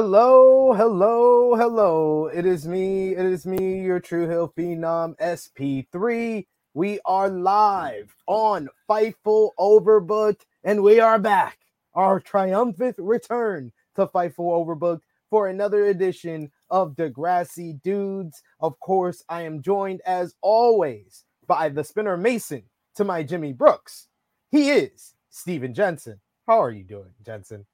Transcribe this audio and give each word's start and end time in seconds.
Hello, 0.00 0.72
hello, 0.74 1.56
hello. 1.56 2.26
It 2.28 2.46
is 2.46 2.68
me. 2.68 3.16
It 3.16 3.26
is 3.26 3.44
me, 3.44 3.80
your 3.80 3.98
True 3.98 4.28
Heel 4.28 4.52
Phenom 4.56 5.16
SP3. 5.16 6.46
We 6.72 7.00
are 7.04 7.28
live 7.28 8.14
on 8.28 8.68
Fightful 8.88 9.50
Overbooked, 9.58 10.42
and 10.62 10.84
we 10.84 11.00
are 11.00 11.18
back. 11.18 11.58
Our 11.94 12.20
triumphant 12.20 12.94
return 12.96 13.72
to 13.96 14.06
Fightful 14.06 14.36
Overbooked 14.38 15.00
for 15.30 15.48
another 15.48 15.86
edition 15.86 16.52
of 16.70 16.94
Degrassi 16.94 17.82
Dudes. 17.82 18.40
Of 18.60 18.78
course, 18.78 19.24
I 19.28 19.42
am 19.42 19.62
joined 19.62 20.00
as 20.06 20.36
always 20.42 21.24
by 21.48 21.70
the 21.70 21.82
spinner 21.82 22.16
Mason 22.16 22.62
to 22.94 23.02
my 23.02 23.24
Jimmy 23.24 23.52
Brooks. 23.52 24.06
He 24.52 24.70
is 24.70 25.14
Stephen 25.30 25.74
Jensen. 25.74 26.20
How 26.46 26.62
are 26.62 26.70
you 26.70 26.84
doing, 26.84 27.14
Jensen? 27.26 27.66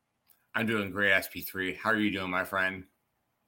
I'm 0.54 0.66
doing 0.66 0.90
great, 0.90 1.12
SP3. 1.12 1.76
How 1.76 1.90
are 1.90 1.98
you 1.98 2.10
doing, 2.10 2.30
my 2.30 2.44
friend? 2.44 2.84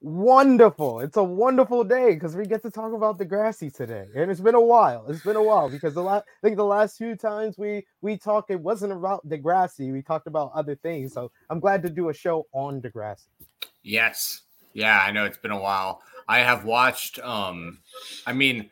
Wonderful. 0.00 1.00
It's 1.00 1.16
a 1.16 1.22
wonderful 1.22 1.82
day 1.82 2.14
because 2.14 2.36
we 2.36 2.46
get 2.46 2.62
to 2.62 2.70
talk 2.70 2.92
about 2.92 3.18
Degrassi 3.18 3.74
today. 3.74 4.06
And 4.14 4.30
it's 4.30 4.40
been 4.40 4.54
a 4.54 4.60
while. 4.60 5.06
It's 5.08 5.22
been 5.22 5.36
a 5.36 5.42
while 5.42 5.70
because 5.70 5.94
the 5.94 6.02
last 6.02 6.24
I 6.26 6.46
think 6.46 6.56
the 6.56 6.64
last 6.64 6.98
few 6.98 7.16
times 7.16 7.56
we 7.56 7.86
we 8.02 8.18
talked, 8.18 8.50
it 8.50 8.60
wasn't 8.60 8.92
about 8.92 9.26
Degrassi. 9.26 9.92
We 9.92 10.02
talked 10.02 10.26
about 10.26 10.52
other 10.54 10.74
things. 10.74 11.14
So 11.14 11.30
I'm 11.48 11.60
glad 11.60 11.82
to 11.82 11.90
do 11.90 12.10
a 12.10 12.14
show 12.14 12.46
on 12.52 12.82
Degrassi. 12.82 13.28
Yes. 13.82 14.42
Yeah, 14.74 15.00
I 15.00 15.12
know 15.12 15.24
it's 15.24 15.38
been 15.38 15.50
a 15.50 15.60
while. 15.60 16.02
I 16.28 16.40
have 16.40 16.64
watched 16.64 17.18
um 17.20 17.78
I 18.26 18.32
mean 18.32 18.68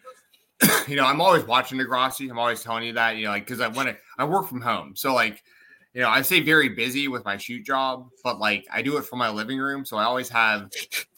you 0.86 0.96
know, 0.96 1.06
I'm 1.06 1.20
always 1.22 1.44
watching 1.44 1.78
Degrassi. 1.78 2.30
I'm 2.30 2.38
always 2.38 2.62
telling 2.62 2.84
you 2.84 2.92
that, 2.92 3.16
you 3.16 3.24
know, 3.24 3.30
like 3.30 3.46
because 3.46 3.60
I 3.60 3.68
want 3.68 3.88
to 3.88 3.96
I 4.18 4.24
work 4.24 4.46
from 4.46 4.60
home. 4.60 4.94
So 4.94 5.14
like 5.14 5.42
you 5.94 6.02
know, 6.02 6.08
I 6.08 6.22
say 6.22 6.40
very 6.40 6.68
busy 6.68 7.06
with 7.06 7.24
my 7.24 7.36
shoot 7.36 7.64
job, 7.64 8.10
but 8.24 8.40
like 8.40 8.66
I 8.70 8.82
do 8.82 8.96
it 8.96 9.04
from 9.04 9.20
my 9.20 9.30
living 9.30 9.58
room. 9.58 9.84
So 9.84 9.96
I 9.96 10.04
always 10.04 10.28
have 10.28 10.70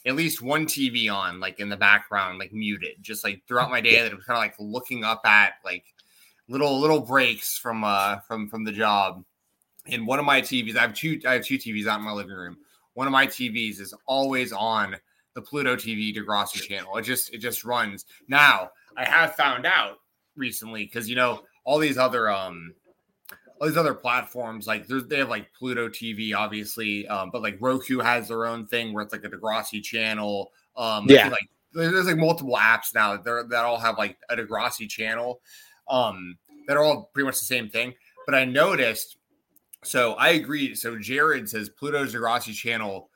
at 0.05 0.15
least 0.15 0.43
one 0.43 0.67
TV 0.67 1.11
on, 1.11 1.41
like 1.41 1.61
in 1.61 1.71
the 1.71 1.79
background, 1.79 2.39
like 2.39 2.53
muted, 2.53 2.97
just 3.01 3.25
like 3.25 3.43
throughout 3.49 3.71
my 3.71 3.81
day 3.81 4.03
that 4.03 4.13
I'm 4.13 4.21
kind 4.21 4.37
of 4.37 4.43
like 4.43 4.55
looking 4.59 5.03
up 5.03 5.23
at 5.25 5.55
like 5.65 5.85
little 6.49 6.79
little 6.79 7.01
breaks 7.01 7.57
from 7.57 7.85
uh 7.85 8.19
from 8.21 8.49
from 8.49 8.65
the 8.65 8.73
job. 8.73 9.25
And 9.87 10.07
one 10.07 10.19
of 10.19 10.27
my 10.27 10.43
TVs, 10.43 10.77
I 10.77 10.83
have 10.83 10.95
two 10.95 11.21
I 11.27 11.33
have 11.33 11.45
two 11.45 11.57
TVs 11.57 11.87
out 11.87 11.99
in 11.99 12.05
my 12.05 12.13
living 12.13 12.37
room. 12.37 12.59
One 12.93 13.07
of 13.07 13.13
my 13.13 13.27
TVs 13.27 13.81
is 13.81 13.95
always 14.07 14.53
on 14.53 14.97
the 15.35 15.41
Pluto 15.41 15.75
TV 15.75 16.15
Degrassi 16.15 16.61
channel. 16.61 16.97
It 16.99 17.03
just 17.03 17.33
it 17.33 17.39
just 17.39 17.65
runs. 17.65 18.05
Now, 18.29 18.71
I 18.95 19.07
have 19.07 19.37
found 19.37 19.65
out 19.65 20.01
recently 20.37 20.85
because 20.85 21.09
you 21.09 21.17
know 21.17 21.45
all 21.65 21.79
these 21.79 21.97
other 21.97 22.29
um 22.31 22.75
all 23.61 23.69
these 23.69 23.77
other 23.77 23.95
platforms 23.95 24.67
like 24.67 24.87
they 24.87 25.19
have 25.19 25.29
like 25.29 25.53
Pluto 25.53 25.89
TV, 25.89 26.35
obviously, 26.35 27.07
um, 27.09 27.31
but 27.33 27.43
like 27.43 27.57
Roku 27.61 27.99
has 27.99 28.29
their 28.29 28.47
own 28.47 28.67
thing 28.67 28.93
where 28.93 29.03
it's 29.03 29.13
like 29.13 29.25
a 29.25 29.29
Degrassi 29.29 29.83
channel. 29.83 30.53
Um, 30.77 31.07
yeah, 31.09 31.29
like 31.29 31.49
there's 31.73 32.07
like 32.07 32.17
multiple 32.17 32.57
apps 32.57 32.95
now 32.95 33.17
that, 33.17 33.49
that 33.51 33.65
all 33.65 33.79
have 33.79 33.99
like 33.99 34.19
a 34.29 34.37
Degrassi 34.37 34.89
channel 34.89 35.41
um, 35.89 36.37
that 36.69 36.77
are 36.77 36.85
all 36.85 37.11
pretty 37.15 37.27
much 37.27 37.37
the 37.37 37.47
same 37.47 37.69
thing. 37.69 37.95
But 38.27 38.35
I 38.35 38.45
noticed, 38.45 39.17
so 39.85 40.15
I 40.15 40.31
agree. 40.31 40.75
So 40.75 40.99
Jared 40.99 41.49
says 41.49 41.69
Pluto's 41.69 42.15
Degrassi 42.15 42.55
channel 42.55 43.11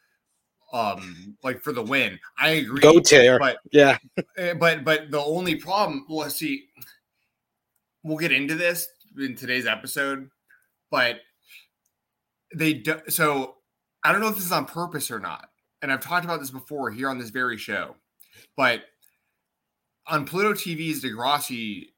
um 0.73 1.37
like 1.43 1.61
for 1.61 1.73
the 1.73 1.83
win 1.83 2.17
i 2.39 2.51
agree 2.51 2.81
go 2.81 3.01
tear 3.01 3.41
but 3.41 3.57
yeah 3.73 3.99
eh, 4.37 4.55
but 4.55 4.85
but 4.85 5.11
the 5.11 5.19
only 5.19 5.57
problem 5.57 6.07
well 6.09 6.31
see 6.31 6.69
we'll 8.05 8.17
get 8.17 8.31
into 8.31 8.55
this 8.55 8.87
in 9.19 9.35
today's 9.35 9.67
episode, 9.67 10.31
but 10.91 11.17
they 12.55 12.75
do, 12.75 13.01
so 13.09 13.57
I 14.05 14.13
don't 14.13 14.21
know 14.21 14.29
if 14.29 14.37
this 14.37 14.45
is 14.45 14.53
on 14.53 14.67
purpose 14.67 15.11
or 15.11 15.19
not. 15.19 15.49
And 15.83 15.93
I've 15.93 16.01
talked 16.01 16.25
about 16.25 16.41
this 16.41 16.51
before 16.51 16.91
here 16.91 17.09
on 17.09 17.19
this 17.19 17.31
very 17.31 17.57
show, 17.57 17.97
but 18.57 18.83
on 20.07 20.27
Pluto 20.27 20.53
TV's 20.53 21.03
Degrassi, 21.03 21.89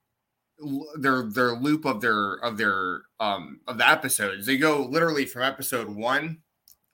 their 0.96 1.24
their 1.24 1.52
loop 1.52 1.84
of 1.84 2.00
their 2.00 2.34
of 2.34 2.56
their 2.56 3.02
um 3.18 3.60
of 3.66 3.78
the 3.78 3.88
episodes, 3.88 4.46
they 4.46 4.56
go 4.56 4.82
literally 4.84 5.26
from 5.26 5.42
episode 5.42 5.88
one, 5.88 6.38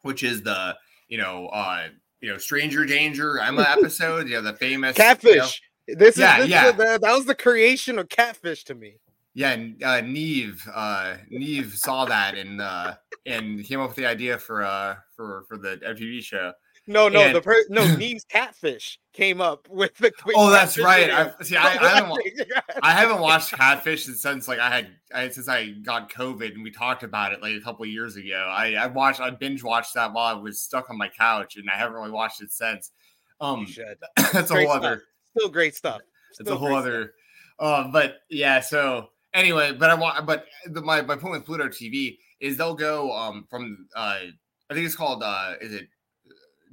which 0.03 0.23
is 0.23 0.43
the 0.43 0.77
you 1.09 1.19
know 1.19 1.49
uh 1.49 1.89
you 2.21 2.31
know 2.31 2.39
Stranger 2.39 2.87
Danger 2.87 3.39
Emma 3.39 3.63
episode, 3.69 4.29
you 4.29 4.35
know 4.35 4.43
the 4.43 4.55
famous 4.55 4.97
Catfish. 4.97 5.61
You 5.87 5.95
know, 5.95 5.99
this 5.99 6.17
yeah, 6.17 6.37
is 6.37 6.43
this 6.45 6.51
yeah. 6.51 6.69
Is 6.69 6.77
the, 6.77 6.99
that 7.03 7.15
was 7.15 7.27
the 7.27 7.35
creation 7.35 7.99
of 7.99 8.09
Catfish 8.09 8.65
to 8.65 8.75
me. 8.75 8.97
Yeah, 9.39 9.53
uh, 9.85 10.01
Nev, 10.01 10.69
uh, 10.75 11.15
Nev 11.31 11.73
saw 11.79 12.05
that 12.07 12.35
and 12.37 12.61
uh, 12.61 12.95
and 13.25 13.65
came 13.65 13.79
up 13.81 13.91
with 13.91 13.97
the 13.97 14.07
idea 14.07 14.37
for 14.37 14.65
uh 14.65 14.97
for 15.15 15.45
for 15.47 15.57
the 15.57 15.77
MTV 15.77 16.23
show. 16.25 16.53
No, 16.89 17.09
no, 17.09 17.21
And- 17.21 17.37
the 17.37 17.41
per- 17.41 17.65
no 17.69 17.85
Nev's 17.97 18.25
catfish 18.25 18.99
came 19.13 19.41
up 19.41 19.69
with 19.69 19.95
the. 19.99 20.11
Oh, 20.35 20.51
that's 20.51 20.77
right. 20.77 21.09
I 21.13 21.33
see. 21.45 21.55
I, 21.69 21.69
I 21.77 21.89
haven't. 22.01 22.19
I 22.83 22.91
haven't 22.93 23.21
watched 23.21 23.53
Catfish 23.53 24.07
since 24.07 24.49
like 24.49 24.59
I 24.59 24.71
had 24.75 24.89
I, 25.15 25.29
since 25.29 25.49
I 25.49 25.69
got 25.85 26.11
COVID 26.11 26.55
and 26.55 26.65
we 26.65 26.73
talked 26.73 27.05
about 27.05 27.33
it 27.33 27.41
like 27.41 27.55
a 27.55 27.61
couple 27.61 27.85
of 27.85 27.91
years 27.91 28.17
ago. 28.17 28.51
I 28.53 28.73
I 28.75 28.87
watched 28.89 29.21
I 29.21 29.31
binge 29.31 29.63
watched 29.63 29.95
that 29.95 30.13
while 30.13 30.35
I 30.37 30.41
was 30.41 30.61
stuck 30.61 30.91
on 30.91 30.99
my 30.99 31.09
couch 31.09 31.57
and 31.59 31.71
I 31.71 31.77
haven't 31.77 31.95
really 31.95 32.11
watched 32.11 32.41
it 32.43 32.51
since. 32.51 32.91
You 33.41 33.47
Um, 33.47 33.67
should. 33.67 33.99
that's 34.33 34.51
a 34.51 34.55
whole 34.55 34.65
stuff. 34.65 34.77
other. 34.79 35.03
Still 35.37 35.49
great 35.51 35.77
stuff. 35.77 36.01
It's 36.41 36.51
a 36.51 36.57
whole 36.57 36.69
great 36.71 36.79
other. 36.79 37.13
Uh, 37.61 37.87
but 37.93 38.17
yeah, 38.31 38.59
so 38.61 39.11
anyway, 39.39 39.73
but 39.73 39.91
I 39.91 39.95
want, 39.95 40.27
but 40.27 40.47
the, 40.67 40.83
my 40.83 41.03
my 41.03 41.17
point 41.17 41.33
with 41.33 41.45
Pluto 41.47 41.69
TV 41.69 42.19
is 42.41 42.57
they'll 42.57 42.75
go 42.75 43.13
um 43.13 43.47
from 43.49 43.87
uh 43.97 44.19
I 44.71 44.75
think 44.75 44.85
it's 44.87 44.95
called 44.97 45.23
uh 45.23 45.55
is 45.61 45.73
it 45.73 45.89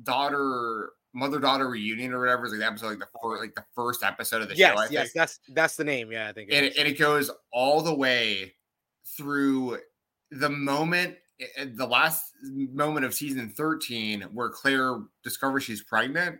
daughter 0.03 0.92
mother 1.14 1.40
daughter 1.40 1.70
reunion 1.70 2.14
or 2.14 2.20
whatever 2.20 2.46
is 2.46 2.52
like 2.52 2.59
the 2.59 2.66
episode 2.68 2.88
like 2.90 3.00
the 3.00 3.08
first 3.22 3.42
like 3.42 3.56
the 3.56 3.66
first 3.74 4.04
episode 4.04 4.42
of 4.42 4.50
the 4.50 4.56
Yes, 4.56 4.74
show. 4.75 4.81
I 4.81 4.88
yes, 4.90 5.04
think. 5.04 5.14
that's 5.16 5.40
that's 5.54 5.75
the 5.78 5.84
name. 5.84 6.12
Yeah, 6.12 6.28
I 6.30 6.34
think. 6.34 6.50
and 6.52 6.66
it, 6.66 6.78
and 6.78 6.88
it 6.88 7.00
goes 7.00 7.31
all 7.54 7.81
the 7.81 7.94
way 7.96 8.54
through 9.16 9.78
the 10.31 10.50
moment 10.50 11.16
eh, 11.40 11.66
the 11.75 11.86
last 11.88 12.34
moment 12.44 13.06
of 13.06 13.14
season 13.14 13.50
13 13.56 14.24
where 14.34 14.50
claire 14.50 15.00
discovers 15.24 15.64
she's 15.64 15.84
pregnant 15.84 16.40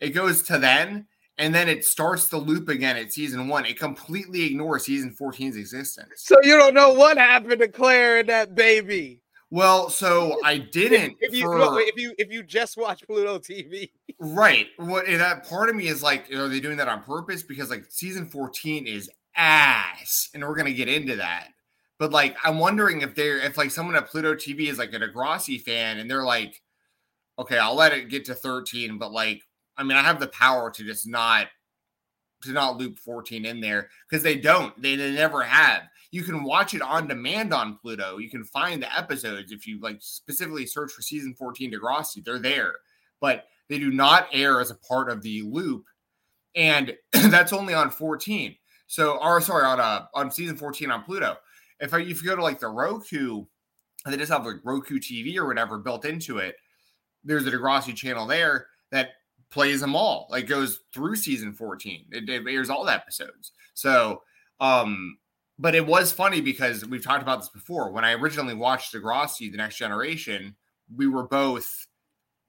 it 0.00 0.10
goes 0.10 0.42
to 0.42 0.58
then 0.58 1.06
and 1.38 1.54
then 1.54 1.68
it 1.68 1.84
starts 1.84 2.26
the 2.28 2.36
loop 2.36 2.68
again 2.68 2.96
at 2.96 3.12
season 3.12 3.48
one 3.48 3.64
it 3.64 3.78
completely 3.78 4.44
ignores 4.44 4.84
season 4.84 5.14
14's 5.20 5.56
existence 5.56 6.10
so 6.16 6.36
you 6.42 6.56
don't 6.58 6.74
know 6.74 6.92
what 6.92 7.16
happened 7.16 7.60
to 7.60 7.68
Claire 7.68 8.20
and 8.20 8.28
that 8.28 8.54
baby. 8.54 9.20
well 9.50 9.88
so 9.88 10.38
i 10.44 10.58
didn't 10.58 11.16
If 11.20 11.32
you 11.34 11.42
for- 11.44 11.58
no, 11.58 11.78
if 11.78 11.96
you 11.96 12.14
if 12.18 12.30
you 12.32 12.42
just 12.42 12.76
watch 12.76 13.04
Pluto 13.06 13.38
TV, 13.38 13.90
Right. 14.20 14.66
What 14.78 15.06
that 15.06 15.48
part 15.48 15.68
of 15.68 15.76
me 15.76 15.86
is 15.86 16.02
like, 16.02 16.28
are 16.34 16.48
they 16.48 16.58
doing 16.58 16.76
that 16.78 16.88
on 16.88 17.04
purpose? 17.04 17.44
Because 17.44 17.70
like 17.70 17.84
season 17.88 18.26
14 18.26 18.88
is 18.88 19.08
ass, 19.36 20.28
and 20.34 20.42
we're 20.42 20.56
gonna 20.56 20.72
get 20.72 20.88
into 20.88 21.14
that. 21.16 21.50
But 22.00 22.10
like, 22.10 22.36
I'm 22.44 22.58
wondering 22.58 23.02
if 23.02 23.14
they're 23.14 23.38
if 23.38 23.56
like 23.56 23.70
someone 23.70 23.94
at 23.94 24.08
Pluto 24.08 24.34
TV 24.34 24.68
is 24.70 24.76
like 24.78 24.92
a 24.92 24.98
Degrassi 24.98 25.62
fan, 25.62 25.98
and 25.98 26.10
they're 26.10 26.24
like, 26.24 26.60
okay, 27.38 27.58
I'll 27.58 27.76
let 27.76 27.92
it 27.92 28.08
get 28.08 28.24
to 28.24 28.34
13, 28.34 28.98
but 28.98 29.12
like, 29.12 29.40
I 29.78 29.84
mean, 29.84 29.96
I 29.96 30.02
have 30.02 30.20
the 30.20 30.28
power 30.28 30.70
to 30.70 30.84
just 30.84 31.06
not 31.06 31.46
to 32.42 32.52
not 32.52 32.76
loop 32.76 32.98
14 32.98 33.44
in 33.44 33.60
there 33.60 33.88
because 34.08 34.22
they 34.22 34.36
don't. 34.36 34.80
They, 34.80 34.96
they 34.96 35.12
never 35.12 35.42
have. 35.42 35.82
You 36.10 36.22
can 36.22 36.44
watch 36.44 36.74
it 36.74 36.82
on 36.82 37.08
demand 37.08 37.52
on 37.52 37.78
Pluto. 37.78 38.18
You 38.18 38.30
can 38.30 38.44
find 38.44 38.82
the 38.82 38.96
episodes 38.96 39.52
if 39.52 39.66
you 39.66 39.80
like 39.80 39.98
specifically 40.00 40.66
search 40.66 40.92
for 40.92 41.02
season 41.02 41.34
14 41.34 41.72
Degrassi. 41.72 42.24
They're 42.24 42.38
there, 42.38 42.74
but 43.20 43.46
they 43.68 43.78
do 43.78 43.90
not 43.90 44.28
air 44.32 44.60
as 44.60 44.70
a 44.70 44.76
part 44.76 45.10
of 45.10 45.22
the 45.22 45.42
loop, 45.42 45.84
and 46.54 46.96
that's 47.12 47.52
only 47.52 47.74
on 47.74 47.90
14. 47.90 48.56
So, 48.86 49.18
or 49.18 49.40
sorry, 49.40 49.64
on 49.64 49.80
uh 49.80 50.06
on 50.14 50.30
season 50.30 50.56
14 50.56 50.90
on 50.90 51.04
Pluto. 51.04 51.36
If 51.80 51.94
I, 51.94 52.00
if 52.00 52.22
you 52.22 52.28
go 52.28 52.36
to 52.36 52.42
like 52.42 52.58
the 52.58 52.68
Roku, 52.68 53.44
they 54.06 54.16
just 54.16 54.32
have 54.32 54.46
like 54.46 54.56
Roku 54.64 54.98
TV 54.98 55.36
or 55.36 55.46
whatever 55.46 55.78
built 55.78 56.04
into 56.04 56.38
it, 56.38 56.56
there's 57.22 57.46
a 57.46 57.50
Degrassi 57.50 57.94
channel 57.94 58.26
there 58.26 58.66
that 58.90 59.10
plays 59.50 59.80
them 59.80 59.96
all, 59.96 60.26
like 60.30 60.46
goes 60.46 60.80
through 60.92 61.16
season 61.16 61.52
14. 61.52 62.06
It, 62.12 62.28
it 62.28 62.42
airs 62.48 62.70
all 62.70 62.84
the 62.84 62.92
episodes. 62.92 63.52
So, 63.74 64.22
um, 64.60 65.18
but 65.58 65.74
it 65.74 65.86
was 65.86 66.12
funny 66.12 66.40
because 66.40 66.86
we've 66.86 67.04
talked 67.04 67.22
about 67.22 67.40
this 67.40 67.48
before. 67.48 67.90
When 67.90 68.04
I 68.04 68.12
originally 68.12 68.54
watched 68.54 68.94
Degrassi, 68.94 69.50
The 69.50 69.56
Next 69.56 69.76
Generation, 69.76 70.54
we 70.94 71.06
were 71.06 71.26
both 71.26 71.86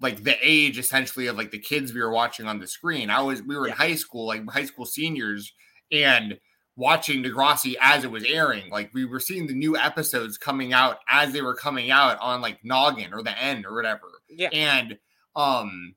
like 0.02 0.24
the 0.24 0.38
age 0.42 0.78
essentially 0.78 1.28
of 1.28 1.36
like 1.36 1.52
the 1.52 1.60
kids 1.60 1.94
we 1.94 2.02
were 2.02 2.12
watching 2.12 2.48
on 2.48 2.60
the 2.60 2.68
screen. 2.68 3.10
I 3.10 3.22
was 3.22 3.42
we 3.42 3.58
were 3.58 3.68
in 3.68 3.74
high 3.74 3.96
school, 3.96 4.28
like 4.28 4.48
high 4.50 4.66
school 4.66 4.86
seniors, 4.86 5.52
and 5.92 6.40
watching 6.76 7.22
Degrassi 7.22 7.76
as 7.82 8.04
it 8.04 8.12
was 8.12 8.24
airing. 8.24 8.70
Like 8.70 8.92
we 8.94 9.06
were 9.06 9.20
seeing 9.20 9.48
the 9.48 9.54
new 9.54 9.76
episodes 9.76 10.38
coming 10.38 10.72
out 10.72 11.00
as 11.10 11.34
they 11.34 11.42
were 11.42 11.56
coming 11.56 11.92
out 11.92 12.18
on 12.22 12.42
like 12.42 12.64
Noggin 12.64 13.14
or 13.14 13.22
the 13.22 13.38
N 13.38 13.66
or 13.66 13.76
whatever. 13.76 14.22
yeah, 14.30 14.50
And 14.54 14.98
um 15.36 15.96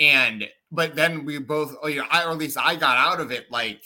and 0.00 0.48
but 0.72 0.96
then 0.96 1.24
we 1.24 1.38
both 1.38 1.76
oh, 1.82 1.86
you 1.86 2.00
know, 2.00 2.06
I 2.10 2.24
or 2.24 2.30
at 2.30 2.38
least 2.38 2.58
I 2.58 2.74
got 2.74 2.96
out 2.96 3.20
of 3.20 3.30
it 3.30 3.50
like 3.50 3.82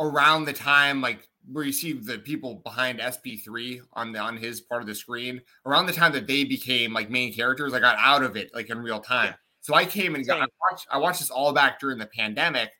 around 0.00 0.46
the 0.46 0.52
time 0.52 1.00
like 1.00 1.28
where 1.50 1.64
you 1.64 1.72
see 1.72 1.92
the 1.92 2.18
people 2.18 2.56
behind 2.56 2.98
SP3 2.98 3.80
on 3.92 4.12
the 4.12 4.18
on 4.18 4.36
his 4.36 4.60
part 4.60 4.82
of 4.82 4.88
the 4.88 4.94
screen 4.94 5.40
around 5.66 5.86
the 5.86 5.92
time 5.92 6.12
that 6.12 6.26
they 6.26 6.44
became 6.44 6.92
like 6.92 7.10
main 7.10 7.32
characters. 7.32 7.74
I 7.74 7.80
got 7.80 7.96
out 7.98 8.22
of 8.22 8.36
it 8.36 8.50
like 8.54 8.70
in 8.70 8.78
real 8.78 9.00
time. 9.00 9.34
So 9.60 9.74
I 9.74 9.84
came 9.84 10.14
and 10.14 10.26
got, 10.26 10.40
I 10.40 10.46
watched 10.70 10.86
I 10.90 10.98
watched 10.98 11.20
this 11.20 11.30
all 11.30 11.52
back 11.52 11.78
during 11.78 11.98
the 11.98 12.06
pandemic. 12.06 12.70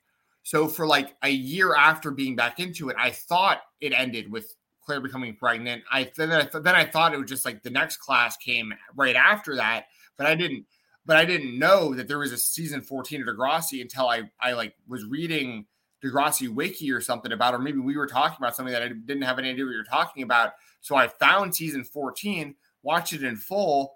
So 0.42 0.66
for 0.66 0.86
like 0.86 1.14
a 1.22 1.28
year 1.28 1.75
after 1.75 2.10
being 2.10 2.34
back 2.36 2.58
into 2.58 2.88
it, 2.88 2.96
I 2.98 3.10
thought 3.10 3.60
it 3.80 3.92
ended 3.92 4.30
with 4.32 4.54
Claire 4.82 5.00
becoming 5.00 5.36
pregnant. 5.36 5.82
I 5.90 6.10
then 6.16 6.32
I 6.32 6.58
then 6.58 6.75
I 6.75 6.86
thought 6.86 7.12
it 7.12 7.19
was 7.19 7.28
just 7.28 7.44
like 7.44 7.62
the 7.62 7.70
next 7.70 7.98
class 7.98 8.38
came 8.38 8.72
right 8.94 9.16
after 9.16 9.56
that, 9.56 9.86
but 10.16 10.26
I 10.26 10.34
didn't. 10.34 10.64
But 11.08 11.16
I 11.16 11.25
didn't 11.25 11.58
know 11.58 11.94
that 11.94 12.06
there 12.06 12.19
was 12.19 12.32
a 12.32 12.37
season 12.37 12.82
14 12.82 13.22
of 13.26 13.34
Degrassi 13.34 13.81
until 13.81 14.08
I 14.08 14.31
I 14.43 14.52
like 14.52 14.75
was 14.87 15.06
reading 15.06 15.64
Degrassi 16.05 16.50
wiki 16.50 16.93
or 16.93 17.00
something 17.00 17.32
about, 17.32 17.55
or 17.55 17.58
maybe 17.58 17.78
we 17.78 17.96
were 17.96 18.06
talking 18.06 18.37
about 18.38 18.55
something 18.55 18.75
that 18.75 18.82
I 18.82 18.88
didn't 18.88 19.22
have 19.22 19.38
any 19.38 19.49
idea 19.49 19.64
what 19.64 19.70
you 19.70 19.78
were 19.78 19.84
talking 19.84 20.22
about. 20.22 20.52
So 20.82 20.96
I 20.96 21.08
found 21.08 21.55
season 21.55 21.82
14, 21.82 22.55
watched 22.82 23.14
it 23.14 23.25
in 23.25 23.37
full, 23.37 23.94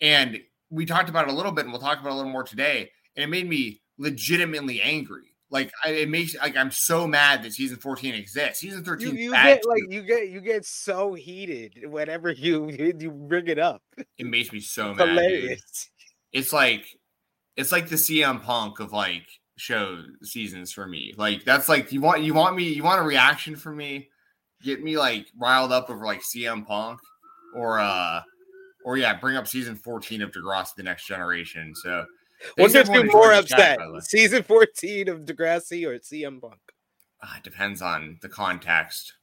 and 0.00 0.40
we 0.70 0.86
talked 0.86 1.10
about 1.10 1.28
it 1.28 1.30
a 1.30 1.36
little 1.36 1.52
bit, 1.52 1.66
and 1.66 1.72
we'll 1.72 1.80
talk 1.80 2.00
about 2.00 2.08
it 2.08 2.14
a 2.14 2.16
little 2.16 2.32
more 2.32 2.42
today. 2.42 2.90
And 3.16 3.24
it 3.24 3.28
made 3.28 3.46
me 3.46 3.82
legitimately 3.98 4.80
angry. 4.80 5.36
Like 5.50 5.70
it 5.86 6.08
makes 6.08 6.34
like 6.36 6.56
I'm 6.56 6.70
so 6.70 7.06
mad 7.06 7.42
that 7.42 7.52
season 7.52 7.76
14 7.76 8.14
exists. 8.14 8.60
Season 8.60 8.82
13 8.82 9.08
you, 9.08 9.24
you 9.24 9.30
get 9.32 9.62
like 9.66 9.82
you 9.90 10.02
get 10.02 10.30
you 10.30 10.40
get 10.40 10.64
so 10.64 11.12
heated 11.12 11.84
whenever 11.86 12.32
you 12.32 12.70
you 12.98 13.10
bring 13.10 13.46
it 13.46 13.58
up. 13.58 13.82
It 14.16 14.26
makes 14.26 14.52
me 14.52 14.60
so 14.60 14.94
mad. 14.94 15.08
Hilarious. 15.08 15.90
It's 16.32 16.52
like 16.52 16.86
it's 17.56 17.72
like 17.72 17.88
the 17.88 17.96
CM 17.96 18.42
Punk 18.42 18.80
of 18.80 18.92
like 18.92 19.26
show 19.56 20.02
seasons 20.22 20.72
for 20.72 20.86
me. 20.86 21.14
Like 21.16 21.44
that's 21.44 21.68
like 21.68 21.92
you 21.92 22.00
want 22.00 22.22
you 22.22 22.34
want 22.34 22.56
me 22.56 22.64
you 22.64 22.82
want 22.82 23.00
a 23.00 23.04
reaction 23.04 23.56
from 23.56 23.76
me, 23.76 24.08
get 24.62 24.82
me 24.82 24.96
like 24.96 25.26
riled 25.38 25.72
up 25.72 25.90
over 25.90 26.04
like 26.04 26.22
CM 26.22 26.66
Punk 26.66 27.00
or 27.54 27.78
uh 27.78 28.20
or 28.84 28.96
yeah, 28.96 29.14
bring 29.14 29.36
up 29.36 29.48
season 29.48 29.74
14 29.74 30.22
of 30.22 30.30
Degrassi 30.30 30.74
the 30.76 30.82
next 30.82 31.06
generation. 31.06 31.74
So 31.74 32.04
What's 32.56 32.74
gets 32.74 32.88
you 32.90 33.04
more 33.04 33.32
upset? 33.32 33.78
Chat, 33.78 34.04
season 34.04 34.42
14 34.42 35.08
of 35.08 35.20
Degrassi 35.20 35.86
or 35.86 35.98
CM 35.98 36.40
Punk? 36.40 36.60
Uh, 37.22 37.34
it 37.38 37.42
depends 37.42 37.80
on 37.80 38.18
the 38.22 38.28
context. 38.28 39.14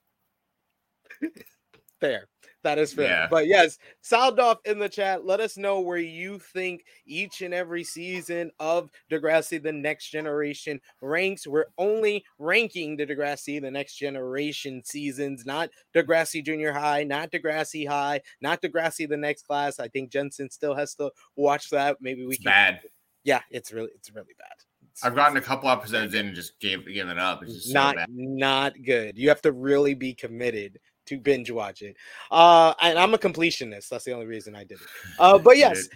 Fair. 2.01 2.27
That 2.63 2.80
is 2.80 2.94
fair. 2.94 3.07
Yeah. 3.07 3.27
But 3.30 3.48
yes, 3.48 3.77
sound 4.01 4.39
off 4.39 4.60
in 4.63 4.80
the 4.80 4.88
chat. 4.88 5.25
Let 5.25 5.42
us 5.42 5.57
know 5.57 5.81
where 5.81 5.98
you 5.98 6.39
think 6.39 6.86
each 7.06 7.42
and 7.42 7.54
every 7.54 7.83
season 7.83 8.51
of 8.60 8.89
Degrassi 9.12 9.62
The 9.62 9.74
Next 9.74 10.10
Generation 10.10 10.80
ranks. 11.01 11.45
We're 11.45 11.65
only 11.77 12.24
ranking 12.39 12.95
the 12.95 13.06
Degrassi 13.06 13.62
The 13.62 13.69
Next 13.69 13.98
Generation 13.98 14.81
seasons, 14.86 15.45
not 15.45 15.69
Degrassi 15.94 16.44
Junior 16.44 16.71
High, 16.71 17.04
not 17.04 17.31
Degrassi 17.31 17.88
High, 17.88 18.21
not 18.42 18.62
Degrassi 18.62 19.10
The 19.10 19.18
Next 19.18 19.45
Class. 19.45 19.80
I 19.80 19.89
think 19.89 20.10
Jensen 20.10 20.50
still 20.50 20.74
has 20.74 20.95
to 20.95 21.12
watch 21.36 21.69
that. 21.71 21.98
Maybe 22.00 22.25
we 22.25 22.36
it's 22.36 22.44
can. 22.44 22.51
Bad. 22.51 22.81
Yeah, 23.25 23.42
it's 23.51 23.74
really, 23.74 23.89
it's 23.95 24.10
really 24.13 24.36
bad. 24.38 24.56
I've 25.01 25.15
gotten 25.15 25.38
a 25.38 25.42
couple 25.42 25.69
episodes 25.69 26.13
in 26.13 26.27
and 26.27 26.36
just 26.36 26.60
gave 26.60 26.86
given 26.86 27.18
up. 27.18 27.42
It's 27.42 27.56
just 27.56 27.74
not 27.74 27.95
so 27.95 28.06
not 28.10 28.74
good. 28.86 29.18
You 29.18 29.27
have 29.30 29.42
to 29.42 29.51
really 29.51 29.95
be 29.95 30.13
committed 30.13 30.80
to 31.07 31.17
binge 31.17 31.51
watch 31.51 31.81
it. 31.81 31.95
Uh, 32.31 32.73
and 32.81 32.97
I'm 32.97 33.13
a 33.13 33.17
completionist. 33.17 33.89
That's 33.89 34.05
the 34.05 34.11
only 34.11 34.25
reason 34.25 34.55
I 34.55 34.63
did 34.63 34.79
it. 34.81 34.88
Uh, 35.19 35.38
but 35.38 35.57
yes, 35.57 35.89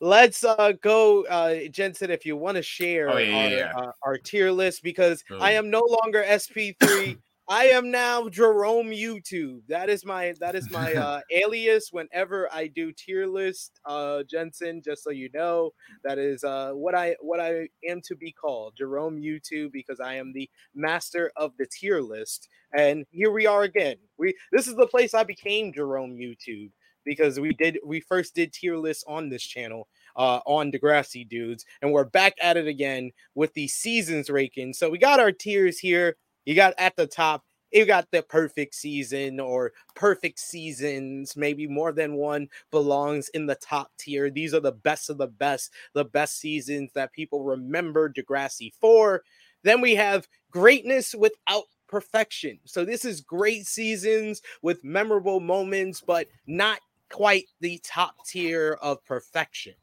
let's 0.00 0.44
uh 0.44 0.72
go, 0.80 1.24
uh, 1.26 1.68
Jensen. 1.70 2.10
If 2.10 2.24
you 2.26 2.36
want 2.36 2.56
to 2.56 2.62
share 2.62 3.10
oh, 3.10 3.18
yeah, 3.18 3.36
our, 3.36 3.48
yeah. 3.48 3.72
Uh, 3.76 3.92
our 4.02 4.18
tier 4.18 4.50
list, 4.50 4.82
because 4.82 5.24
I 5.40 5.52
am 5.52 5.70
no 5.70 5.82
longer 6.02 6.24
SP3. 6.26 7.18
I 7.50 7.68
am 7.68 7.90
now 7.90 8.28
Jerome 8.28 8.88
YouTube. 8.90 9.62
That 9.68 9.88
is 9.88 10.04
my 10.04 10.34
that 10.38 10.54
is 10.54 10.70
my 10.70 10.92
uh, 10.94 11.20
alias 11.32 11.88
whenever 11.90 12.46
I 12.52 12.66
do 12.66 12.92
tier 12.92 13.26
list. 13.26 13.80
Uh, 13.86 14.22
Jensen, 14.24 14.82
just 14.84 15.02
so 15.02 15.10
you 15.10 15.30
know, 15.32 15.70
that 16.04 16.18
is 16.18 16.44
uh, 16.44 16.72
what 16.72 16.94
I 16.94 17.16
what 17.22 17.40
I 17.40 17.68
am 17.88 18.02
to 18.04 18.16
be 18.16 18.32
called, 18.32 18.74
Jerome 18.76 19.18
YouTube, 19.18 19.72
because 19.72 19.98
I 19.98 20.16
am 20.16 20.34
the 20.34 20.50
master 20.74 21.32
of 21.36 21.52
the 21.58 21.66
tier 21.66 22.02
list. 22.02 22.48
And 22.76 23.06
here 23.10 23.30
we 23.32 23.46
are 23.46 23.62
again. 23.62 23.96
We 24.18 24.34
this 24.52 24.68
is 24.68 24.76
the 24.76 24.86
place 24.86 25.14
I 25.14 25.24
became 25.24 25.72
Jerome 25.72 26.16
YouTube 26.16 26.70
because 27.06 27.40
we 27.40 27.54
did 27.54 27.78
we 27.82 28.00
first 28.00 28.34
did 28.34 28.52
tier 28.52 28.76
lists 28.76 29.04
on 29.08 29.30
this 29.30 29.42
channel 29.42 29.88
uh, 30.16 30.40
on 30.44 30.70
Degrassi 30.70 31.26
dudes, 31.26 31.64
and 31.80 31.92
we're 31.92 32.04
back 32.04 32.34
at 32.42 32.58
it 32.58 32.66
again 32.66 33.10
with 33.34 33.54
the 33.54 33.68
seasons 33.68 34.28
raking. 34.28 34.74
So 34.74 34.90
we 34.90 34.98
got 34.98 35.18
our 35.18 35.32
tiers 35.32 35.78
here. 35.78 36.16
You 36.48 36.54
got 36.54 36.72
at 36.78 36.96
the 36.96 37.06
top, 37.06 37.44
you 37.70 37.84
got 37.84 38.10
the 38.10 38.22
perfect 38.22 38.74
season 38.74 39.38
or 39.38 39.72
perfect 39.94 40.38
seasons, 40.38 41.36
maybe 41.36 41.66
more 41.66 41.92
than 41.92 42.14
one 42.14 42.48
belongs 42.70 43.28
in 43.34 43.44
the 43.44 43.56
top 43.56 43.90
tier. 43.98 44.30
These 44.30 44.54
are 44.54 44.60
the 44.60 44.72
best 44.72 45.10
of 45.10 45.18
the 45.18 45.26
best, 45.26 45.74
the 45.92 46.06
best 46.06 46.38
seasons 46.38 46.90
that 46.94 47.12
people 47.12 47.44
remember 47.44 48.10
Degrassi 48.10 48.72
for. 48.80 49.24
Then 49.62 49.82
we 49.82 49.94
have 49.96 50.26
greatness 50.50 51.14
without 51.14 51.64
perfection. 51.86 52.58
So 52.64 52.82
this 52.82 53.04
is 53.04 53.20
great 53.20 53.66
seasons 53.66 54.40
with 54.62 54.82
memorable 54.82 55.40
moments, 55.40 56.00
but 56.00 56.28
not 56.46 56.78
quite 57.10 57.44
the 57.60 57.78
top 57.84 58.14
tier 58.26 58.78
of 58.80 59.04
perfection. 59.04 59.74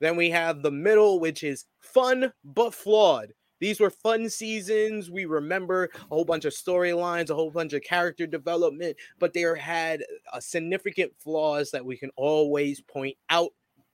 Then 0.00 0.16
we 0.16 0.30
have 0.30 0.62
the 0.62 0.72
middle, 0.72 1.20
which 1.20 1.44
is 1.44 1.66
fun 1.78 2.32
but 2.42 2.74
flawed. 2.74 3.34
These 3.60 3.80
were 3.80 3.90
fun 3.90 4.28
seasons. 4.28 5.10
We 5.10 5.24
remember 5.24 5.90
a 5.94 5.98
whole 6.08 6.24
bunch 6.24 6.44
of 6.44 6.52
storylines, 6.52 7.30
a 7.30 7.34
whole 7.34 7.50
bunch 7.50 7.72
of 7.72 7.82
character 7.82 8.26
development, 8.26 8.96
but 9.18 9.32
they 9.32 9.42
had 9.58 10.04
a 10.32 10.40
significant 10.40 11.12
flaws 11.18 11.70
that 11.70 11.84
we 11.84 11.96
can 11.96 12.10
always 12.16 12.80
point 12.80 13.16
out. 13.30 13.50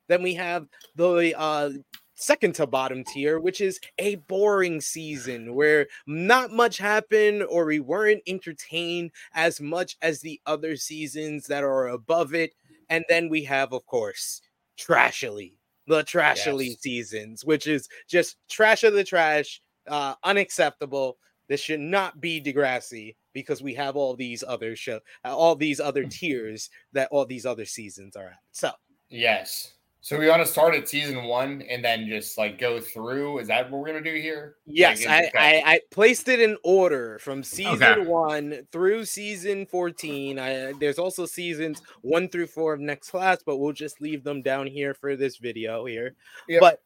Then 0.09 0.23
we 0.23 0.35
have 0.35 0.67
the 0.97 1.35
uh, 1.37 1.71
second 2.15 2.55
to 2.57 2.67
bottom 2.67 3.05
tier, 3.05 3.41
which 3.41 3.61
is 3.61 3.81
a 3.99 4.17
boring 4.17 4.81
season 4.81 5.55
where 5.55 5.87
not 6.07 6.53
much 6.53 6.79
happened 6.79 7.43
or 7.45 7.65
we 7.65 7.81
weren't 7.81 8.23
entertained 8.27 9.11
as 9.35 9.61
much 9.61 9.97
as 10.03 10.21
the 10.21 10.41
other 10.47 10.77
seasons 10.77 11.47
that 11.47 11.65
are 11.65 11.89
above 11.89 12.35
it. 12.35 12.55
And 12.89 13.05
then 13.09 13.29
we 13.29 13.45
have, 13.45 13.73
of 13.73 13.87
course, 13.87 14.41
Trashily, 14.79 15.55
the 15.87 16.05
Trashily 16.05 16.71
yes. 16.71 16.81
seasons, 16.81 17.45
which 17.45 17.67
is 17.67 17.89
just 18.09 18.37
trash 18.49 18.85
of 18.85 18.95
the 18.95 19.05
trash, 19.05 19.61
uh, 19.89 20.15
unacceptable. 20.25 21.19
This 21.49 21.61
should 21.61 21.81
not 21.81 22.21
be 22.21 22.41
Degrassi 22.41 23.17
because 23.35 23.63
we 23.63 23.75
have 23.75 23.97
all 23.97 24.17
these 24.17 24.43
other 24.47 24.75
show, 24.77 25.01
uh, 25.25 25.37
all 25.37 25.55
these 25.55 25.81
other 25.81 26.05
tiers 26.05 26.71
that 26.93 27.09
all 27.11 27.27
these 27.27 27.45
other 27.45 27.67
seasons 27.67 28.17
are 28.17 28.29
at. 28.29 28.39
So 28.53 28.71
yes, 29.11 29.75
so 30.01 30.19
we 30.19 30.29
want 30.29 30.45
to 30.45 30.47
start 30.47 30.75
at 30.75 30.87
season 30.87 31.25
one 31.25 31.63
and 31.63 31.83
then 31.83 32.07
just 32.07 32.37
like 32.37 32.59
go 32.59 32.79
through. 32.79 33.39
Is 33.39 33.49
that 33.49 33.71
what 33.71 33.81
we're 33.81 33.87
gonna 33.87 34.03
do 34.03 34.15
here? 34.15 34.57
Yes, 34.67 35.05
like, 35.05 35.35
I, 35.35 35.63
I, 35.65 35.73
I 35.75 35.81
placed 35.91 36.29
it 36.29 36.41
in 36.41 36.59
order 36.63 37.19
from 37.21 37.43
season 37.43 37.83
okay. 37.83 38.07
one 38.07 38.67
through 38.71 39.07
season 39.07 39.67
fourteen. 39.67 40.39
I, 40.39 40.73
there's 40.79 40.99
also 40.99 41.27
seasons 41.27 41.83
one 42.03 42.29
through 42.29 42.49
four 42.49 42.75
of 42.75 42.81
next 42.81 43.11
class, 43.11 43.43
but 43.45 43.57
we'll 43.57 43.73
just 43.73 44.01
leave 44.01 44.25
them 44.25 44.43
down 44.43 44.67
here 44.67 44.95
for 44.95 45.17
this 45.17 45.39
video 45.39 45.87
here. 45.87 46.15
Yep. 46.49 46.61
But 46.61 46.83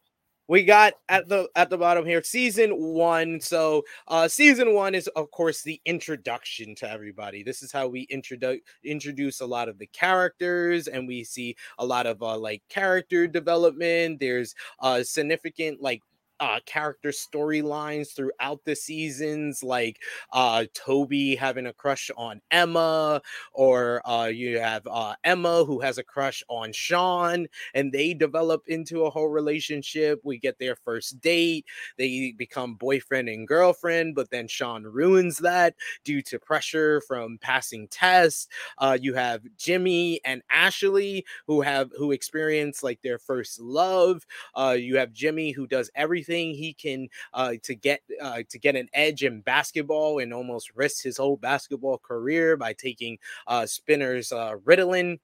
we 0.49 0.63
got 0.63 0.93
at 1.09 1.29
the 1.29 1.47
at 1.55 1.69
the 1.69 1.77
bottom 1.77 2.05
here 2.05 2.23
season 2.23 2.71
one. 2.71 3.39
So 3.39 3.83
uh 4.07 4.27
season 4.27 4.73
one 4.73 4.95
is 4.95 5.07
of 5.09 5.29
course 5.29 5.61
the 5.61 5.79
introduction 5.85 6.73
to 6.75 6.89
everybody. 6.89 7.43
This 7.43 7.61
is 7.61 7.71
how 7.71 7.87
we 7.87 8.01
introduce 8.09 8.59
introduce 8.83 9.41
a 9.41 9.45
lot 9.45 9.69
of 9.69 9.77
the 9.77 9.85
characters 9.85 10.87
and 10.87 11.07
we 11.07 11.23
see 11.23 11.55
a 11.77 11.85
lot 11.85 12.07
of 12.07 12.23
uh 12.23 12.35
like 12.37 12.63
character 12.67 13.27
development. 13.27 14.19
There's 14.19 14.55
uh 14.79 15.03
significant 15.03 15.81
like 15.83 16.01
uh, 16.39 16.59
character 16.65 17.09
storylines 17.09 18.15
throughout 18.15 18.63
the 18.65 18.75
seasons, 18.75 19.63
like 19.63 20.01
uh, 20.33 20.65
Toby 20.73 21.35
having 21.35 21.65
a 21.65 21.73
crush 21.73 22.09
on 22.17 22.41
Emma, 22.51 23.21
or 23.53 24.01
uh, 24.09 24.25
you 24.25 24.59
have 24.59 24.85
uh, 24.89 25.15
Emma 25.23 25.63
who 25.65 25.79
has 25.81 25.97
a 25.97 26.03
crush 26.03 26.43
on 26.49 26.71
Sean, 26.73 27.47
and 27.73 27.91
they 27.91 28.13
develop 28.13 28.63
into 28.67 29.03
a 29.05 29.09
whole 29.09 29.29
relationship. 29.29 30.19
We 30.23 30.37
get 30.39 30.59
their 30.59 30.75
first 30.75 31.19
date, 31.21 31.65
they 31.97 32.33
become 32.37 32.75
boyfriend 32.75 33.29
and 33.29 33.47
girlfriend, 33.47 34.15
but 34.15 34.29
then 34.29 34.47
Sean 34.47 34.83
ruins 34.83 35.37
that 35.37 35.75
due 36.03 36.21
to 36.23 36.39
pressure 36.39 37.01
from 37.07 37.37
passing 37.41 37.87
tests. 37.87 38.47
Uh, 38.77 38.97
you 38.99 39.13
have 39.13 39.41
Jimmy 39.57 40.19
and 40.25 40.41
Ashley 40.51 41.25
who 41.47 41.61
have 41.61 41.89
who 41.97 42.11
experience 42.11 42.83
like 42.83 43.01
their 43.01 43.17
first 43.19 43.59
love. 43.59 44.25
Uh, 44.55 44.75
you 44.79 44.97
have 44.97 45.13
Jimmy 45.13 45.51
who 45.51 45.67
does 45.67 45.89
everything 45.95 46.28
everything 46.29 46.53
he 46.53 46.73
can 46.73 47.07
uh, 47.33 47.53
to 47.63 47.75
get 47.75 48.01
uh, 48.21 48.43
to 48.49 48.59
get 48.59 48.75
an 48.75 48.87
edge 48.93 49.23
in 49.23 49.41
basketball 49.41 50.19
and 50.19 50.33
almost 50.33 50.71
risk 50.75 51.03
his 51.03 51.17
whole 51.17 51.37
basketball 51.37 51.97
career 51.97 52.57
by 52.57 52.73
taking 52.73 53.17
uh, 53.47 53.65
Spinner's 53.65 54.31
uh, 54.31 54.55
Ritalin. 54.65 55.19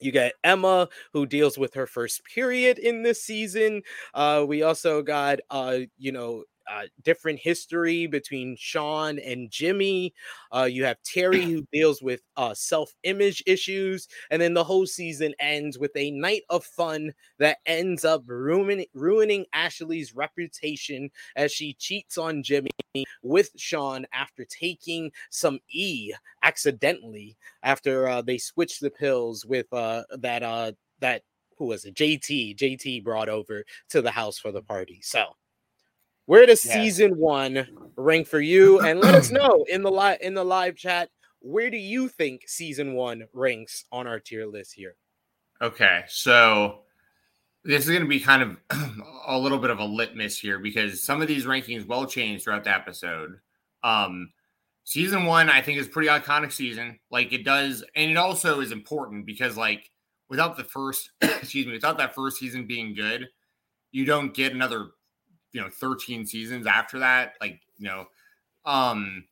You 0.00 0.12
got 0.12 0.32
Emma, 0.42 0.88
who 1.12 1.26
deals 1.26 1.58
with 1.58 1.74
her 1.74 1.86
first 1.86 2.24
period 2.24 2.78
in 2.78 3.02
this 3.02 3.22
season. 3.22 3.82
Uh, 4.14 4.46
we 4.48 4.62
also 4.62 5.02
got, 5.02 5.40
uh, 5.50 5.80
you 5.98 6.10
know, 6.10 6.44
uh, 6.70 6.82
different 7.02 7.38
history 7.38 8.06
between 8.06 8.56
Sean 8.58 9.18
and 9.18 9.50
Jimmy. 9.50 10.14
Uh, 10.54 10.68
you 10.70 10.84
have 10.84 10.98
Terri 11.02 11.42
who 11.42 11.66
deals 11.72 12.02
with 12.02 12.20
uh, 12.36 12.54
self 12.54 12.92
image 13.02 13.42
issues. 13.46 14.08
And 14.30 14.40
then 14.40 14.54
the 14.54 14.64
whole 14.64 14.86
season 14.86 15.34
ends 15.38 15.78
with 15.78 15.92
a 15.96 16.10
night 16.10 16.42
of 16.50 16.64
fun 16.64 17.12
that 17.38 17.58
ends 17.66 18.04
up 18.04 18.22
ruining, 18.26 18.86
ruining 18.94 19.46
Ashley's 19.52 20.14
reputation 20.14 21.10
as 21.36 21.52
she 21.52 21.74
cheats 21.74 22.18
on 22.18 22.42
Jimmy 22.42 22.70
with 23.22 23.50
Sean 23.56 24.06
after 24.12 24.44
taking 24.44 25.12
some 25.30 25.60
E 25.68 26.12
accidentally 26.42 27.36
after 27.62 28.08
uh, 28.08 28.22
they 28.22 28.38
switched 28.38 28.80
the 28.80 28.90
pills 28.90 29.44
with 29.44 29.72
uh, 29.72 30.02
that 30.18 30.42
uh, 30.42 30.72
that 31.00 31.22
who 31.58 31.66
was 31.66 31.84
it? 31.84 31.94
JT. 31.94 32.56
JT 32.56 33.04
brought 33.04 33.28
over 33.28 33.64
to 33.90 34.00
the 34.00 34.10
house 34.10 34.38
for 34.38 34.50
the 34.50 34.62
party. 34.62 35.00
So 35.02 35.26
where 36.26 36.46
does 36.46 36.64
yeah. 36.64 36.74
season 36.74 37.16
one 37.16 37.66
rank 37.96 38.26
for 38.26 38.40
you? 38.40 38.80
And 38.80 39.00
let 39.00 39.14
us 39.14 39.30
know 39.30 39.64
in 39.68 39.82
the 39.82 39.90
live 39.90 40.18
in 40.20 40.34
the 40.34 40.44
live 40.44 40.76
chat. 40.76 41.10
Where 41.40 41.70
do 41.70 41.76
you 41.76 42.08
think 42.08 42.42
season 42.46 42.94
one 42.94 43.24
ranks 43.32 43.84
on 43.90 44.06
our 44.06 44.20
tier 44.20 44.46
list 44.46 44.74
here? 44.74 44.96
Okay, 45.62 46.04
so 46.08 46.80
this 47.64 47.84
is 47.84 47.90
going 47.90 48.02
to 48.02 48.08
be 48.08 48.20
kind 48.20 48.42
of 48.42 48.56
a 49.26 49.38
little 49.38 49.58
bit 49.58 49.70
of 49.70 49.78
a 49.78 49.84
litmus 49.84 50.38
here 50.38 50.58
because 50.58 51.02
some 51.02 51.20
of 51.20 51.28
these 51.28 51.44
rankings 51.44 51.86
will 51.86 52.06
change 52.06 52.42
throughout 52.42 52.64
the 52.64 52.74
episode. 52.74 53.38
Um, 53.82 54.32
season 54.84 55.24
one, 55.24 55.50
I 55.50 55.60
think, 55.62 55.78
is 55.78 55.88
pretty 55.88 56.08
iconic 56.08 56.52
season. 56.52 56.98
Like 57.10 57.32
it 57.32 57.44
does, 57.44 57.84
and 57.94 58.10
it 58.10 58.16
also 58.16 58.60
is 58.60 58.72
important 58.72 59.26
because 59.26 59.56
like 59.56 59.90
without 60.28 60.56
the 60.56 60.64
first, 60.64 61.10
excuse 61.20 61.66
me, 61.66 61.72
without 61.72 61.98
that 61.98 62.14
first 62.14 62.38
season 62.38 62.66
being 62.66 62.94
good, 62.94 63.28
you 63.92 64.04
don't 64.04 64.32
get 64.32 64.52
another, 64.52 64.90
you 65.52 65.60
know, 65.60 65.68
13 65.68 66.26
seasons 66.26 66.66
after 66.66 66.98
that. 66.98 67.34
Like, 67.40 67.60
you 67.78 67.86
know, 67.86 68.06
um, 68.64 69.24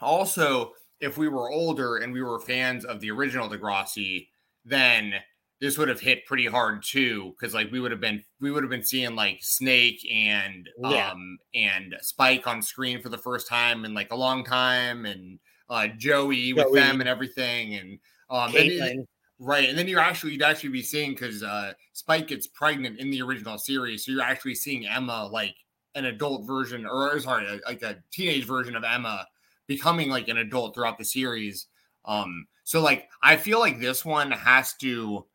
also, 0.00 0.72
if 1.00 1.18
we 1.18 1.28
were 1.28 1.50
older 1.50 1.98
and 1.98 2.12
we 2.12 2.22
were 2.22 2.38
fans 2.40 2.84
of 2.84 3.00
the 3.00 3.10
original 3.10 3.48
Degrassi, 3.48 4.28
then 4.64 5.14
this 5.60 5.78
would 5.78 5.88
have 5.88 6.00
hit 6.00 6.26
pretty 6.26 6.46
hard 6.46 6.82
too 6.82 7.34
because 7.38 7.54
like 7.54 7.70
we 7.70 7.80
would 7.80 7.90
have 7.90 8.00
been 8.00 8.22
we 8.40 8.50
would 8.50 8.62
have 8.62 8.70
been 8.70 8.84
seeing 8.84 9.14
like 9.14 9.38
snake 9.40 10.06
and 10.10 10.68
yeah. 10.78 11.10
um 11.10 11.38
and 11.54 11.94
spike 12.00 12.46
on 12.46 12.60
screen 12.60 13.00
for 13.00 13.08
the 13.08 13.18
first 13.18 13.48
time 13.48 13.84
in 13.84 13.94
like 13.94 14.12
a 14.12 14.16
long 14.16 14.44
time 14.44 15.06
and 15.06 15.38
uh 15.70 15.88
joey 15.96 16.52
with 16.52 16.66
joey. 16.66 16.80
them 16.80 17.00
and 17.00 17.08
everything 17.08 17.74
and 17.74 17.98
um 18.28 18.54
and, 18.54 19.06
Right, 19.38 19.68
and 19.68 19.76
then 19.76 19.86
you're 19.86 20.00
actually 20.00 20.32
you'd 20.32 20.42
actually 20.42 20.70
be 20.70 20.82
seeing 20.82 21.10
because 21.10 21.42
uh, 21.42 21.74
Spike 21.92 22.28
gets 22.28 22.46
pregnant 22.46 22.98
in 22.98 23.10
the 23.10 23.20
original 23.20 23.58
series, 23.58 24.04
so 24.04 24.12
you're 24.12 24.22
actually 24.22 24.54
seeing 24.54 24.86
Emma 24.86 25.26
like 25.26 25.54
an 25.94 26.06
adult 26.06 26.46
version, 26.46 26.86
or 26.86 27.18
sorry, 27.20 27.60
like 27.66 27.82
a 27.82 27.98
teenage 28.10 28.46
version 28.46 28.76
of 28.76 28.84
Emma 28.84 29.26
becoming 29.66 30.08
like 30.08 30.28
an 30.28 30.38
adult 30.38 30.74
throughout 30.74 30.96
the 30.96 31.04
series. 31.04 31.66
Um, 32.06 32.46
so 32.64 32.80
like 32.80 33.08
I 33.22 33.36
feel 33.36 33.60
like 33.60 33.78
this 33.78 34.04
one 34.04 34.30
has 34.30 34.74
to. 34.80 35.26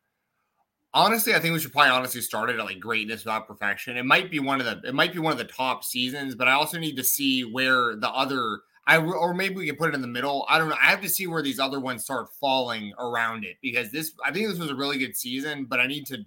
Honestly, 0.94 1.34
I 1.34 1.38
think 1.38 1.54
we 1.54 1.60
should 1.60 1.72
probably 1.72 1.90
honestly 1.90 2.20
start 2.20 2.50
it 2.50 2.58
at 2.58 2.64
like 2.64 2.80
greatness 2.80 3.24
without 3.24 3.46
perfection. 3.46 3.96
It 3.96 4.04
might 4.04 4.30
be 4.30 4.40
one 4.40 4.60
of 4.60 4.66
the 4.66 4.88
it 4.88 4.94
might 4.94 5.12
be 5.12 5.20
one 5.20 5.32
of 5.32 5.38
the 5.38 5.44
top 5.44 5.84
seasons, 5.84 6.34
but 6.34 6.48
I 6.48 6.52
also 6.52 6.78
need 6.78 6.96
to 6.96 7.04
see 7.04 7.44
where 7.44 7.94
the 7.94 8.10
other 8.10 8.62
I 8.86 8.98
or 8.98 9.32
maybe 9.34 9.56
we 9.56 9.66
can 9.66 9.76
put 9.76 9.90
it 9.90 9.94
in 9.94 10.00
the 10.00 10.08
middle. 10.08 10.44
I 10.48 10.58
don't 10.58 10.68
know. 10.68 10.76
I 10.80 10.86
have 10.86 11.00
to 11.02 11.08
see 11.08 11.26
where 11.26 11.42
these 11.42 11.60
other 11.60 11.78
ones 11.78 12.04
start 12.04 12.28
falling 12.40 12.92
around 12.98 13.44
it 13.44 13.56
because 13.62 13.92
this 13.92 14.12
I 14.24 14.32
think 14.32 14.48
this 14.48 14.58
was 14.58 14.70
a 14.70 14.74
really 14.74 14.98
good 14.98 15.16
season, 15.16 15.66
but 15.66 15.80
I 15.80 15.86
need 15.86 16.06
to 16.06 16.24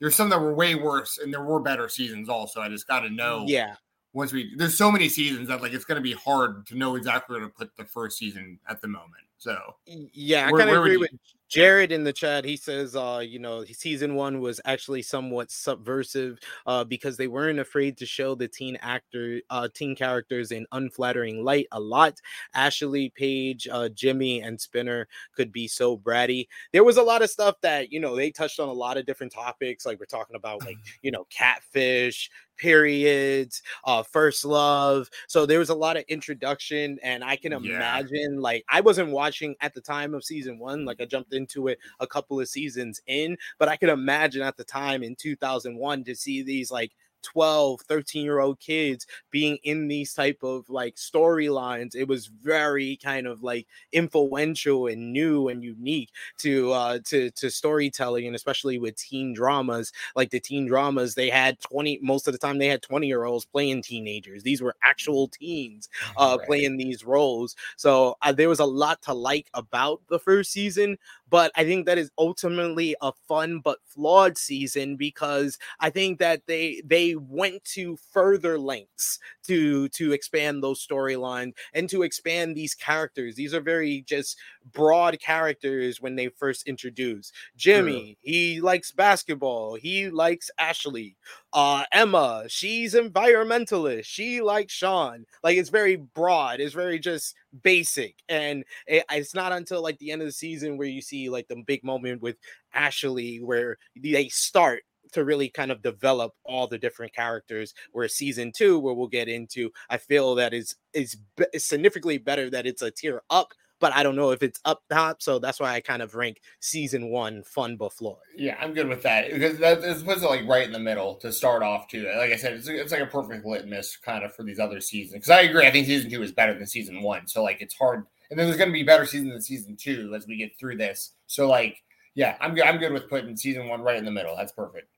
there's 0.00 0.14
some 0.14 0.28
that 0.30 0.40
were 0.40 0.54
way 0.54 0.74
worse 0.74 1.18
and 1.18 1.32
there 1.32 1.42
were 1.42 1.60
better 1.60 1.88
seasons 1.88 2.28
also. 2.28 2.60
I 2.60 2.68
just 2.68 2.86
got 2.86 3.00
to 3.00 3.10
know. 3.10 3.44
Yeah. 3.46 3.74
Once 4.12 4.32
we 4.32 4.54
there's 4.56 4.76
so 4.76 4.90
many 4.90 5.08
seasons 5.08 5.48
that 5.48 5.62
like 5.62 5.72
it's 5.72 5.84
going 5.84 5.96
to 5.96 6.02
be 6.02 6.14
hard 6.14 6.66
to 6.66 6.76
know 6.76 6.96
exactly 6.96 7.38
where 7.38 7.46
to 7.46 7.52
put 7.52 7.74
the 7.76 7.84
first 7.84 8.18
season 8.18 8.58
at 8.68 8.80
the 8.80 8.88
moment. 8.88 9.24
So 9.38 9.56
yeah, 9.86 10.46
I 10.46 10.50
kind 10.50 10.70
of 10.70 10.76
agree 10.76 10.96
with 10.96 11.10
Jared 11.48 11.92
in 11.92 12.04
the 12.04 12.12
chat, 12.12 12.44
he 12.44 12.56
says, 12.56 12.94
uh, 12.94 13.22
you 13.24 13.38
know, 13.38 13.64
season 13.64 14.14
one 14.14 14.40
was 14.40 14.60
actually 14.66 15.00
somewhat 15.00 15.50
subversive 15.50 16.38
uh, 16.66 16.84
because 16.84 17.16
they 17.16 17.26
weren't 17.26 17.58
afraid 17.58 17.96
to 17.96 18.06
show 18.06 18.34
the 18.34 18.46
teen 18.46 18.76
actor, 18.82 19.40
uh, 19.48 19.66
teen 19.72 19.96
characters 19.96 20.52
in 20.52 20.66
unflattering 20.72 21.42
light 21.42 21.66
a 21.72 21.80
lot. 21.80 22.20
Ashley, 22.54 23.10
Paige, 23.16 23.66
uh, 23.72 23.88
Jimmy, 23.88 24.42
and 24.42 24.60
Spinner 24.60 25.08
could 25.34 25.50
be 25.50 25.66
so 25.66 25.96
bratty. 25.96 26.48
There 26.72 26.84
was 26.84 26.98
a 26.98 27.02
lot 27.02 27.22
of 27.22 27.30
stuff 27.30 27.56
that, 27.62 27.90
you 27.90 27.98
know, 27.98 28.14
they 28.14 28.30
touched 28.30 28.60
on 28.60 28.68
a 28.68 28.72
lot 28.72 28.98
of 28.98 29.06
different 29.06 29.32
topics. 29.32 29.86
Like 29.86 29.98
we're 29.98 30.06
talking 30.06 30.36
about, 30.36 30.64
like, 30.64 30.76
you 31.02 31.10
know, 31.10 31.24
catfish, 31.30 32.30
periods, 32.58 33.62
uh, 33.84 34.02
first 34.02 34.44
love. 34.44 35.08
So 35.26 35.46
there 35.46 35.58
was 35.58 35.70
a 35.70 35.74
lot 35.74 35.96
of 35.96 36.04
introduction, 36.08 36.98
and 37.02 37.24
I 37.24 37.36
can 37.36 37.52
imagine, 37.52 38.34
yeah. 38.34 38.40
like, 38.40 38.64
I 38.68 38.80
wasn't 38.80 39.10
watching 39.10 39.56
at 39.60 39.74
the 39.74 39.80
time 39.80 40.14
of 40.14 40.24
season 40.24 40.58
one, 40.58 40.84
like, 40.84 41.00
I 41.00 41.04
jumped 41.04 41.32
into 41.32 41.68
it 41.68 41.78
a 42.00 42.06
couple 42.06 42.40
of 42.40 42.48
seasons 42.48 43.00
in, 43.06 43.36
but 43.58 43.68
I 43.68 43.76
could 43.76 43.88
imagine 43.88 44.42
at 44.42 44.56
the 44.56 44.64
time 44.64 45.02
in 45.02 45.16
2001 45.16 46.04
to 46.04 46.14
see 46.14 46.42
these, 46.42 46.70
like, 46.70 46.92
12 47.22 47.80
13 47.82 48.24
year 48.24 48.40
old 48.40 48.58
kids 48.60 49.06
being 49.30 49.58
in 49.64 49.88
these 49.88 50.14
type 50.14 50.38
of 50.42 50.68
like 50.68 50.96
storylines 50.96 51.94
it 51.94 52.06
was 52.06 52.26
very 52.26 52.98
kind 53.02 53.26
of 53.26 53.42
like 53.42 53.66
influential 53.92 54.86
and 54.86 55.12
new 55.12 55.48
and 55.48 55.62
unique 55.62 56.10
to 56.38 56.70
uh 56.72 56.98
to 57.04 57.30
to 57.32 57.50
storytelling 57.50 58.26
and 58.26 58.36
especially 58.36 58.78
with 58.78 58.96
teen 58.96 59.32
dramas 59.32 59.92
like 60.16 60.30
the 60.30 60.40
teen 60.40 60.66
dramas 60.66 61.14
they 61.14 61.28
had 61.28 61.58
20 61.60 62.00
most 62.02 62.26
of 62.26 62.32
the 62.32 62.38
time 62.38 62.58
they 62.58 62.68
had 62.68 62.82
20 62.82 63.06
year 63.06 63.24
olds 63.24 63.44
playing 63.44 63.82
teenagers 63.82 64.42
these 64.42 64.62
were 64.62 64.74
actual 64.82 65.28
teens 65.28 65.88
uh 66.16 66.36
right. 66.38 66.46
playing 66.46 66.76
these 66.76 67.04
roles 67.04 67.56
so 67.76 68.16
uh, 68.22 68.32
there 68.32 68.48
was 68.48 68.60
a 68.60 68.64
lot 68.64 69.00
to 69.02 69.12
like 69.12 69.48
about 69.54 70.00
the 70.08 70.18
first 70.18 70.52
season 70.52 70.96
but 71.30 71.52
I 71.56 71.64
think 71.64 71.86
that 71.86 71.98
is 71.98 72.10
ultimately 72.18 72.94
a 73.00 73.12
fun 73.26 73.60
but 73.62 73.78
flawed 73.86 74.38
season 74.38 74.96
because 74.96 75.58
I 75.80 75.90
think 75.90 76.18
that 76.18 76.42
they 76.46 76.82
they 76.84 77.14
went 77.16 77.64
to 77.74 77.96
further 78.12 78.58
lengths 78.58 79.18
to 79.44 79.88
to 79.90 80.12
expand 80.12 80.62
those 80.62 80.84
storylines 80.84 81.52
and 81.74 81.88
to 81.90 82.02
expand 82.02 82.56
these 82.56 82.74
characters. 82.74 83.34
These 83.34 83.54
are 83.54 83.60
very 83.60 84.02
just 84.06 84.36
broad 84.72 85.18
characters 85.20 86.00
when 86.00 86.16
they 86.16 86.28
first 86.28 86.66
introduced. 86.66 87.32
Jimmy, 87.56 88.18
yeah. 88.22 88.32
he 88.32 88.60
likes 88.60 88.92
basketball. 88.92 89.74
He 89.74 90.10
likes 90.10 90.50
Ashley. 90.58 91.16
Uh 91.52 91.84
Emma, 91.92 92.44
she's 92.48 92.94
environmentalist. 92.94 94.04
She 94.04 94.40
likes 94.40 94.72
Sean. 94.72 95.24
Like 95.42 95.56
it's 95.56 95.70
very 95.70 95.96
broad. 95.96 96.60
It's 96.60 96.74
very 96.74 96.98
just 96.98 97.34
basic 97.62 98.14
and 98.28 98.64
it, 98.86 99.04
it's 99.10 99.34
not 99.34 99.52
until 99.52 99.82
like 99.82 99.98
the 99.98 100.10
end 100.10 100.20
of 100.20 100.28
the 100.28 100.32
season 100.32 100.76
where 100.76 100.88
you 100.88 101.00
see 101.00 101.28
like 101.28 101.48
the 101.48 101.62
big 101.66 101.82
moment 101.82 102.20
with 102.20 102.36
Ashley 102.74 103.38
where 103.38 103.78
they 103.96 104.28
start 104.28 104.82
to 105.12 105.24
really 105.24 105.48
kind 105.48 105.70
of 105.70 105.82
develop 105.82 106.32
all 106.44 106.66
the 106.66 106.78
different 106.78 107.14
characters 107.14 107.72
where 107.92 108.08
season 108.08 108.52
two 108.54 108.78
where 108.78 108.94
we'll 108.94 109.06
get 109.06 109.28
into 109.28 109.70
i 109.88 109.96
feel 109.96 110.34
that 110.34 110.52
is 110.52 110.76
is 110.92 111.16
significantly 111.56 112.18
better 112.18 112.50
that 112.50 112.66
it's 112.66 112.82
a 112.82 112.90
tier 112.90 113.22
up 113.30 113.52
but 113.80 113.94
I 113.94 114.02
don't 114.02 114.16
know 114.16 114.30
if 114.30 114.42
it's 114.42 114.60
up 114.64 114.82
top. 114.90 115.22
So 115.22 115.38
that's 115.38 115.60
why 115.60 115.74
I 115.74 115.80
kind 115.80 116.02
of 116.02 116.14
rank 116.14 116.40
season 116.60 117.10
one 117.10 117.42
fun 117.42 117.76
before. 117.76 118.18
Yeah, 118.36 118.56
I'm 118.60 118.74
good 118.74 118.88
with 118.88 119.02
that 119.02 119.30
because 119.32 119.58
that 119.58 119.78
is 119.78 120.02
puts 120.02 120.22
it 120.22 120.26
like 120.26 120.46
right 120.46 120.66
in 120.66 120.72
the 120.72 120.78
middle 120.78 121.14
to 121.16 121.32
start 121.32 121.62
off 121.62 121.88
too. 121.88 122.04
Like 122.16 122.32
I 122.32 122.36
said, 122.36 122.54
it's, 122.54 122.68
it's 122.68 122.92
like 122.92 123.00
a 123.00 123.06
perfect 123.06 123.44
litmus 123.44 123.96
kind 123.96 124.24
of 124.24 124.34
for 124.34 124.42
these 124.42 124.58
other 124.58 124.80
seasons. 124.80 125.14
Because 125.14 125.30
I 125.30 125.42
agree, 125.42 125.66
I 125.66 125.70
think 125.70 125.86
season 125.86 126.10
two 126.10 126.22
is 126.22 126.32
better 126.32 126.54
than 126.54 126.66
season 126.66 127.02
one. 127.02 127.26
So 127.26 127.42
like 127.42 127.60
it's 127.60 127.74
hard, 127.74 128.04
and 128.30 128.38
then 128.38 128.46
there's 128.46 128.58
going 128.58 128.70
to 128.70 128.72
be 128.72 128.82
better 128.82 129.06
season 129.06 129.28
than 129.28 129.40
season 129.40 129.76
two 129.76 130.12
as 130.14 130.26
we 130.26 130.36
get 130.36 130.58
through 130.58 130.76
this. 130.76 131.12
So 131.26 131.48
like, 131.48 131.82
yeah, 132.14 132.36
I'm 132.40 132.54
good. 132.54 132.64
I'm 132.64 132.78
good 132.78 132.92
with 132.92 133.08
putting 133.08 133.36
season 133.36 133.68
one 133.68 133.82
right 133.82 133.96
in 133.96 134.04
the 134.04 134.10
middle. 134.10 134.36
That's 134.36 134.52
perfect. 134.52 134.88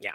Yeah. 0.00 0.12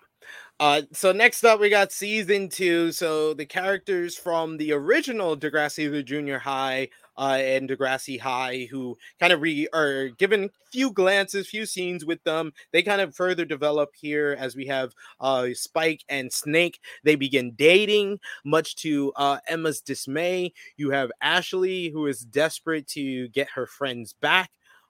Uh, 0.59 0.81
so 0.91 1.11
next 1.11 1.43
up, 1.45 1.59
we 1.59 1.69
got 1.69 1.91
season 1.91 2.49
two. 2.49 2.91
So 2.91 3.33
the 3.33 3.45
characters 3.45 4.17
from 4.17 4.57
the 4.57 4.73
original 4.73 5.37
Degrassi 5.37 5.89
the 5.89 6.03
Junior 6.03 6.37
High 6.37 6.89
uh, 7.19 7.37
and 7.39 7.69
Degrassi 7.69 8.19
High, 8.19 8.67
who 8.71 8.97
kind 9.19 9.33
of 9.33 9.41
re- 9.41 9.67
are 9.73 10.07
given 10.09 10.49
few 10.71 10.91
glances, 10.91 11.49
few 11.49 11.65
scenes 11.65 12.05
with 12.05 12.23
them. 12.23 12.53
They 12.71 12.81
kind 12.81 13.01
of 13.01 13.15
further 13.15 13.45
develop 13.45 13.89
here 13.93 14.35
as 14.39 14.55
we 14.55 14.65
have 14.67 14.93
uh, 15.19 15.49
Spike 15.53 16.03
and 16.07 16.31
Snake. 16.31 16.79
They 17.03 17.15
begin 17.15 17.51
dating, 17.55 18.19
much 18.45 18.75
to 18.77 19.11
uh, 19.17 19.39
Emma's 19.47 19.81
dismay. 19.81 20.53
You 20.77 20.91
have 20.91 21.11
Ashley, 21.21 21.89
who 21.89 22.07
is 22.07 22.21
desperate 22.21 22.87
to 22.89 23.27
get 23.29 23.49
her 23.49 23.67
friends 23.67 24.13
back 24.13 24.49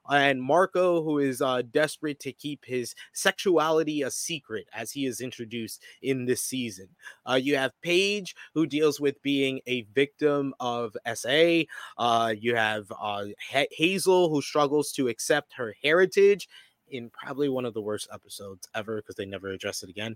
and 0.09 0.41
Marco, 0.41 1.03
who 1.03 1.19
is 1.19 1.41
uh, 1.41 1.61
desperate 1.71 2.19
to 2.21 2.31
keep 2.31 2.65
his 2.65 2.95
sexuality 3.13 4.01
a 4.01 4.11
secret 4.11 4.67
as 4.73 4.91
he 4.91 5.05
is 5.05 5.21
introduced 5.21 5.83
in 6.01 6.25
this 6.25 6.43
season. 6.43 6.89
Uh, 7.29 7.35
you 7.35 7.55
have 7.55 7.79
Paige, 7.81 8.35
who 8.53 8.65
deals 8.65 8.99
with 8.99 9.21
being 9.21 9.59
a 9.67 9.83
victim 9.93 10.53
of 10.59 10.95
SA. 11.13 11.61
Uh, 11.97 12.33
you 12.37 12.55
have 12.55 12.91
uh, 12.99 13.25
Hazel, 13.71 14.29
who 14.29 14.41
struggles 14.41 14.91
to 14.93 15.07
accept 15.07 15.53
her 15.53 15.75
heritage 15.81 16.47
in 16.91 17.09
probably 17.09 17.49
one 17.49 17.65
of 17.65 17.73
the 17.73 17.81
worst 17.81 18.07
episodes 18.11 18.67
ever 18.75 18.97
because 18.97 19.15
they 19.15 19.25
never 19.25 19.49
address 19.49 19.83
it 19.83 19.89
again. 19.89 20.15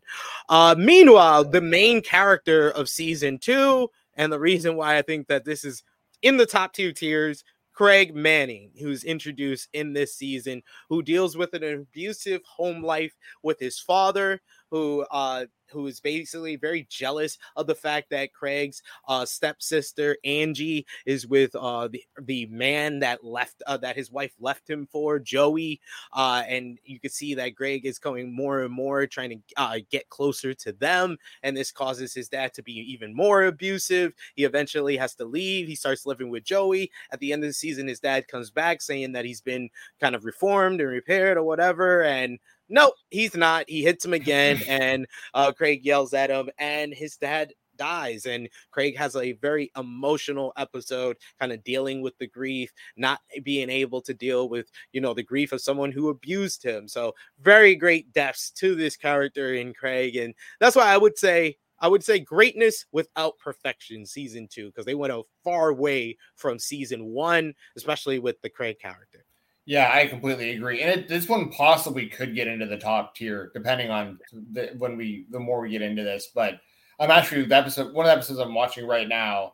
Uh, 0.50 0.76
meanwhile, 0.78 1.44
the 1.44 1.62
main 1.62 2.02
character 2.02 2.70
of 2.72 2.90
season 2.90 3.38
two, 3.38 3.90
and 4.16 4.32
the 4.32 4.40
reason 4.40 4.76
why 4.76 4.98
I 4.98 5.02
think 5.02 5.28
that 5.28 5.46
this 5.46 5.64
is 5.64 5.84
in 6.22 6.38
the 6.38 6.46
top 6.46 6.74
two 6.74 6.94
tiers 6.94 7.44
Craig 7.74 8.15
Manning, 8.15 8.72
who's 8.80 9.03
introduced 9.03 9.68
in 9.74 9.94
this 9.94 10.15
season, 10.15 10.62
who 10.89 11.01
deals 11.01 11.36
with 11.36 11.53
an 11.53 11.63
abusive 11.63 12.42
home 12.46 12.84
life 12.84 13.13
with 13.42 13.60
his 13.60 13.80
father, 13.80 14.39
who 14.70 15.06
uh, 15.12 15.46
who 15.74 15.88
is 15.88 16.00
basically 16.00 16.56
very 16.56 16.88
jealous 16.89 17.38
of 17.56 17.68
the 17.68 17.75
fact 17.75 18.10
that 18.12 18.34
Craig's 18.34 18.82
uh, 19.08 19.25
stepsister 19.25 20.18
Angie 20.24 20.86
is 21.06 21.27
with 21.27 21.56
uh, 21.56 21.88
the 21.88 22.03
the 22.22 22.46
man 22.48 23.00
that 23.00 23.24
left 23.24 23.62
uh, 23.68 23.77
that 23.77 23.96
his 23.96 24.12
wife 24.12 24.34
left 24.39 24.70
him 24.70 24.88
for 24.92 25.20
Joey, 25.20 25.82
uh, 26.13 26.44
and 26.48 26.80
you 26.86 27.00
can 27.00 27.10
see 27.10 27.34
that 27.36 27.56
Craig 27.56 27.86
is 27.86 28.00
going 28.00 28.34
more 28.34 28.62
and 28.62 28.74
more 28.74 29.06
trying 29.08 29.30
to 29.30 29.38
uh, 29.58 29.80
get 29.89 30.10
closer 30.10 30.53
to 30.53 30.72
them, 30.72 31.18
and 31.42 31.56
this 31.56 31.72
causes 31.72 32.13
his 32.13 32.30
dad 32.30 32.53
to 32.53 32.63
be 32.63 32.74
even 32.74 33.13
more 33.15 33.44
abusive. 33.44 34.13
He 34.36 34.44
eventually 34.44 34.98
has 34.98 35.15
to 35.15 35.25
leave. 35.25 35.68
He 35.68 35.75
starts 35.75 36.06
living 36.06 36.30
with 36.30 36.44
Joey. 36.44 36.92
At 37.12 37.20
the 37.20 37.34
end 37.34 37.44
of 37.44 37.50
the 37.50 37.53
season, 37.53 37.88
his 37.88 38.00
dad 38.00 38.27
comes 38.27 38.51
back 38.51 38.82
saying 38.82 39.13
that 39.13 39.25
he's 39.25 39.42
been 39.42 39.70
kind 40.00 40.15
of 40.15 40.25
reformed 40.25 40.82
and 40.82 40.89
repaired 40.89 41.38
or 41.38 41.44
whatever, 41.44 42.03
and 42.03 42.39
Nope, 42.74 42.96
he's 43.12 43.36
not. 43.36 43.70
He 43.70 43.84
hits 43.84 44.03
him 44.03 44.13
again, 44.13 44.60
and 44.68 45.06
uh, 45.36 45.51
Craig 45.51 45.86
yells 45.86 46.15
at 46.15 46.32
him, 46.32 46.50
and 46.58 46.92
his 46.92 47.18
dad 47.18 47.53
dies. 47.77 48.25
And 48.25 48.50
Craig 48.72 48.98
has 48.98 49.15
a 49.15 49.34
very 49.34 49.72
emotional 49.77 50.53
episode, 50.58 51.18
kind 51.39 51.51
of 51.51 51.63
dealing 51.63 52.01
with 52.01 52.18
the 52.18 52.25
grief, 52.25 52.74
not 52.98 53.20
being 53.44 53.70
able 53.70 54.01
to 54.01 54.13
deal 54.15 54.50
with, 54.50 54.72
you 54.92 55.01
know, 55.01 55.13
the 55.13 55.22
grief 55.22 55.51
of 55.51 55.62
someone 55.62 55.92
who 55.92 56.10
abused 56.10 56.63
him. 56.63 56.88
So, 56.88 57.13
very 57.39 57.75
great 57.75 58.12
depths 58.12 58.50
to 58.53 58.74
this 58.74 58.98
character 58.98 59.53
in 59.53 59.75
Craig. 59.75 60.15
And 60.15 60.34
that's 60.60 60.75
why 60.75 60.92
I 60.92 60.98
would 60.98 61.15
say 61.15 61.58
I 61.77 61.88
would 61.88 62.03
say 62.03 62.18
greatness 62.18 62.86
without 62.92 63.38
perfection, 63.38 64.08
season 64.08 64.48
two, 64.51 64.68
because 64.70 64.86
they 64.86 64.96
went 64.96 65.13
a 65.13 65.22
far 65.44 65.74
way 65.74 66.18
from 66.38 66.58
season 66.58 67.06
one, 67.06 67.53
especially 67.77 68.18
with 68.18 68.42
the 68.42 68.50
Craig 68.50 68.80
character. 68.80 69.23
Yeah, 69.65 69.91
I 69.93 70.08
completely 70.08 70.51
agree. 70.51 70.82
And 70.82 70.91
it, 70.91 71.08
this 71.08 71.29
one 71.29 71.50
possibly 71.50 72.08
could 72.08 72.36
get 72.36 72.48
into 72.48 72.65
the 72.65 72.77
top 72.77 73.15
tier, 73.15 73.50
depending 73.53 73.89
on 73.89 74.20
the, 74.51 74.72
when 74.77 74.98
we 74.98 75.25
the 75.29 75.39
more 75.39 75.62
we 75.62 75.70
get 75.70 75.82
into 75.82 76.03
this. 76.03 76.29
But 76.36 76.60
I'm 77.00 77.12
actually 77.12 77.46
the 77.46 77.55
episode 77.55 77.93
one 77.93 78.05
of 78.05 78.10
the 78.10 78.13
episodes 78.13 78.39
I'm 78.39 78.53
watching 78.53 78.86
right 78.88 79.08
now. 79.08 79.53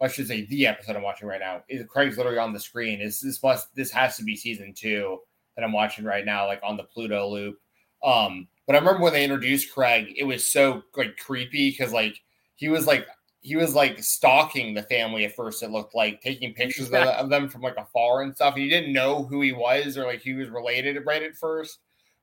I 0.00 0.08
should 0.08 0.28
say 0.28 0.46
the 0.46 0.66
episode 0.66 0.96
I'm 0.96 1.02
watching 1.02 1.28
right 1.28 1.40
now 1.40 1.62
is 1.68 1.84
Craig's 1.88 2.16
literally 2.16 2.38
on 2.38 2.52
the 2.52 2.60
screen. 2.60 3.00
Is 3.00 3.20
this 3.20 3.42
must 3.42 3.74
this 3.76 3.92
has 3.92 4.16
to 4.16 4.24
be 4.24 4.36
season 4.36 4.74
two 4.74 5.18
that 5.56 5.64
I'm 5.64 5.72
watching 5.72 6.04
right 6.04 6.24
now, 6.24 6.46
like 6.46 6.60
on 6.64 6.76
the 6.76 6.84
Pluto 6.84 7.28
loop. 7.28 7.58
Um, 8.02 8.48
but 8.66 8.74
I 8.74 8.78
remember 8.80 9.02
when 9.02 9.12
they 9.12 9.24
introduced 9.24 9.72
Craig, 9.72 10.14
it 10.16 10.24
was 10.24 10.50
so 10.52 10.82
like 10.96 11.16
creepy 11.16 11.70
because 11.70 11.92
like 11.92 12.20
he 12.56 12.68
was 12.68 12.86
like 12.86 13.06
he 13.40 13.56
was 13.56 13.74
like 13.74 14.02
stalking 14.02 14.74
the 14.74 14.82
family 14.82 15.24
at 15.24 15.34
first. 15.34 15.62
It 15.62 15.70
looked 15.70 15.94
like 15.94 16.20
taking 16.20 16.54
pictures 16.54 16.88
of, 16.88 16.94
of, 16.94 17.30
them 17.30 17.48
from 17.48 17.62
like 17.62 17.76
afar 17.76 18.22
and 18.22 18.34
stuff. 18.34 18.56
He 18.56 18.68
didn't 18.68 18.92
know 18.92 19.24
who 19.24 19.40
he 19.42 19.52
was 19.52 19.96
or 19.96 20.04
like 20.04 20.20
he 20.20 20.34
was 20.34 20.48
related 20.48 20.98
right 21.06 21.22
at 21.22 21.36
first. 21.36 21.78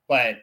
But 0.08 0.36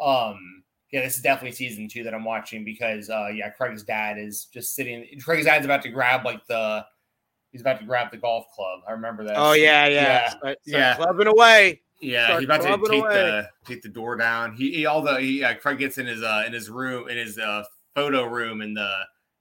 um, 0.00 0.62
yeah, 0.92 1.02
this 1.02 1.16
is 1.16 1.22
definitely 1.22 1.56
season 1.56 1.88
two 1.88 2.04
that 2.04 2.14
I'm 2.14 2.24
watching 2.24 2.64
because 2.64 3.10
uh, 3.10 3.28
yeah, 3.34 3.50
Craig's 3.50 3.82
dad 3.82 4.18
is 4.18 4.46
just 4.46 4.74
sitting. 4.74 5.06
Craig's 5.22 5.46
dad's 5.46 5.64
about 5.64 5.82
to 5.82 5.90
grab 5.90 6.24
like 6.24 6.46
the 6.46 6.84
he's 7.52 7.60
about 7.60 7.80
to 7.80 7.84
grab 7.84 8.10
the 8.10 8.16
golf 8.16 8.46
club. 8.54 8.80
I 8.88 8.92
remember 8.92 9.24
that. 9.24 9.34
Oh 9.36 9.52
yeah, 9.52 9.86
yeah, 9.86 9.94
yeah, 9.94 10.28
start, 10.28 10.40
start 10.40 10.58
yeah. 10.66 10.96
clubbing 10.96 11.26
away. 11.26 11.82
Yeah, 12.00 12.26
start 12.26 12.40
he's 12.40 12.46
about 12.46 12.62
to 12.62 12.88
take 12.88 13.02
away. 13.02 13.14
the 13.14 13.48
take 13.64 13.82
the 13.82 13.88
door 13.88 14.16
down. 14.16 14.54
He, 14.54 14.72
he 14.72 14.86
all 14.86 15.02
the 15.02 15.20
he, 15.20 15.44
uh, 15.44 15.54
Craig 15.54 15.78
gets 15.78 15.98
in 15.98 16.06
his 16.06 16.22
uh 16.22 16.44
in 16.46 16.52
his 16.52 16.70
room 16.70 17.08
in 17.08 17.16
his 17.16 17.38
uh 17.38 17.64
photo 17.94 18.24
room 18.24 18.62
in 18.62 18.74
the 18.74 18.90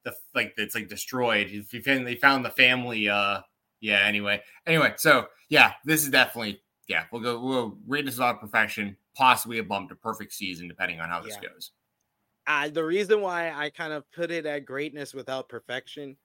the 0.09 0.39
like 0.39 0.53
it's 0.57 0.75
like 0.75 0.87
destroyed. 0.87 1.47
He, 1.47 1.65
he 1.69 1.81
found, 1.81 2.05
they 2.05 2.15
found 2.15 2.45
the 2.45 2.49
family. 2.49 3.09
Uh, 3.09 3.41
yeah. 3.81 4.05
Anyway, 4.05 4.41
anyway, 4.65 4.93
so 4.97 5.27
yeah, 5.49 5.73
this 5.85 6.03
is 6.03 6.09
definitely 6.09 6.61
yeah. 6.87 7.05
We'll 7.11 7.21
go. 7.21 7.39
We'll 7.39 7.77
rate 7.87 8.05
this 8.05 8.15
without 8.15 8.41
perfection, 8.41 8.97
possibly 9.15 9.59
a 9.59 9.63
bump 9.63 9.89
to 9.89 9.95
perfect 9.95 10.33
season, 10.33 10.67
depending 10.67 10.99
on 10.99 11.09
how 11.09 11.21
this 11.21 11.37
yeah. 11.41 11.49
goes. 11.49 11.71
Uh, 12.47 12.69
the 12.69 12.83
reason 12.83 13.21
why 13.21 13.51
I 13.51 13.69
kind 13.69 13.93
of 13.93 14.09
put 14.11 14.31
it 14.31 14.45
at 14.45 14.65
greatness 14.65 15.13
without 15.13 15.49
perfection 15.49 16.17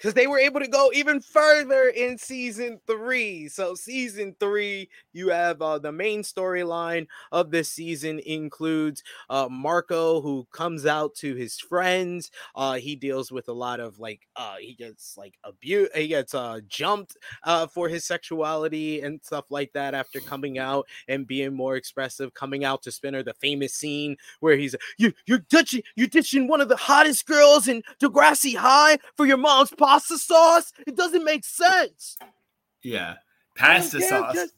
because 0.00 0.14
they 0.14 0.26
were 0.26 0.38
able 0.38 0.60
to 0.60 0.68
go 0.68 0.90
even 0.94 1.20
further 1.20 1.88
in 1.88 2.16
season 2.16 2.80
three. 2.86 3.48
So, 3.48 3.74
season 3.74 4.34
three, 4.40 4.88
you 5.12 5.28
have 5.28 5.60
uh, 5.60 5.78
the 5.78 5.92
main 5.92 6.22
storyline 6.22 7.06
of 7.32 7.50
this 7.50 7.70
season 7.70 8.18
includes 8.20 9.02
uh, 9.28 9.48
Marco, 9.50 10.22
who 10.22 10.48
comes 10.52 10.86
out 10.86 11.14
to 11.16 11.34
his 11.34 11.60
friends. 11.60 12.30
Uh, 12.54 12.74
he 12.74 12.96
deals 12.96 13.30
with 13.30 13.48
a 13.48 13.52
lot 13.52 13.78
of 13.78 13.98
like, 13.98 14.26
uh, 14.36 14.56
he 14.58 14.74
gets 14.74 15.18
like 15.18 15.34
abuse, 15.44 15.90
he 15.94 16.08
gets 16.08 16.34
uh, 16.34 16.60
jumped 16.66 17.18
uh, 17.44 17.66
for 17.66 17.88
his 17.88 18.06
sexuality 18.06 19.02
and 19.02 19.20
stuff 19.22 19.50
like 19.50 19.70
that 19.74 19.92
after 19.92 20.18
coming 20.20 20.58
out 20.58 20.86
and 21.08 21.26
being 21.26 21.54
more 21.54 21.76
expressive. 21.76 22.32
Coming 22.32 22.64
out 22.64 22.82
to 22.84 22.90
Spinner, 22.90 23.22
the 23.22 23.34
famous 23.34 23.74
scene 23.74 24.16
where 24.40 24.56
he's 24.56 24.74
you, 24.96 25.12
you're 25.26 25.44
ditching, 25.50 25.82
you're 25.94 26.06
ditching 26.06 26.48
one 26.48 26.62
of 26.62 26.70
the 26.70 26.76
hottest 26.76 27.26
girls 27.26 27.68
in 27.68 27.82
Degrassi 28.00 28.56
High 28.56 28.98
for 29.16 29.26
your 29.26 29.36
mom's 29.36 29.70
pasta 29.90 30.18
sauce. 30.18 30.72
It 30.86 30.96
doesn't 30.96 31.24
make 31.24 31.44
sense. 31.44 32.16
Yeah, 32.82 33.16
pasta 33.56 34.00
sauce. 34.00 34.48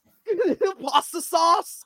pasta 0.81 1.23
sauce. 1.23 1.85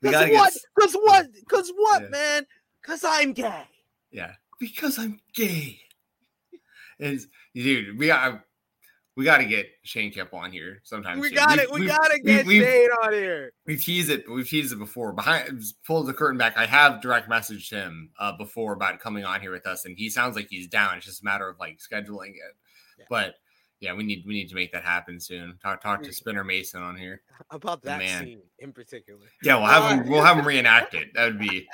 Because 0.00 0.30
what? 0.30 0.52
Because 0.76 0.94
what? 0.94 1.26
Because 1.32 1.72
what, 1.74 2.02
yeah. 2.02 2.08
man? 2.08 2.46
Because 2.80 3.04
I'm 3.04 3.32
gay. 3.32 3.64
Yeah, 4.10 4.32
because 4.58 4.98
I'm 4.98 5.20
gay. 5.34 5.80
And 6.98 7.20
dude, 7.54 7.98
we 7.98 8.06
got 8.06 8.42
we 9.20 9.26
got 9.26 9.36
to 9.36 9.44
get 9.44 9.68
Shane 9.82 10.10
Kippel 10.10 10.38
on 10.38 10.50
here 10.50 10.80
sometime. 10.82 11.20
We 11.20 11.30
got 11.30 11.58
it. 11.58 11.70
We, 11.70 11.80
we 11.80 11.86
got 11.88 12.10
to 12.10 12.18
get 12.20 12.46
we, 12.46 12.60
Shane 12.60 12.88
on 13.04 13.12
here. 13.12 13.52
We 13.66 13.76
teased 13.76 14.08
it. 14.08 14.24
We've 14.26 14.48
teased 14.48 14.72
it 14.72 14.78
before. 14.78 15.12
Behind, 15.12 15.62
pull 15.86 16.02
the 16.04 16.14
curtain 16.14 16.38
back. 16.38 16.56
I 16.56 16.64
have 16.64 17.02
direct 17.02 17.28
messaged 17.28 17.70
him 17.70 18.12
uh, 18.18 18.32
before 18.38 18.72
about 18.72 18.98
coming 18.98 19.26
on 19.26 19.42
here 19.42 19.52
with 19.52 19.66
us, 19.66 19.84
and 19.84 19.94
he 19.94 20.08
sounds 20.08 20.36
like 20.36 20.46
he's 20.48 20.68
down. 20.68 20.96
It's 20.96 21.04
just 21.04 21.20
a 21.20 21.24
matter 21.26 21.46
of 21.50 21.58
like 21.58 21.80
scheduling 21.80 22.30
it. 22.30 22.56
Yeah. 22.98 23.04
But 23.10 23.34
yeah, 23.80 23.92
we 23.92 24.04
need 24.04 24.24
we 24.26 24.32
need 24.32 24.48
to 24.48 24.54
make 24.54 24.72
that 24.72 24.84
happen 24.84 25.20
soon. 25.20 25.58
Talk 25.62 25.82
talk 25.82 26.02
to 26.02 26.14
Spinner 26.14 26.42
Mason 26.42 26.82
on 26.82 26.96
here 26.96 27.20
about 27.50 27.82
that 27.82 27.98
Man. 27.98 28.24
scene 28.24 28.40
in 28.58 28.72
particular. 28.72 29.26
Yeah, 29.42 29.56
we'll 29.56 29.66
have 29.66 30.00
him. 30.00 30.08
We'll 30.08 30.24
have 30.24 30.38
him 30.38 30.46
reenact 30.46 30.94
it. 30.94 31.08
That 31.12 31.26
would 31.26 31.38
be 31.38 31.68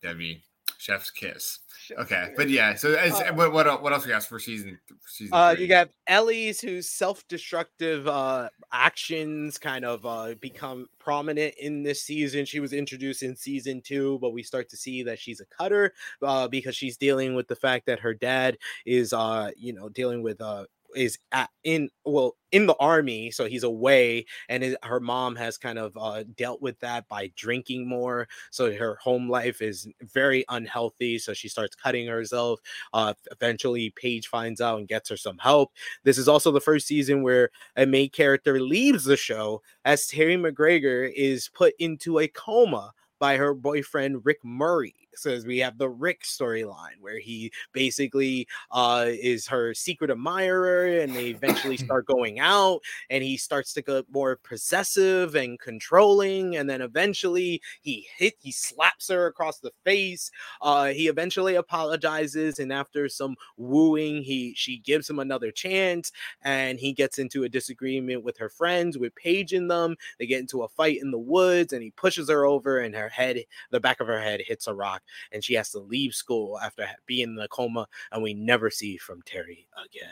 that'd 0.00 0.16
be 0.16 0.44
chef's 0.78 1.10
kiss. 1.10 1.58
Okay, 1.98 2.32
but 2.36 2.48
yeah. 2.48 2.74
So 2.74 2.94
as, 2.94 3.14
uh, 3.14 3.32
what 3.34 3.52
what 3.52 3.82
what 3.82 3.92
else 3.92 4.04
we 4.04 4.12
got 4.12 4.24
for 4.24 4.38
season? 4.38 4.78
season 5.06 5.34
uh, 5.34 5.54
you 5.58 5.66
got 5.66 5.90
Ellie's 6.06 6.60
whose 6.60 6.88
self-destructive 6.88 8.06
uh 8.06 8.48
actions 8.72 9.58
kind 9.58 9.84
of 9.84 10.04
uh 10.06 10.34
become 10.40 10.86
prominent 10.98 11.54
in 11.60 11.82
this 11.82 12.02
season. 12.02 12.44
She 12.44 12.60
was 12.60 12.72
introduced 12.72 13.22
in 13.22 13.36
season 13.36 13.80
two, 13.80 14.18
but 14.20 14.30
we 14.30 14.42
start 14.42 14.68
to 14.70 14.76
see 14.76 15.02
that 15.02 15.18
she's 15.18 15.40
a 15.40 15.46
cutter 15.46 15.92
uh 16.22 16.48
because 16.48 16.76
she's 16.76 16.96
dealing 16.96 17.34
with 17.34 17.48
the 17.48 17.56
fact 17.56 17.86
that 17.86 18.00
her 18.00 18.14
dad 18.14 18.58
is 18.86 19.12
uh 19.12 19.50
you 19.56 19.72
know 19.72 19.88
dealing 19.88 20.22
with 20.22 20.40
uh 20.40 20.64
is 20.94 21.18
at, 21.32 21.50
in 21.64 21.88
well 22.04 22.36
in 22.52 22.66
the 22.66 22.76
army 22.76 23.30
so 23.30 23.44
he's 23.44 23.62
away 23.62 24.24
and 24.48 24.62
his, 24.62 24.76
her 24.82 25.00
mom 25.00 25.36
has 25.36 25.58
kind 25.58 25.78
of 25.78 25.96
uh, 25.96 26.24
dealt 26.36 26.62
with 26.62 26.78
that 26.80 27.06
by 27.08 27.30
drinking 27.36 27.86
more 27.86 28.26
so 28.50 28.72
her 28.74 28.96
home 29.02 29.28
life 29.28 29.60
is 29.60 29.88
very 30.02 30.44
unhealthy 30.48 31.18
so 31.18 31.34
she 31.34 31.48
starts 31.48 31.76
cutting 31.76 32.06
herself 32.06 32.60
uh, 32.94 33.12
eventually 33.30 33.92
paige 33.96 34.28
finds 34.28 34.60
out 34.60 34.78
and 34.78 34.88
gets 34.88 35.08
her 35.10 35.16
some 35.16 35.38
help 35.38 35.72
this 36.04 36.18
is 36.18 36.28
also 36.28 36.50
the 36.50 36.60
first 36.60 36.86
season 36.86 37.22
where 37.22 37.50
a 37.76 37.84
main 37.84 38.08
character 38.10 38.60
leaves 38.60 39.04
the 39.04 39.16
show 39.16 39.60
as 39.84 40.06
terri 40.06 40.40
macgregor 40.40 41.04
is 41.04 41.50
put 41.54 41.74
into 41.78 42.18
a 42.18 42.28
coma 42.28 42.92
by 43.18 43.36
her 43.36 43.54
boyfriend 43.54 44.24
Rick 44.24 44.44
Murray. 44.44 45.07
Says 45.14 45.44
we 45.44 45.58
have 45.58 45.78
the 45.78 45.88
Rick 45.88 46.22
storyline 46.22 47.00
where 47.00 47.18
he 47.18 47.50
basically 47.72 48.46
uh, 48.70 49.06
is 49.08 49.46
her 49.48 49.74
secret 49.74 50.10
admirer, 50.10 51.00
and 51.00 51.14
they 51.14 51.26
eventually 51.26 51.76
start 51.88 52.06
going 52.06 52.38
out, 52.38 52.80
and 53.10 53.24
he 53.24 53.36
starts 53.36 53.72
to 53.72 53.82
get 53.82 54.04
more 54.12 54.36
possessive 54.36 55.34
and 55.34 55.58
controlling, 55.58 56.56
and 56.56 56.70
then 56.70 56.80
eventually 56.80 57.60
he 57.82 58.06
hit, 58.16 58.34
he 58.38 58.52
slaps 58.52 59.08
her 59.08 59.26
across 59.26 59.58
the 59.58 59.72
face. 59.84 60.30
Uh, 60.62 60.86
he 60.86 61.08
eventually 61.08 61.56
apologizes, 61.56 62.60
and 62.60 62.72
after 62.72 63.08
some 63.08 63.34
wooing, 63.56 64.22
he 64.22 64.54
she 64.56 64.78
gives 64.78 65.10
him 65.10 65.18
another 65.18 65.50
chance, 65.50 66.12
and 66.42 66.78
he 66.78 66.92
gets 66.92 67.18
into 67.18 67.44
a 67.44 67.48
disagreement 67.48 68.22
with 68.22 68.36
her 68.38 68.48
friends, 68.48 68.96
with 68.96 69.14
Paige 69.16 69.52
in 69.52 69.66
them. 69.66 69.96
They 70.18 70.26
get 70.26 70.40
into 70.40 70.62
a 70.62 70.68
fight 70.68 71.00
in 71.02 71.10
the 71.10 71.18
woods, 71.18 71.72
and 71.72 71.82
he 71.82 71.90
pushes 71.90 72.28
her 72.28 72.44
over, 72.44 72.78
and 72.78 72.94
her 72.94 73.08
her 73.08 73.14
head, 73.14 73.44
the 73.70 73.80
back 73.80 74.00
of 74.00 74.06
her 74.06 74.20
head 74.20 74.40
hits 74.46 74.66
a 74.66 74.74
rock, 74.74 74.97
and 75.32 75.42
she 75.42 75.54
has 75.54 75.70
to 75.70 75.78
leave 75.78 76.14
school 76.14 76.58
after 76.58 76.86
being 77.06 77.30
in 77.30 77.38
a 77.38 77.48
coma, 77.48 77.86
and 78.12 78.22
we 78.22 78.34
never 78.34 78.70
see 78.70 78.96
from 78.96 79.22
Terri 79.22 79.66
again. 79.84 80.10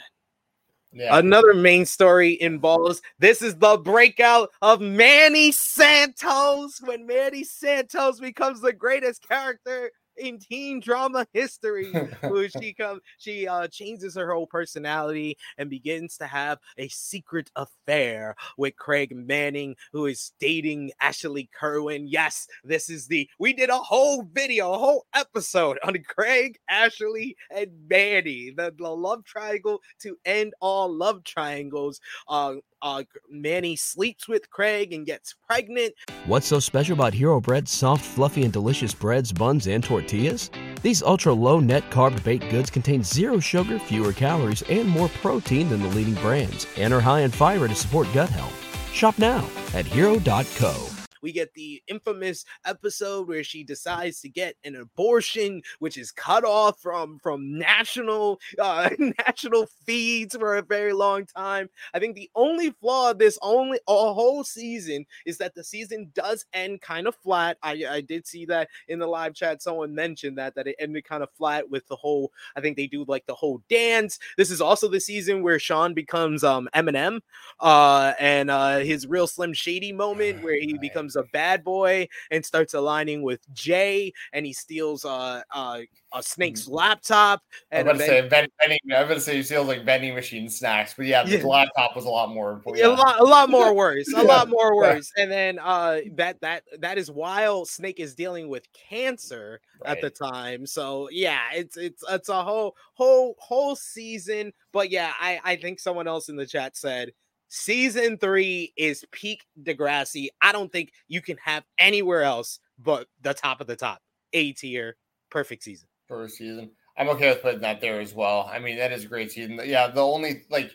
Yeah. 0.92 1.18
Another 1.18 1.52
main 1.52 1.84
story 1.84 2.40
involves 2.40 3.02
this 3.18 3.42
is 3.42 3.56
the 3.56 3.76
breakout 3.76 4.50
of 4.62 4.80
Manny 4.80 5.52
Santos 5.52 6.80
when 6.80 7.06
Manny 7.06 7.44
Santos 7.44 8.18
becomes 8.18 8.60
the 8.60 8.72
greatest 8.72 9.26
character 9.28 9.90
in 10.18 10.38
teen 10.38 10.80
drama 10.80 11.26
history. 11.32 11.92
who 12.22 12.48
she 12.48 12.72
comes, 12.72 13.00
she 13.18 13.46
uh, 13.46 13.68
changes 13.68 14.14
her 14.16 14.32
whole 14.32 14.46
personality 14.46 15.36
and 15.58 15.70
begins 15.70 16.16
to 16.18 16.26
have 16.26 16.58
a 16.78 16.88
secret 16.88 17.50
affair 17.56 18.34
with 18.56 18.76
Craig 18.76 19.14
Manning, 19.14 19.76
who 19.92 20.06
is 20.06 20.32
dating 20.40 20.92
Ashley 21.00 21.48
Kerwin. 21.52 22.06
Yes, 22.06 22.46
this 22.64 22.88
is 22.88 23.06
the 23.06 23.28
we 23.38 23.52
did 23.52 23.70
a 23.70 23.78
whole 23.78 24.22
video, 24.32 24.72
a 24.72 24.78
whole 24.78 25.06
episode 25.14 25.78
on 25.84 25.96
Craig, 26.06 26.58
Ashley, 26.68 27.36
and 27.50 27.70
Manny, 27.88 28.52
the, 28.56 28.74
the 28.76 28.88
love 28.88 29.24
triangle 29.24 29.80
to 30.00 30.16
end 30.24 30.54
all 30.60 30.92
love 30.92 31.24
triangles. 31.24 32.00
Uh, 32.28 32.56
uh, 32.86 33.02
Manny 33.28 33.74
sleeps 33.74 34.28
with 34.28 34.48
Craig 34.48 34.92
and 34.92 35.04
gets 35.04 35.34
pregnant. 35.46 35.94
What's 36.26 36.46
so 36.46 36.60
special 36.60 36.94
about 36.94 37.12
Hero 37.12 37.40
Bread's 37.40 37.72
soft, 37.72 38.04
fluffy, 38.04 38.44
and 38.44 38.52
delicious 38.52 38.94
breads, 38.94 39.32
buns, 39.32 39.66
and 39.66 39.82
tortillas? 39.82 40.50
These 40.82 41.02
ultra 41.02 41.32
low 41.32 41.58
net 41.58 41.90
carb 41.90 42.22
baked 42.22 42.48
goods 42.50 42.70
contain 42.70 43.02
zero 43.02 43.40
sugar, 43.40 43.78
fewer 43.78 44.12
calories, 44.12 44.62
and 44.62 44.88
more 44.88 45.08
protein 45.20 45.68
than 45.68 45.82
the 45.82 45.88
leading 45.88 46.14
brands, 46.14 46.66
and 46.76 46.94
are 46.94 47.00
high 47.00 47.20
in 47.20 47.30
fiber 47.30 47.66
to 47.66 47.74
support 47.74 48.06
gut 48.14 48.30
health. 48.30 48.54
Shop 48.92 49.18
now 49.18 49.44
at 49.74 49.84
hero.co. 49.84 50.95
We 51.26 51.32
get 51.32 51.54
the 51.54 51.82
infamous 51.88 52.44
episode 52.64 53.26
where 53.26 53.42
she 53.42 53.64
decides 53.64 54.20
to 54.20 54.28
get 54.28 54.54
an 54.62 54.76
abortion, 54.76 55.60
which 55.80 55.98
is 55.98 56.12
cut 56.12 56.44
off 56.44 56.78
from 56.80 57.18
from 57.18 57.58
national 57.58 58.38
uh, 58.60 58.90
national 59.26 59.66
feeds 59.84 60.36
for 60.36 60.54
a 60.54 60.62
very 60.62 60.92
long 60.92 61.26
time. 61.26 61.68
I 61.92 61.98
think 61.98 62.14
the 62.14 62.30
only 62.36 62.70
flaw 62.70 63.10
of 63.10 63.18
this 63.18 63.40
only 63.42 63.80
a 63.88 64.14
whole 64.14 64.44
season 64.44 65.04
is 65.26 65.38
that 65.38 65.56
the 65.56 65.64
season 65.64 66.12
does 66.14 66.44
end 66.52 66.80
kind 66.80 67.08
of 67.08 67.16
flat. 67.16 67.58
I 67.60 67.84
I 67.90 68.02
did 68.02 68.24
see 68.24 68.46
that 68.46 68.68
in 68.86 69.00
the 69.00 69.08
live 69.08 69.34
chat. 69.34 69.62
Someone 69.62 69.96
mentioned 69.96 70.38
that 70.38 70.54
that 70.54 70.68
it 70.68 70.76
ended 70.78 71.06
kind 71.06 71.24
of 71.24 71.30
flat 71.32 71.68
with 71.68 71.88
the 71.88 71.96
whole. 71.96 72.30
I 72.54 72.60
think 72.60 72.76
they 72.76 72.86
do 72.86 73.04
like 73.08 73.26
the 73.26 73.34
whole 73.34 73.64
dance. 73.68 74.20
This 74.36 74.52
is 74.52 74.60
also 74.60 74.86
the 74.86 75.00
season 75.00 75.42
where 75.42 75.58
Sean 75.58 75.92
becomes 75.92 76.44
um 76.44 76.68
Eminem, 76.72 77.18
uh, 77.58 78.12
and 78.20 78.48
uh, 78.48 78.78
his 78.78 79.08
real 79.08 79.26
Slim 79.26 79.54
Shady 79.54 79.90
moment 79.90 80.44
where 80.44 80.60
he 80.60 80.78
becomes 80.78 81.15
a 81.16 81.24
bad 81.32 81.64
boy 81.64 82.08
and 82.30 82.44
starts 82.44 82.74
aligning 82.74 83.22
with 83.22 83.40
Jay, 83.52 84.12
and 84.32 84.46
he 84.46 84.52
steals 84.52 85.04
uh, 85.04 85.42
uh, 85.52 85.80
a 86.12 86.22
snake's 86.22 86.62
mm-hmm. 86.62 86.74
laptop. 86.74 87.42
And 87.70 87.88
I'm 87.88 87.96
gonna 87.96 88.06
say 88.06 88.28
vending. 88.28 88.78
I'm 88.94 89.08
gonna 89.08 89.20
say 89.20 89.36
he 89.36 89.42
steals 89.42 89.68
like 89.68 89.84
vending 89.84 90.14
machine 90.14 90.48
snacks, 90.48 90.94
but 90.96 91.06
yeah, 91.06 91.24
the 91.24 91.38
yeah. 91.38 91.44
laptop 91.44 91.94
was 91.94 92.04
a 92.04 92.08
lot 92.10 92.30
more. 92.30 92.62
Yeah. 92.74 92.88
A 92.88 92.88
lot, 92.88 93.20
a 93.20 93.24
lot 93.24 93.50
more 93.50 93.74
worse. 93.76 94.12
A 94.14 94.22
lot 94.22 94.48
more 94.48 94.76
worse. 94.76 95.10
And 95.16 95.30
then 95.30 95.58
uh, 95.58 96.00
that 96.14 96.40
that 96.40 96.64
that 96.78 96.98
is 96.98 97.10
while 97.10 97.64
Snake 97.64 98.00
is 98.00 98.14
dealing 98.14 98.48
with 98.48 98.66
cancer 98.72 99.60
right. 99.84 99.96
at 99.96 100.00
the 100.00 100.10
time. 100.10 100.66
So 100.66 101.08
yeah, 101.10 101.40
it's 101.54 101.76
it's 101.76 102.02
it's 102.08 102.28
a 102.28 102.42
whole 102.42 102.76
whole 102.94 103.36
whole 103.38 103.76
season. 103.76 104.52
But 104.72 104.90
yeah, 104.90 105.12
I 105.20 105.40
I 105.44 105.56
think 105.56 105.80
someone 105.80 106.06
else 106.06 106.28
in 106.28 106.36
the 106.36 106.46
chat 106.46 106.76
said 106.76 107.12
Season 107.48 108.18
three 108.18 108.72
is 108.76 109.04
peak 109.12 109.44
Degrassi. 109.62 110.28
I 110.42 110.52
don't 110.52 110.70
think 110.70 110.92
you 111.08 111.22
can 111.22 111.36
have 111.38 111.64
anywhere 111.78 112.22
else 112.22 112.58
but 112.78 113.06
the 113.22 113.34
top 113.34 113.60
of 113.60 113.66
the 113.66 113.76
top. 113.76 114.02
A 114.32 114.52
tier, 114.52 114.96
perfect 115.30 115.62
season. 115.62 115.88
First 116.08 116.36
season. 116.38 116.70
I'm 116.98 117.08
okay 117.10 117.28
with 117.28 117.42
putting 117.42 117.60
that 117.60 117.80
there 117.80 118.00
as 118.00 118.14
well. 118.14 118.50
I 118.52 118.58
mean, 118.58 118.76
that 118.78 118.92
is 118.92 119.04
a 119.04 119.08
great 119.08 119.30
season. 119.30 119.60
Yeah, 119.64 119.88
the 119.88 120.00
only 120.00 120.44
like 120.50 120.70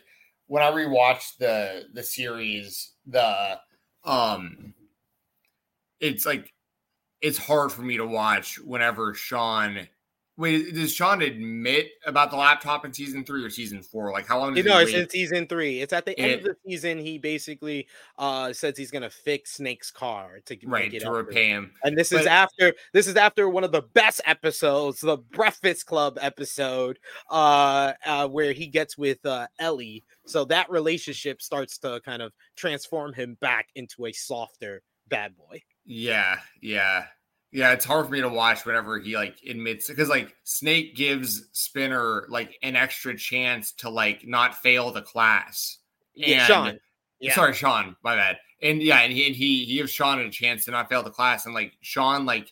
when 0.46 0.62
I 0.62 0.70
rewatched 0.70 1.38
the 1.38 1.84
the 1.92 2.02
series, 2.02 2.92
the 3.06 3.58
um 4.04 4.74
it's 6.00 6.26
like 6.26 6.52
it's 7.20 7.38
hard 7.38 7.72
for 7.72 7.82
me 7.82 7.96
to 7.96 8.06
watch 8.06 8.58
whenever 8.58 9.14
Sean 9.14 9.88
Wait, 10.42 10.74
does 10.74 10.92
Sean 10.92 11.22
admit 11.22 11.92
about 12.04 12.32
the 12.32 12.36
laptop 12.36 12.84
in 12.84 12.92
season 12.92 13.24
three 13.24 13.44
or 13.44 13.48
season 13.48 13.80
four? 13.80 14.10
Like, 14.10 14.26
how 14.26 14.40
long? 14.40 14.54
Does 14.54 14.64
no, 14.64 14.80
it's 14.80 14.92
in 14.92 15.08
season 15.08 15.46
three. 15.46 15.80
It's 15.80 15.92
at 15.92 16.04
the 16.04 16.18
end 16.18 16.40
of 16.40 16.42
the 16.42 16.56
season. 16.66 16.98
He 16.98 17.16
basically 17.16 17.86
uh 18.18 18.52
says 18.52 18.76
he's 18.76 18.90
gonna 18.90 19.08
fix 19.08 19.52
Snake's 19.52 19.92
car 19.92 20.40
to 20.46 20.58
right 20.66 20.90
to 20.90 21.10
repay 21.12 21.46
him. 21.46 21.70
And 21.84 21.96
this 21.96 22.10
but, 22.10 22.22
is 22.22 22.26
after 22.26 22.74
this 22.92 23.06
is 23.06 23.14
after 23.14 23.48
one 23.48 23.62
of 23.62 23.70
the 23.70 23.82
best 23.82 24.20
episodes, 24.24 25.00
the 25.00 25.16
Breakfast 25.16 25.86
Club 25.86 26.18
episode, 26.20 26.98
uh, 27.30 27.92
uh 28.04 28.26
where 28.26 28.52
he 28.52 28.66
gets 28.66 28.98
with 28.98 29.24
uh 29.24 29.46
Ellie. 29.60 30.02
So 30.26 30.44
that 30.46 30.68
relationship 30.72 31.40
starts 31.40 31.78
to 31.78 32.00
kind 32.04 32.20
of 32.20 32.32
transform 32.56 33.12
him 33.12 33.36
back 33.40 33.68
into 33.76 34.06
a 34.06 34.12
softer 34.12 34.82
bad 35.06 35.36
boy. 35.36 35.62
Yeah, 35.86 36.40
yeah. 36.60 37.04
Yeah, 37.52 37.72
it's 37.72 37.84
hard 37.84 38.06
for 38.06 38.12
me 38.12 38.22
to 38.22 38.30
watch 38.30 38.64
whenever 38.64 38.98
he 38.98 39.14
like 39.14 39.36
admits 39.46 39.86
because 39.88 40.08
like 40.08 40.34
Snake 40.42 40.96
gives 40.96 41.48
Spinner 41.52 42.24
like 42.30 42.56
an 42.62 42.76
extra 42.76 43.14
chance 43.14 43.72
to 43.72 43.90
like 43.90 44.26
not 44.26 44.54
fail 44.54 44.90
the 44.90 45.02
class. 45.02 45.78
Yeah, 46.14 46.46
Sean. 46.46 46.78
Yeah. 47.20 47.34
Sorry, 47.34 47.52
Sean. 47.52 47.94
My 48.02 48.16
bad. 48.16 48.38
And 48.62 48.82
yeah, 48.82 49.00
and 49.00 49.12
he 49.12 49.26
and 49.26 49.36
he 49.36 49.66
he 49.66 49.76
gives 49.76 49.90
Sean 49.90 50.18
a 50.18 50.30
chance 50.30 50.64
to 50.64 50.70
not 50.70 50.88
fail 50.88 51.02
the 51.02 51.10
class, 51.10 51.44
and 51.44 51.54
like 51.54 51.74
Sean 51.82 52.24
like 52.24 52.50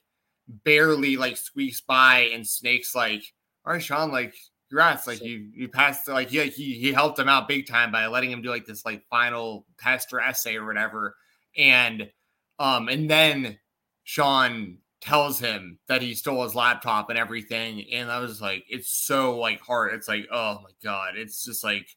barely 0.64 1.16
like 1.16 1.38
squeaks 1.38 1.80
by, 1.80 2.30
and 2.34 2.46
Snake's 2.46 2.94
like, 2.94 3.22
"All 3.64 3.72
right, 3.72 3.82
Sean, 3.82 4.12
like 4.12 4.34
congrats, 4.68 5.06
like 5.06 5.22
you 5.22 5.48
you 5.54 5.68
passed." 5.68 6.08
Like 6.08 6.28
he 6.28 6.46
he 6.48 6.74
he 6.74 6.92
helped 6.92 7.18
him 7.18 7.28
out 7.28 7.48
big 7.48 7.66
time 7.66 7.90
by 7.90 8.06
letting 8.08 8.30
him 8.30 8.42
do 8.42 8.50
like 8.50 8.66
this 8.66 8.84
like 8.84 9.02
final 9.08 9.64
test 9.78 10.12
or 10.12 10.20
essay 10.20 10.56
or 10.56 10.66
whatever, 10.66 11.16
and 11.56 12.10
um 12.58 12.88
and 12.88 13.08
then 13.08 13.58
Sean 14.04 14.78
tells 15.00 15.38
him 15.38 15.78
that 15.88 16.02
he 16.02 16.14
stole 16.14 16.42
his 16.42 16.54
laptop 16.54 17.08
and 17.10 17.18
everything. 17.18 17.84
And 17.92 18.10
I 18.10 18.20
was 18.20 18.40
like, 18.40 18.64
it's 18.68 18.90
so 18.90 19.38
like 19.38 19.60
hard. 19.60 19.94
It's 19.94 20.08
like, 20.08 20.26
oh 20.30 20.60
my 20.62 20.70
God. 20.82 21.16
It's 21.16 21.44
just 21.44 21.64
like 21.64 21.88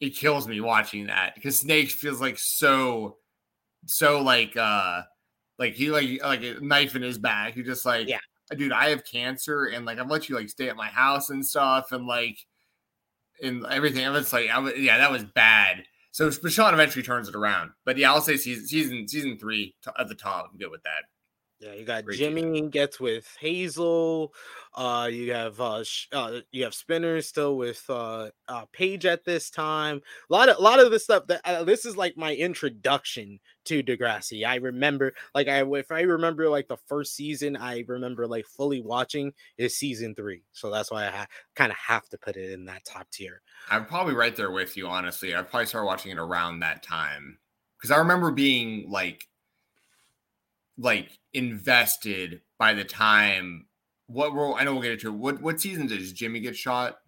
it 0.00 0.16
kills 0.16 0.46
me 0.46 0.60
watching 0.60 1.06
that 1.06 1.34
because 1.34 1.58
Snake 1.58 1.90
feels 1.90 2.20
like 2.20 2.38
so 2.38 3.16
so 3.86 4.20
like 4.20 4.56
uh 4.56 5.02
like 5.58 5.74
he 5.74 5.90
like 5.90 6.22
like 6.22 6.42
a 6.42 6.60
knife 6.60 6.96
in 6.96 7.02
his 7.02 7.18
back. 7.18 7.54
He 7.54 7.62
just 7.62 7.84
like 7.84 8.08
yeah, 8.08 8.18
dude, 8.56 8.72
I 8.72 8.90
have 8.90 9.04
cancer 9.04 9.66
and 9.66 9.86
like 9.86 9.98
I've 9.98 10.10
let 10.10 10.28
you 10.28 10.36
like 10.36 10.48
stay 10.48 10.68
at 10.68 10.76
my 10.76 10.88
house 10.88 11.30
and 11.30 11.44
stuff 11.44 11.92
and 11.92 12.06
like 12.06 12.38
and 13.42 13.64
everything. 13.66 14.04
And 14.04 14.16
it's 14.16 14.32
like 14.32 14.50
I 14.50 14.58
was 14.58 14.74
yeah, 14.76 14.98
that 14.98 15.10
was 15.10 15.24
bad. 15.24 15.84
So 16.10 16.30
Sean 16.30 16.74
eventually 16.74 17.04
turns 17.04 17.28
it 17.28 17.36
around. 17.36 17.70
But 17.84 17.96
yeah, 17.96 18.12
I'll 18.12 18.20
say 18.20 18.36
season 18.36 18.66
season 18.66 19.06
season 19.06 19.38
three 19.38 19.74
at 19.98 20.08
the 20.08 20.14
top. 20.14 20.50
I'm 20.50 20.58
good 20.58 20.70
with 20.70 20.82
that. 20.82 21.04
Yeah, 21.60 21.72
you 21.74 21.84
got 21.84 22.04
Great 22.04 22.18
Jimmy 22.18 22.42
team. 22.42 22.70
gets 22.70 23.00
with 23.00 23.26
Hazel. 23.40 24.32
Uh, 24.74 25.08
you 25.10 25.32
have 25.32 25.60
uh, 25.60 25.82
sh- 25.82 26.06
uh, 26.12 26.40
you 26.52 26.62
have 26.62 26.72
Spinner 26.72 27.20
still 27.20 27.56
with 27.56 27.82
uh, 27.88 28.30
uh 28.46 28.66
Paige 28.72 29.06
at 29.06 29.24
this 29.24 29.50
time. 29.50 30.00
A 30.30 30.32
lot 30.32 30.48
of 30.48 30.58
a 30.58 30.62
lot 30.62 30.78
of 30.78 30.92
the 30.92 31.00
stuff 31.00 31.26
that 31.26 31.40
uh, 31.44 31.64
this 31.64 31.84
is 31.84 31.96
like 31.96 32.16
my 32.16 32.32
introduction 32.36 33.40
to 33.64 33.82
Degrassi. 33.82 34.46
I 34.46 34.56
remember 34.56 35.14
like 35.34 35.48
I 35.48 35.64
if 35.64 35.90
I 35.90 36.02
remember 36.02 36.48
like 36.48 36.68
the 36.68 36.76
first 36.86 37.16
season, 37.16 37.56
I 37.56 37.84
remember 37.88 38.28
like 38.28 38.46
fully 38.46 38.80
watching 38.80 39.32
is 39.56 39.76
season 39.76 40.14
three. 40.14 40.44
So 40.52 40.70
that's 40.70 40.92
why 40.92 41.08
I 41.08 41.10
ha- 41.10 41.26
kind 41.56 41.72
of 41.72 41.78
have 41.78 42.08
to 42.10 42.18
put 42.18 42.36
it 42.36 42.52
in 42.52 42.66
that 42.66 42.84
top 42.84 43.10
tier. 43.10 43.42
I'm 43.68 43.84
probably 43.84 44.14
right 44.14 44.36
there 44.36 44.52
with 44.52 44.76
you. 44.76 44.86
Honestly, 44.86 45.34
I 45.34 45.42
probably 45.42 45.66
started 45.66 45.86
watching 45.86 46.12
it 46.12 46.18
around 46.18 46.60
that 46.60 46.84
time 46.84 47.38
because 47.76 47.90
I 47.90 47.98
remember 47.98 48.30
being 48.30 48.88
like 48.88 49.26
like 50.78 51.17
invested 51.34 52.40
by 52.58 52.74
the 52.74 52.84
time 52.84 53.66
what 54.06 54.32
role 54.32 54.54
I 54.54 54.64
know 54.64 54.72
we'll 54.72 54.82
get 54.82 54.92
into 54.92 55.12
what 55.12 55.40
what 55.40 55.60
season 55.60 55.86
does 55.86 56.12
Jimmy 56.12 56.40
get 56.40 56.56
shot? 56.56 56.98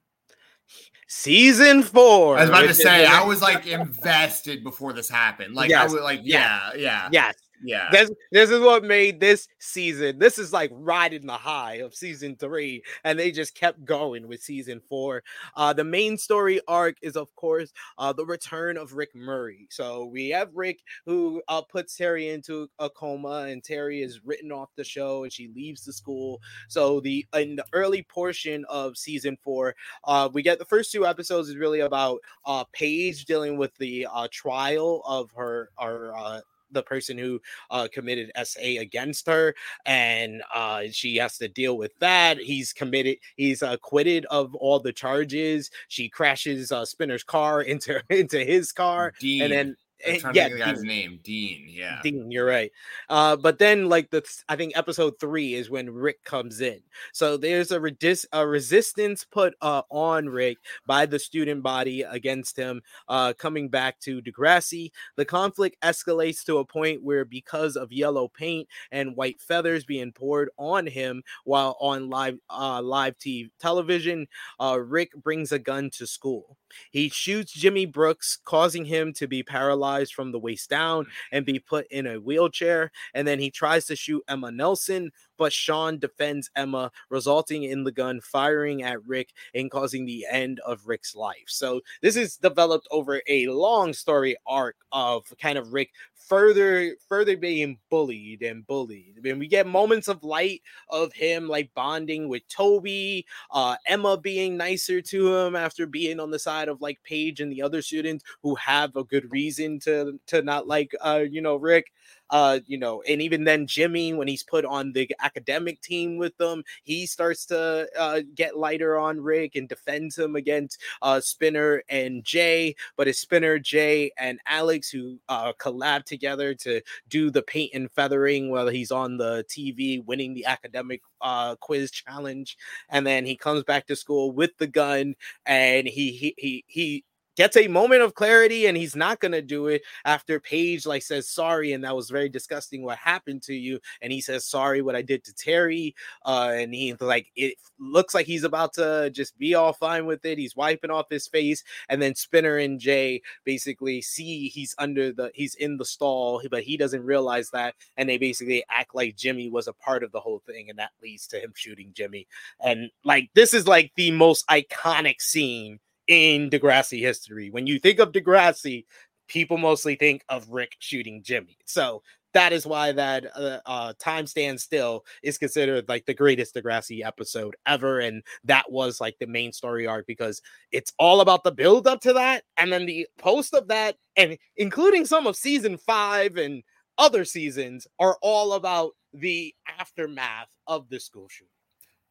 Season 1.09 1.83
four. 1.83 2.37
I 2.39 2.43
was 2.43 2.51
about 2.51 2.69
to 2.69 2.75
say 2.75 3.05
I 3.05 3.25
was 3.25 3.43
like 3.43 3.67
invested 3.67 4.63
before 4.63 4.93
this 4.93 5.09
happened. 5.11 5.55
Like 5.55 5.71
yes. 5.71 5.81
I 5.81 5.85
was 5.85 6.03
like, 6.03 6.21
yeah, 6.23 6.71
yeah. 6.77 7.09
Yes. 7.11 7.35
Yeah. 7.63 7.89
This 7.91 8.11
this 8.33 8.51
is 8.51 8.61
what 8.61 8.85
made 8.85 9.21
this 9.21 9.49
season. 9.59 10.19
This 10.19 10.39
is 10.39 10.53
like 10.53 10.71
riding 10.73 11.27
the 11.27 11.33
high 11.33 11.77
of 11.77 11.95
season 11.95 12.37
three, 12.37 12.83
and 13.05 13.19
they 13.19 13.31
just 13.31 13.55
kept 13.55 13.85
going 13.85 14.27
with 14.29 14.43
season 14.43 14.81
four. 14.89 15.23
Uh, 15.57 15.73
the 15.73 15.85
main 15.85 16.17
story 16.17 16.61
arc 16.69 16.97
is, 17.03 17.17
of 17.17 17.35
course, 17.35 17.73
uh, 17.99 18.13
the 18.13 18.25
return 18.25 18.77
of 18.77 18.95
Rick 18.95 19.15
Murray. 19.15 19.67
So 19.71 20.07
we 20.07 20.29
have 20.31 20.51
Rick 20.55 20.81
who 21.07 21.43
uh, 21.49 21.63
puts 21.63 21.97
Terri 21.99 22.33
into 22.33 22.69
a 22.79 22.89
coma, 22.89 23.47
and 23.49 23.63
Terri 23.63 24.03
is 24.05 24.25
written 24.25 24.53
off 24.53 24.71
the 24.77 24.85
show, 24.85 25.25
and 25.25 25.33
she 25.33 25.49
leaves 25.49 25.85
the 25.85 25.93
school. 25.93 26.41
So 26.69 27.01
the 27.01 27.27
in 27.35 27.57
the 27.57 27.65
early 27.73 28.03
portion 28.03 28.65
of 28.69 28.97
season 28.97 29.37
four, 29.43 29.75
uh, 30.05 30.29
we 30.33 30.43
get 30.43 30.59
the 30.59 30.65
first 30.65 30.93
two 30.93 31.07
episodes 31.07 31.49
is 31.49 31.57
really 31.57 31.81
about 31.81 32.21
uh 32.47 32.65
Paige 32.73 33.25
dealing 33.25 33.59
with 33.59 33.75
the 33.77 34.07
uh 34.11 34.29
trial 34.31 35.03
of 35.05 35.31
her 35.33 35.71
our 35.79 36.15
uh 36.17 36.41
the 36.73 36.83
person 36.83 37.19
who 37.19 37.41
uh, 37.71 37.89
committed 37.93 38.31
SA 38.45 38.61
against 38.81 39.27
her, 39.27 39.55
and 39.87 40.43
uh, 40.55 40.85
she 40.91 41.17
has 41.17 41.39
to 41.39 41.49
deal 41.49 41.77
with 41.77 41.97
that. 41.99 42.39
He's 42.39 42.73
committed. 42.73 43.19
He's 43.37 43.63
acquitted 43.63 44.27
of 44.27 44.55
all 44.55 44.81
the 44.81 44.93
charges. 44.93 45.71
She 45.89 46.09
crashes 46.09 46.73
uh, 46.73 46.85
Spinner's 46.85 47.25
car 47.25 47.63
into 47.71 48.03
into 48.11 48.45
his 48.45 48.73
car, 48.73 49.13
Dean. 49.21 49.43
and 49.43 49.53
then 49.53 49.77
I'm 50.07 50.15
eh, 50.15 50.19
trying 50.19 50.35
to 50.35 50.39
yeah, 50.39 50.49
think 50.49 50.53
of 50.53 50.59
the 50.59 50.65
guy's 50.73 50.83
name. 50.83 51.21
Dean. 51.23 51.67
Yeah. 51.69 52.01
Dean, 52.03 52.31
you're 52.31 52.47
right. 52.47 52.71
Uh, 53.09 53.37
but 53.37 53.59
then 53.59 53.89
like 53.89 54.11
the 54.11 54.23
I 54.49 54.57
think 54.57 54.77
episode 54.77 55.19
three 55.21 55.55
is 55.55 55.71
when 55.71 55.91
Rick 55.91 56.25
comes 56.25 56.61
in. 56.61 56.81
So 57.13 57.37
there's 57.37 57.71
a 57.71 57.79
redis- 57.79 58.27
a 58.33 58.47
resistance 58.47 59.25
put 59.25 59.55
uh, 59.61 59.83
on 59.91 60.29
Rick 60.29 60.59
by 60.87 61.07
the 61.07 61.19
student 61.19 61.63
body 61.63 62.03
against 62.03 62.57
him. 62.57 62.83
Uh, 63.09 63.33
coming 63.33 63.69
back 63.69 63.99
to 64.01 64.23
Degrassi, 64.23 64.91
the 65.17 65.25
conflict 65.25 65.77
escalates 65.83 66.45
to 66.45 66.59
a 66.59 66.65
point 66.65 67.03
where 67.03 67.25
because 67.25 67.77
of 67.77 67.93
yellow 67.93 68.29
paint 68.29 68.69
and 68.91 69.17
white 69.17 69.41
feathers 69.41 69.85
being 69.85 70.13
poured 70.13 70.51
on 70.57 70.87
him 70.87 71.23
while 71.45 71.77
on 71.81 72.09
live 72.09 72.39
uh, 72.49 72.81
live 72.83 73.17
TV 73.19 73.51
television, 73.59 74.27
uh, 74.59 74.79
Rick 74.81 75.13
brings 75.23 75.53
a 75.53 75.59
gun 75.59 75.91
to 75.91 76.07
school. 76.07 76.57
He 76.91 77.09
shoots 77.09 77.53
Jimmy 77.53 77.87
Brooks, 77.87 78.39
causing 78.45 78.85
him 78.85 79.13
to 79.15 79.27
be 79.27 79.43
paralyzed 79.43 80.15
from 80.15 80.33
the 80.33 80.39
waist 80.39 80.71
down 80.71 81.05
mm. 81.05 81.09
and 81.33 81.47
be 81.47 81.59
put 81.59 81.87
in 81.91 82.07
a 82.07 82.21
wheelchair. 82.21 82.91
And 83.15 83.27
then 83.27 83.39
he 83.39 83.51
tries 83.51 83.87
to 83.87 83.97
shoot 83.97 84.23
Emma 84.29 84.51
Nelson, 84.51 85.11
but 85.41 85.55
Sean 85.55 85.99
defends 85.99 86.51
Emma, 86.55 86.93
resulting 87.09 87.63
in 87.63 87.83
the 87.83 87.91
gun 87.91 88.21
firing 88.21 88.83
at 88.83 89.03
Rick 89.07 89.31
and 89.55 89.71
causing 89.71 90.05
the 90.05 90.27
end 90.31 90.61
of 90.67 90.87
Rick's 90.87 91.17
life. 91.17 91.47
So 91.47 91.81
this 92.03 92.15
is 92.15 92.37
developed 92.37 92.87
over 92.91 93.23
a 93.27 93.47
long 93.47 93.95
story 93.95 94.37
arc 94.47 94.77
of 94.93 95.25
kind 95.41 95.57
of 95.57 95.73
Rick 95.73 95.93
further 96.15 96.95
further 97.09 97.39
being 97.39 97.79
bullied 97.89 98.43
and 98.43 98.67
bullied. 98.67 99.15
I 99.17 99.21
mean, 99.23 99.39
we 99.39 99.49
get 99.49 99.67
moments 99.67 100.09
of 100.09 100.23
light 100.23 100.61
of 100.91 101.11
him 101.15 101.49
like 101.49 101.73
bonding 101.75 102.29
with 102.29 102.47
Toby, 102.49 103.25
uh, 103.51 103.77
Emma 103.87 104.19
being 104.19 104.59
nicer 104.59 105.01
to 105.01 105.35
him 105.37 105.57
after 105.57 105.87
being 105.87 106.21
on 106.21 106.31
the 106.31 106.39
side 106.39 106.69
of 106.69 106.83
like 106.83 107.03
Paige 107.03 107.41
and 107.41 107.51
the 107.51 107.63
other 107.63 107.81
students 107.81 108.25
who 108.43 108.55
have 108.57 108.95
a 108.95 109.05
good 109.05 109.33
reason 109.33 109.81
to 109.81 110.21
to 110.27 110.43
not 110.43 110.69
like 110.69 110.95
uh 111.01 111.25
you 111.29 111.41
know 111.41 111.57
Rick 111.57 111.93
uh 112.31 112.61
you 112.67 112.79
know 112.79 113.03
and 113.09 113.21
even 113.21 113.45
then 113.45 113.67
Jimmy 113.67 114.13
when 114.13 114.29
he's 114.29 114.43
put 114.43 114.65
on 114.65 114.93
the 114.93 115.11
academic 115.21 115.81
team 115.81 116.17
with 116.17 116.37
them 116.39 116.63
he 116.85 117.07
starts 117.07 117.45
to 117.47 117.89
uh 117.99 118.21
get 118.35 118.57
lighter 118.57 118.99
on 118.99 119.21
Rick 119.21 119.57
and 119.57 119.69
defends 119.69 120.17
him 120.19 120.37
against 120.37 120.81
uh 121.03 121.21
Spinner 121.21 121.83
and 121.89 122.25
Jay 122.25 122.75
but 122.97 123.09
it's 123.09 123.19
Spinner 123.19 123.59
Jay 123.59 124.13
and 124.19 124.39
Alex 124.47 124.91
who 124.91 125.19
uh 125.29 125.53
collab 125.55 126.05
together 126.05 126.55
to 126.55 126.81
do 127.09 127.31
the 127.31 127.43
paint 127.43 127.73
and 127.75 127.91
feathering 127.91 128.51
while 128.51 128.69
he's 128.69 128.91
on 128.91 129.17
the 129.17 129.45
TV 129.49 130.05
winning 130.05 130.35
the 130.35 130.47
academic 130.47 131.03
uh 131.21 131.57
quiz 131.57 131.91
challenge 131.91 132.57
and 132.89 133.07
then 133.07 133.25
he 133.25 133.37
comes 133.37 133.63
back 133.65 133.87
to 133.87 133.97
school 133.97 134.33
with 134.33 134.57
the 134.59 134.67
gun 134.67 135.15
and 135.47 135.87
he 135.87 136.13
he 136.13 136.35
he, 136.39 136.65
he 136.67 137.05
gets 137.37 137.57
a 137.57 137.69
moment 137.69 138.03
of 138.03 138.15
clarity 138.15 138.67
and 138.67 138.77
he's 138.77 138.97
not 138.97 139.21
going 139.21 139.33
to 139.33 139.43
do 139.43 139.69
it 139.69 139.83
after 140.05 140.41
Paige 140.41 140.87
like 140.87 141.03
says 141.03 141.29
sorry 141.29 141.73
and 141.73 141.85
that 141.85 141.95
was 141.97 142.11
very 142.11 142.29
disgusting 142.29 142.83
what 142.83 142.99
happened 142.99 143.43
to 143.43 143.55
you 143.55 143.79
and 144.03 144.13
he 144.13 144.21
says 144.21 144.45
sorry 144.45 144.83
what 144.83 144.97
I 144.97 145.03
did 145.03 145.25
to 145.25 145.33
Terri 145.33 145.95
uh 146.27 146.53
and 146.55 146.75
he 146.75 146.95
like 147.01 147.29
it 147.37 147.55
looks 147.79 148.15
like 148.15 148.27
he's 148.27 148.45
about 148.45 148.75
to 148.75 149.11
just 149.11 149.39
be 149.39 149.55
all 149.55 149.73
fine 149.73 150.07
with 150.07 150.25
it 150.25 150.39
he's 150.39 150.57
wiping 150.57 150.91
off 150.91 151.07
his 151.11 151.29
face 151.29 151.63
and 151.89 152.01
then 152.01 152.15
Spinner 152.15 152.59
and 152.59 152.81
Jay 152.81 153.23
basically 153.45 154.03
see 154.03 154.49
he's 154.49 154.75
under 154.79 155.13
the 155.13 155.31
he's 155.35 155.55
in 155.55 155.77
the 155.77 155.85
stall 155.85 156.43
but 156.51 156.63
he 156.63 156.77
doesn't 156.77 157.05
realize 157.05 157.51
that 157.51 157.75
and 157.97 158.09
they 158.09 158.19
basically 158.19 158.65
act 158.71 158.95
like 158.95 159.17
Jimmy 159.17 159.49
was 159.49 159.69
a 159.69 159.73
part 159.73 160.03
of 160.03 160.13
the 160.13 160.21
whole 160.21 160.43
thing 160.47 160.69
and 160.69 160.79
that 160.79 160.91
leads 161.03 161.27
to 161.29 161.39
him 161.39 161.53
shooting 161.55 161.93
Jimmy 161.95 162.27
and 162.61 162.91
like 163.05 163.31
this 163.35 163.55
is 163.55 163.67
like 163.67 163.93
the 163.97 164.11
most 164.11 164.47
iconic 164.49 165.21
scene 165.21 165.79
in 166.11 166.51
Degrassi 166.51 167.01
history. 167.01 167.51
When 167.51 167.69
you 167.69 167.79
think 167.79 168.01
of 168.01 168.11
Degrassi, 168.11 168.85
people 169.29 169.59
mostly 169.59 169.95
think 169.95 170.25
of 170.29 170.49
Rick 170.51 170.75
shooting 170.81 171.23
Jimmy. 171.23 171.57
So 171.65 172.03
that 172.35 172.53
is 172.53 172.67
why 172.67 172.91
that 172.91 173.27
uh, 173.37 173.61
uh, 173.65 173.93
time 174.01 174.27
stand 174.27 174.61
still 174.61 175.05
is 175.23 175.39
considered 175.39 175.89
like 175.89 176.07
the 176.07 176.15
greatest 176.15 176.57
Degrassi 176.57 177.05
episode 177.07 177.55
ever, 177.65 178.01
and 178.01 178.25
that 178.45 178.71
was 178.71 179.01
like 179.01 179.17
the 179.21 179.27
main 179.27 179.53
story 179.53 179.87
arc 179.87 180.07
because 180.07 180.43
it's 180.73 180.93
all 180.99 181.21
about 181.21 181.45
the 181.45 181.53
build 181.53 181.87
up 181.87 182.01
to 182.01 182.13
that, 182.13 182.43
and 182.57 182.73
then 182.73 182.87
the 182.87 183.07
post 183.19 183.55
of 183.55 183.69
that, 183.69 183.97
and 184.17 184.37
including 184.57 185.07
some 185.07 185.29
of 185.29 185.37
season 185.37 185.79
five 185.79 186.37
and 186.37 186.63
other 186.99 187.25
seasons 187.25 187.87
are 188.01 188.17
all 188.21 188.55
about 188.55 188.93
the 189.13 189.55
aftermath 189.79 190.51
of 190.67 190.89
the 190.89 190.99
school 190.99 191.29
shooting. 191.29 191.51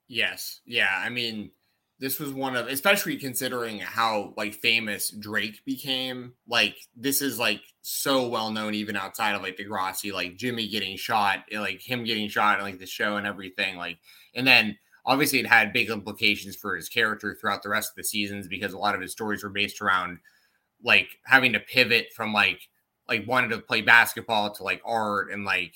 Yes. 0.07 0.62
Yeah. 0.65 0.89
I 0.91 1.09
mean, 1.09 1.51
this 1.99 2.19
was 2.19 2.31
one 2.31 2.55
of, 2.55 2.67
especially 2.67 3.17
considering 3.17 3.79
how 3.79 4.33
like 4.38 4.55
famous 4.55 5.12
Drake 5.12 5.63
became. 5.65 6.33
Like, 6.47 6.75
this 6.95 7.21
is 7.21 7.38
like 7.38 7.62
so 7.81 8.27
well 8.27 8.51
known 8.51 8.73
even 8.73 8.95
outside 8.95 9.35
of 9.35 9.41
like 9.41 9.57
Degrassi, 9.57 10.13
like 10.13 10.38
Jimmy 10.38 10.67
getting 10.67 10.95
shot, 10.95 11.43
like 11.51 11.81
him 11.81 12.05
getting 12.05 12.29
shot 12.29 12.59
in 12.59 12.65
like 12.65 12.79
the 12.79 12.85
show 12.85 13.17
and 13.17 13.27
everything. 13.27 13.75
Like, 13.75 13.97
and 14.33 14.47
then 14.47 14.77
obviously 15.05 15.39
it 15.39 15.47
had 15.47 15.73
big 15.73 15.89
implications 15.89 16.55
for 16.55 16.75
his 16.75 16.88
character 16.88 17.35
throughout 17.35 17.63
the 17.63 17.69
rest 17.69 17.91
of 17.91 17.95
the 17.95 18.03
seasons 18.03 18.47
because 18.47 18.73
a 18.73 18.77
lot 18.77 18.95
of 18.95 19.01
his 19.01 19.12
stories 19.12 19.43
were 19.43 19.49
based 19.49 19.81
around 19.81 20.19
like 20.83 21.17
having 21.25 21.53
to 21.53 21.59
pivot 21.59 22.07
from 22.15 22.31
like 22.31 22.62
like 23.07 23.27
wanting 23.27 23.49
to 23.49 23.57
play 23.57 23.81
basketball 23.81 24.51
to 24.51 24.63
like 24.63 24.81
art 24.85 25.31
and 25.31 25.43
like 25.43 25.73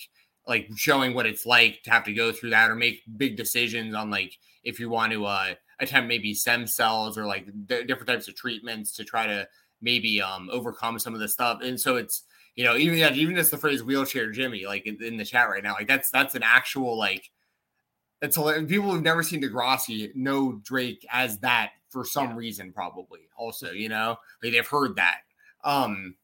like 0.47 0.69
showing 0.75 1.13
what 1.13 1.25
it's 1.25 1.45
like 1.45 1.81
to 1.83 1.91
have 1.91 2.03
to 2.03 2.13
go 2.13 2.31
through 2.31 2.51
that 2.51 2.69
or 2.69 2.75
make 2.75 3.01
big 3.17 3.35
decisions 3.35 3.95
on 3.95 4.09
like 4.09 4.37
if 4.63 4.79
you 4.79 4.89
want 4.89 5.11
to 5.11 5.25
uh 5.25 5.53
attempt 5.83 6.07
maybe 6.07 6.33
stem 6.33 6.65
cells 6.65 7.17
or 7.17 7.25
like 7.25 7.45
d- 7.67 7.83
different 7.83 8.07
types 8.07 8.27
of 8.27 8.35
treatments 8.35 8.93
to 8.93 9.03
try 9.03 9.27
to 9.27 9.47
maybe 9.81 10.21
um 10.21 10.49
overcome 10.51 10.97
some 10.97 11.13
of 11.13 11.19
the 11.19 11.27
stuff 11.27 11.59
and 11.61 11.79
so 11.79 11.95
it's 11.97 12.23
you 12.55 12.63
know 12.63 12.75
even 12.75 12.97
yeah, 12.97 13.11
even 13.13 13.35
just 13.35 13.51
the 13.51 13.57
phrase 13.57 13.83
wheelchair 13.83 14.31
jimmy 14.31 14.65
like 14.65 14.85
in, 14.85 15.01
in 15.03 15.17
the 15.17 15.25
chat 15.25 15.49
right 15.49 15.63
now 15.63 15.73
like 15.73 15.87
that's 15.87 16.09
that's 16.11 16.35
an 16.35 16.43
actual 16.43 16.97
like 16.97 17.29
it's 18.23 18.37
a, 18.37 18.63
people 18.63 18.89
who've 18.89 19.03
never 19.03 19.21
seen 19.21 19.41
Degrassi 19.41 20.15
know 20.15 20.53
Drake 20.63 21.05
as 21.11 21.37
that 21.39 21.71
for 21.89 22.05
some 22.05 22.29
Yeah. 22.29 22.35
reason, 22.37 22.71
probably. 22.71 23.19
Also, 23.37 23.71
you 23.71 23.89
know, 23.89 24.15
like 24.41 24.53
they've 24.53 24.65
heard 24.65 24.95
that. 24.95 25.17
Um, 25.65 26.15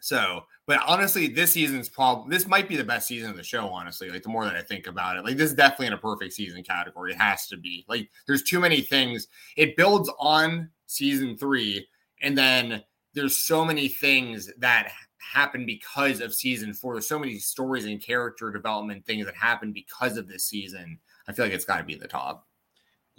so, 0.00 0.44
but 0.66 0.80
honestly, 0.86 1.28
this 1.28 1.52
season's 1.52 1.88
probably 1.88 2.36
this 2.36 2.46
might 2.46 2.68
be 2.68 2.76
the 2.76 2.84
best 2.84 3.06
season 3.06 3.30
of 3.30 3.36
the 3.36 3.42
show. 3.42 3.68
Honestly, 3.68 4.10
like 4.10 4.22
the 4.22 4.28
more 4.28 4.44
that 4.44 4.56
I 4.56 4.62
think 4.62 4.86
about 4.86 5.16
it, 5.16 5.24
like 5.24 5.36
this 5.36 5.50
is 5.50 5.56
definitely 5.56 5.88
in 5.88 5.92
a 5.92 5.98
perfect 5.98 6.32
season 6.32 6.62
category. 6.62 7.12
It 7.12 7.18
has 7.18 7.46
to 7.48 7.56
be. 7.56 7.84
Like, 7.88 8.10
there's 8.26 8.42
too 8.42 8.60
many 8.60 8.80
things. 8.80 9.28
It 9.56 9.76
builds 9.76 10.10
on 10.18 10.70
season 10.86 11.36
three, 11.36 11.86
and 12.22 12.36
then 12.36 12.82
there's 13.14 13.38
so 13.38 13.64
many 13.64 13.88
things 13.88 14.50
that 14.58 14.92
happen 15.18 15.66
because 15.66 16.20
of 16.20 16.34
season 16.34 16.72
four. 16.72 16.94
There's 16.94 17.08
so 17.08 17.18
many 17.18 17.38
stories 17.38 17.84
and 17.84 18.00
character 18.00 18.50
development 18.50 19.04
things 19.04 19.26
that 19.26 19.34
happen 19.34 19.72
because 19.72 20.16
of 20.16 20.28
this 20.28 20.44
season. 20.44 20.98
I 21.28 21.32
feel 21.32 21.44
like 21.44 21.54
it's 21.54 21.64
got 21.64 21.78
to 21.78 21.84
be 21.84 21.94
the 21.96 22.08
top. 22.08 22.46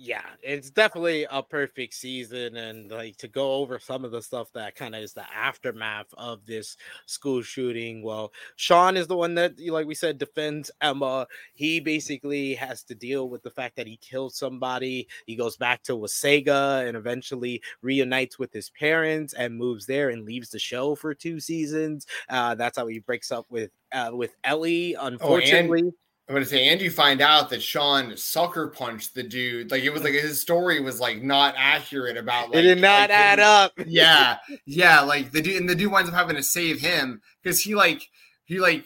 Yeah, 0.04 0.26
it's 0.42 0.72
definitely 0.72 1.28
a 1.30 1.44
perfect 1.44 1.94
season, 1.94 2.56
and 2.56 2.90
like 2.90 3.18
to 3.18 3.28
go 3.28 3.54
over 3.54 3.78
some 3.78 4.04
of 4.04 4.10
the 4.10 4.24
stuff 4.24 4.52
that 4.54 4.74
kind 4.74 4.96
of 4.96 5.04
is 5.04 5.14
the 5.14 5.32
aftermath 5.32 6.08
of 6.16 6.44
this 6.48 6.76
school 7.06 7.44
shooting. 7.44 8.02
Well, 8.02 8.34
Sean 8.56 8.98
is 8.98 9.06
the 9.06 9.16
one 9.16 9.36
that, 9.36 9.60
like 9.60 9.86
we 9.86 9.94
said, 9.94 10.18
defends 10.18 10.72
Emma. 10.82 11.28
He 11.54 11.80
basically 11.80 12.56
has 12.56 12.82
to 12.86 12.96
deal 12.96 13.30
with 13.30 13.44
the 13.44 13.52
fact 13.52 13.76
that 13.76 13.86
he 13.86 13.98
killed 13.98 14.34
somebody. 14.34 15.08
He 15.28 15.36
goes 15.36 15.56
back 15.56 15.84
to 15.84 15.96
Wasaga 15.96 16.88
and 16.88 16.98
eventually 16.98 17.62
reunites 17.84 18.40
with 18.40 18.52
his 18.52 18.72
parents 18.72 19.36
and 19.36 19.56
moves 19.56 19.86
there 19.86 20.10
and 20.10 20.26
leaves 20.26 20.50
the 20.50 20.58
show 20.58 20.96
for 20.96 21.14
two 21.14 21.40
seasons. 21.40 22.08
Uh, 22.28 22.56
that's 22.56 22.80
how 22.80 22.88
he 22.88 22.98
breaks 22.98 23.32
up 23.32 23.46
with 23.52 23.70
uh, 23.92 24.10
with 24.14 24.34
Ellie. 24.44 24.96
Unfortunately. 25.00 25.92
I'm 26.32 26.36
gonna 26.36 26.46
say, 26.46 26.70
and 26.70 26.80
you 26.80 26.90
find 26.90 27.20
out 27.20 27.50
that 27.50 27.62
Sean 27.62 28.16
sucker 28.16 28.70
punched 28.70 29.16
the 29.16 29.22
dude. 29.22 29.70
Like 29.70 29.84
it 29.84 29.90
was 29.90 30.02
like 30.02 30.14
his 30.14 30.40
story 30.40 30.80
was 30.80 30.98
like 30.98 31.22
not 31.22 31.56
accurate 31.58 32.16
about. 32.16 32.52
Like, 32.52 32.60
it 32.60 32.62
did 32.62 32.80
not 32.80 33.10
like, 33.10 33.10
add 33.10 33.40
him- 33.40 33.46
up. 33.46 33.74
Yeah, 33.86 34.38
yeah. 34.66 35.02
Like 35.02 35.34
the 35.34 35.42
dude, 35.42 35.58
and 35.58 35.70
the 35.70 35.76
dude 35.76 35.92
winds 35.92 36.10
up 36.10 36.16
having 36.16 36.38
to 36.38 36.44
save 36.44 36.80
him 36.80 37.22
because 37.44 37.60
he 37.60 37.76
like 37.76 38.08
he 38.46 38.62
like 38.62 38.86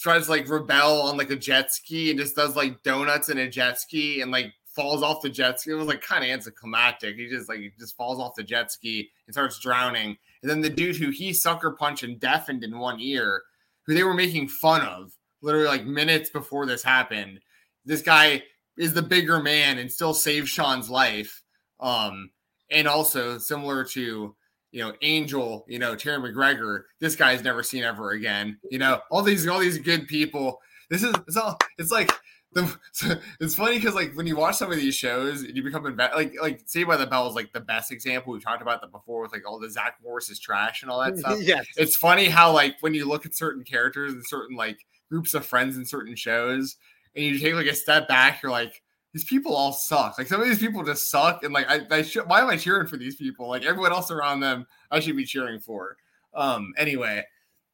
tries 0.00 0.24
to 0.24 0.32
like 0.32 0.48
rebel 0.48 1.02
on 1.02 1.16
like 1.16 1.30
a 1.30 1.36
jet 1.36 1.72
ski 1.72 2.10
and 2.10 2.18
just 2.18 2.34
does 2.34 2.56
like 2.56 2.82
donuts 2.82 3.28
in 3.28 3.38
a 3.38 3.48
jet 3.48 3.78
ski 3.78 4.20
and 4.20 4.32
like 4.32 4.52
falls 4.74 5.04
off 5.04 5.22
the 5.22 5.30
jet 5.30 5.60
ski. 5.60 5.70
It 5.70 5.74
was 5.74 5.86
like 5.86 6.02
kind 6.02 6.24
of 6.24 6.30
anticlimactic. 6.30 7.14
He 7.14 7.28
just 7.28 7.48
like 7.48 7.60
just 7.78 7.96
falls 7.96 8.18
off 8.18 8.34
the 8.34 8.42
jet 8.42 8.72
ski 8.72 9.10
and 9.28 9.34
starts 9.34 9.60
drowning. 9.60 10.16
And 10.42 10.50
then 10.50 10.60
the 10.60 10.70
dude 10.70 10.96
who 10.96 11.10
he 11.10 11.32
sucker 11.34 11.70
punched 11.70 12.02
and 12.02 12.18
deafened 12.18 12.64
in 12.64 12.80
one 12.80 12.98
ear, 12.98 13.42
who 13.86 13.94
they 13.94 14.02
were 14.02 14.12
making 14.12 14.48
fun 14.48 14.80
of 14.80 15.12
literally 15.42 15.66
like 15.66 15.84
minutes 15.84 16.30
before 16.30 16.66
this 16.66 16.82
happened. 16.82 17.40
This 17.84 18.02
guy 18.02 18.42
is 18.76 18.94
the 18.94 19.02
bigger 19.02 19.40
man 19.40 19.78
and 19.78 19.90
still 19.90 20.14
saves 20.14 20.48
Sean's 20.48 20.90
life. 20.90 21.42
Um, 21.80 22.30
and 22.70 22.86
also 22.86 23.38
similar 23.38 23.84
to 23.84 24.34
you 24.72 24.84
know, 24.84 24.92
Angel, 25.02 25.64
you 25.68 25.78
know, 25.78 25.94
Terri 25.96 26.22
MacGregor, 26.22 26.86
this 27.00 27.16
guy's 27.16 27.42
never 27.42 27.62
seen 27.62 27.82
ever 27.82 28.12
again. 28.12 28.58
You 28.70 28.78
know, 28.78 29.00
all 29.10 29.22
these 29.22 29.46
all 29.48 29.58
these 29.58 29.78
good 29.78 30.06
people. 30.06 30.60
This 30.88 31.02
is 31.02 31.14
it's 31.26 31.36
all 31.36 31.58
it's 31.78 31.90
like 31.90 32.10
the, 32.52 32.78
it's 33.40 33.54
funny 33.54 33.78
because 33.78 33.94
like 33.94 34.14
when 34.14 34.26
you 34.26 34.36
watch 34.36 34.56
some 34.56 34.70
of 34.70 34.78
these 34.78 34.94
shows, 34.94 35.42
you 35.42 35.62
become 35.62 35.84
inve- 35.84 36.14
like 36.14 36.34
like 36.40 36.62
Saved 36.66 36.88
by 36.88 36.96
the 36.96 37.06
Bell 37.06 37.28
is 37.28 37.34
like 37.34 37.52
the 37.52 37.60
best 37.60 37.90
example. 37.90 38.32
We've 38.32 38.44
talked 38.44 38.62
about 38.62 38.80
that 38.80 38.92
before 38.92 39.22
with 39.22 39.32
like 39.32 39.48
all 39.48 39.58
the 39.58 39.70
Zach 39.70 39.96
Morris 40.02 40.30
is 40.30 40.38
trash 40.38 40.82
and 40.82 40.90
all 40.90 41.00
that 41.02 41.18
stuff. 41.18 41.38
yes. 41.40 41.66
It's 41.76 41.96
funny 41.96 42.26
how 42.26 42.52
like 42.52 42.76
when 42.80 42.94
you 42.94 43.08
look 43.08 43.26
at 43.26 43.34
certain 43.34 43.64
characters 43.64 44.12
and 44.12 44.24
certain 44.24 44.56
like 44.56 44.78
groups 45.10 45.34
of 45.34 45.44
friends 45.44 45.76
in 45.76 45.84
certain 45.84 46.14
shows, 46.14 46.76
and 47.16 47.24
you 47.24 47.38
take 47.38 47.54
like 47.54 47.66
a 47.66 47.74
step 47.74 48.08
back, 48.08 48.42
you're 48.42 48.52
like, 48.52 48.80
these 49.12 49.24
people 49.24 49.54
all 49.54 49.72
suck. 49.72 50.16
Like 50.16 50.28
some 50.28 50.40
of 50.40 50.46
these 50.46 50.60
people 50.60 50.84
just 50.84 51.10
suck, 51.10 51.42
and 51.42 51.52
like 51.52 51.66
I, 51.68 51.80
I 51.90 52.02
should, 52.02 52.28
why 52.28 52.40
am 52.40 52.48
I 52.48 52.56
cheering 52.56 52.86
for 52.86 52.96
these 52.96 53.16
people? 53.16 53.48
Like 53.48 53.64
everyone 53.64 53.92
else 53.92 54.10
around 54.10 54.40
them, 54.40 54.66
I 54.90 55.00
should 55.00 55.16
be 55.16 55.24
cheering 55.24 55.58
for. 55.60 55.96
Um. 56.32 56.72
Anyway, 56.78 57.24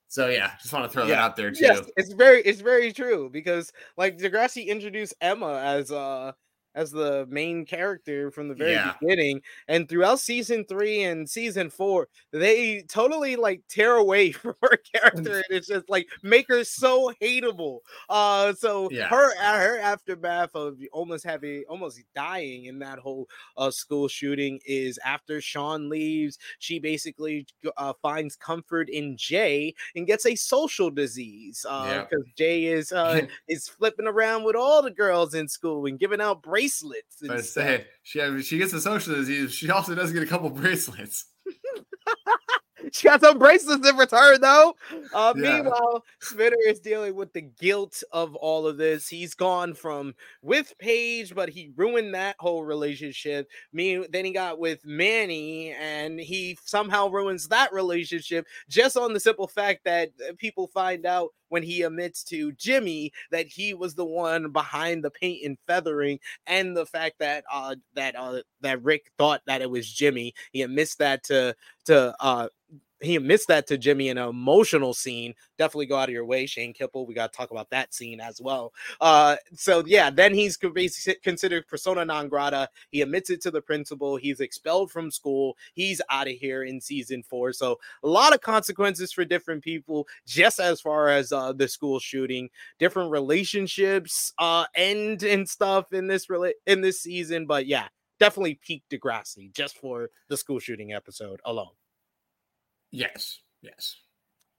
so 0.09 0.29
yeah, 0.29 0.53
just 0.62 0.72
want 0.72 0.87
to 0.87 0.88
throw 0.88 1.03
Yeah. 1.05 1.16
that 1.16 1.18
out 1.18 1.37
there 1.37 1.51
too. 1.51 1.64
Yes, 1.64 1.90
it's 1.99 2.12
very 2.12 2.40
it's 2.40 2.62
very 2.62 2.90
true 2.92 3.29
because 3.31 3.70
like 3.99 4.16
Degrassi 4.16 4.66
introduced 4.66 5.12
Emma 5.20 5.61
as 5.62 5.92
uh 5.92 6.33
as 6.76 6.92
the 6.92 7.26
main 7.28 7.66
character 7.66 8.30
from 8.30 8.48
the 8.48 8.54
very 8.54 8.78
Yeah. 8.78 8.92
beginning, 9.00 9.42
and 9.68 9.88
throughout 9.88 10.20
season 10.20 10.64
three 10.66 11.02
and 11.02 11.28
season 11.28 11.70
four, 11.70 12.08
they 12.32 12.82
totally 12.82 13.34
like 13.36 13.62
tear 13.68 13.96
away 13.96 14.30
from 14.32 14.54
her 14.62 14.76
character, 14.94 15.36
and 15.38 15.46
it's 15.50 15.66
just 15.68 15.88
like 15.90 16.08
make 16.22 16.46
her 16.48 16.62
so 16.64 17.12
hateable. 17.20 17.80
Uh, 18.08 18.52
so 18.54 18.90
Yeah. 18.90 19.08
her 19.08 19.32
uh, 19.38 19.58
her 19.58 19.78
aftermath 19.78 20.54
of 20.54 20.78
almost 20.92 21.24
having 21.24 21.64
almost 21.68 22.00
dying 22.14 22.66
in 22.66 22.78
that 22.80 22.98
whole 22.98 23.28
uh 23.56 23.70
school 23.70 24.08
shooting 24.08 24.60
is 24.66 24.98
after 25.04 25.40
Sean 25.40 25.88
leaves, 25.88 26.38
she 26.58 26.78
basically 26.78 27.46
uh, 27.76 27.92
finds 28.02 28.36
comfort 28.36 28.88
in 28.90 29.16
Jay 29.16 29.74
and 29.94 30.06
gets 30.06 30.26
a 30.26 30.34
social 30.34 30.90
disease 30.90 31.64
uh 31.68 31.84
Yeah. 31.86 32.06
because 32.08 32.24
Jay 32.36 32.64
is 32.66 32.92
uh 32.92 33.22
is 33.48 33.68
flipping 33.68 34.06
around 34.06 34.44
with 34.44 34.56
all 34.56 34.82
the 34.82 34.90
girls 34.90 35.34
in 35.34 35.48
school 35.48 35.86
and 35.86 35.98
giving 35.98 36.20
out 36.20 36.42
bracelets 36.42 36.65
and 37.20 37.29
But 37.29 37.44
stuff. 37.44 37.64
say 37.64 37.87
she 38.02 38.42
she 38.42 38.59
gets 38.59 38.72
a 38.72 38.81
social 38.81 39.14
disease. 39.14 39.52
She 39.52 39.70
also 39.70 39.94
does 39.94 40.12
get 40.12 40.22
a 40.22 40.26
couple 40.26 40.50
bracelets. 40.62 41.26
She 42.92 43.09
got 43.09 43.20
some 43.20 43.38
bracelets 43.38 43.88
in 43.88 43.96
return, 43.96 44.40
though. 44.40 44.75
Uh, 45.12 45.35
Yeah. 45.37 45.62
Meanwhile, 45.62 46.05
Spinner 46.20 46.57
is 46.66 46.81
dealing 46.81 47.14
with 47.14 47.33
the 47.33 47.42
guilt 47.42 48.03
of 48.12 48.35
all 48.37 48.66
of 48.66 48.77
this. 48.77 49.09
He's 49.09 49.35
gone 49.35 49.75
from 49.75 50.14
with 50.42 50.72
Paige, 50.79 51.35
but 51.35 51.49
he 51.49 51.72
ruined 51.77 52.14
that 52.14 52.37
whole 52.38 52.64
relationship. 52.64 53.49
Me, 53.72 54.05
then 54.11 54.25
he 54.25 54.33
got 54.33 54.59
with 54.59 54.85
Manny, 54.85 55.72
and 55.72 56.18
he 56.20 56.59
somehow 56.64 57.09
ruins 57.09 57.49
that 57.49 57.72
relationship 57.72 58.46
just 58.68 58.96
on 58.96 59.12
the 59.12 59.20
simple 59.20 59.46
fact 59.49 59.85
that 59.85 60.11
uh, 60.29 60.33
people 60.38 60.66
find 60.68 61.07
out 61.07 61.31
when 61.49 61.62
he 61.62 61.83
admits 61.83 62.25
to 62.25 62.51
Jimmy 62.53 63.12
that 63.31 63.46
he 63.46 63.72
was 63.72 63.94
the 63.94 64.05
one 64.05 64.51
behind 64.51 65.05
the 65.05 65.11
paint 65.11 65.44
and 65.44 65.57
feathering, 65.66 66.18
and 66.46 66.77
the 66.77 66.87
fact 66.87 67.16
that 67.20 67.44
uh 67.53 67.77
that 67.94 68.16
uh 68.16 68.42
that 68.61 68.83
Rick 68.83 69.12
thought 69.16 69.42
that 69.46 69.62
it 69.62 69.70
was 69.70 69.90
Jimmy. 69.90 70.35
He 70.53 70.62
admits 70.62 70.96
that 70.96 71.22
to 71.25 71.55
to 71.85 72.14
uh 72.20 72.49
he 73.00 73.16
admits 73.16 73.46
that 73.46 73.66
to 73.66 73.78
Jimmy 73.78 74.09
in 74.09 74.18
an 74.18 74.28
emotional 74.28 74.94
scene. 74.94 75.35
Definitely 75.59 75.87
go 75.87 75.96
out 75.96 76.09
of 76.09 76.14
your 76.14 76.24
way, 76.24 76.46
Shane 76.46 76.72
Kippel. 76.72 77.06
We 77.06 77.14
got 77.14 77.32
to 77.32 77.37
talk 77.37 77.50
about 77.50 77.70
that 77.70 77.92
scene 77.92 78.20
as 78.20 78.40
well. 78.40 78.72
Uh, 79.00 79.37
so 79.54 79.82
yeah, 79.87 80.11
then 80.11 80.35
he's 80.35 80.56
considered 80.56 81.68
persona 81.68 82.04
non 82.04 82.28
grata. 82.28 82.68
He 82.90 83.02
admits 83.02 83.30
it 83.30 83.42
to 83.42 83.50
the 83.50 83.61
principal. 83.61 84.16
He's 84.16 84.40
expelled 84.40 84.90
from 84.90 85.11
school. 85.11 85.56
He's 85.74 86.00
out 86.11 86.28
of 86.28 86.35
here 86.35 86.64
in 86.64 86.80
season 86.80 87.22
four. 87.22 87.52
So 87.52 87.78
a 88.02 88.09
lot 88.09 88.35
of 88.35 88.40
consequences 88.40 89.12
for 89.12 89.24
different 89.24 89.62
people, 89.62 90.09
just 90.26 90.59
as 90.59 90.80
far 90.80 91.09
as 91.09 91.32
uh, 91.32 91.52
the 91.52 91.68
school 91.68 91.98
shooting, 91.98 92.48
different 92.78 93.11
relationships 93.11 94.32
uh, 94.38 94.64
end 94.74 95.22
and 95.22 95.48
stuff 95.48 95.92
in 95.92 96.06
this 96.06 96.26
rela- 96.26 96.52
in 96.66 96.80
this 96.80 97.00
season. 97.00 97.46
But 97.46 97.66
yeah, 97.66 97.88
definitely 98.18 98.54
peak 98.54 98.85
Degrassi 98.90 99.52
just 99.52 99.76
for 99.78 100.11
the 100.28 100.37
school 100.37 100.61
shooting 100.61 100.92
episode 100.92 101.40
alone. 101.44 101.72
Yes, 102.92 103.40
yes. 103.62 103.96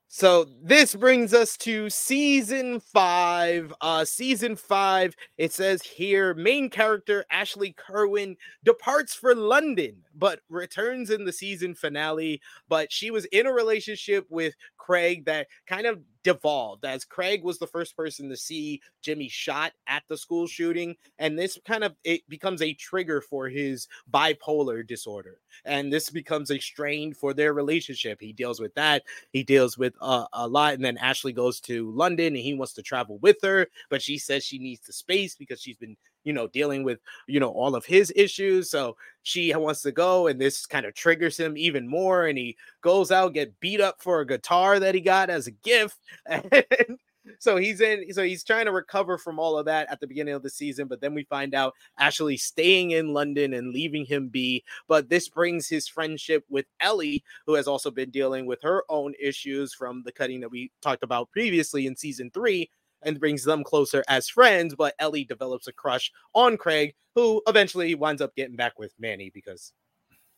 So 0.09 0.47
this 0.63 0.95
brings 0.95 1.33
us 1.33 1.57
to 1.57 1.89
season 1.89 2.79
five. 2.79 3.73
Uh 3.81 4.05
season 4.05 4.55
five, 4.55 5.15
it 5.37 5.53
says 5.53 5.83
here 5.83 6.33
main 6.33 6.69
character 6.69 7.25
Ashley 7.31 7.73
Kerwin 7.73 8.37
departs 8.63 9.13
for 9.15 9.35
London, 9.35 10.03
but 10.17 10.39
returns 10.49 11.09
in 11.09 11.25
the 11.25 11.33
season 11.33 11.73
finale. 11.73 12.41
But 12.67 12.91
she 12.91 13.11
was 13.11 13.25
in 13.25 13.45
a 13.45 13.53
relationship 13.53 14.25
with 14.29 14.55
Craig 14.77 15.25
that 15.25 15.47
kind 15.65 15.85
of 15.85 15.99
devolved 16.23 16.83
as 16.83 17.05
Craig 17.05 17.43
was 17.43 17.57
the 17.57 17.67
first 17.67 17.95
person 17.95 18.27
to 18.29 18.35
see 18.35 18.81
Jimmy 19.01 19.29
shot 19.29 19.71
at 19.87 20.03
the 20.09 20.17
school 20.17 20.47
shooting. 20.47 20.95
And 21.19 21.39
this 21.39 21.57
kind 21.65 21.83
of 21.83 21.95
it 22.03 22.27
becomes 22.27 22.61
a 22.61 22.73
trigger 22.73 23.21
for 23.21 23.47
his 23.47 23.87
bipolar 24.11 24.85
disorder. 24.85 25.39
And 25.65 25.91
this 25.91 26.09
becomes 26.09 26.51
a 26.51 26.59
strain 26.59 27.13
for 27.13 27.33
their 27.33 27.53
relationship. 27.53 28.19
He 28.19 28.33
deals 28.33 28.59
with 28.59 28.73
that 28.75 29.03
he 29.31 29.43
deals 29.43 29.77
with 29.77 29.93
uh, 30.01 30.25
a 30.33 30.47
lot 30.47 30.73
and 30.73 30.83
then 30.83 30.97
ashley 30.97 31.33
goes 31.33 31.59
to 31.59 31.91
london 31.91 32.27
and 32.27 32.37
he 32.37 32.53
wants 32.53 32.73
to 32.73 32.81
travel 32.81 33.17
with 33.19 33.37
her 33.41 33.67
but 33.89 34.01
she 34.01 34.17
says 34.17 34.43
she 34.43 34.59
needs 34.59 34.85
the 34.85 34.93
space 34.93 35.35
because 35.35 35.61
she's 35.61 35.77
been 35.77 35.97
you 36.27 36.33
know 36.33 36.47
dealing 36.47 36.83
with 36.83 36.99
you 37.25 37.39
know 37.39 37.49
all 37.49 37.73
of 37.73 37.85
his 37.85 38.11
issues 38.15 38.69
so 38.69 38.97
she 39.23 39.55
wants 39.55 39.81
to 39.81 39.93
go 39.93 40.27
and 40.27 40.39
this 40.39 40.65
kind 40.65 40.85
of 40.85 40.93
triggers 40.93 41.37
him 41.37 41.57
even 41.57 41.87
more 41.87 42.27
and 42.27 42.37
he 42.37 42.55
goes 42.81 43.11
out 43.11 43.33
get 43.33 43.57
beat 43.61 43.79
up 43.79 43.95
for 44.01 44.19
a 44.19 44.27
guitar 44.27 44.77
that 44.77 44.93
he 44.93 44.99
got 44.99 45.29
as 45.29 45.47
a 45.47 45.51
gift 45.51 45.97
and 46.25 46.99
so 47.39 47.55
he's 47.55 47.79
in 47.79 48.11
so 48.13 48.23
he's 48.23 48.43
trying 48.43 48.65
to 48.65 48.71
recover 48.73 49.17
from 49.17 49.39
all 49.39 49.57
of 49.57 49.65
that 49.65 49.89
at 49.89 50.01
the 50.01 50.07
beginning 50.07 50.33
of 50.33 50.43
the 50.43 50.49
season 50.49 50.85
but 50.85 50.99
then 50.99 51.13
we 51.13 51.23
find 51.23 51.53
out 51.53 51.73
ashley 51.97 52.35
staying 52.35 52.91
in 52.91 53.13
london 53.13 53.53
and 53.53 53.73
leaving 53.73 54.05
him 54.05 54.27
be 54.27 54.63
but 54.89 55.07
this 55.07 55.29
brings 55.29 55.67
his 55.67 55.87
friendship 55.87 56.43
with 56.49 56.65
ellie 56.81 57.23
who 57.45 57.53
has 57.53 57.67
also 57.67 57.89
been 57.89 58.09
dealing 58.09 58.45
with 58.45 58.61
her 58.61 58.83
own 58.89 59.13
issues 59.17 59.73
from 59.73 60.03
the 60.03 60.11
cutting 60.11 60.41
that 60.41 60.51
we 60.51 60.71
talked 60.81 61.03
about 61.03 61.31
previously 61.31 61.87
in 61.87 61.95
season 61.95 62.29
three 62.33 62.69
and 63.07 63.19
brings 63.19 63.43
them 63.43 63.63
closer 63.63 64.03
as 64.07 64.29
friends. 64.29 64.75
But 64.75 64.93
Ellie 64.99 65.23
develops 65.23 65.67
a 65.67 65.73
crush 65.73 66.11
on 66.33 66.57
Craig, 66.57 66.93
who 67.15 67.41
eventually 67.47 67.95
winds 67.95 68.21
up 68.21 68.35
getting 68.35 68.55
back 68.55 68.77
with 68.77 68.93
Manny 68.99 69.31
because 69.33 69.73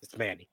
it's 0.01 0.17
Manny. 0.17 0.47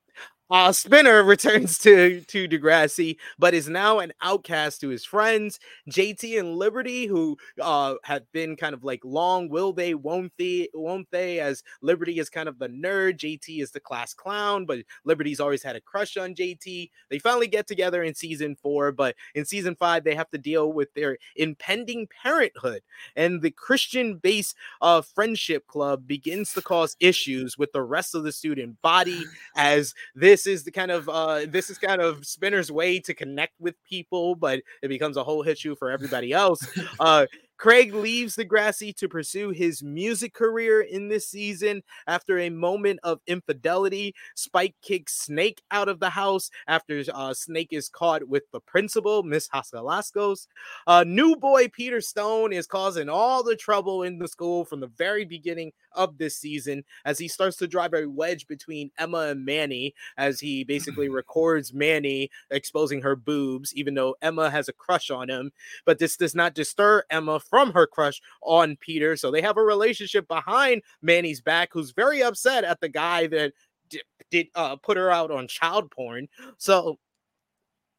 Uh, 0.49 0.71
Spinner 0.71 1.23
returns 1.25 1.77
to 1.79 2.21
to 2.23 2.49
Degrassi, 2.49 3.17
but 3.39 3.53
is 3.53 3.69
now 3.69 3.99
an 3.99 4.13
outcast 4.23 4.81
to 4.81 4.89
his 4.89 5.05
friends, 5.05 5.59
JT 5.91 6.39
and 6.39 6.57
Liberty, 6.57 7.07
who 7.07 7.37
uh 7.61 7.95
have 8.05 8.31
been 8.33 8.55
kind 8.55 8.73
of 8.73 8.85
like 8.85 9.01
long 9.05 9.49
will 9.49 9.73
they, 9.73 9.95
won't 9.95 10.33
they, 10.39 10.69
won't 10.73 11.09
they? 11.11 11.41
As 11.41 11.65
Liberty 11.83 12.19
is 12.21 12.31
kind 12.31 12.49
of 12.49 12.59
the 12.61 12.69
nerd, 12.69 13.19
JT 13.19 13.61
is 13.61 13.73
the 13.73 13.81
class 13.81 14.15
clown, 14.15 14.67
but 14.67 14.79
Liberty's 15.05 15.41
always 15.41 15.65
had 15.65 15.75
a 15.75 15.81
crush 15.81 16.17
on 16.17 16.35
JT. 16.35 16.91
They 17.11 17.19
finally 17.19 17.49
get 17.49 17.67
together 17.67 18.05
in 18.05 18.15
season 18.15 18.55
four, 18.63 18.93
but 18.93 19.17
in 19.35 19.45
season 19.45 19.75
five, 19.75 20.05
they 20.05 20.15
have 20.15 20.31
to 20.31 20.39
deal 20.39 20.73
with 20.73 20.95
their 20.95 21.19
impending 21.35 22.07
parenthood, 22.23 22.83
and 23.17 23.43
the 23.43 23.51
Christian-based 23.51 24.55
uh 24.81 25.03
friendship 25.03 25.67
club 25.67 26.07
begins 26.07 26.53
to 26.53 26.63
cause 26.63 26.97
issues 27.01 27.59
with 27.59 27.73
the 27.73 27.83
rest 27.83 28.15
of 28.15 28.23
the 28.23 28.33
student 28.33 28.81
body 28.81 29.25
as 29.57 29.93
this 30.15 30.36
is 30.45 30.65
the 30.65 30.73
kind 30.73 30.91
of 30.91 31.09
uh 31.09 31.47
this 31.47 31.71
is 31.71 31.79
kind 31.79 32.03
of 32.03 32.27
spinner's 32.27 32.73
way 32.73 32.99
to 32.99 33.15
connect 33.15 33.53
with 33.61 33.77
people 33.89 34.35
but 34.35 34.61
it 34.83 34.89
becomes 34.89 35.17
a 35.17 35.23
whole 35.23 35.47
issue 35.47 35.77
for 35.77 35.93
everybody 35.93 36.33
else. 36.33 36.67
Uh 36.99 37.27
Craig 37.59 37.95
leaves 37.95 38.37
Degrassi 38.37 38.95
to 38.97 39.09
pursue 39.09 39.51
his 39.51 39.83
music 39.83 40.35
career 40.35 40.83
in 40.83 41.09
this 41.09 41.29
season 41.29 41.83
after 42.07 42.39
a 42.39 42.51
moment 42.51 43.01
of 43.03 43.21
infidelity. 43.27 44.15
Spike 44.35 44.75
kicks 44.83 45.17
Snake 45.17 45.63
out 45.71 45.89
of 45.89 45.99
the 45.99 46.11
house 46.11 46.51
after 46.69 47.03
uh, 47.15 47.33
Snake 47.33 47.69
is 47.73 47.89
caught 47.89 48.27
with 48.29 48.43
the 48.53 48.61
principal, 48.61 49.23
Miss 49.23 49.49
Haskalascos. 49.49 50.49
Uh, 50.87 51.05
new 51.07 51.37
boy 51.37 51.69
Peter 51.69 52.01
Stone 52.01 52.53
is 52.53 52.67
causing 52.67 53.09
all 53.09 53.43
the 53.43 53.57
trouble 53.57 54.03
in 54.03 54.19
the 54.19 54.29
school 54.29 54.65
from 54.65 54.81
the 54.81 54.87
very 54.89 55.25
beginning 55.25 55.73
of 55.93 56.19
this 56.19 56.37
season 56.37 56.85
as 57.05 57.19
he 57.19 57.27
starts 57.27 57.57
to 57.57 57.67
drive 57.67 57.95
a 57.95 58.07
wedge 58.07 58.47
between 58.47 58.91
Emma 58.99 59.29
and 59.29 59.45
Manny 59.45 59.95
as 60.19 60.41
he 60.41 60.63
basically 60.65 61.09
records 61.17 61.73
Manny 61.73 62.31
exposing 62.51 63.01
her 63.01 63.17
boobs, 63.17 63.75
even 63.75 63.95
though 63.95 64.15
Emma 64.21 64.51
has 64.51 64.69
a 64.69 64.75
crush 64.75 65.11
on 65.11 65.31
him. 65.31 65.51
But 65.87 65.99
this 65.99 66.17
does 66.17 66.35
not 66.35 66.55
disturb 66.55 67.05
Emma 67.11 67.41
from 67.49 67.73
her 67.73 67.87
crush 67.87 68.21
on 68.43 68.77
Peter. 68.77 69.17
So 69.17 69.31
they 69.31 69.43
have 69.43 69.57
a 69.57 69.63
relationship 69.63 70.29
behind 70.29 70.83
Manny's 71.03 71.41
back, 71.41 71.71
who's 71.73 71.93
very 71.93 72.23
upset 72.23 72.65
at 72.65 72.81
the 72.81 72.89
guy 72.89 73.27
that 73.29 73.53
did, 73.89 74.03
did 74.31 74.47
uh, 74.55 74.77
put 74.77 74.97
her 74.97 75.11
out 75.11 75.31
on 75.31 75.49
child 75.49 75.91
porn. 75.91 76.29
So 76.59 76.99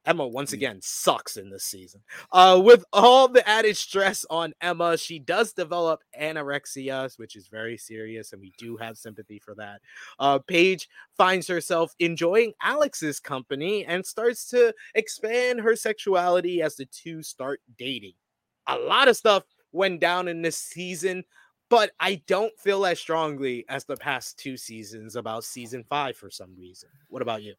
Emma 0.07 0.25
once 0.25 0.53
again 0.53 0.79
sucks 0.81 1.35
in 1.35 1.49
this 1.49 1.65
season. 1.65 2.01
Uh, 2.31 2.59
with 2.63 2.85
all 2.93 3.27
the 3.27 3.47
added 3.47 3.75
stress 3.75 4.25
on 4.29 4.53
Emma, 4.61 4.97
she 4.97 5.19
does 5.19 5.51
develop 5.51 5.99
anorexia, 6.19 7.11
which 7.19 7.35
is 7.35 7.49
very 7.49 7.77
serious, 7.77 8.31
and 8.31 8.41
we 8.41 8.53
do 8.57 8.77
have 8.77 8.97
sympathy 8.97 9.37
for 9.37 9.53
that. 9.55 9.81
Uh, 10.17 10.39
Paige 10.39 10.87
finds 11.17 11.45
herself 11.45 11.93
enjoying 11.99 12.53
Alex's 12.61 13.19
company 13.19 13.83
and 13.83 14.05
starts 14.05 14.49
to 14.49 14.73
expand 14.95 15.59
her 15.59 15.75
sexuality 15.75 16.61
as 16.61 16.77
the 16.77 16.85
two 16.85 17.21
start 17.21 17.59
dating. 17.77 18.13
A 18.67 18.77
lot 18.77 19.07
of 19.07 19.17
stuff 19.17 19.43
went 19.71 19.99
down 19.99 20.27
in 20.27 20.41
this 20.41 20.57
season, 20.57 21.23
but 21.69 21.91
I 21.99 22.21
don't 22.27 22.57
feel 22.59 22.85
as 22.85 22.99
strongly 22.99 23.65
as 23.69 23.85
the 23.85 23.97
past 23.97 24.37
two 24.37 24.57
seasons 24.57 25.15
about 25.15 25.43
season 25.43 25.83
five 25.89 26.17
for 26.17 26.29
some 26.29 26.55
reason. 26.57 26.89
What 27.09 27.21
about 27.21 27.43
you? 27.43 27.55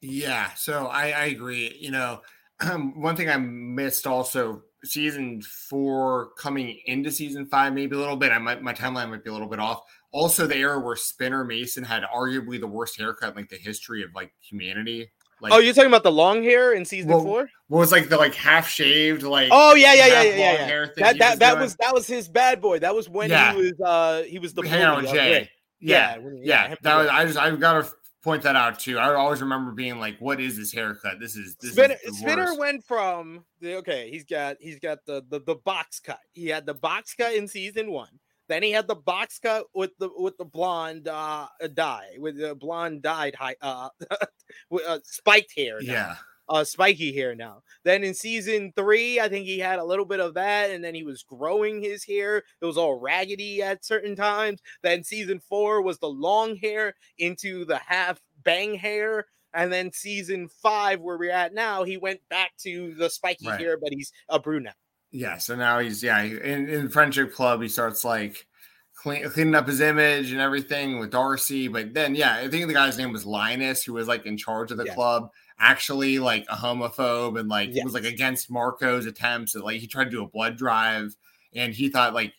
Yeah, 0.00 0.50
so 0.54 0.86
I, 0.86 1.10
I 1.10 1.24
agree. 1.26 1.76
You 1.78 1.90
know, 1.90 2.20
um, 2.60 3.00
one 3.00 3.16
thing 3.16 3.28
I 3.28 3.36
missed 3.36 4.06
also 4.06 4.62
season 4.84 5.42
four 5.42 6.30
coming 6.38 6.78
into 6.86 7.10
season 7.10 7.46
five, 7.46 7.72
maybe 7.72 7.96
a 7.96 7.98
little 7.98 8.16
bit. 8.16 8.32
I 8.32 8.38
might 8.38 8.62
my 8.62 8.72
timeline 8.72 9.10
might 9.10 9.24
be 9.24 9.30
a 9.30 9.32
little 9.32 9.48
bit 9.48 9.60
off. 9.60 9.82
Also, 10.12 10.46
the 10.46 10.56
era 10.56 10.80
where 10.80 10.96
Spinner 10.96 11.44
Mason 11.44 11.84
had 11.84 12.02
arguably 12.02 12.58
the 12.58 12.66
worst 12.66 12.98
haircut 12.98 13.30
in 13.30 13.36
like 13.36 13.48
the 13.48 13.56
history 13.56 14.02
of 14.02 14.14
like 14.14 14.32
humanity. 14.40 15.10
Like, 15.40 15.52
oh, 15.52 15.58
you're 15.58 15.74
talking 15.74 15.90
about 15.90 16.02
the 16.02 16.12
long 16.12 16.42
hair 16.42 16.72
in 16.72 16.84
season 16.84 17.10
well, 17.10 17.22
four? 17.22 17.50
What 17.68 17.78
was 17.78 17.92
like 17.92 18.08
the 18.08 18.16
like 18.16 18.34
half 18.34 18.68
shaved 18.68 19.22
like? 19.22 19.50
Oh 19.52 19.74
yeah, 19.74 19.94
yeah, 19.94 20.06
yeah, 20.06 20.22
yeah, 20.22 20.34
yeah. 20.34 20.86
That 20.96 21.18
that, 21.18 21.30
was, 21.30 21.38
that 21.38 21.58
was 21.58 21.76
that 21.76 21.94
was 21.94 22.06
his 22.06 22.28
bad 22.28 22.60
boy. 22.60 22.80
That 22.80 22.94
was 22.94 23.08
when 23.08 23.30
yeah. 23.30 23.52
he 23.52 23.58
was 23.58 23.72
uh 23.84 24.22
he 24.22 24.38
was 24.38 24.54
the 24.54 24.62
hang 24.62 24.84
on 24.84 25.06
Jay. 25.06 25.50
Yeah, 25.80 26.16
yeah, 26.16 26.30
yeah. 26.32 26.68
yeah. 26.68 26.74
That 26.82 26.96
was 26.96 27.08
I 27.08 27.24
just 27.24 27.38
I 27.38 27.54
gotta 27.54 27.88
point 28.22 28.42
that 28.42 28.56
out 28.56 28.78
too. 28.78 28.98
I 28.98 29.14
always 29.14 29.40
remember 29.40 29.72
being 29.72 29.98
like, 29.98 30.18
"What 30.18 30.40
is 30.40 30.56
this 30.56 30.72
haircut? 30.72 31.20
This 31.20 31.36
is 31.36 31.56
this 31.56 31.72
Spinner, 31.72 31.96
is 32.04 32.18
Spinner 32.18 32.58
went 32.58 32.84
from 32.84 33.44
the, 33.60 33.76
okay. 33.76 34.10
He's 34.10 34.24
got 34.24 34.56
he's 34.60 34.78
got 34.80 35.04
the, 35.06 35.22
the 35.28 35.40
the 35.40 35.54
box 35.54 36.00
cut. 36.00 36.20
He 36.32 36.46
had 36.46 36.66
the 36.66 36.74
box 36.74 37.14
cut 37.14 37.34
in 37.34 37.46
season 37.46 37.90
one. 37.90 38.10
Then 38.48 38.62
he 38.62 38.70
had 38.70 38.88
the 38.88 38.94
box 38.94 39.38
cut 39.38 39.66
with 39.74 39.90
the 39.98 40.10
with 40.16 40.36
the 40.38 40.44
blonde 40.44 41.08
uh 41.08 41.48
dye 41.74 42.16
with 42.18 42.38
the 42.38 42.54
blonde 42.54 43.02
dyed 43.02 43.34
high 43.34 43.56
uh, 43.60 43.90
with, 44.70 44.84
uh 44.84 45.00
spiked 45.04 45.52
hair. 45.56 45.78
Now. 45.80 45.92
Yeah 45.92 46.16
uh, 46.48 46.64
spiky 46.64 47.12
hair 47.12 47.34
now. 47.34 47.62
Then 47.84 48.02
in 48.02 48.14
season 48.14 48.72
three, 48.74 49.20
I 49.20 49.28
think 49.28 49.46
he 49.46 49.58
had 49.58 49.78
a 49.78 49.84
little 49.84 50.04
bit 50.04 50.20
of 50.20 50.34
that, 50.34 50.70
and 50.70 50.82
then 50.82 50.94
he 50.94 51.02
was 51.02 51.22
growing 51.22 51.82
his 51.82 52.04
hair. 52.04 52.38
It 52.38 52.64
was 52.64 52.78
all 52.78 52.98
raggedy 52.98 53.62
at 53.62 53.84
certain 53.84 54.16
times. 54.16 54.60
Then 54.82 55.04
season 55.04 55.40
four 55.40 55.82
was 55.82 55.98
the 55.98 56.08
long 56.08 56.56
hair 56.56 56.94
into 57.18 57.64
the 57.64 57.78
half 57.78 58.20
bang 58.44 58.74
hair. 58.74 59.26
And 59.54 59.72
then 59.72 59.92
season 59.92 60.48
five, 60.48 61.00
where 61.00 61.18
we're 61.18 61.32
at 61.32 61.54
now, 61.54 61.82
he 61.82 61.96
went 61.96 62.20
back 62.28 62.52
to 62.58 62.94
the 62.94 63.08
spiky 63.08 63.48
right. 63.48 63.58
hair, 63.58 63.78
but 63.80 63.92
he's 63.92 64.12
a 64.28 64.38
brunette. 64.38 64.76
Yeah, 65.10 65.38
so 65.38 65.56
now 65.56 65.78
he's 65.78 66.02
yeah 66.02 66.22
in, 66.22 66.68
in 66.68 66.84
the 66.84 66.90
friendship 66.90 67.32
club. 67.32 67.62
He 67.62 67.68
starts 67.68 68.04
like 68.04 68.46
clean, 68.94 69.28
cleaning 69.30 69.54
up 69.54 69.66
his 69.66 69.80
image 69.80 70.32
and 70.32 70.40
everything 70.40 70.98
with 70.98 71.10
Darcy. 71.10 71.68
But 71.68 71.94
then 71.94 72.14
yeah, 72.14 72.34
I 72.34 72.48
think 72.48 72.66
the 72.66 72.74
guy's 72.74 72.98
name 72.98 73.12
was 73.12 73.24
Linus, 73.24 73.82
who 73.82 73.94
was 73.94 74.08
like 74.08 74.26
in 74.26 74.36
charge 74.36 74.70
of 74.70 74.76
the 74.76 74.84
yeah. 74.84 74.94
club 74.94 75.30
actually 75.58 76.18
like 76.18 76.46
a 76.48 76.54
homophobe 76.54 77.38
and 77.38 77.48
like 77.48 77.70
yes. 77.72 77.84
was 77.84 77.94
like 77.94 78.04
against 78.04 78.50
Marco's 78.50 79.06
attempts 79.06 79.54
and 79.54 79.64
like 79.64 79.80
he 79.80 79.86
tried 79.86 80.04
to 80.04 80.10
do 80.10 80.22
a 80.22 80.28
blood 80.28 80.56
drive 80.56 81.16
and 81.52 81.74
he 81.74 81.88
thought 81.88 82.14
like 82.14 82.32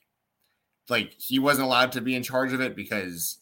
like 0.90 1.14
he 1.18 1.38
wasn't 1.38 1.66
allowed 1.66 1.92
to 1.92 2.02
be 2.02 2.16
in 2.16 2.24
charge 2.24 2.54
of 2.54 2.62
it 2.62 2.76
because 2.76 3.40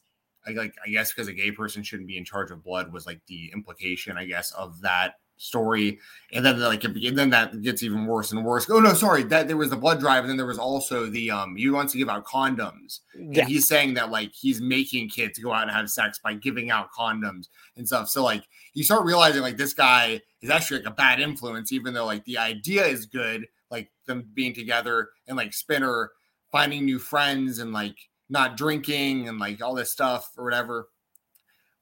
like 0.47 0.73
I 0.83 0.89
guess 0.89 1.13
because 1.13 1.27
a 1.27 1.33
gay 1.33 1.51
person 1.51 1.83
shouldn't 1.83 2.07
be 2.07 2.17
in 2.17 2.25
charge 2.25 2.51
of 2.51 2.63
blood 2.63 2.91
was 2.91 3.05
like 3.05 3.21
the 3.27 3.51
implication 3.53 4.17
I 4.17 4.25
guess 4.25 4.51
of 4.51 4.81
that 4.81 5.15
story 5.37 5.99
and 6.33 6.45
then 6.45 6.59
like 6.59 6.83
and 6.83 7.17
then 7.17 7.29
that 7.29 7.61
gets 7.61 7.83
even 7.83 8.05
worse 8.05 8.31
and 8.31 8.43
worse. 8.43 8.69
Oh 8.69 8.79
no 8.79 8.93
sorry 8.93 9.23
that 9.23 9.47
there 9.47 9.57
was 9.57 9.69
the 9.69 9.75
blood 9.75 9.99
drive 9.99 10.23
and 10.23 10.29
then 10.29 10.37
there 10.37 10.45
was 10.45 10.59
also 10.59 11.05
the 11.05 11.31
um 11.31 11.57
you 11.57 11.73
wants 11.73 11.93
to 11.93 11.97
give 11.97 12.09
out 12.09 12.25
condoms. 12.25 13.01
Yeah. 13.15 13.41
and 13.41 13.49
he's 13.49 13.67
saying 13.67 13.93
that 13.95 14.11
like 14.11 14.31
he's 14.33 14.59
making 14.59 15.09
kids 15.09 15.39
go 15.39 15.53
out 15.53 15.63
and 15.63 15.71
have 15.71 15.89
sex 15.89 16.19
by 16.23 16.33
giving 16.33 16.71
out 16.71 16.89
condoms 16.91 17.47
and 17.75 17.87
stuff. 17.87 18.09
So 18.09 18.23
like 18.23 18.43
you 18.73 18.83
start 18.83 19.05
realizing 19.05 19.41
like 19.41 19.57
this 19.57 19.73
guy 19.73 20.21
is 20.41 20.49
actually 20.49 20.79
like 20.79 20.89
a 20.89 20.95
bad 20.95 21.19
influence 21.19 21.71
even 21.71 21.93
though 21.93 22.05
like 22.05 22.25
the 22.25 22.37
idea 22.37 22.85
is 22.85 23.05
good 23.05 23.47
like 23.69 23.91
them 24.05 24.27
being 24.33 24.53
together 24.53 25.09
and 25.27 25.37
like 25.37 25.53
spinner 25.53 26.11
finding 26.51 26.85
new 26.85 26.99
friends 26.99 27.59
and 27.59 27.73
like 27.73 27.97
not 28.29 28.57
drinking 28.57 29.27
and 29.27 29.39
like 29.39 29.61
all 29.61 29.75
this 29.75 29.91
stuff 29.91 30.31
or 30.37 30.43
whatever. 30.43 30.89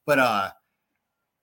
But 0.04 0.18
uh 0.18 0.50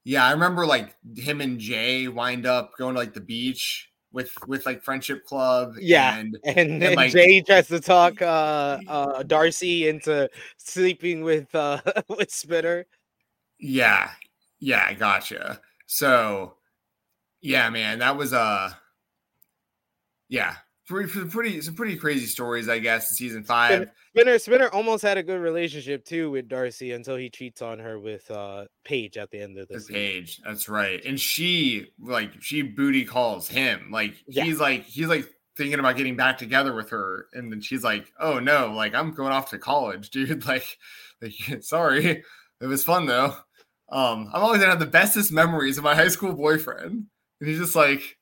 yeah, 0.04 0.26
I 0.26 0.32
remember 0.32 0.66
like 0.66 0.96
him 1.16 1.42
and 1.42 1.60
Jay 1.60 2.08
wind 2.08 2.46
up 2.46 2.72
going 2.78 2.96
to 2.96 3.00
like 3.00 3.14
the 3.14 3.22
beach 3.22 3.90
with 4.12 4.32
with 4.48 4.66
like 4.66 4.84
friendship 4.84 5.26
club. 5.26 5.76
Yeah, 5.80 6.18
and, 6.18 6.38
and, 6.46 6.84
and 6.84 6.96
like, 6.96 7.12
Jay 7.12 7.42
tries 7.42 7.68
to 7.68 7.80
talk 7.80 8.22
uh 8.22 8.80
uh 8.88 9.24
Darcy 9.24 9.88
into 9.88 10.30
sleeping 10.58 11.24
with 11.24 11.54
uh 11.56 11.82
with 12.10 12.32
Spinner. 12.32 12.86
Yeah, 13.60 14.12
yeah, 14.60 14.86
I 14.88 14.94
gotcha. 14.94 15.62
So 15.86 16.56
yeah, 17.42 17.70
man, 17.70 18.00
that 18.00 18.18
was 18.18 18.34
uh 18.34 18.72
yeah, 20.30 20.56
pretty 20.88 21.26
pretty 21.26 21.62
some 21.62 21.76
pretty 21.76 21.96
crazy 21.96 22.26
stories, 22.26 22.70
I 22.70 22.80
guess, 22.80 23.12
in 23.12 23.16
season 23.16 23.44
five. 23.44 23.90
Spinner 24.16 24.40
Spinner 24.40 24.68
almost 24.70 25.04
had 25.04 25.18
a 25.18 25.24
good 25.24 25.40
relationship 25.40 26.06
too 26.06 26.32
with 26.32 26.48
Darcy 26.48 26.92
until 26.92 27.16
he 27.16 27.30
cheats 27.30 27.62
on 27.62 27.80
her 27.80 28.00
with 28.00 28.30
uh 28.30 28.66
Paige 28.84 29.18
at 29.18 29.32
the 29.32 29.42
end 29.42 29.58
of 29.58 29.68
the 29.68 29.80
season. 29.80 29.96
Paige, 29.96 30.42
that's 30.46 30.70
right. 30.70 31.04
And 31.06 31.20
she 31.20 31.88
like 32.00 32.32
she 32.42 32.62
booty 32.62 33.06
calls 33.06 33.48
him. 33.48 33.90
Like 33.92 34.16
yeah. 34.28 34.44
he's 34.44 34.60
like 34.60 34.84
he's 34.84 35.08
like 35.08 35.28
thinking 35.56 35.80
about 35.80 35.98
getting 35.98 36.16
back 36.16 36.38
together 36.38 36.74
with 36.74 36.90
her, 36.90 37.28
and 37.34 37.52
then 37.52 37.62
she's 37.62 37.84
like, 37.84 38.12
"Oh 38.20 38.40
no, 38.40 38.74
like 38.74 38.94
I'm 38.96 39.12
going 39.12 39.32
off 39.32 39.52
to 39.52 39.58
college, 39.58 40.10
dude. 40.12 40.46
Like, 40.46 40.78
like 41.22 41.34
sorry, 41.62 42.24
it 42.62 42.66
was 42.66 42.84
fun 42.84 43.06
though. 43.06 43.36
Um, 43.92 44.30
I'm 44.34 44.42
always 44.42 44.60
gonna 44.60 44.72
have 44.72 44.80
the 44.80 44.86
bestest 44.86 45.32
memories 45.32 45.78
of 45.78 45.84
my 45.84 45.96
high 45.96 46.08
school 46.08 46.34
boyfriend." 46.34 47.06
And 47.40 47.50
he's 47.50 47.60
just 47.60 47.76
like, 47.76 48.18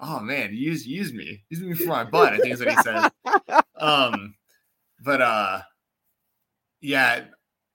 oh 0.00 0.20
man, 0.20 0.54
use 0.54 0.86
use 0.86 1.12
me, 1.12 1.42
use 1.50 1.60
me 1.60 1.74
for 1.74 1.88
my 1.88 2.04
butt. 2.04 2.32
I 2.32 2.38
think 2.38 2.54
is 2.54 2.60
what 2.60 2.70
he 2.70 2.82
said. 2.82 3.10
Um, 3.76 4.34
but 5.04 5.20
uh, 5.20 5.60
yeah, 6.80 7.24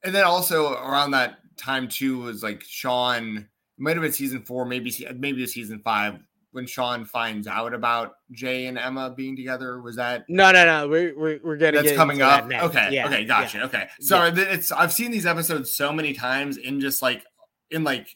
and 0.04 0.16
then 0.16 0.24
also 0.24 0.74
around 0.74 1.12
that 1.12 1.38
time 1.58 1.88
too 1.88 2.20
was 2.20 2.42
like 2.42 2.64
Sean. 2.64 3.48
Might 3.78 3.96
have 3.96 4.02
been 4.02 4.12
season 4.12 4.42
four, 4.42 4.66
maybe 4.66 4.94
maybe 5.16 5.46
season 5.46 5.82
five 5.84 6.20
when 6.52 6.66
Sean 6.66 7.06
finds 7.06 7.48
out 7.48 7.74
about 7.74 8.14
Jay 8.32 8.66
and 8.66 8.78
Emma 8.78 9.14
being 9.16 9.36
together. 9.36 9.82
Was 9.82 9.96
that 9.98 10.26
no, 10.30 10.52
no, 10.52 10.66
no? 10.66 10.88
We're 10.88 11.18
we're, 11.18 11.40
we're 11.44 11.58
gonna 11.58 11.82
that's 11.82 11.96
coming 11.96 12.22
up. 12.22 12.46
Okay, 12.46 12.90
yeah, 12.92 13.06
okay, 13.06 13.26
gotcha. 13.26 13.60
Yeah. 13.60 13.66
Okay, 13.66 13.88
sorry. 14.02 14.32
Yeah. 14.36 14.44
It's 14.44 14.72
I've 14.72 14.94
seen 14.94 15.12
these 15.12 15.26
episodes 15.26 15.76
so 15.76 15.94
many 15.94 16.14
times 16.14 16.58
in 16.58 16.82
just 16.82 17.02
like 17.02 17.24
in 17.72 17.84
like 17.84 18.16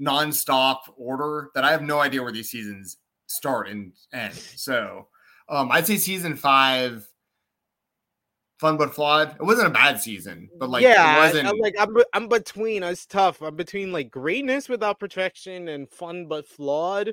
nonstop 0.00 0.78
order 0.96 1.50
that 1.54 1.64
I 1.64 1.70
have 1.70 1.82
no 1.82 2.00
idea 2.00 2.22
where 2.22 2.32
these 2.32 2.50
seasons 2.50 2.96
start 3.30 3.68
and 3.68 3.92
end. 4.12 4.34
So 4.34 5.06
um, 5.48 5.70
I'd 5.70 5.86
say 5.86 5.96
season 5.96 6.36
five, 6.36 7.08
fun 8.58 8.76
but 8.76 8.94
flawed. 8.94 9.36
It 9.36 9.42
wasn't 9.42 9.68
a 9.68 9.70
bad 9.70 10.00
season, 10.00 10.50
but 10.58 10.68
like 10.68 10.82
yeah, 10.82 11.16
it 11.16 11.18
wasn't. 11.18 11.48
I'm 11.48 11.58
like 11.58 11.74
I'm 11.78 11.96
I'm 12.12 12.28
between. 12.28 12.82
It's 12.82 13.06
tough. 13.06 13.40
I'm 13.40 13.56
between 13.56 13.92
like 13.92 14.10
greatness 14.10 14.68
without 14.68 14.98
protection 14.98 15.68
and 15.68 15.88
fun 15.88 16.26
but 16.26 16.46
flawed. 16.46 17.12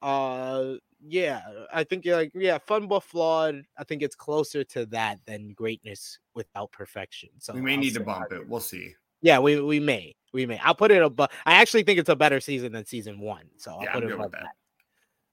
Uh, 0.00 0.74
yeah, 1.06 1.42
I 1.72 1.84
think 1.84 2.04
you're 2.04 2.16
like 2.16 2.32
yeah, 2.34 2.58
fun 2.58 2.86
but 2.86 3.02
flawed. 3.02 3.62
I 3.76 3.84
think 3.84 4.02
it's 4.02 4.16
closer 4.16 4.64
to 4.64 4.86
that 4.86 5.18
than 5.26 5.52
greatness 5.52 6.18
without 6.34 6.72
perfection. 6.72 7.30
So 7.38 7.52
we 7.54 7.60
may 7.60 7.74
I'll 7.74 7.80
need 7.80 7.94
to 7.94 8.00
bump 8.00 8.32
it. 8.32 8.48
We'll 8.48 8.60
see. 8.60 8.94
Yeah, 9.22 9.38
we 9.38 9.60
we 9.60 9.80
may 9.80 10.14
we 10.32 10.46
may. 10.46 10.58
I'll 10.58 10.74
put 10.74 10.90
it 10.90 11.02
above. 11.02 11.30
I 11.44 11.54
actually 11.54 11.82
think 11.82 11.98
it's 11.98 12.08
a 12.08 12.16
better 12.16 12.40
season 12.40 12.72
than 12.72 12.84
season 12.84 13.18
one. 13.18 13.44
So 13.56 13.72
I'll 13.72 13.82
yeah, 13.82 13.92
put 13.92 14.04
I'm 14.04 14.10
it 14.10 14.14
above 14.14 14.32
that. 14.32 14.42
that. 14.42 14.54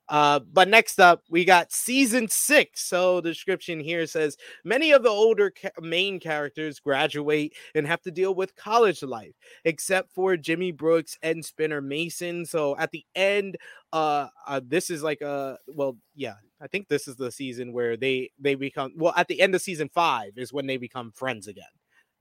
Uh, 0.10 0.40
but 0.40 0.68
next 0.68 1.00
up, 1.00 1.24
we 1.30 1.46
got 1.46 1.72
season 1.72 2.28
six. 2.28 2.82
So 2.82 3.22
the 3.22 3.30
description 3.30 3.80
here 3.80 4.06
says 4.06 4.38
many 4.64 4.92
of 4.92 5.04
the 5.04 5.10
older 5.10 5.52
ca- 5.52 5.70
main 5.82 6.20
characters 6.20 6.80
graduate 6.80 7.56
and 7.74 7.88
have 7.88 8.02
to 8.02 8.12
deal 8.12 8.36
with 8.36 8.56
college 8.56 9.02
life, 9.02 9.34
except 9.64 10.12
for 10.14 10.36
Jimmy 10.36 10.72
Brooks 10.72 11.18
and 11.22 11.44
Spinner 11.44 11.82
Mason. 11.82 12.46
So 12.46 12.78
at 12.78 12.92
the 12.92 13.06
end, 13.16 13.58
uh, 13.94 14.28
uh 14.48 14.62
this 14.66 14.90
is 14.90 15.04
like 15.04 15.22
a 15.22 15.58
well, 15.68 15.98
yeah, 16.16 16.36
I 16.62 16.68
think 16.68 16.88
this 16.88 17.08
is 17.08 17.16
the 17.16 17.32
season 17.32 17.72
where 17.74 17.96
they 17.96 18.32
they 18.40 18.56
become 18.56 18.94
well 18.96 19.14
at 19.16 19.28
the 19.28 19.42
end 19.42 19.56
of 19.56 19.62
season 19.62 19.90
five 19.94 20.34
is 20.38 20.52
when 20.52 20.68
they 20.68 20.78
become 20.78 21.12
friends 21.12 21.48
again 21.48 21.66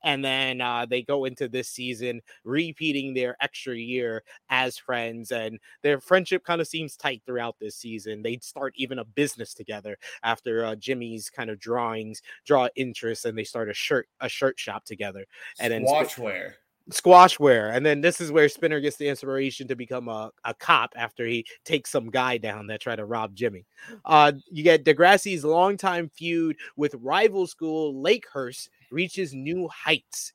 and 0.05 0.25
then 0.25 0.61
uh, 0.61 0.87
they 0.89 1.03
go 1.03 1.25
into 1.25 1.49
this 1.49 1.69
season 1.69 2.21
repeating 2.45 3.15
their 3.15 3.37
extra 3.41 3.77
year 3.77 4.23
as 4.51 4.79
friends 4.79 5.33
and 5.33 5.59
their 5.83 6.01
friendship 6.01 6.45
kind 6.45 6.61
of 6.61 6.69
seems 6.69 6.97
tight 6.97 7.23
throughout 7.27 7.57
this 7.61 7.77
season. 7.77 8.23
They 8.23 8.39
start 8.39 8.75
even 8.77 8.99
a 8.99 9.05
business 9.05 9.55
together 9.55 9.97
after 10.23 10.65
uh, 10.65 10.77
jimmy's 10.77 11.31
kind 11.31 11.51
of 11.51 11.59
drawings 11.59 12.23
draw 12.47 12.69
interest 12.77 13.25
and 13.25 13.37
they 13.37 13.45
start 13.45 13.69
a 13.69 13.75
shirt 13.75 14.09
a 14.21 14.29
shirt 14.29 14.59
shop 14.59 14.85
together 14.85 15.25
and 15.59 15.73
then 15.73 15.85
watchwear 15.85 16.55
squashware. 16.91 17.75
And 17.75 17.85
then 17.85 18.01
this 18.01 18.21
is 18.21 18.33
where 18.33 18.49
spinner 18.49 18.81
gets 18.81 18.97
the 18.97 19.09
inspiration 19.09 19.69
to 19.69 19.77
become 19.77 20.09
a, 20.09 20.31
a 20.45 20.55
cop 20.55 20.93
after 20.97 21.25
he 21.25 21.47
takes 21.65 21.91
some 21.91 22.11
guy 22.11 22.39
down 22.39 22.67
that 22.67 22.81
tried 22.81 22.97
to 22.97 23.05
rob 23.05 23.35
jimmy. 23.35 23.67
Uh 24.05 24.33
you 24.51 24.63
get 24.63 24.85
degrassi's 24.85 25.45
longtime 25.45 26.09
feud 26.09 26.57
with 26.77 26.95
rival 27.01 27.47
school 27.47 27.95
lakehurst 27.95 28.69
reaches 28.93 29.35
new 29.35 29.69
heights. 29.69 30.33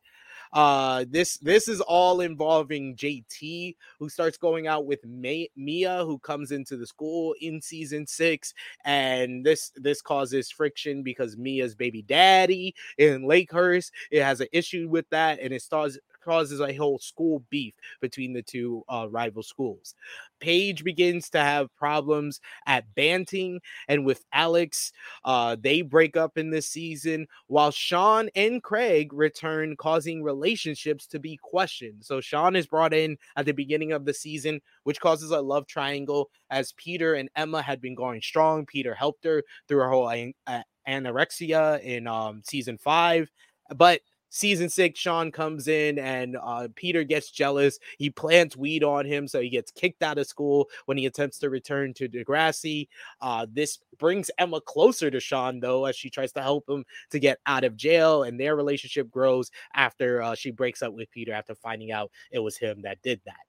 Uh, 0.53 1.05
this 1.09 1.37
this 1.39 1.67
is 1.67 1.81
all 1.81 2.21
involving 2.21 2.95
JT, 2.95 3.75
who 3.99 4.09
starts 4.09 4.37
going 4.37 4.67
out 4.67 4.85
with 4.85 5.05
May- 5.05 5.49
Mia, 5.55 6.03
who 6.05 6.19
comes 6.19 6.51
into 6.51 6.77
the 6.77 6.87
school 6.87 7.35
in 7.41 7.61
season 7.61 8.07
six, 8.07 8.53
and 8.85 9.45
this 9.45 9.71
this 9.75 10.01
causes 10.01 10.49
friction 10.49 11.03
because 11.03 11.37
Mia's 11.37 11.75
baby 11.75 12.01
daddy 12.01 12.73
in 12.97 13.23
Lakehurst 13.23 13.91
it 14.09 14.23
has 14.23 14.39
an 14.39 14.47
issue 14.51 14.87
with 14.89 15.09
that, 15.09 15.39
and 15.41 15.53
it 15.53 15.61
starts 15.61 15.97
causes 16.27 16.59
a 16.59 16.75
whole 16.75 16.99
school 16.99 17.43
beef 17.49 17.73
between 18.01 18.33
the 18.33 18.41
two 18.41 18.83
uh, 18.89 19.07
rival 19.09 19.41
schools. 19.41 19.95
Paige 20.39 20.83
begins 20.83 21.29
to 21.29 21.39
have 21.39 21.75
problems 21.75 22.41
at 22.65 22.83
Banting 22.95 23.61
and 23.87 24.05
with 24.05 24.23
Alex. 24.33 24.91
Uh, 25.23 25.55
they 25.59 25.81
break 25.81 26.17
up 26.17 26.37
in 26.37 26.51
this 26.51 26.67
season, 26.67 27.27
while 27.47 27.71
Sean 27.71 28.29
and 28.35 28.61
Craig 28.61 29.13
return, 29.13 29.75
causing 29.77 30.21
relationships 30.21 31.07
to 31.07 31.19
be 31.19 31.39
questioned. 31.41 32.03
So 32.03 32.19
Sean 32.19 32.55
is 32.55 32.67
brought 32.67 32.93
in 32.93 33.17
at 33.37 33.45
the 33.45 33.53
beginning 33.53 33.93
of 33.93 34.05
the 34.05 34.13
season, 34.13 34.59
which 34.83 34.99
causes 34.99 35.31
a 35.31 35.41
love 35.41 35.65
triangle 35.65 36.29
as 36.49 36.73
Peter 36.73 37.15
and 37.15 37.29
Emma 37.35 37.61
had 37.61 37.81
been 37.81 37.95
going 37.95 38.21
strong. 38.21 38.65
Peter 38.65 38.93
helped 38.93 39.23
her 39.23 39.43
through 39.67 39.79
her 39.79 39.89
whole 39.89 40.07
uh, 40.07 40.61
anorexia 40.87 41.81
in 41.81 42.05
um, 42.07 42.41
season 42.43 42.77
five, 42.77 43.31
but 43.75 44.01
season 44.29 44.69
six, 44.69 44.99
Sean 44.99 45.31
comes 45.31 45.67
in 45.67 45.99
and 45.99 46.37
uh, 46.41 46.67
Peter 46.75 47.03
gets 47.03 47.31
jealous. 47.31 47.79
He 47.97 48.09
plants 48.09 48.55
weed 48.57 48.83
on 48.83 49.05
him, 49.05 49.27
so 49.27 49.41
he 49.41 49.49
gets 49.49 49.71
kicked 49.71 50.03
out 50.03 50.17
of 50.17 50.27
school 50.27 50.69
when 50.85 50.97
he 50.97 51.05
attempts 51.05 51.39
to 51.39 51.49
return 51.49 51.93
to 51.95 52.07
Degrassi. 52.07 52.87
Uh, 53.21 53.45
this 53.51 53.79
brings 53.97 54.29
Emma 54.37 54.61
closer 54.61 55.09
to 55.09 55.19
Sean, 55.19 55.59
though, 55.59 55.85
as 55.85 55.95
she 55.95 56.09
tries 56.09 56.31
to 56.33 56.41
help 56.41 56.69
him 56.69 56.85
to 57.11 57.19
get 57.19 57.39
out 57.45 57.63
of 57.63 57.75
jail, 57.75 58.23
and 58.23 58.39
their 58.39 58.55
relationship 58.55 59.09
grows 59.09 59.51
after 59.73 60.21
uh, 60.21 60.35
she 60.35 60.51
breaks 60.51 60.81
up 60.81 60.93
with 60.93 61.11
Peter 61.11 61.33
after 61.33 61.55
finding 61.55 61.91
out 61.91 62.11
it 62.31 62.39
was 62.39 62.57
him 62.57 62.81
that 62.83 63.01
did 63.01 63.21
that. 63.25 63.46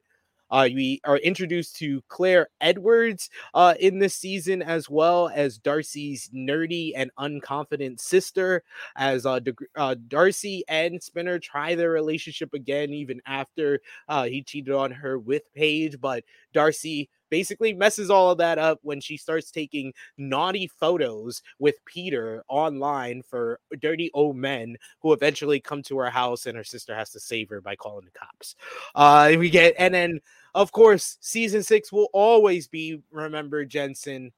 Uh, 0.50 0.68
we 0.74 1.00
are 1.04 1.18
introduced 1.18 1.76
to 1.76 2.02
Claire 2.08 2.48
Edwards 2.60 3.30
uh, 3.54 3.74
in 3.78 3.98
this 3.98 4.14
season, 4.14 4.62
as 4.62 4.88
well 4.88 5.30
as 5.34 5.58
Darcy's 5.58 6.30
nerdy 6.34 6.92
and 6.96 7.10
unconfident 7.18 8.00
sister. 8.00 8.62
As 8.96 9.26
uh, 9.26 9.40
De- 9.40 9.54
uh, 9.76 9.96
Darcy 10.08 10.64
and 10.68 11.02
Spinner 11.02 11.38
try 11.38 11.74
their 11.74 11.90
relationship 11.90 12.54
again, 12.54 12.90
even 12.92 13.20
after 13.26 13.80
uh, 14.08 14.24
he 14.24 14.42
cheated 14.42 14.74
on 14.74 14.90
her 14.90 15.18
with 15.18 15.42
Paige, 15.54 16.00
but 16.00 16.24
Darcy 16.52 17.10
basically 17.30 17.72
messes 17.72 18.10
all 18.10 18.30
of 18.30 18.38
that 18.38 18.58
up 18.58 18.78
when 18.82 19.00
she 19.00 19.16
starts 19.16 19.50
taking 19.50 19.92
naughty 20.16 20.66
photos 20.66 21.42
with 21.58 21.76
Peter 21.84 22.42
online 22.48 23.22
for 23.22 23.60
dirty 23.80 24.10
old 24.14 24.36
men 24.36 24.76
who 25.00 25.12
eventually 25.12 25.60
come 25.60 25.82
to 25.82 25.98
her 25.98 26.10
house 26.10 26.46
and 26.46 26.56
her 26.56 26.64
sister 26.64 26.94
has 26.94 27.10
to 27.10 27.20
save 27.20 27.48
her 27.48 27.60
by 27.60 27.76
calling 27.76 28.04
the 28.04 28.18
cops. 28.18 28.54
Uh 28.94 29.34
we 29.38 29.50
get 29.50 29.74
and 29.78 29.94
then 29.94 30.20
of 30.54 30.72
course 30.72 31.18
season 31.20 31.62
6 31.62 31.92
will 31.92 32.08
always 32.12 32.68
be 32.68 33.00
remembered 33.10 33.68
Jensen 33.70 34.32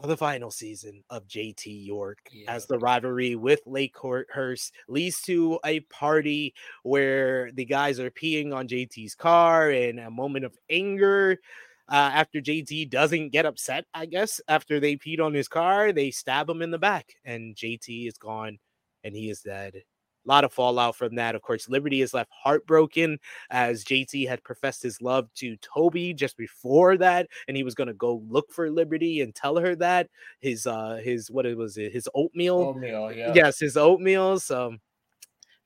for 0.00 0.08
the 0.08 0.16
final 0.16 0.50
season 0.50 1.02
of 1.08 1.26
JT 1.28 1.86
York 1.86 2.18
Yeah. 2.32 2.52
as 2.52 2.66
the 2.66 2.78
rivalry 2.78 3.36
with 3.36 3.60
Lake 3.64 3.94
Lakehurst 3.94 4.72
leads 4.88 5.22
to 5.22 5.58
a 5.64 5.80
party 5.80 6.52
where 6.82 7.52
the 7.52 7.64
guys 7.64 8.00
are 8.00 8.10
peeing 8.10 8.52
on 8.52 8.66
JT's 8.68 9.14
car 9.14 9.70
in 9.70 10.00
a 10.00 10.10
moment 10.10 10.44
of 10.44 10.58
anger. 10.68 11.38
Uh, 11.88 12.10
after 12.14 12.40
JT 12.40 12.90
doesn't 12.90 13.30
get 13.30 13.46
upset, 13.46 13.84
I 13.92 14.06
guess, 14.06 14.40
after 14.48 14.80
they 14.80 14.96
peed 14.96 15.20
on 15.20 15.34
his 15.34 15.48
car, 15.48 15.92
they 15.92 16.10
stab 16.10 16.48
him 16.48 16.62
in 16.62 16.70
the 16.70 16.78
back, 16.78 17.14
and 17.24 17.54
JT 17.54 18.08
is 18.08 18.16
gone 18.16 18.58
and 19.04 19.14
he 19.14 19.30
is 19.30 19.40
dead. 19.40 19.74
A 19.76 19.82
lot 20.28 20.44
of 20.44 20.52
fallout 20.52 20.96
from 20.96 21.16
that. 21.16 21.34
Of 21.34 21.42
course, 21.42 21.68
Liberty 21.68 22.00
is 22.00 22.14
left 22.14 22.30
heartbroken 22.32 23.18
as 23.50 23.84
JT 23.84 24.26
had 24.26 24.42
professed 24.42 24.82
his 24.82 25.02
love 25.02 25.28
to 25.34 25.56
Toby 25.58 26.14
just 26.14 26.38
before 26.38 26.96
that, 26.96 27.28
and 27.46 27.56
he 27.56 27.62
was 27.62 27.74
gonna 27.74 27.92
go 27.92 28.22
look 28.26 28.50
for 28.50 28.70
Liberty 28.70 29.20
and 29.20 29.34
tell 29.34 29.56
her 29.58 29.76
that 29.76 30.08
his 30.40 30.66
uh 30.66 30.98
his 31.04 31.30
what 31.30 31.44
it 31.44 31.58
was 31.58 31.76
it 31.76 31.92
his 31.92 32.08
oatmeal 32.14 32.60
Oatmeal, 32.60 33.12
yeah. 33.12 33.32
yes, 33.34 33.60
his 33.60 33.76
oatmeal. 33.76 34.40
So 34.40 34.76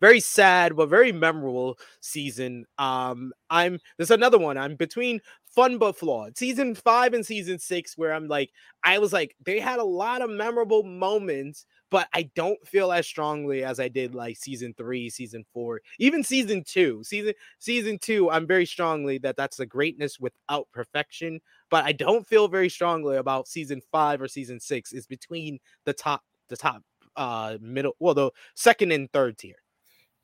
very 0.01 0.21
sad, 0.21 0.77
but 0.77 0.89
very 0.89 1.13
memorable 1.13 1.79
season. 2.01 2.67
Um, 2.79 3.33
I'm 3.51 3.79
there's 3.97 4.11
another 4.11 4.39
one. 4.39 4.57
I'm 4.57 4.77
between 4.77 5.21
fun 5.55 5.79
but 5.79 5.97
flawed. 5.97 6.37
Season 6.37 6.75
five 6.75 7.15
and 7.15 7.25
season 7.25 7.59
six, 7.59 7.97
where 7.97 8.13
I'm 8.13 8.29
like, 8.29 8.51
I 8.85 8.99
was 8.99 9.13
like, 9.13 9.35
they 9.45 9.59
had 9.61 9.79
a 9.79 9.85
lot 9.85 10.23
of 10.23 10.31
memorable 10.31 10.83
moments, 10.83 11.67
but 11.91 12.09
I 12.15 12.31
don't 12.35 12.65
feel 12.67 12.93
as 12.93 13.07
strongly 13.07 13.65
as 13.65 13.81
I 13.81 13.89
did 13.89 14.15
like 14.15 14.37
season 14.37 14.75
three, 14.77 15.11
season 15.11 15.45
four, 15.53 15.81
even 15.99 16.23
season 16.23 16.63
two. 16.65 17.03
Season 17.03 17.33
season 17.59 17.99
two, 17.99 18.31
I'm 18.31 18.47
very 18.47 18.67
strongly 18.67 19.19
that 19.19 19.37
that's 19.37 19.57
the 19.57 19.67
greatness 19.67 20.21
without 20.21 20.69
perfection, 20.73 21.41
but 21.71 21.85
I 21.85 21.93
don't 21.93 22.27
feel 22.27 22.49
very 22.49 22.69
strongly 22.69 23.17
about 23.17 23.49
season 23.49 23.81
five 23.91 24.21
or 24.21 24.29
season 24.29 24.61
six. 24.61 24.93
It's 24.93 25.07
between 25.07 25.59
the 25.85 25.93
top, 25.93 26.23
the 26.49 26.57
top, 26.57 26.83
uh, 27.17 27.57
middle, 27.61 27.97
well, 27.99 28.15
the 28.15 28.31
second 28.55 28.93
and 28.93 29.11
third 29.13 29.39
tier. 29.39 29.57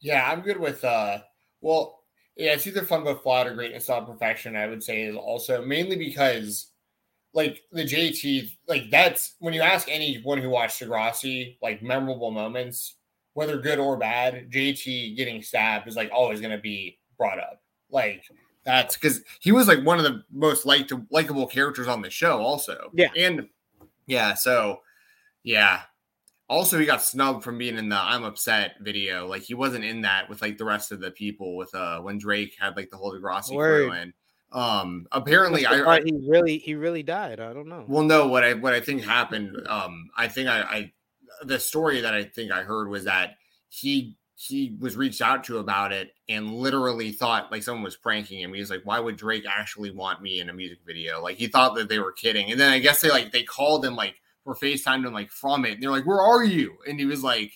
Yeah, 0.01 0.31
I'm 0.31 0.41
good 0.41 0.59
with 0.59 0.85
uh 0.85 1.19
well, 1.61 2.01
yeah, 2.37 2.53
it's 2.53 2.67
either 2.67 2.83
fun 2.83 3.05
but 3.05 3.23
flawed 3.23 3.47
or 3.47 3.55
greatness 3.55 3.89
not 3.89 4.07
perfection, 4.07 4.57
I 4.57 4.67
would 4.67 4.83
say 4.83 5.03
is 5.03 5.17
also 5.17 5.65
mainly 5.65 5.97
because 5.97 6.69
like 7.33 7.63
the 7.73 7.85
JT, 7.85 8.51
like 8.69 8.91
that's 8.91 9.35
when 9.41 9.55
you 9.55 9.63
ask 9.63 9.89
anyone 9.91 10.39
who 10.39 10.51
watched 10.51 10.81
Degrassi, 10.81 11.57
like 11.63 11.83
memorable 11.83 12.31
moments, 12.31 12.97
whether 13.35 13.59
good 13.59 13.79
or 13.79 13.97
bad, 13.97 14.51
JT 14.51 15.17
getting 15.17 15.43
stabbed 15.43 15.89
is 15.89 15.97
like 15.97 16.11
always 16.13 16.41
gonna 16.41 16.59
be 16.59 16.99
brought 17.19 17.39
up. 17.39 17.61
Like 17.91 18.25
that's 18.65 18.95
because 18.97 19.23
he 19.41 19.53
was 19.53 19.69
like 19.69 19.85
one 19.85 19.99
of 19.99 20.05
the 20.05 20.23
most 20.33 20.65
liked 20.65 20.93
likable 21.11 21.47
characters 21.47 21.89
on 21.89 22.03
the 22.03 22.11
show, 22.11 22.39
also. 22.39 22.91
Yeah. 22.95 23.09
And 23.17 23.49
yeah, 24.07 24.35
so 24.35 24.81
yeah. 25.43 25.83
Also, 26.49 26.79
he 26.79 26.85
got 26.85 27.03
snubbed 27.03 27.43
from 27.43 27.59
being 27.59 27.79
in 27.79 27.89
the 27.89 27.97
"I'm 27.97 28.25
Upset" 28.25 28.77
video. 28.81 29.27
Like 29.27 29.43
he 29.43 29.55
wasn't 29.55 29.85
in 29.85 30.03
that 30.03 30.29
with 30.29 30.43
like 30.43 30.59
the 30.59 30.65
rest 30.65 30.93
of 30.93 31.01
the 31.01 31.11
people. 31.11 31.57
With 31.57 31.75
uh 31.75 32.01
when 32.01 32.19
Drake 32.19 32.55
had 32.59 32.77
like 32.77 32.91
the 32.91 32.97
whole 32.97 33.13
Degrassi 33.13 33.55
Word. 33.55 33.89
crew 33.89 33.99
in. 33.99 34.13
Um, 34.53 35.09
apparently, 35.11 35.67
I, 35.67 35.97
I 35.97 36.03
he 36.03 36.13
really 36.29 36.59
he 36.59 36.75
really 36.75 37.03
died. 37.03 37.41
I 37.41 37.53
don't 37.53 37.69
know. 37.69 37.85
well, 37.89 38.05
no. 38.05 38.29
What 38.29 38.45
I 38.45 38.55
what 38.55 38.73
I 38.73 38.81
think 38.81 39.03
happened. 39.03 39.67
Um, 39.69 40.11
I 40.17 40.29
think 40.29 40.49
I, 40.49 40.61
I 40.61 40.93
the 41.43 41.59
story 41.59 42.03
that 42.03 42.15
I 42.15 42.25
think 42.25 42.53
I 42.53 42.63
heard 42.63 42.89
was 42.89 43.05
that 43.05 43.37
he 43.69 44.17
he 44.37 44.77
was 44.79 44.97
reached 44.97 45.23
out 45.23 45.45
to 45.45 45.59
about 45.59 45.93
it 45.93 46.13
and 46.29 46.53
literally 46.55 47.13
thought 47.13 47.51
like 47.51 47.63
someone 47.63 47.83
was 47.83 47.97
pranking 47.97 48.41
him. 48.41 48.53
He 48.53 48.61
was 48.61 48.71
like, 48.71 48.83
"Why 48.85 49.01
would 49.01 49.17
Drake 49.17 49.45
actually 49.49 49.91
want 49.91 50.23
me 50.23 50.41
in 50.41 50.49
a 50.49 50.53
music 50.53 50.79
video?" 50.87 51.21
Like 51.21 51.37
he 51.37 51.49
thought 51.49 51.75
that 51.75 51.89
they 51.89 51.99
were 51.99 52.13
kidding. 52.13 52.53
And 52.53 52.61
then 52.61 52.73
I 52.73 52.79
guess 52.79 53.01
they 53.01 53.11
like 53.11 53.33
they 53.33 53.43
called 53.43 53.85
him 53.85 53.97
like 53.97 54.15
or 54.45 54.55
FaceTimed 54.55 55.07
him 55.07 55.13
like 55.13 55.31
from 55.31 55.65
it. 55.65 55.73
And 55.73 55.83
they're 55.83 55.91
like, 55.91 56.07
"Where 56.07 56.21
are 56.21 56.45
you?" 56.45 56.77
And 56.89 56.99
he 56.99 57.07
was 57.07 57.23
like, 57.23 57.53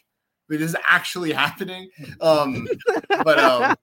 "Wait, 0.49 0.59
this 0.59 0.71
is 0.71 0.77
actually 0.85 1.33
happening." 1.45 1.91
Um, 2.21 2.67
but 3.25 3.39
um, 3.39 3.77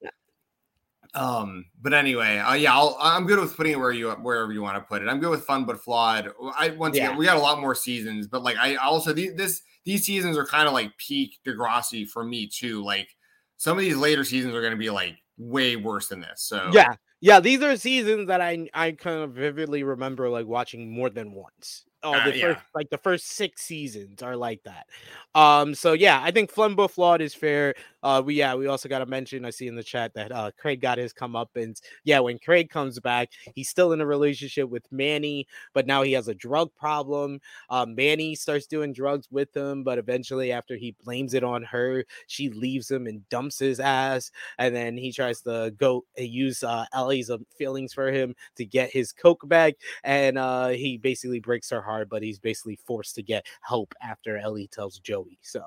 um, 1.13 1.65
but 1.81 1.93
anyway, 1.93 2.37
uh, 2.39 2.53
yeah, 2.55 2.73
I'll, 2.73 2.97
I'm 2.99 3.25
good 3.25 3.39
with 3.39 3.55
putting 3.55 3.73
it 3.73 3.79
where 3.79 3.91
you 3.91 4.11
wherever 4.11 4.51
you 4.51 4.61
want 4.61 4.75
to 4.77 4.81
put 4.81 5.01
it. 5.01 5.07
I'm 5.07 5.19
good 5.19 5.29
with 5.29 5.45
fun 5.45 5.65
but 5.65 5.79
flawed. 5.79 6.31
I 6.57 6.69
once 6.69 6.97
Yeah. 6.97 7.05
again, 7.05 7.17
we 7.17 7.25
got 7.25 7.37
a 7.37 7.41
lot 7.41 7.61
more 7.61 7.73
seasons, 7.75 8.27
but 8.27 8.43
like 8.43 8.57
I 8.57 8.75
also 8.75 9.13
these 9.13 9.33
this 9.35 9.61
these 9.85 10.05
seasons 10.05 10.37
are 10.37 10.45
kind 10.45 10.67
of 10.67 10.73
like 10.73 10.97
peak 10.97 11.37
Degrassi 11.45 12.09
for 12.09 12.23
me 12.25 12.47
too. 12.47 12.83
Like 12.83 13.15
some 13.57 13.77
of 13.77 13.83
these 13.83 13.95
later 13.95 14.25
seasons 14.25 14.53
are 14.53 14.61
going 14.61 14.73
to 14.73 14.77
be 14.77 14.89
like 14.89 15.15
way 15.37 15.77
worse 15.77 16.09
than 16.09 16.19
this. 16.19 16.41
So 16.41 16.71
Yeah, 16.73 16.95
yeah. 17.21 17.39
These 17.39 17.61
are 17.61 17.77
seasons 17.77 18.27
that 18.27 18.41
I 18.41 18.67
I 18.73 18.91
kind 18.91 19.21
of 19.21 19.31
vividly 19.31 19.83
remember 19.83 20.29
like 20.29 20.47
watching 20.47 20.91
more 20.91 21.09
than 21.09 21.31
once. 21.31 21.85
Oh, 22.05 22.13
Uh, 22.13 22.29
the 22.29 22.37
yeah. 22.37 22.53
first 22.53 22.65
like 22.75 22.89
the 22.89 22.97
first 22.99 23.27
six 23.31 23.63
seasons 23.63 24.21
are 24.21 24.35
like 24.37 24.61
that. 24.63 24.85
Um, 25.33 25.73
so 25.73 25.93
yeah, 25.93 26.21
I 26.23 26.31
think 26.31 26.51
but 26.55 26.87
Flawed 26.89 27.21
is 27.21 27.33
fair. 27.33 27.73
Uh, 28.03 28.21
we 28.23 28.35
yeah, 28.35 28.53
we 28.53 28.67
also 28.67 28.87
got 28.87 28.99
to 28.99 29.05
mention. 29.07 29.43
I 29.43 29.49
see 29.49 29.67
in 29.67 29.75
the 29.75 29.83
chat 29.83 30.13
that 30.13 30.31
uh 30.31 30.51
Craig 30.57 30.81
got 30.81 30.99
his 30.99 31.11
come 31.13 31.35
up, 31.35 31.49
and 31.55 31.75
yeah, 32.03 32.19
when 32.19 32.37
Craig 32.37 32.69
comes 32.69 32.99
back, 32.99 33.29
he's 33.55 33.69
still 33.69 33.91
in 33.93 34.01
a 34.01 34.05
relationship 34.05 34.69
with 34.69 34.85
Manny, 34.91 35.47
but 35.73 35.87
now 35.87 36.03
he 36.03 36.11
has 36.13 36.27
a 36.27 36.35
drug 36.35 36.69
problem. 36.75 37.39
Um, 37.69 37.95
Manny 37.95 38.35
starts 38.35 38.67
doing 38.67 38.93
drugs 38.93 39.27
with 39.31 39.55
him, 39.55 39.83
but 39.83 39.97
eventually, 39.97 40.51
after 40.51 40.75
he 40.75 40.95
blames 41.03 41.33
it 41.33 41.43
on 41.43 41.63
her, 41.63 42.05
she 42.27 42.49
leaves 42.49 42.89
him 42.91 43.07
and 43.07 43.27
dumps 43.29 43.57
his 43.59 43.79
ass 43.79 44.31
and 44.57 44.75
then 44.75 44.97
he 44.97 45.11
tries 45.11 45.41
to 45.41 45.73
go 45.77 46.05
uh, 46.19 46.21
use 46.23 46.63
uh, 46.63 46.85
Ellie's 46.93 47.29
um, 47.29 47.45
feelings 47.57 47.93
for 47.93 48.11
him 48.11 48.35
to 48.55 48.65
get 48.65 48.91
his 48.91 49.11
coke 49.11 49.47
back, 49.47 49.75
and 50.03 50.37
uh, 50.37 50.69
he 50.69 50.97
basically 50.97 51.39
breaks 51.39 51.69
her 51.69 51.81
heart, 51.81 51.94
but 52.03 52.23
he's 52.23 52.39
basically 52.39 52.77
forced 52.85 53.15
to 53.15 53.23
get 53.23 53.45
help 53.61 53.93
after 54.01 54.37
Ellie 54.37 54.67
tells 54.67 54.99
Joey. 54.99 55.37
So, 55.41 55.63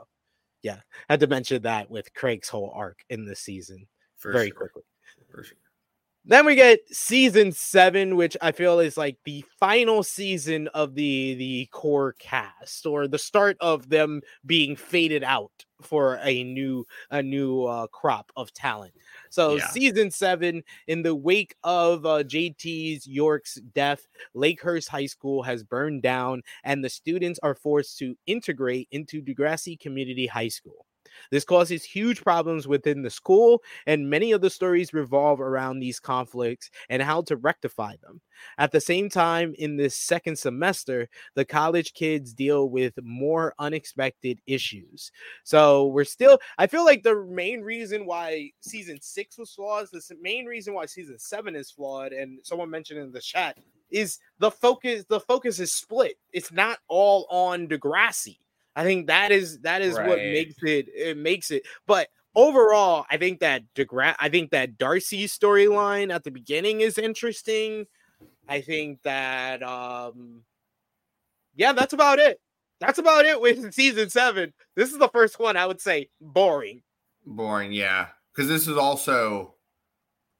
yeah, 0.62 0.80
had 1.08 1.20
to 1.20 1.26
mention 1.26 1.62
that 1.62 1.90
with 1.90 2.12
Craig's 2.12 2.48
whole 2.48 2.72
arc 2.74 2.98
in 3.08 3.24
this 3.24 3.40
season. 3.40 3.86
For 4.16 4.32
very 4.32 4.48
sure. 4.48 4.56
quickly. 4.56 4.82
For 5.30 5.44
sure. 5.44 5.56
Then 6.24 6.44
we 6.44 6.56
get 6.56 6.80
season 6.90 7.52
seven, 7.52 8.16
which 8.16 8.36
I 8.42 8.52
feel 8.52 8.80
is 8.80 8.98
like 8.98 9.16
the 9.24 9.44
final 9.58 10.02
season 10.02 10.68
of 10.74 10.94
the 10.94 11.34
the 11.34 11.68
core 11.72 12.14
cast, 12.18 12.84
or 12.84 13.08
the 13.08 13.18
start 13.18 13.56
of 13.60 13.88
them 13.88 14.20
being 14.44 14.76
faded 14.76 15.24
out 15.24 15.64
for 15.82 16.18
a 16.22 16.44
new 16.44 16.86
a 17.10 17.22
new 17.22 17.64
uh, 17.64 17.86
crop 17.88 18.32
of 18.36 18.52
talent. 18.52 18.92
So 19.30 19.56
yeah. 19.56 19.66
season 19.68 20.10
seven, 20.10 20.62
in 20.86 21.02
the 21.02 21.14
wake 21.14 21.54
of 21.64 22.04
uh, 22.04 22.24
JT's 22.24 23.06
York's 23.06 23.54
death, 23.74 24.06
Lakehurst 24.34 24.88
High 24.88 25.06
School 25.06 25.42
has 25.42 25.62
burned 25.62 26.02
down, 26.02 26.42
and 26.64 26.84
the 26.84 26.88
students 26.88 27.38
are 27.42 27.54
forced 27.54 27.98
to 27.98 28.16
integrate 28.26 28.88
into 28.90 29.22
Degrassi 29.22 29.78
Community 29.78 30.26
High 30.26 30.48
School. 30.48 30.86
This 31.30 31.44
causes 31.44 31.84
huge 31.84 32.22
problems 32.22 32.66
within 32.66 33.02
the 33.02 33.10
school, 33.10 33.62
and 33.86 34.08
many 34.08 34.32
of 34.32 34.40
the 34.40 34.50
stories 34.50 34.92
revolve 34.92 35.40
around 35.40 35.78
these 35.78 36.00
conflicts 36.00 36.70
and 36.88 37.02
how 37.02 37.22
to 37.22 37.36
rectify 37.36 37.96
them. 38.02 38.20
At 38.58 38.72
the 38.72 38.80
same 38.80 39.08
time, 39.08 39.54
in 39.58 39.76
this 39.76 39.96
second 39.96 40.38
semester, 40.38 41.08
the 41.34 41.44
college 41.44 41.92
kids 41.94 42.32
deal 42.32 42.70
with 42.70 42.94
more 43.02 43.54
unexpected 43.58 44.40
issues. 44.46 45.10
So 45.44 45.86
we're 45.88 46.04
still, 46.04 46.38
I 46.56 46.66
feel 46.66 46.84
like 46.84 47.02
the 47.02 47.24
main 47.28 47.62
reason 47.62 48.06
why 48.06 48.50
season 48.60 49.00
six 49.00 49.38
was 49.38 49.52
flawed, 49.52 49.88
the 49.92 50.02
main 50.20 50.46
reason 50.46 50.74
why 50.74 50.86
season 50.86 51.18
seven 51.18 51.56
is 51.56 51.70
flawed, 51.70 52.12
and 52.12 52.38
someone 52.44 52.70
mentioned 52.70 53.00
in 53.00 53.12
the 53.12 53.20
chat 53.20 53.58
is 53.90 54.18
the 54.38 54.50
focus 54.50 55.04
the 55.08 55.20
focus 55.20 55.58
is 55.58 55.72
split 55.72 56.16
it's 56.32 56.52
not 56.52 56.78
all 56.88 57.26
on 57.30 57.66
degrassi 57.66 58.38
I 58.78 58.84
think 58.84 59.08
that 59.08 59.32
is 59.32 59.58
that 59.62 59.82
is 59.82 59.96
right. 59.96 60.06
what 60.06 60.18
makes 60.18 60.62
it 60.62 60.88
it 60.94 61.16
makes 61.16 61.50
it. 61.50 61.66
But 61.88 62.10
overall, 62.36 63.06
I 63.10 63.16
think 63.16 63.40
that 63.40 63.64
DeGrasse, 63.74 64.14
I 64.20 64.28
think 64.28 64.52
that 64.52 64.78
Darcy's 64.78 65.36
storyline 65.36 66.14
at 66.14 66.22
the 66.22 66.30
beginning 66.30 66.80
is 66.80 66.96
interesting. 66.96 67.88
I 68.48 68.60
think 68.60 69.02
that 69.02 69.64
um 69.64 70.44
yeah, 71.56 71.72
that's 71.72 71.92
about 71.92 72.20
it. 72.20 72.40
That's 72.78 73.00
about 73.00 73.24
it 73.24 73.40
with 73.40 73.74
season 73.74 74.10
seven. 74.10 74.54
This 74.76 74.92
is 74.92 74.98
the 74.98 75.08
first 75.08 75.40
one 75.40 75.56
I 75.56 75.66
would 75.66 75.80
say 75.80 76.10
boring. 76.20 76.82
Boring, 77.26 77.72
yeah. 77.72 78.06
Because 78.32 78.48
this 78.48 78.68
is 78.68 78.76
also 78.76 79.54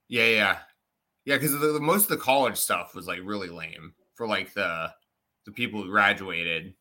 yeah, 0.07 0.27
yeah. 0.27 0.57
Yeah, 1.25 1.35
because 1.35 1.51
the, 1.59 1.73
the, 1.73 1.81
most 1.81 2.03
of 2.03 2.17
the 2.17 2.23
college 2.23 2.55
stuff 2.55 2.95
was 2.95 3.05
like 3.05 3.19
really 3.21 3.49
lame 3.49 3.95
for 4.15 4.25
like 4.25 4.53
the 4.53 4.93
the 5.45 5.51
people 5.51 5.83
who 5.83 5.89
graduated 5.89 6.73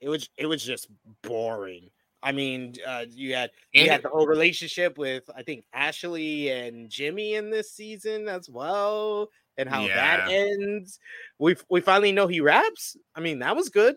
it 0.00 0.08
was 0.08 0.28
it 0.36 0.46
was 0.46 0.62
just 0.62 0.88
boring. 1.22 1.90
I 2.22 2.32
mean, 2.32 2.74
uh, 2.86 3.04
you 3.10 3.34
had 3.34 3.50
you 3.72 3.82
and 3.82 3.90
had 3.90 4.02
the 4.02 4.08
whole 4.08 4.26
relationship 4.26 4.98
with 4.98 5.28
I 5.36 5.42
think 5.42 5.64
Ashley 5.72 6.50
and 6.50 6.90
Jimmy 6.90 7.34
in 7.34 7.50
this 7.50 7.72
season 7.72 8.28
as 8.28 8.48
well, 8.48 9.28
and 9.56 9.68
how 9.68 9.82
yeah. 9.82 9.94
that 9.94 10.30
ends. 10.30 10.98
We 11.38 11.56
we 11.70 11.80
finally 11.80 12.12
know 12.12 12.26
he 12.26 12.40
raps. 12.40 12.96
I 13.14 13.20
mean, 13.20 13.38
that 13.40 13.54
was 13.54 13.68
good. 13.68 13.96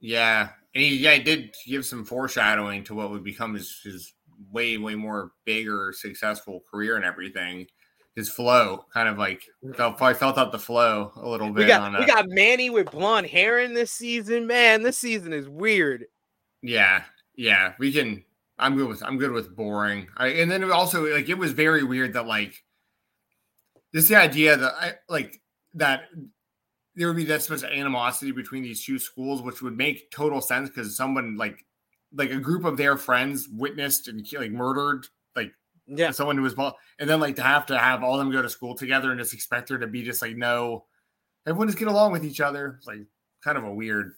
Yeah, 0.00 0.50
and 0.74 0.84
he 0.84 0.96
yeah 0.96 1.14
he 1.14 1.22
did 1.22 1.54
give 1.66 1.84
some 1.84 2.04
foreshadowing 2.04 2.84
to 2.84 2.94
what 2.94 3.10
would 3.10 3.24
become 3.24 3.54
his 3.54 3.80
his 3.82 4.12
way 4.52 4.76
way 4.76 4.94
more 4.94 5.32
bigger 5.44 5.92
successful 5.96 6.62
career 6.70 6.96
and 6.96 7.04
everything 7.04 7.66
his 8.16 8.30
flow, 8.30 8.86
kind 8.92 9.08
of 9.08 9.18
like 9.18 9.42
felt 9.76 10.00
I 10.00 10.14
felt 10.14 10.38
out 10.38 10.50
the 10.50 10.58
flow 10.58 11.12
a 11.16 11.28
little 11.28 11.50
bit. 11.50 11.64
We 11.64 11.66
got 11.66 11.94
a, 11.94 11.98
we 11.98 12.06
got 12.06 12.28
Manny 12.28 12.70
with 12.70 12.90
blonde 12.90 13.26
hair 13.26 13.60
in 13.60 13.74
this 13.74 13.92
season. 13.92 14.46
Man, 14.46 14.82
this 14.82 14.98
season 14.98 15.34
is 15.34 15.48
weird. 15.48 16.06
Yeah, 16.62 17.02
yeah, 17.36 17.74
we 17.78 17.92
can. 17.92 18.24
I'm 18.58 18.74
good 18.76 18.88
with 18.88 19.02
I'm 19.02 19.18
good 19.18 19.32
with 19.32 19.54
boring. 19.54 20.08
I, 20.16 20.28
and 20.28 20.50
then 20.50 20.68
also 20.72 21.06
like 21.14 21.28
it 21.28 21.36
was 21.36 21.52
very 21.52 21.84
weird 21.84 22.14
that 22.14 22.26
like 22.26 22.64
this 23.92 24.08
the 24.08 24.16
idea 24.16 24.56
that 24.56 24.72
I 24.80 24.94
like 25.10 25.40
that 25.74 26.04
there 26.94 27.08
would 27.08 27.16
be 27.16 27.24
that 27.26 27.48
much 27.50 27.64
animosity 27.64 28.32
between 28.32 28.62
these 28.62 28.82
two 28.82 28.98
schools, 28.98 29.42
which 29.42 29.60
would 29.60 29.76
make 29.76 30.10
total 30.10 30.40
sense 30.40 30.70
because 30.70 30.96
someone 30.96 31.36
like 31.36 31.66
like 32.14 32.30
a 32.30 32.40
group 32.40 32.64
of 32.64 32.78
their 32.78 32.96
friends 32.96 33.46
witnessed 33.52 34.08
and 34.08 34.26
like 34.38 34.50
murdered 34.50 35.06
yeah, 35.86 36.10
someone 36.10 36.36
who 36.36 36.42
was 36.42 36.54
and 36.98 37.08
then 37.08 37.20
like 37.20 37.36
to 37.36 37.42
have 37.42 37.66
to 37.66 37.78
have 37.78 38.02
all 38.02 38.14
of 38.14 38.18
them 38.18 38.32
go 38.32 38.42
to 38.42 38.50
school 38.50 38.74
together 38.74 39.10
and 39.10 39.20
just 39.20 39.34
expect 39.34 39.68
her 39.68 39.78
to 39.78 39.86
be 39.86 40.02
just 40.02 40.20
like 40.20 40.36
no, 40.36 40.84
everyone 41.46 41.68
just 41.68 41.78
get 41.78 41.88
along 41.88 42.12
with 42.12 42.24
each 42.24 42.40
other. 42.40 42.76
It's 42.78 42.86
like 42.86 43.00
kind 43.42 43.56
of 43.56 43.64
a 43.64 43.72
weird. 43.72 44.14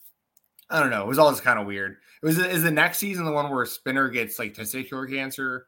I 0.71 0.81
don't 0.81 0.91
know. 0.91 1.03
It 1.03 1.09
was 1.09 1.19
all 1.19 1.31
just 1.31 1.45
kind 1.45 1.59
of 1.59 1.67
weird. 1.67 1.97
It 2.23 2.27
was 2.27 2.39
is 2.39 2.63
the 2.63 2.71
next 2.71 2.99
season 2.99 3.25
the 3.25 3.33
one 3.33 3.51
where 3.51 3.65
Spinner 3.65 4.09
gets 4.09 4.39
like 4.39 4.55
testicular 4.55 5.09
cancer 5.09 5.68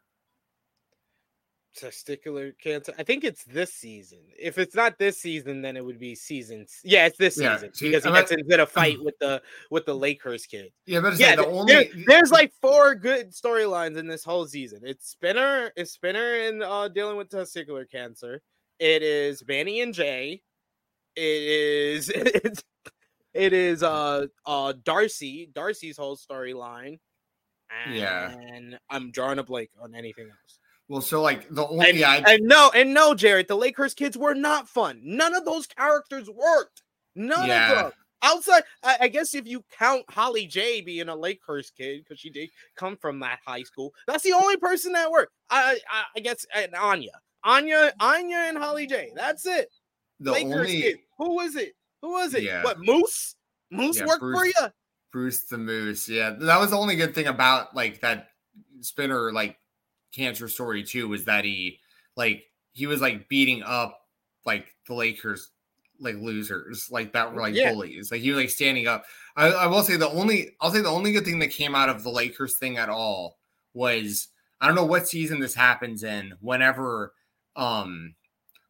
testicular 1.79 2.53
cancer. 2.59 2.93
I 2.99 3.03
think 3.03 3.25
it's 3.25 3.45
this 3.45 3.73
season. 3.73 4.19
If 4.39 4.59
it's 4.59 4.75
not 4.75 4.99
this 4.99 5.19
season, 5.19 5.63
then 5.63 5.77
it 5.77 5.85
would 5.85 5.99
be 5.99 6.15
season. 6.15 6.67
Yeah, 6.85 7.07
it's 7.07 7.19
this 7.19 7.39
yeah, 7.39 7.57
season 7.57 7.75
see, 7.75 7.89
because 7.89 8.05
he 8.05 8.11
gets 8.11 8.33
into 8.33 8.63
a 8.63 8.67
fight 8.67 8.99
with 9.05 9.19
the 9.19 9.43
with 9.71 9.87
the 9.87 9.95
Lakehurst 9.95 10.49
kid. 10.49 10.73
Yeah, 10.87 11.01
but 11.01 11.19
yeah, 11.19 11.37
the 11.37 11.47
only 11.47 11.91
there's 12.07 12.31
like 12.31 12.53
four 12.61 12.95
good 12.95 13.33
storylines 13.33 13.97
in 13.97 14.07
this 14.07 14.25
whole 14.25 14.47
season. 14.47 14.81
It's 14.85 15.09
Spinner, 15.09 15.73
it's 15.77 15.93
Spinner 15.93 16.35
and 16.35 16.63
uh, 16.63 16.89
dealing 16.89 17.17
with 17.17 17.31
testicular 17.31 17.91
cancer. 17.91 18.43
It 18.79 19.03
is 19.03 19.43
Manny 19.47 19.81
and 19.81 19.95
Jay. 19.95 20.43
It 21.17 21.23
is 21.23 22.09
it's, 22.15 22.63
it 23.35 23.53
is 23.53 23.83
uh 23.83 24.27
uh 24.47 24.73
Darcy, 24.85 25.51
Darcy's 25.53 25.97
whole 25.97 26.17
storyline. 26.17 26.99
yeah, 27.91 28.33
and 28.33 28.79
I'm 28.89 29.11
drawing 29.11 29.39
a 29.39 29.45
blank 29.45 29.71
on 29.81 29.95
anything 29.95 30.27
else. 30.29 30.60
Well, 30.91 31.01
so 31.01 31.23
like 31.23 31.49
the 31.51 31.65
only 31.65 31.89
and, 31.89 31.99
yeah, 31.99 32.21
and 32.27 32.43
no, 32.43 32.73
and 32.75 32.93
no, 32.93 33.15
Jared, 33.15 33.47
the 33.47 33.57
Lakehurst 33.57 33.95
kids 33.95 34.19
were 34.19 34.35
not 34.35 34.69
fun. 34.69 35.01
None 35.05 35.37
of 35.37 35.45
those 35.45 35.69
characters 35.69 36.29
worked. 36.29 36.83
None 37.15 37.47
yeah. 37.47 37.71
of 37.71 37.77
them. 37.77 37.93
Outside, 38.23 38.65
I, 38.83 38.97
I, 39.03 39.09
guess 39.09 39.33
if 39.37 39.47
you 39.47 39.65
count 39.79 40.03
Holly 40.11 40.47
J 40.49 40.81
being 40.81 41.09
a 41.09 41.15
Lakehurst 41.15 41.77
kid 41.77 42.03
because 42.03 42.19
she 42.19 42.29
did 42.29 42.51
come 42.75 42.97
from 42.97 43.21
that 43.21 43.39
high 43.47 43.63
school, 43.63 43.95
that's 44.09 44.25
the 44.25 44.33
only 44.33 44.57
person 44.57 44.93
that 44.95 45.13
worked. 45.13 45.33
I, 45.49 45.79
I, 45.89 46.03
I 46.17 46.21
guess 46.21 46.45
and 46.53 46.75
Anya, 46.75 47.13
Anya, 47.45 47.93
Anya, 48.01 48.39
and 48.49 48.59
Holly 48.59 48.89
J. 48.89 49.13
That's 49.15 49.47
it. 49.47 49.69
The 50.19 50.33
Lakehurst 50.33 50.59
only... 50.59 50.83
kid. 50.83 50.97
Who 51.19 51.37
was 51.37 51.55
it? 51.55 51.75
Who 52.03 52.11
was 52.11 52.35
it? 52.35 52.43
Yeah. 52.43 52.65
What 52.65 52.81
Moose? 52.81 53.37
Moose 53.71 54.01
yeah, 54.01 54.07
worked 54.07 54.23
Bruce, 54.23 54.39
for 54.41 54.47
you. 54.47 54.73
Bruce 55.13 55.45
the 55.45 55.57
Moose. 55.57 56.09
Yeah, 56.09 56.31
that 56.31 56.59
was 56.59 56.71
the 56.71 56.79
only 56.79 56.97
good 56.97 57.15
thing 57.15 57.29
about 57.29 57.77
like 57.77 58.01
that 58.01 58.31
spinner 58.81 59.33
like 59.33 59.57
cancer 60.13 60.49
story 60.49 60.83
too 60.83 61.09
was 61.09 61.25
that 61.25 61.45
he 61.45 61.79
like 62.17 62.45
he 62.73 62.87
was 62.87 63.01
like 63.01 63.29
beating 63.29 63.63
up 63.63 64.01
like 64.45 64.75
the 64.87 64.95
Lakers 64.95 65.51
like 66.01 66.17
losers 66.17 66.89
like 66.91 67.13
that 67.13 67.33
were 67.33 67.43
like 67.43 67.55
yeah. 67.55 67.73
bullies. 67.73 68.11
Like 68.11 68.23
he 68.23 68.31
was 68.31 68.39
like 68.39 68.51
standing 68.51 68.87
up. 68.87 69.05
I, 69.37 69.49
I 69.49 69.67
will 69.67 69.83
say 69.83 69.97
the 69.97 70.09
only 70.11 70.57
I'll 70.61 70.73
say 70.73 70.81
the 70.81 70.89
only 70.89 71.13
good 71.13 71.25
thing 71.25 71.39
that 71.41 71.51
came 71.51 71.75
out 71.75 71.89
of 71.89 72.03
the 72.03 72.11
Lakers 72.11 72.57
thing 72.59 72.79
at 72.79 72.89
all 72.89 73.39
was 73.75 74.29
I 74.61 74.67
don't 74.67 74.77
know 74.77 74.85
what 74.85 75.09
season 75.09 75.41
this 75.41 75.55
happens 75.55 76.03
in 76.03 76.35
whenever 76.41 77.13
um 77.57 78.15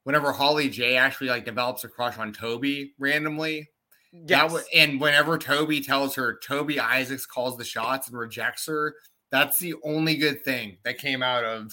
whenever 0.04 0.32
Holly 0.32 0.68
J 0.68 0.96
actually 0.96 1.28
like 1.28 1.44
develops 1.44 1.84
a 1.84 1.88
crush 1.88 2.18
on 2.18 2.32
Toby 2.32 2.94
randomly. 2.98 3.70
Yes. 4.12 4.52
That 4.52 4.64
and 4.74 5.00
whenever 5.00 5.38
Toby 5.38 5.80
tells 5.80 6.16
her 6.16 6.38
Toby 6.44 6.80
Isaacs 6.80 7.26
calls 7.26 7.56
the 7.56 7.64
shots 7.64 8.08
and 8.08 8.18
rejects 8.18 8.66
her, 8.66 8.96
that's 9.30 9.58
the 9.58 9.74
only 9.84 10.16
good 10.16 10.44
thing 10.44 10.78
that 10.84 10.98
came 10.98 11.22
out 11.22 11.44
of 11.44 11.72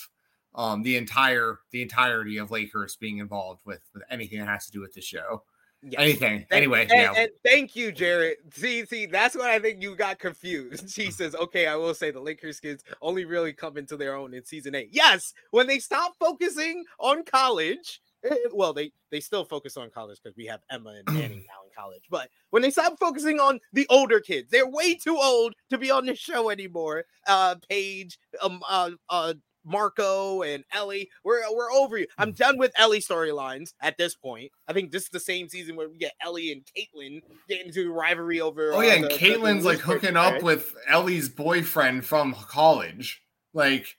um, 0.56 0.82
the 0.82 0.98
entire 0.98 1.60
the 1.72 1.82
entirety 1.82 2.38
of 2.38 2.50
Lakehurst 2.50 3.00
being 3.00 3.20
involved 3.20 3.62
with, 3.66 3.82
with 3.94 4.04
anything 4.10 4.40
that 4.40 4.48
has 4.48 4.66
to 4.66 4.72
do 4.72 4.82
with 4.82 4.94
the 4.94 5.02
show. 5.02 5.44
Anything. 5.96 6.46
Anyway, 6.50 6.82
and, 6.82 6.90
yeah. 6.90 7.14
and 7.16 7.30
thank 7.46 7.76
you, 7.76 7.92
Jared. 7.92 8.38
See, 8.52 8.84
see, 8.86 9.06
that's 9.06 9.36
what 9.36 9.46
I 9.46 9.60
think 9.60 9.82
you 9.82 9.96
got 9.96 10.18
confused. 10.18 10.90
She 10.98 11.12
says, 11.12 11.36
"Okay, 11.36 11.68
I 11.68 11.76
will 11.76 11.94
say 11.94 12.10
the 12.10 12.20
Lakers 12.20 12.60
kids 12.60 12.84
only 13.02 13.26
really 13.26 13.54
come 13.54 13.78
into 13.78 13.96
their 13.96 14.16
own 14.16 14.34
in 14.34 14.44
season 14.44 14.74
eight. 14.74 14.90
Yes, 14.92 15.34
when 15.52 15.68
they 15.68 15.78
stop 15.78 16.16
focusing 16.20 16.84
on 17.00 17.24
college 17.24 18.02
well, 18.54 18.74
they 18.74 18.92
they 19.12 19.20
still 19.20 19.46
focus 19.46 19.78
on 19.78 19.90
college 19.90 20.20
because 20.22 20.36
we 20.36 20.46
have 20.46 20.62
Emma 20.70 21.02
and 21.06 21.18
Manning 21.18 21.38
now 21.48 21.64
in 21.66 21.72
college. 21.76 22.04
But 22.10 22.30
when 22.50 22.62
they 22.62 22.72
stop 22.72 23.00
focusing 23.00 23.40
on 23.40 23.60
the 23.74 23.88
older 23.90 24.20
kids, 24.20 24.50
they're 24.52 24.68
way 24.68 24.96
too 24.96 25.18
old 25.18 25.54
to 25.70 25.78
be 25.78 25.92
on 25.92 26.06
the 26.06 26.16
show 26.16 26.50
anymore. 26.50 27.06
Uh, 27.28 27.56
Paige, 27.70 28.18
um, 28.42 28.62
uh, 28.68 28.92
uh, 29.10 29.34
Marco 29.68 30.44
and 30.44 30.64
Ellie, 30.72 31.10
we're 31.24 31.42
we're 31.52 31.72
over 31.72 31.98
you. 31.98 32.08
I'm 32.18 32.32
done 32.32 32.58
with 32.58 32.72
Ellie 32.78 33.02
storylines 33.02 33.74
at 33.82 33.98
this 33.98 34.16
point. 34.16 34.52
I 34.68 34.74
think 34.74 34.92
this 34.92 35.04
is 35.04 35.10
the 35.10 35.20
same 35.20 35.50
season 35.50 35.76
where 35.76 35.90
we 35.90 35.98
get 35.98 36.14
Ellie 36.24 36.52
and 36.52 36.62
Caitlin 36.66 37.22
getting 37.48 37.68
into 37.68 37.92
rivalry 37.92 38.40
over. 38.42 38.72
Oh 38.74 38.82
yeah, 38.82 38.94
and 38.94 39.04
the, 39.06 39.10
Caitlin's 39.10 39.64
the 39.64 39.70
like 39.70 39.80
hooking 39.80 40.16
up 40.16 40.42
with 40.42 40.74
Ellie's 40.88 41.30
boyfriend 41.30 42.06
from 42.06 42.34
college. 42.34 43.22
Like, 43.54 43.98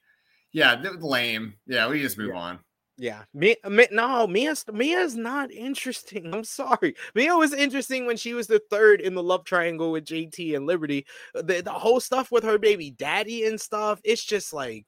yeah, 0.52 0.82
lame. 1.00 1.54
Yeah, 1.66 1.88
we 1.88 2.00
just 2.00 2.18
move 2.18 2.30
yeah. 2.34 2.40
on. 2.40 2.58
Yeah, 3.01 3.22
me, 3.32 3.55
no, 3.92 4.26
Mia's 4.26 4.64
Mia's 4.72 5.14
not 5.14 5.53
interesting. 5.53 6.34
I'm 6.34 6.42
sorry. 6.42 6.96
Mia 7.14 7.36
was 7.36 7.53
interesting 7.53 8.07
when 8.07 8.16
she 8.16 8.34
was 8.34 8.49
the 8.49 8.61
third 8.70 9.01
in 9.01 9.14
the 9.14 9.22
love 9.22 9.44
triangle 9.44 9.92
with 9.92 10.05
JT 10.05 10.57
and 10.57 10.66
Liberty. 10.66 11.07
Uh, 11.34 11.42
the, 11.42 11.61
the 11.62 11.70
whole 11.70 12.01
stuff 12.01 12.32
with 12.32 12.42
her 12.42 12.59
baby 12.59 12.90
daddy 12.90 13.46
and 13.46 13.61
stuff, 13.61 14.01
it's 14.03 14.24
just 14.24 14.53
like 14.53 14.84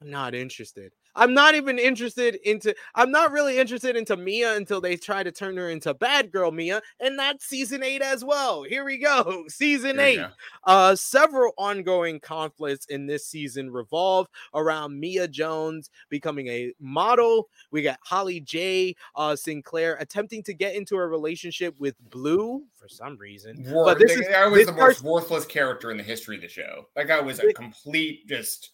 I'm 0.00 0.10
not 0.10 0.36
interested. 0.36 0.92
I'm 1.14 1.34
not 1.34 1.54
even 1.54 1.78
interested 1.78 2.36
into 2.44 2.74
I'm 2.94 3.10
not 3.10 3.32
really 3.32 3.58
interested 3.58 3.96
into 3.96 4.16
Mia 4.16 4.56
until 4.56 4.80
they 4.80 4.96
try 4.96 5.22
to 5.22 5.32
turn 5.32 5.56
her 5.56 5.70
into 5.70 5.94
bad 5.94 6.30
girl 6.30 6.50
Mia, 6.50 6.80
and 7.00 7.18
that's 7.18 7.46
season 7.46 7.82
eight 7.82 8.02
as 8.02 8.24
well. 8.24 8.62
Here 8.62 8.84
we 8.84 8.98
go. 8.98 9.44
Season 9.48 9.98
eight. 10.00 10.20
Uh 10.64 10.94
several 10.96 11.52
ongoing 11.58 12.20
conflicts 12.20 12.86
in 12.86 13.06
this 13.06 13.26
season 13.26 13.70
revolve 13.70 14.28
around 14.54 14.98
Mia 14.98 15.28
Jones 15.28 15.90
becoming 16.08 16.48
a 16.48 16.72
model. 16.80 17.48
We 17.70 17.82
got 17.82 17.98
Holly 18.02 18.40
J 18.40 18.94
uh 19.16 19.36
Sinclair 19.36 19.96
attempting 20.00 20.42
to 20.44 20.54
get 20.54 20.74
into 20.74 20.96
a 20.96 21.06
relationship 21.06 21.74
with 21.78 21.94
Blue 22.10 22.62
for 22.74 22.88
some 22.88 23.16
reason. 23.18 23.64
War- 23.68 23.84
but 23.84 23.98
this 23.98 24.20
guy 24.28 24.46
was 24.46 24.66
the 24.66 24.72
most 24.72 25.02
worthless 25.02 25.44
character 25.44 25.90
in 25.90 25.96
the 25.96 26.02
history 26.02 26.36
of 26.36 26.42
the 26.42 26.48
show. 26.48 26.88
That 26.96 27.06
guy 27.06 27.20
was 27.20 27.38
a 27.40 27.52
complete 27.52 28.26
just 28.26 28.70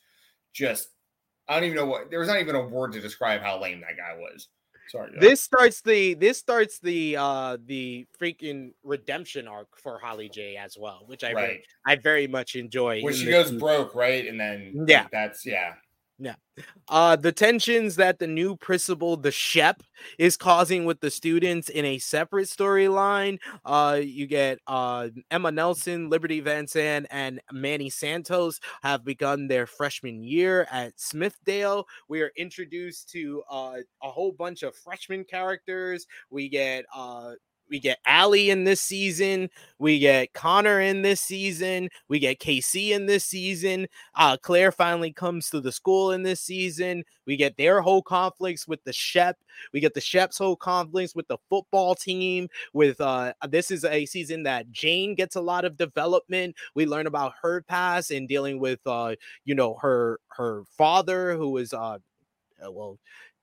just 0.53 0.89
I 1.49 1.55
don't 1.55 1.65
even 1.65 1.77
know 1.77 1.87
what 1.87 2.11
there 2.11 2.19
was 2.19 2.29
not 2.29 2.41
even 2.41 2.55
a 2.55 2.67
word 2.67 2.93
to 2.93 3.01
describe 3.01 3.41
how 3.41 3.61
lame 3.61 3.81
that 3.81 3.97
guy 3.97 4.17
was. 4.19 4.49
Sorry. 4.89 5.13
This 5.21 5.41
starts 5.41 5.83
the 5.83 6.15
this 6.15 6.39
starts 6.39 6.79
the 6.81 7.17
uh 7.17 7.59
the 7.67 8.07
freaking 8.21 8.73
redemption 8.83 9.47
arc 9.47 9.69
for 9.83 9.99
Holly 9.99 10.31
J 10.31 10.57
as 10.57 10.77
well, 10.79 11.03
which 11.07 11.25
I 11.25 11.33
right. 11.33 11.35
very, 11.35 11.65
I 11.87 11.97
very 11.97 12.27
much 12.27 12.55
enjoy. 12.55 13.03
When 13.03 13.15
she 13.15 13.27
goes 13.27 13.47
season. 13.47 13.59
broke, 13.59 13.95
right? 13.95 14.27
And 14.27 14.41
then 14.41 14.87
yeah, 14.89 15.07
that's 15.13 15.45
yeah. 15.45 15.75
Yeah. 16.19 16.35
Uh, 16.89 17.15
the 17.15 17.31
tensions 17.31 17.95
that 17.97 18.19
the 18.19 18.27
new 18.27 18.57
principal, 18.57 19.17
the 19.17 19.31
Shep, 19.31 19.83
is 20.19 20.37
causing 20.37 20.85
with 20.85 21.01
the 21.01 21.11
students 21.13 21.69
in 21.69 21.85
a 21.85 21.99
separate 21.99 22.49
storyline. 22.49 23.39
Uh, 23.65 24.01
you 24.03 24.27
get 24.27 24.59
uh, 24.67 25.09
Emma 25.31 25.53
Nelson, 25.53 26.11
Liberty 26.11 26.41
Van 26.41 26.67
Zandt, 26.67 27.07
and 27.11 27.41
Manny 27.53 27.89
Santos 27.89 28.59
have 28.83 29.05
begun 29.05 29.47
their 29.47 29.67
freshman 29.67 30.25
year 30.25 30.67
at 30.73 30.97
Smithdale. 30.97 31.85
We 32.09 32.23
are 32.23 32.33
introduced 32.37 33.09
to 33.11 33.45
uh, 33.49 33.77
a 34.03 34.11
whole 34.11 34.33
bunch 34.33 34.65
of 34.65 34.75
freshman 34.75 35.23
characters. 35.23 36.05
We 36.31 36.49
get 36.49 36.85
uh, 36.93 37.33
we 37.71 37.79
get 37.79 37.99
Alli 38.07 38.51
in 38.51 38.65
this 38.65 38.81
season. 38.81 39.51
We 39.79 39.99
get 39.99 40.33
Connor 40.33 40.81
in 40.81 41.03
this 41.03 41.21
season. 41.21 41.89
We 42.09 42.19
get 42.19 42.41
KC 42.41 42.91
in 42.91 43.07
this 43.07 43.25
season. 43.25 43.87
Uh, 44.15 44.37
Claire 44.37 44.73
finally 44.73 45.13
comes 45.13 45.51
to 45.51 45.61
the 45.61 45.73
school 45.73 46.13
in 46.13 46.23
this 46.23 46.41
season. 46.41 47.05
We 47.27 47.37
get 47.37 47.57
their 47.57 47.81
whole 47.81 48.03
conflicts 48.03 48.67
with 48.67 48.83
the 48.85 48.93
Shep. 48.93 49.37
We 49.73 49.81
get 49.81 49.95
the 49.95 50.01
Shep's 50.01 50.39
whole 50.39 50.57
conflicts 50.57 51.15
with 51.15 51.29
the 51.29 51.39
football 51.51 51.95
team. 51.95 52.49
With 52.73 53.01
uh, 53.01 53.35
this 53.49 53.71
is 53.71 53.85
a 53.85 54.07
season 54.07 54.45
that 54.45 54.71
Jane 54.73 55.15
gets 55.15 55.37
a 55.37 55.41
lot 55.41 55.65
of 55.65 55.77
development. 55.77 56.57
We 56.75 56.87
learn 56.87 57.07
about 57.07 57.35
her 57.43 57.63
past 57.63 58.11
and 58.11 58.29
dealing 58.29 58.59
with 58.59 58.81
uh, 58.87 59.15
you 59.45 59.55
know, 59.55 59.75
her 59.81 60.21
her 60.29 60.65
father 60.77 61.37
who 61.37 61.57
is 61.59 61.73
uh, 61.73 61.99
uh 62.65 62.73
well 62.73 62.99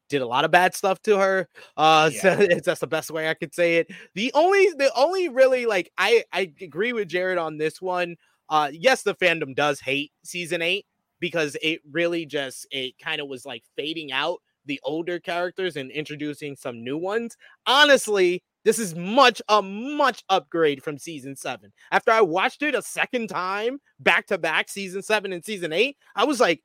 did 0.09 0.21
a 0.21 0.27
lot 0.27 0.45
of 0.45 0.51
bad 0.51 0.75
stuff 0.75 1.01
to 1.03 1.17
her. 1.17 1.47
Uh, 1.77 2.09
yeah. 2.13 2.37
so 2.37 2.47
that's 2.63 2.79
the 2.79 2.87
best 2.87 3.11
way 3.11 3.29
I 3.29 3.33
could 3.33 3.53
say 3.53 3.77
it. 3.77 3.91
The 4.13 4.31
only, 4.33 4.67
the 4.77 4.91
only 4.95 5.29
really 5.29 5.65
like 5.65 5.91
I 5.97 6.23
I 6.31 6.51
agree 6.61 6.93
with 6.93 7.07
Jared 7.07 7.37
on 7.37 7.57
this 7.57 7.81
one. 7.81 8.15
Uh, 8.49 8.69
yes, 8.71 9.03
the 9.03 9.15
fandom 9.15 9.55
does 9.55 9.79
hate 9.79 10.11
season 10.23 10.61
eight 10.61 10.85
because 11.19 11.57
it 11.61 11.81
really 11.91 12.25
just 12.25 12.67
it 12.71 12.93
kind 12.99 13.21
of 13.21 13.27
was 13.27 13.45
like 13.45 13.63
fading 13.75 14.11
out 14.11 14.39
the 14.65 14.79
older 14.83 15.19
characters 15.19 15.75
and 15.75 15.91
introducing 15.91 16.55
some 16.55 16.83
new 16.83 16.97
ones. 16.97 17.37
Honestly, 17.65 18.43
this 18.63 18.79
is 18.79 18.95
much 18.95 19.41
a 19.47 19.61
much 19.61 20.23
upgrade 20.29 20.83
from 20.83 20.97
season 20.97 21.35
seven. 21.35 21.71
After 21.91 22.11
I 22.11 22.21
watched 22.21 22.63
it 22.63 22.75
a 22.75 22.81
second 22.81 23.27
time, 23.27 23.79
back 23.99 24.27
to 24.27 24.37
back, 24.37 24.69
season 24.69 25.01
seven 25.01 25.33
and 25.33 25.45
season 25.45 25.71
eight, 25.71 25.97
I 26.15 26.25
was 26.25 26.39
like, 26.39 26.63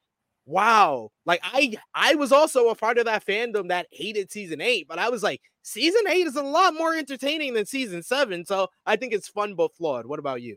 wow. 0.50 1.10
Like 1.26 1.40
i 1.42 1.76
i 1.94 2.14
was 2.14 2.32
also 2.32 2.68
a 2.68 2.74
part 2.74 2.98
of 2.98 3.04
that 3.04 3.24
fandom 3.24 3.68
that 3.68 3.86
hated 3.92 4.32
season 4.32 4.60
eight 4.60 4.88
but 4.88 4.98
i 4.98 5.08
was 5.08 5.22
like 5.22 5.40
season 5.62 6.02
eight 6.08 6.26
is 6.26 6.36
a 6.36 6.42
lot 6.42 6.74
more 6.74 6.94
entertaining 6.94 7.54
than 7.54 7.66
season 7.66 8.02
seven 8.02 8.44
so 8.44 8.68
i 8.86 8.96
think 8.96 9.12
it's 9.12 9.28
fun 9.28 9.54
but 9.54 9.74
flawed. 9.76 10.06
What 10.06 10.18
about 10.18 10.42
you? 10.42 10.56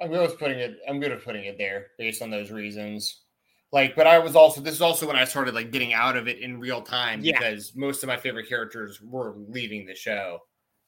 I'm 0.00 0.10
good 0.10 0.22
with 0.22 0.38
putting 0.38 0.58
it 0.58 0.78
i'm 0.88 1.00
good 1.00 1.12
at 1.12 1.24
putting 1.24 1.44
it 1.44 1.58
there 1.58 1.88
based 1.98 2.22
on 2.22 2.30
those 2.30 2.50
reasons. 2.50 3.22
Like 3.72 3.94
but 3.94 4.06
i 4.06 4.18
was 4.18 4.36
also 4.36 4.60
this 4.60 4.74
is 4.74 4.82
also 4.82 5.06
when 5.06 5.16
i 5.16 5.24
started 5.24 5.54
like 5.54 5.70
getting 5.70 5.92
out 5.92 6.16
of 6.16 6.28
it 6.28 6.38
in 6.38 6.58
real 6.58 6.80
time 6.80 7.20
yeah. 7.22 7.38
because 7.38 7.74
most 7.74 8.02
of 8.02 8.08
my 8.08 8.16
favorite 8.16 8.48
characters 8.48 9.00
were 9.02 9.34
leaving 9.48 9.86
the 9.86 9.94
show 9.94 10.40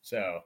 so. 0.03 0.41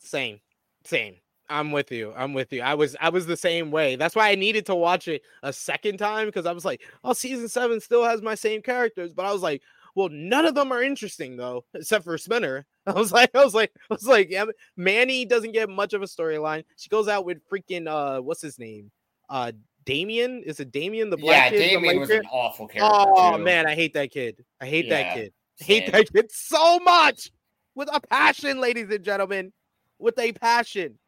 Same 0.00 0.38
same 0.84 1.16
I'm 1.50 1.72
with 1.72 1.90
you. 1.90 2.12
I'm 2.16 2.34
with 2.34 2.52
you. 2.52 2.62
I 2.62 2.74
was 2.74 2.96
I 3.00 3.08
was 3.08 3.26
the 3.26 3.36
same 3.36 3.70
way. 3.70 3.96
That's 3.96 4.14
why 4.14 4.30
I 4.30 4.34
needed 4.34 4.66
to 4.66 4.74
watch 4.74 5.08
it 5.08 5.22
a 5.42 5.52
second 5.52 5.98
time 5.98 6.26
because 6.26 6.46
I 6.46 6.52
was 6.52 6.64
like, 6.64 6.82
oh, 7.04 7.12
season 7.12 7.48
seven 7.48 7.80
still 7.80 8.04
has 8.04 8.22
my 8.22 8.34
same 8.34 8.62
characters, 8.62 9.12
but 9.12 9.24
I 9.24 9.32
was 9.32 9.42
like, 9.42 9.62
well, 9.94 10.08
none 10.10 10.46
of 10.46 10.54
them 10.54 10.72
are 10.72 10.82
interesting 10.82 11.36
though, 11.36 11.64
except 11.74 12.04
for 12.04 12.18
Spinner. 12.18 12.66
I 12.86 12.92
was 12.92 13.12
like, 13.12 13.34
I 13.34 13.44
was 13.44 13.54
like, 13.54 13.72
I 13.90 13.94
was 13.94 14.06
like, 14.06 14.30
yeah, 14.30 14.44
Manny 14.76 15.24
doesn't 15.24 15.52
get 15.52 15.68
much 15.68 15.92
of 15.92 16.02
a 16.02 16.06
storyline. 16.06 16.64
She 16.76 16.88
goes 16.88 17.08
out 17.08 17.24
with 17.24 17.38
freaking 17.50 17.88
uh, 17.88 18.20
what's 18.20 18.42
his 18.42 18.58
name? 18.58 18.90
Uh, 19.28 19.52
Damien. 19.84 20.42
Is 20.44 20.60
it 20.60 20.70
Damien 20.70 21.08
the 21.08 21.16
black 21.16 21.50
yeah, 21.50 21.58
kid? 21.58 21.68
Damien 21.70 22.00
was 22.00 22.10
kid? 22.10 22.20
an 22.20 22.26
awful 22.30 22.68
character. 22.68 22.94
Oh 22.94 23.36
too. 23.36 23.42
man, 23.42 23.66
I 23.66 23.74
hate 23.74 23.94
that 23.94 24.10
kid. 24.10 24.44
I 24.60 24.66
hate 24.66 24.86
yeah, 24.86 25.02
that 25.02 25.14
kid. 25.14 25.32
I 25.60 25.64
hate 25.64 25.92
that 25.92 26.12
kid 26.12 26.30
so 26.30 26.78
much 26.80 27.30
with 27.74 27.88
a 27.92 28.00
passion, 28.00 28.60
ladies 28.60 28.90
and 28.90 29.02
gentlemen, 29.02 29.52
with 29.98 30.18
a 30.18 30.32
passion. 30.32 30.98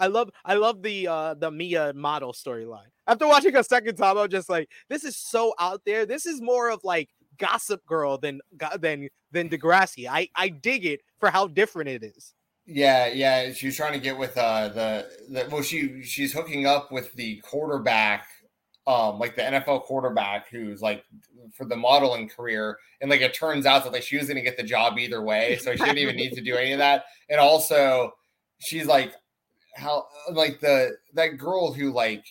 I 0.00 0.06
love 0.06 0.30
I 0.44 0.54
love 0.54 0.82
the 0.82 1.06
uh 1.06 1.34
the 1.34 1.50
Mia 1.50 1.92
model 1.94 2.32
storyline. 2.32 2.88
After 3.06 3.28
watching 3.28 3.54
a 3.56 3.62
second 3.62 3.96
time, 3.96 4.16
I'm 4.16 4.30
just 4.30 4.48
like, 4.48 4.70
this 4.88 5.04
is 5.04 5.16
so 5.16 5.54
out 5.58 5.82
there. 5.84 6.06
This 6.06 6.26
is 6.26 6.40
more 6.40 6.70
of 6.70 6.82
like 6.82 7.10
Gossip 7.38 7.84
Girl 7.86 8.18
than 8.18 8.40
than 8.78 9.08
than 9.30 9.48
Degrassi. 9.48 10.08
I 10.08 10.28
I 10.34 10.48
dig 10.48 10.86
it 10.86 11.02
for 11.18 11.30
how 11.30 11.46
different 11.46 11.90
it 11.90 12.02
is. 12.02 12.34
Yeah, 12.66 13.08
yeah. 13.08 13.52
She's 13.52 13.76
trying 13.76 13.92
to 13.94 13.98
get 13.98 14.16
with 14.16 14.36
uh 14.38 14.68
the, 14.68 15.10
the 15.28 15.48
well, 15.50 15.62
she 15.62 16.02
she's 16.02 16.32
hooking 16.32 16.66
up 16.66 16.90
with 16.90 17.12
the 17.14 17.36
quarterback, 17.38 18.26
um, 18.86 19.18
like 19.18 19.36
the 19.36 19.42
NFL 19.42 19.82
quarterback 19.82 20.48
who's 20.48 20.80
like 20.80 21.04
for 21.52 21.64
the 21.64 21.76
modeling 21.76 22.28
career, 22.28 22.78
and 23.00 23.10
like 23.10 23.20
it 23.20 23.34
turns 23.34 23.66
out 23.66 23.84
that 23.84 23.92
like 23.92 24.02
she 24.02 24.16
was 24.16 24.28
gonna 24.28 24.40
get 24.40 24.56
the 24.56 24.62
job 24.62 24.98
either 24.98 25.20
way, 25.20 25.58
so 25.60 25.72
she 25.72 25.84
didn't 25.84 25.98
even 25.98 26.16
need 26.16 26.32
to 26.34 26.40
do 26.40 26.56
any 26.56 26.72
of 26.72 26.78
that. 26.78 27.04
And 27.28 27.40
also, 27.40 28.12
she's 28.60 28.86
like, 28.86 29.14
how 29.80 30.06
like 30.32 30.60
the 30.60 30.96
that 31.14 31.38
girl 31.38 31.72
who 31.72 31.92
like 31.92 32.24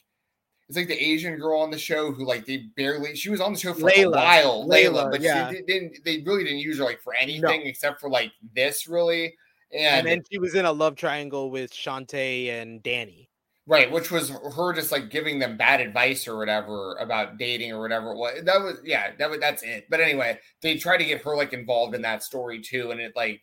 it's 0.67 0.77
like 0.77 0.87
the 0.87 1.03
Asian 1.03 1.37
girl 1.37 1.59
on 1.61 1.71
the 1.71 1.79
show 1.79 2.11
who 2.11 2.25
like 2.25 2.45
they 2.45 2.65
barely 2.77 3.15
she 3.15 3.29
was 3.29 3.41
on 3.41 3.53
the 3.53 3.59
show 3.59 3.73
for 3.73 3.89
Layla, 3.89 4.05
a 4.05 4.09
while, 4.11 4.67
Layla, 4.67 4.91
Layla 4.91 5.11
but 5.11 5.21
yeah. 5.21 5.49
she 5.49 5.61
didn't 5.63 5.97
they 6.05 6.19
really 6.19 6.43
didn't 6.43 6.59
use 6.59 6.77
her 6.77 6.83
like 6.83 7.01
for 7.01 7.13
anything 7.15 7.41
no. 7.41 7.65
except 7.69 7.99
for 7.99 8.09
like 8.09 8.31
this 8.55 8.87
really. 8.87 9.33
And, 9.71 9.99
and 9.99 10.07
then 10.07 10.23
she 10.31 10.39
was 10.39 10.55
in 10.55 10.65
a 10.65 10.71
love 10.71 10.95
triangle 10.95 11.51
with 11.51 11.71
Chantay 11.71 12.49
and 12.49 12.81
Danny. 12.81 13.29
Right, 13.67 13.91
which 13.91 14.09
was 14.09 14.29
her 14.29 14.73
just 14.73 14.91
like 14.91 15.11
giving 15.11 15.37
them 15.37 15.55
bad 15.55 15.79
advice 15.79 16.27
or 16.27 16.37
whatever 16.37 16.95
about 16.95 17.37
dating 17.37 17.71
or 17.71 17.79
whatever. 17.79 18.15
What 18.15 18.43
that 18.45 18.59
was, 18.59 18.77
yeah, 18.83 19.11
that 19.19 19.29
was 19.29 19.39
that's 19.39 19.61
it. 19.61 19.85
But 19.91 20.01
anyway, 20.01 20.39
they 20.63 20.77
tried 20.77 20.97
to 20.97 21.05
get 21.05 21.21
her 21.21 21.35
like 21.35 21.53
involved 21.53 21.93
in 21.93 22.01
that 22.01 22.23
story 22.23 22.61
too, 22.63 22.89
and 22.89 22.99
it 22.99 23.13
like, 23.15 23.41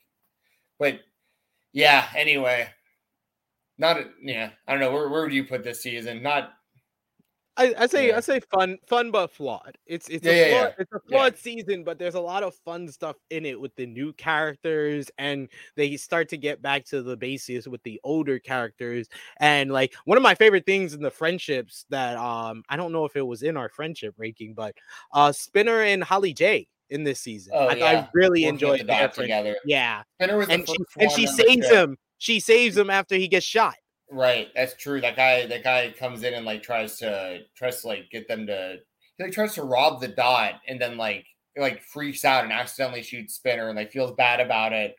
but 0.81 0.99
yeah. 1.73 2.09
Anyway, 2.17 2.67
not 3.79 3.99
yeah. 4.23 4.51
I 4.67 4.73
don't 4.73 4.81
know 4.81 4.93
where 4.93 5.09
where 5.09 5.23
would 5.23 5.33
you 5.33 5.45
put 5.45 5.65
this 5.65 5.83
season? 5.83 6.23
Not. 6.23 6.53
I, 7.59 7.75
I 7.79 7.87
say 7.87 8.09
yeah. 8.09 8.19
I 8.19 8.21
say 8.21 8.41
fun 8.41 8.77
fun 8.87 9.11
but 9.11 9.31
flawed. 9.31 9.79
It's 9.87 10.09
it's 10.09 10.27
yeah, 10.27 10.33
a 10.33 10.51
flawed, 10.51 10.69
yeah, 10.69 10.75
it's 10.79 10.93
a 10.93 11.01
flawed 11.09 11.39
season, 11.39 11.85
but 11.85 11.99
there's 11.99 12.15
a 12.15 12.21
lot 12.21 12.43
of 12.43 12.55
fun 12.55 12.87
stuff 12.89 13.17
in 13.31 13.47
it 13.47 13.59
with 13.59 13.75
the 13.77 13.87
new 13.87 14.13
characters, 14.13 15.11
and 15.17 15.49
they 15.75 15.97
start 15.97 16.29
to 16.31 16.37
get 16.37 16.61
back 16.61 16.85
to 16.87 17.03
the 17.03 17.17
basis 17.17 17.67
with 17.67 17.83
the 17.83 17.99
older 18.05 18.39
characters. 18.39 19.09
And 19.41 19.73
like 19.73 19.95
one 20.05 20.19
of 20.19 20.23
my 20.23 20.35
favorite 20.35 20.67
things 20.67 20.93
in 20.93 21.01
the 21.01 21.11
friendships 21.11 21.87
that 21.89 22.19
um 22.19 22.63
I 22.69 22.77
don't 22.77 22.93
know 22.93 23.07
if 23.07 23.17
it 23.17 23.27
was 23.27 23.43
in 23.43 23.57
our 23.57 23.71
friendship 23.71 24.15
ranking, 24.19 24.53
but 24.53 24.75
uh 25.13 25.33
Spinner 25.33 25.81
and 25.81 26.05
Holly 26.05 26.35
J 26.35 26.69
in 26.91 27.05
this 27.05 27.21
season. 27.21 27.53
Oh, 27.57 27.69
I, 27.69 27.73
I 27.73 28.09
really 28.13 28.43
Working 28.43 28.55
enjoyed 28.55 28.87
that 28.87 29.15
together. 29.15 29.57
Yeah, 29.65 30.03
Spinner 30.19 30.37
was 30.37 30.49
and 30.51 30.69
she, 30.69 30.77
and 30.99 31.11
she 31.11 31.27
saves 31.27 31.69
him 31.71 31.97
she 32.19 32.41
saves 32.41 32.77
him 32.77 32.91
after 32.91 33.15
he 33.17 33.29
gets 33.29 33.47
shot. 33.47 33.75
Right, 34.11 34.49
that's 34.55 34.75
true. 34.75 35.01
That 35.01 35.17
guy, 35.17 35.47
that 35.47 35.65
guy 35.65 35.93
comes 35.99 36.23
in 36.23 36.35
and 36.35 36.47
like 36.47 36.63
tries 36.63 36.99
to 36.99 37.41
tries 37.57 37.83
to 37.83 37.89
like 37.89 38.11
get 38.11 38.29
them 38.29 38.47
to 38.47 38.79
he 39.17 39.25
like 39.25 39.33
tries 39.33 39.55
to 39.55 39.63
rob 39.63 40.01
the 40.01 40.09
dot 40.09 40.55
and 40.69 40.81
then 40.81 40.97
like 40.97 41.27
like 41.57 41.83
freaks 41.83 42.25
out 42.25 42.45
and 42.45 42.53
accidentally 42.53 43.03
shoots 43.03 43.35
Spinner 43.35 43.69
and 43.69 43.77
like 43.77 43.91
feels 43.91 44.13
bad 44.13 44.41
about 44.41 44.73
it. 44.73 44.95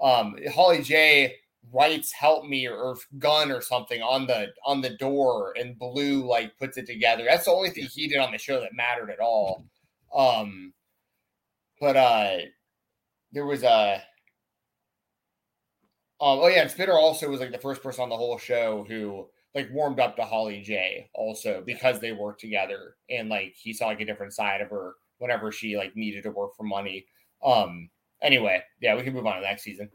Um, 0.00 0.36
Holly 0.52 0.82
J 0.82 1.34
writes 1.72 2.12
"Help 2.12 2.44
me" 2.44 2.66
or, 2.66 2.76
or 2.76 2.96
"gun" 3.18 3.50
or 3.50 3.60
something 3.60 4.02
on 4.02 4.26
the 4.26 4.48
on 4.64 4.80
the 4.80 4.96
door, 4.96 5.54
and 5.58 5.78
Blue 5.78 6.24
like 6.26 6.56
puts 6.58 6.76
it 6.76 6.86
together. 6.86 7.24
That's 7.28 7.46
the 7.46 7.52
only 7.52 7.70
thing 7.70 7.84
he 7.86 8.08
did 8.08 8.18
on 8.18 8.32
the 8.32 8.38
show 8.38 8.60
that 8.60 8.74
mattered 8.74 9.10
at 9.10 9.20
all. 9.20 9.64
Um, 10.14 10.72
but 11.80 11.96
uh, 11.96 12.36
there 13.32 13.46
was 13.46 13.62
a 13.62 14.02
um, 16.22 16.38
oh 16.40 16.46
yeah, 16.46 16.62
and 16.62 16.70
Spinner 16.70 16.92
also 16.94 17.28
was 17.28 17.40
like 17.40 17.52
the 17.52 17.58
first 17.58 17.82
person 17.82 18.02
on 18.04 18.08
the 18.08 18.16
whole 18.16 18.38
show 18.38 18.84
who 18.88 19.26
like 19.54 19.68
warmed 19.72 20.00
up 20.00 20.16
to 20.16 20.24
Holly 20.24 20.62
J 20.62 21.10
also 21.14 21.62
because 21.66 22.00
they 22.00 22.12
worked 22.12 22.40
together 22.40 22.96
and 23.10 23.28
like 23.28 23.54
he 23.60 23.72
saw 23.74 23.86
like 23.88 24.00
a 24.00 24.06
different 24.06 24.32
side 24.32 24.60
of 24.62 24.70
her 24.70 24.94
whenever 25.18 25.52
she 25.52 25.76
like 25.76 25.94
needed 25.96 26.22
to 26.22 26.30
work 26.30 26.56
for 26.56 26.62
money. 26.64 27.04
Um. 27.44 27.90
Anyway, 28.22 28.62
yeah, 28.80 28.94
we 28.94 29.02
can 29.02 29.12
move 29.12 29.26
on 29.26 29.34
to 29.34 29.40
the 29.40 29.46
next 29.48 29.64
season. 29.64 29.90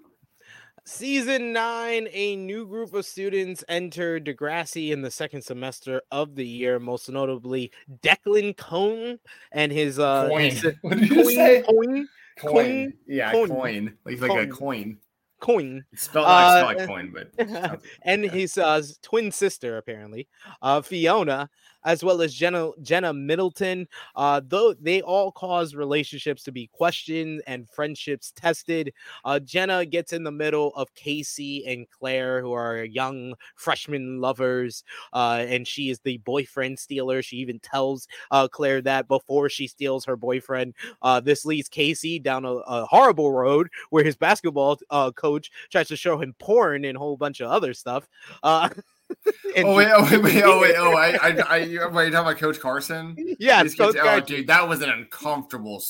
Season 0.86 1.52
nine, 1.52 2.08
a 2.14 2.36
new 2.38 2.66
group 2.66 2.94
of 2.94 3.06
students 3.06 3.64
enter 3.68 4.20
Degrassi 4.22 4.92
in 4.92 5.02
the 5.02 5.12
second 5.12 5.42
semester 5.42 6.02
of 6.12 6.36
the 6.36 6.46
year, 6.48 6.80
most 6.80 7.10
notably 7.10 7.72
Declan 8.02 8.56
Cohn 8.56 9.20
and 9.52 9.72
his 9.72 10.00
uh 10.00 10.30
Coin. 10.30 10.52
his- 10.52 10.66
What 10.82 10.98
did 10.98 11.10
you 11.10 11.16
Coin, 11.24 11.36
say? 11.36 11.62
coin, 11.64 12.08
Coin. 12.40 12.54
Coin. 12.54 12.94
Yeah, 13.06 13.32
Coin. 13.34 13.50
coin. 13.50 13.98
Like 14.06 14.22
like 14.22 14.48
a 14.48 14.52
Coin. 14.52 14.98
Coin. 15.40 15.86
It's 15.92 16.04
spelled 16.04 16.26
Uh, 16.28 16.64
like 16.66 16.86
coin, 16.88 17.14
but 17.14 17.82
and 18.02 18.24
his 18.26 18.58
uh, 18.58 18.82
twin 19.02 19.32
sister, 19.32 19.78
apparently, 19.78 20.28
uh, 20.62 20.82
Fiona, 20.82 21.50
as 21.88 22.04
well 22.04 22.22
as 22.22 22.34
Jenna 22.34 22.72
Jenna 22.82 23.14
Middleton. 23.14 23.88
Uh, 24.16 24.42
though 24.46 24.74
they 24.74 25.02
all 25.02 25.32
cause 25.32 25.74
relationships 25.74 26.44
to 26.44 26.52
be 26.52 26.70
questioned 26.74 27.42
and 27.48 27.68
friendships 27.70 28.34
tested. 28.36 28.94
Uh, 29.24 29.40
Jenna 29.40 29.86
gets 29.86 30.12
in 30.12 30.24
the 30.24 30.32
middle 30.32 30.74
of 30.76 30.94
KC 30.96 31.64
and 31.66 31.90
Claire, 31.90 32.42
who 32.42 32.52
are 32.52 32.84
young 32.84 33.34
freshman 33.56 34.20
lovers, 34.20 34.84
uh, 35.14 35.46
and 35.48 35.66
she 35.66 35.90
is 35.90 36.00
the 36.00 36.18
boyfriend 36.20 36.78
stealer. 36.78 37.22
She 37.22 37.38
even 37.38 37.60
tells 37.60 38.08
uh, 38.32 38.50
Claire 38.50 38.82
that 38.82 39.08
before 39.08 39.48
she 39.50 39.68
steals 39.68 40.04
her 40.06 40.18
boyfriend. 40.18 40.74
Uh, 41.02 41.22
this 41.22 41.46
leads 41.46 41.70
KC 41.70 42.22
down 42.22 42.44
a, 42.44 42.50
a 42.50 42.86
horrible 42.86 43.32
road 43.32 43.70
where 43.92 44.04
his 44.04 44.18
basketball 44.18 44.78
uh, 44.90 45.12
coach 45.12 45.50
tries 45.72 45.88
to 45.88 45.96
show 45.96 46.20
him 46.20 46.36
porn 46.38 46.84
and 46.84 46.98
a 46.98 47.00
whole 47.00 47.16
bunch 47.16 47.40
of 47.40 47.50
other 47.50 47.74
stuff. 47.74 48.10
Uh, 48.44 48.68
oh 49.58 49.76
wait, 49.76 49.88
oh 49.92 50.04
wait, 50.12 50.22
wait, 50.22 50.44
oh 50.44 50.60
wait, 50.60 50.76
oh 50.78 50.94
I, 50.96 51.18
I, 51.22 51.30
I 51.30 51.58
wait, 51.60 51.70
you 51.70 51.80
talking 51.80 52.14
about 52.14 52.38
Coach 52.38 52.60
Carson? 52.60 53.16
yeah, 53.40 53.64
This 53.64 53.76
so 53.76 53.92
kid's- 53.92 54.06
oh, 54.06 54.20
dude, 54.20 54.48
that 54.48 54.68
was 54.68 54.82
an 54.82 54.90
uncomfortable 54.90 55.82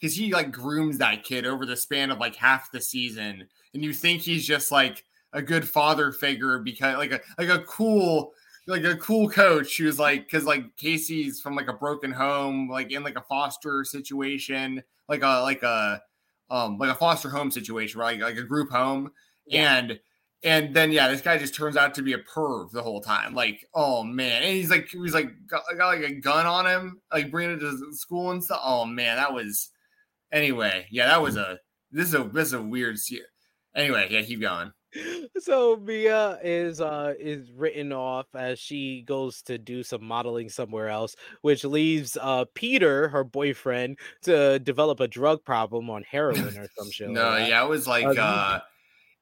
because 0.00 0.14
he 0.16 0.32
like 0.32 0.50
grooms 0.52 0.98
that 0.98 1.24
kid 1.24 1.46
over 1.46 1.66
the 1.66 1.76
span 1.76 2.10
of 2.10 2.18
like 2.18 2.36
half 2.36 2.70
the 2.72 2.80
season, 2.80 3.46
and 3.74 3.84
you 3.84 3.92
think 3.92 4.22
he's 4.22 4.46
just 4.46 4.70
like 4.72 5.04
a 5.32 5.42
good 5.42 5.68
father 5.68 6.10
figure 6.12 6.58
because 6.58 6.96
like 6.96 7.12
a 7.12 7.20
like 7.38 7.48
a 7.48 7.60
cool 7.64 8.32
like 8.66 8.84
a 8.84 8.96
cool 8.96 9.28
coach 9.28 9.76
who's 9.78 9.98
like 9.98 10.24
because 10.26 10.44
like 10.44 10.76
Casey's 10.76 11.40
from 11.40 11.54
like 11.54 11.68
a 11.68 11.72
broken 11.72 12.12
home, 12.12 12.68
like 12.68 12.92
in 12.92 13.02
like 13.02 13.16
a 13.16 13.22
foster 13.22 13.84
situation, 13.84 14.82
like 15.08 15.22
a 15.22 15.42
like 15.42 15.62
a 15.62 16.02
um 16.50 16.78
like 16.78 16.90
a 16.90 16.94
foster 16.94 17.28
home 17.30 17.50
situation, 17.50 18.00
right? 18.00 18.18
Like, 18.20 18.34
like 18.36 18.44
a 18.44 18.46
group 18.46 18.70
home, 18.70 19.12
Yeah. 19.46 19.76
and 19.76 20.00
and 20.42 20.74
then 20.74 20.90
yeah, 20.90 21.08
this 21.08 21.20
guy 21.20 21.36
just 21.36 21.54
turns 21.54 21.76
out 21.76 21.94
to 21.94 22.02
be 22.02 22.14
a 22.14 22.18
perv 22.18 22.70
the 22.70 22.82
whole 22.82 23.00
time. 23.00 23.34
Like, 23.34 23.66
oh 23.74 24.02
man, 24.02 24.42
and 24.42 24.52
he's 24.52 24.70
like 24.70 24.88
he's 24.88 25.14
like 25.14 25.30
got, 25.46 25.62
got 25.76 25.88
like 25.88 26.10
a 26.10 26.14
gun 26.14 26.46
on 26.46 26.66
him, 26.66 27.00
like 27.12 27.30
bringing 27.30 27.56
it 27.56 27.60
to 27.60 27.92
school 27.92 28.30
and 28.30 28.42
stuff. 28.42 28.60
Oh 28.62 28.84
man, 28.84 29.16
that 29.16 29.34
was 29.34 29.70
anyway. 30.32 30.86
Yeah, 30.90 31.06
that 31.06 31.22
was 31.22 31.36
a 31.36 31.58
this 31.90 32.08
is 32.08 32.14
a 32.14 32.24
this 32.24 32.48
is 32.48 32.54
a 32.54 32.62
weird. 32.62 32.98
Se- 32.98 33.20
anyway, 33.74 34.08
yeah, 34.10 34.22
keep 34.22 34.40
going. 34.40 34.72
so 35.38 35.76
Mia 35.76 36.38
is 36.42 36.80
uh 36.80 37.14
is 37.18 37.52
written 37.52 37.92
off 37.92 38.26
as 38.34 38.58
she 38.58 39.02
goes 39.06 39.40
to 39.42 39.56
do 39.56 39.82
some 39.82 40.02
modeling 40.02 40.48
somewhere 40.48 40.88
else, 40.88 41.14
which 41.42 41.64
leaves 41.64 42.16
uh 42.20 42.44
Peter, 42.54 43.08
her 43.08 43.24
boyfriend, 43.24 43.98
to 44.22 44.58
develop 44.58 45.00
a 45.00 45.06
drug 45.06 45.44
problem 45.44 45.90
on 45.90 46.02
heroin 46.02 46.56
or 46.58 46.66
some 46.78 46.90
shit. 46.90 47.10
No, 47.10 47.28
like 47.28 47.48
yeah, 47.48 47.62
it 47.62 47.68
was 47.68 47.86
like 47.86 48.18
uh, 48.18 48.60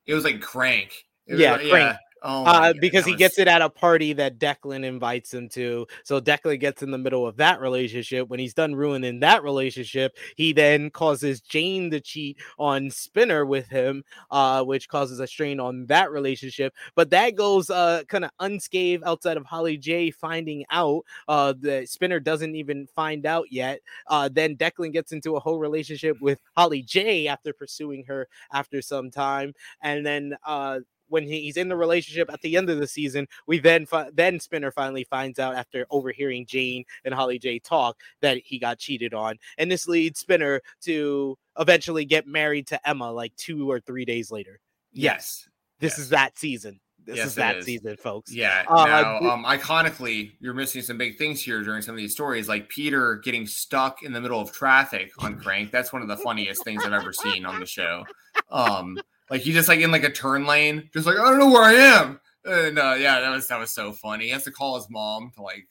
it 0.09 0.15
was 0.15 0.25
like 0.25 0.41
crank. 0.41 1.05
It 1.29 1.35
was 1.35 1.41
Yeah, 1.41 1.53
like- 1.53 1.69
Crank. 1.69 1.97
Oh, 2.23 2.45
uh, 2.45 2.73
because 2.81 3.05
that 3.05 3.11
he 3.11 3.17
gets 3.17 3.39
it 3.39 3.49
at 3.49 3.63
a 3.63 3.71
party 3.71 4.13
that 4.15 4.39
Declan 4.39 4.85
invites 4.85 5.33
him 5.33 5.49
to. 5.51 5.87
So 6.03 6.21
Declan 6.21 6.59
gets 6.59 6.83
in 6.83 6.91
the 6.91 6.99
middle 6.99 7.27
of 7.27 7.37
that 7.37 7.61
relationship. 7.61 8.29
When 8.29 8.41
he's 8.41 8.55
done 8.55 8.75
ruining 8.75 9.21
that 9.21 9.43
relationship, 9.43 10.17
he 10.37 10.53
then 10.53 10.91
causes 10.91 11.41
Jane 11.41 11.91
to 11.91 12.01
cheat 12.01 12.39
on 12.59 12.91
Spinner 12.91 13.47
with 13.47 13.69
him, 13.69 14.03
uh, 14.31 14.65
which 14.65 14.89
causes 14.89 15.21
a 15.21 15.27
strain 15.27 15.61
on 15.61 15.87
that 15.87 16.11
relationship. 16.11 16.75
But 16.95 17.11
that 17.11 17.37
goes 17.37 17.71
uh, 17.71 18.03
kind 18.09 18.25
of 18.25 18.31
unscathed 18.41 19.05
outside 19.07 19.37
of 19.37 19.45
Holly 19.45 19.77
J 19.77 20.11
finding 20.11 20.65
out. 20.71 21.05
Uh, 21.29 21.55
the 21.59 21.87
Spinner 21.87 22.21
doesn't 22.21 22.55
even 22.55 22.87
find 22.95 23.27
out 23.27 23.47
yet. 23.51 23.81
Uh, 24.09 24.29
then 24.31 24.57
Declan 24.57 24.93
gets 24.93 25.13
into 25.13 25.37
a 25.37 25.41
whole 25.41 25.59
relationship 25.59 26.17
with 26.21 26.41
Holly 26.57 26.83
J 26.83 27.29
after 27.29 27.53
pursuing 27.53 28.05
her 28.07 28.29
after 28.53 28.83
some 28.83 29.11
time, 29.11 29.55
and 29.83 30.05
then 30.05 30.37
uh 30.45 30.81
when 31.09 31.25
he's 31.25 31.57
in 31.57 31.69
the 31.69 31.77
relationship 31.77 32.33
at 32.33 32.41
the 32.43 32.57
end 32.57 32.71
of 32.71 32.79
the 32.79 32.87
season, 32.87 33.27
we 33.47 33.59
then 33.59 33.87
fi- 33.87 34.11
then 34.13 34.39
Spinner 34.41 34.71
finally 34.71 35.05
finds 35.05 35.39
out 35.39 35.55
after 35.55 35.87
overhearing 35.91 36.47
Jane 36.47 36.85
and 37.05 37.13
Holly 37.15 37.39
J 37.39 37.59
talk 37.59 38.01
that 38.21 38.39
he 38.45 38.59
got 38.59 38.79
cheated 38.79 39.15
on, 39.15 39.39
and 39.59 39.71
this 39.71 39.89
leads 39.89 40.21
Spinner 40.21 40.61
to 40.83 41.37
eventually 41.59 42.05
get 42.05 42.27
married 42.27 42.67
to 42.69 42.89
Emma 42.89 43.11
like 43.11 43.35
two 43.37 43.71
or 43.71 43.81
three 43.81 44.05
days 44.05 44.31
later. 44.31 44.61
yes, 44.93 45.49
This 45.81 45.93
Yes. 45.93 45.99
is 45.99 46.09
that 46.11 46.39
season. 46.39 46.81
This 47.05 47.17
Yes, 47.19 47.27
is 47.29 47.35
that 47.37 47.57
is. 47.59 47.65
season, 47.65 47.97
folks. 47.97 48.33
Yeah. 48.33 48.65
Uh, 48.69 48.85
now, 48.85 49.19
um, 49.31 49.45
iconically, 49.45 50.33
you're 50.41 50.53
missing 50.53 50.83
some 50.83 50.99
big 50.99 51.17
things 51.17 51.41
here 51.41 51.63
during 51.63 51.81
some 51.81 51.95
of 51.95 51.97
these 51.97 52.13
stories, 52.13 52.49
like 52.49 52.69
Peter 52.69 53.17
getting 53.17 53.47
stuck 53.47 54.03
in 54.03 54.13
the 54.13 54.21
middle 54.21 54.41
of 54.41 54.53
traffic 54.53 55.11
on 55.19 55.39
Crank. 55.41 55.71
That's 55.71 55.91
one 55.93 56.03
of 56.03 56.09
the 56.09 56.17
funniest 56.19 56.65
things 56.65 56.85
I've 56.85 56.93
ever 56.93 57.13
seen 57.15 57.47
on 57.47 57.61
the 57.61 57.67
show. 57.67 58.05
Um, 58.51 58.99
like 59.31 59.43
he 59.43 59.53
just 59.53 59.69
like 59.69 59.81
in 59.81 59.91
like 59.91 60.05
a 60.05 60.11
turn 60.11 60.47
lane, 60.47 60.89
just 60.93 61.07
like 61.07 61.17
I 61.17 61.25
don't 61.25 61.39
know 61.39 61.51
where 61.51 61.63
I 61.63 61.75
am. 61.75 62.21
And 62.45 62.79
uh, 62.79 62.97
yeah, 62.99 63.21
that 63.21 63.31
was 63.31 63.49
that 63.49 63.61
was 63.61 63.73
so 63.73 63.93
funny. 63.93 64.25
He 64.25 64.31
has 64.31 64.45
to 64.45 64.51
call 64.51 64.77
his 64.77 64.89
mom 64.91 65.33
to 65.37 65.43
like 65.43 65.69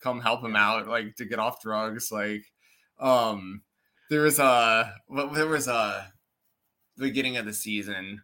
come 0.00 0.20
help 0.20 0.42
him 0.44 0.56
out, 0.56 0.88
like 0.88 1.16
to 1.16 1.24
get 1.24 1.38
off 1.38 1.62
drugs. 1.62 2.10
Like, 2.10 2.44
um, 2.98 3.62
there 4.10 4.22
was 4.22 4.38
a 4.38 4.94
what 5.06 5.32
there 5.34 5.46
was 5.46 5.68
a 5.68 6.12
beginning 6.96 7.36
of 7.36 7.46
the 7.46 7.54
season. 7.54 8.22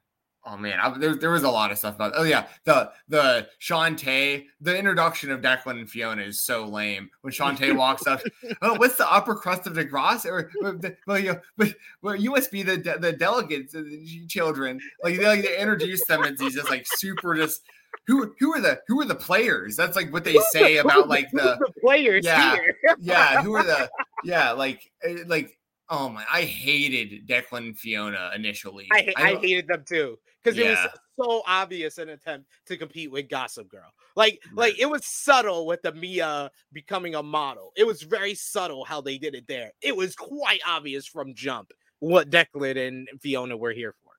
Oh 0.49 0.57
man, 0.57 0.79
I, 0.79 0.97
there, 0.97 1.17
there 1.17 1.31
was 1.31 1.43
a 1.43 1.51
lot 1.51 1.73
of 1.73 1.79
stuff 1.79 1.97
about. 1.97 2.13
Oh 2.15 2.23
yeah, 2.23 2.47
the 2.65 2.91
the 3.09 3.49
Chantay, 3.61 4.45
the 4.61 4.79
introduction 4.79 5.31
of 5.33 5.41
Declan 5.41 5.81
and 5.81 5.91
Fiona 5.91 6.23
is 6.23 6.41
so 6.41 6.65
lame. 6.67 7.11
When 7.23 7.33
Chantay 7.33 7.77
walks 7.77 8.07
up, 8.07 8.21
oh, 8.63 8.75
what's 8.79 8.97
the 8.97 9.11
upper 9.13 9.35
crust 9.35 9.67
of 9.67 9.75
the 9.75 9.85
grass? 9.85 10.25
Or 10.25 10.51
or 10.63 10.79
well, 11.07 11.19
you, 11.19 11.41
but 11.57 11.75
well, 12.01 12.15
you 12.15 12.31
must 12.31 12.53
be 12.53 12.63
the 12.63 12.77
the 13.01 13.13
delegates, 13.13 13.75
uh, 13.75 13.83
the 13.83 14.27
children. 14.29 14.81
Like 15.03 15.17
they, 15.19 15.27
like, 15.27 15.43
they 15.43 15.59
introduce 15.59 16.05
them 16.07 16.23
as 16.23 16.39
these 16.39 16.55
just 16.55 16.71
like 16.71 16.87
super 16.87 17.35
just. 17.35 17.63
Who 18.07 18.33
who 18.39 18.55
are 18.55 18.61
the 18.61 18.81
who 18.87 19.01
are 19.01 19.05
the 19.05 19.15
players? 19.17 19.75
That's 19.75 19.97
like 19.97 20.13
what 20.13 20.23
they 20.23 20.37
say 20.53 20.77
about 20.77 21.09
like 21.09 21.29
the 21.33 21.59
players 21.81 22.25
Yeah. 22.25 22.55
here. 22.55 22.77
yeah, 23.01 23.43
who 23.43 23.57
are 23.57 23.65
the 23.65 23.91
yeah, 24.23 24.53
like 24.53 24.93
eh, 25.03 25.25
like 25.27 25.59
oh 25.89 26.09
my 26.11 26.25
I 26.31 26.43
hated 26.43 27.27
Declan 27.27 27.59
and 27.59 27.79
Fiona 27.79 28.31
initially. 28.35 28.87
I, 28.93 29.13
I 29.17 29.33
don't- 29.33 29.43
hated 29.45 29.67
them 29.67 29.83
too 29.89 30.19
because 30.47 30.59
it 30.59 30.69
was 30.69 30.89
so 31.21 31.43
obvious 31.47 31.99
an 31.99 32.11
attempt 32.11 32.49
to 32.67 32.77
compete 32.77 33.11
with 33.11 33.29
Gossip 33.29 33.69
Girl. 33.69 33.91
Like, 34.15 34.43
like 34.55 34.79
it 34.79 34.87
was 34.87 35.05
subtle 35.05 35.67
with 35.67 35.83
the 35.83 35.93
Mia 35.93 36.51
becoming 36.73 37.15
a 37.15 37.23
model. 37.23 37.73
It 37.77 37.87
was 37.87 38.03
very 38.03 38.35
subtle 38.35 38.85
how 38.85 39.01
they 39.01 39.19
did 39.19 39.35
it 39.35 39.47
there. 39.49 39.73
It 39.83 39.97
was 39.97 40.15
quite 40.15 40.61
obvious 40.67 41.07
from 41.07 41.35
jump 41.35 41.73
what 41.99 42.31
Declan 42.31 42.77
and 42.89 43.09
Fiona 43.21 43.57
were 43.57 43.73
here 43.73 43.95
for. 44.05 44.13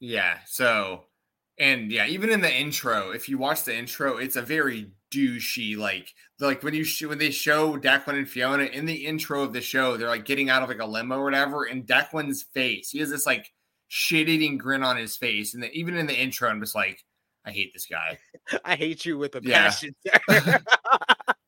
Yeah. 0.00 0.38
So, 0.46 1.04
and 1.58 1.92
yeah, 1.92 2.06
even 2.06 2.30
in 2.30 2.40
the 2.40 2.52
intro, 2.52 3.10
if 3.10 3.28
you 3.28 3.38
watch 3.38 3.64
the 3.64 3.76
intro, 3.76 4.16
it's 4.16 4.36
a 4.36 4.42
very 4.42 4.90
douchey 5.10 5.74
like 5.74 6.12
like 6.38 6.62
when 6.62 6.74
you 6.74 6.84
sh- 6.84 7.04
when 7.04 7.18
they 7.18 7.30
show 7.30 7.78
Declan 7.78 8.18
and 8.18 8.28
Fiona 8.28 8.64
in 8.64 8.84
the 8.84 9.06
intro 9.06 9.42
of 9.42 9.52
the 9.52 9.60
show, 9.60 9.96
they're 9.96 10.08
like 10.08 10.24
getting 10.24 10.50
out 10.50 10.62
of 10.62 10.68
like 10.68 10.80
a 10.80 10.86
limo 10.86 11.18
or 11.18 11.24
whatever, 11.24 11.64
and 11.64 11.86
Declan's 11.86 12.42
face, 12.42 12.90
he 12.90 12.98
has 12.98 13.10
this 13.10 13.26
like 13.26 13.52
shit 13.88 14.28
eating 14.28 14.58
grin 14.58 14.82
on 14.82 14.96
his 14.96 15.16
face, 15.16 15.54
and 15.54 15.62
then 15.62 15.70
even 15.72 15.96
in 15.96 16.06
the 16.06 16.18
intro, 16.18 16.48
I'm 16.48 16.60
just 16.60 16.74
like, 16.74 17.02
I 17.44 17.50
hate 17.50 17.72
this 17.72 17.86
guy. 17.86 18.18
I 18.64 18.76
hate 18.76 19.04
you 19.04 19.18
with 19.18 19.34
a 19.34 19.40
Yeah. 19.42 19.64
passion. 19.64 19.94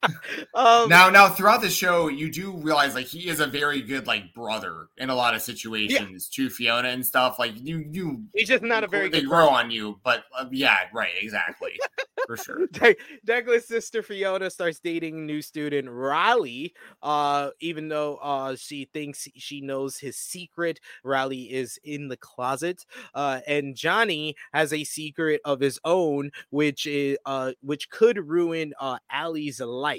um, 0.55 0.89
now 0.89 1.11
now 1.11 1.29
throughout 1.29 1.61
the 1.61 1.69
show 1.69 2.09
you 2.09 2.31
do 2.31 2.53
realize 2.57 2.95
like 2.95 3.07
he 3.07 3.29
is 3.29 3.41
a 3.41 3.47
very 3.47 3.83
good 3.83 4.07
like 4.07 4.33
brother 4.35 4.89
in 4.97 5.11
a 5.11 5.15
lot 5.15 5.35
of 5.35 5.43
situations 5.43 6.29
to 6.29 6.49
fiona 6.49 6.89
and 6.89 7.05
stuff 7.05 7.39
like 7.39 7.53
you 7.57 7.85
you 7.91 8.23
he's 8.35 8.49
just 8.49 8.63
not 8.63 8.83
a 8.83 8.89
very 8.89 9.09
they 9.09 9.21
good 9.21 9.29
grow 9.29 9.49
on 9.49 9.71
you 9.71 10.01
but 10.03 10.25
uh, 10.39 10.47
yeah 10.51 10.79
right 10.95 11.13
exactly 11.21 11.79
for 12.27 12.37
sure 12.37 12.67
De- 12.69 12.97
Declan's 13.27 13.67
sister 13.67 14.03
Fiona 14.03 14.51
starts 14.51 14.81
dating 14.81 15.27
new 15.27 15.43
student 15.43 15.89
Riley. 15.89 16.75
Uh, 17.03 17.51
even 17.61 17.89
though 17.89 18.17
uh 18.17 18.57
she 18.57 18.89
thinks 18.93 19.29
she 19.37 19.61
knows 19.61 19.99
his 19.99 20.17
secret, 20.17 20.81
Riley 21.05 21.53
is 21.53 21.79
in 21.85 22.09
the 22.09 22.17
closet. 22.17 22.85
Uh, 23.15 23.41
and 23.47 23.77
Johnny 23.77 24.37
has 24.53 24.73
a 24.73 24.85
secret 24.85 25.41
of 25.45 25.61
his 25.61 25.79
own, 25.85 26.31
which 26.51 26.87
is 26.87 27.19
uh 27.27 27.53
which 27.63 27.91
could 27.91 28.19
ruin 28.29 28.73
uh 28.81 28.99
Alli's 29.11 29.61
life. 29.61 29.90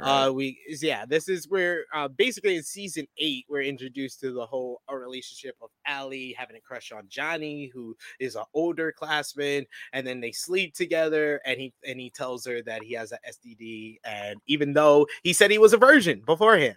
Uh, 0.00 0.30
we 0.34 0.58
yeah, 0.80 1.04
this 1.06 1.28
is 1.28 1.48
where 1.48 1.84
uh 1.94 2.08
basically 2.08 2.56
in 2.56 2.62
season 2.62 3.06
eight 3.18 3.44
we're 3.48 3.62
introduced 3.62 4.20
to 4.20 4.32
the 4.32 4.44
whole 4.44 4.82
uh, 4.90 4.94
relationship 4.94 5.56
of 5.62 5.70
Alli 5.86 6.34
having 6.36 6.56
a 6.56 6.60
crush 6.60 6.92
on 6.92 7.04
Johnny, 7.08 7.70
who 7.72 7.96
is 8.18 8.36
an 8.36 8.44
older 8.54 8.92
classman, 8.92 9.66
and 9.92 10.06
then 10.06 10.20
they 10.20 10.32
sleep 10.32 10.74
together, 10.74 11.40
and 11.44 11.60
he 11.60 11.72
and 11.86 12.00
he 12.00 12.10
tells 12.10 12.44
her 12.46 12.62
that 12.62 12.82
he 12.82 12.94
has 12.94 13.12
a 13.12 13.18
STD, 13.28 13.98
and 14.04 14.40
even 14.46 14.72
though 14.72 15.06
he 15.22 15.32
said 15.32 15.50
he 15.50 15.58
was 15.58 15.72
a 15.72 15.78
virgin 15.78 16.22
beforehand. 16.26 16.76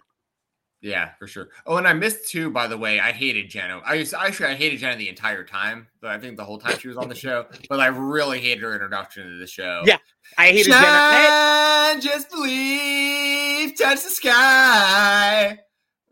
Yeah, 0.84 1.12
for 1.18 1.26
sure. 1.26 1.48
Oh, 1.66 1.78
and 1.78 1.88
I 1.88 1.94
missed 1.94 2.28
too. 2.28 2.50
By 2.50 2.66
the 2.66 2.76
way, 2.76 3.00
I 3.00 3.10
hated 3.10 3.48
Jenna. 3.48 3.80
I 3.86 3.94
used, 3.94 4.12
actually 4.12 4.48
I 4.48 4.54
hated 4.54 4.80
Jenna 4.80 4.96
the 4.96 5.08
entire 5.08 5.42
time, 5.42 5.88
but 6.02 6.10
I 6.10 6.18
think 6.18 6.36
the 6.36 6.44
whole 6.44 6.58
time 6.58 6.78
she 6.78 6.88
was 6.88 6.98
on 6.98 7.08
the 7.08 7.14
show. 7.14 7.46
But 7.70 7.80
I 7.80 7.86
really 7.86 8.38
hated 8.38 8.62
her 8.62 8.74
introduction 8.74 9.26
to 9.26 9.38
the 9.38 9.46
show. 9.46 9.82
Yeah, 9.86 9.96
I 10.36 10.48
hated 10.48 10.72
Shine, 10.72 12.02
Jenna. 12.02 12.02
Just 12.02 12.30
believe, 12.30 13.78
touch 13.78 14.04
the 14.04 14.10
sky. 14.10 15.58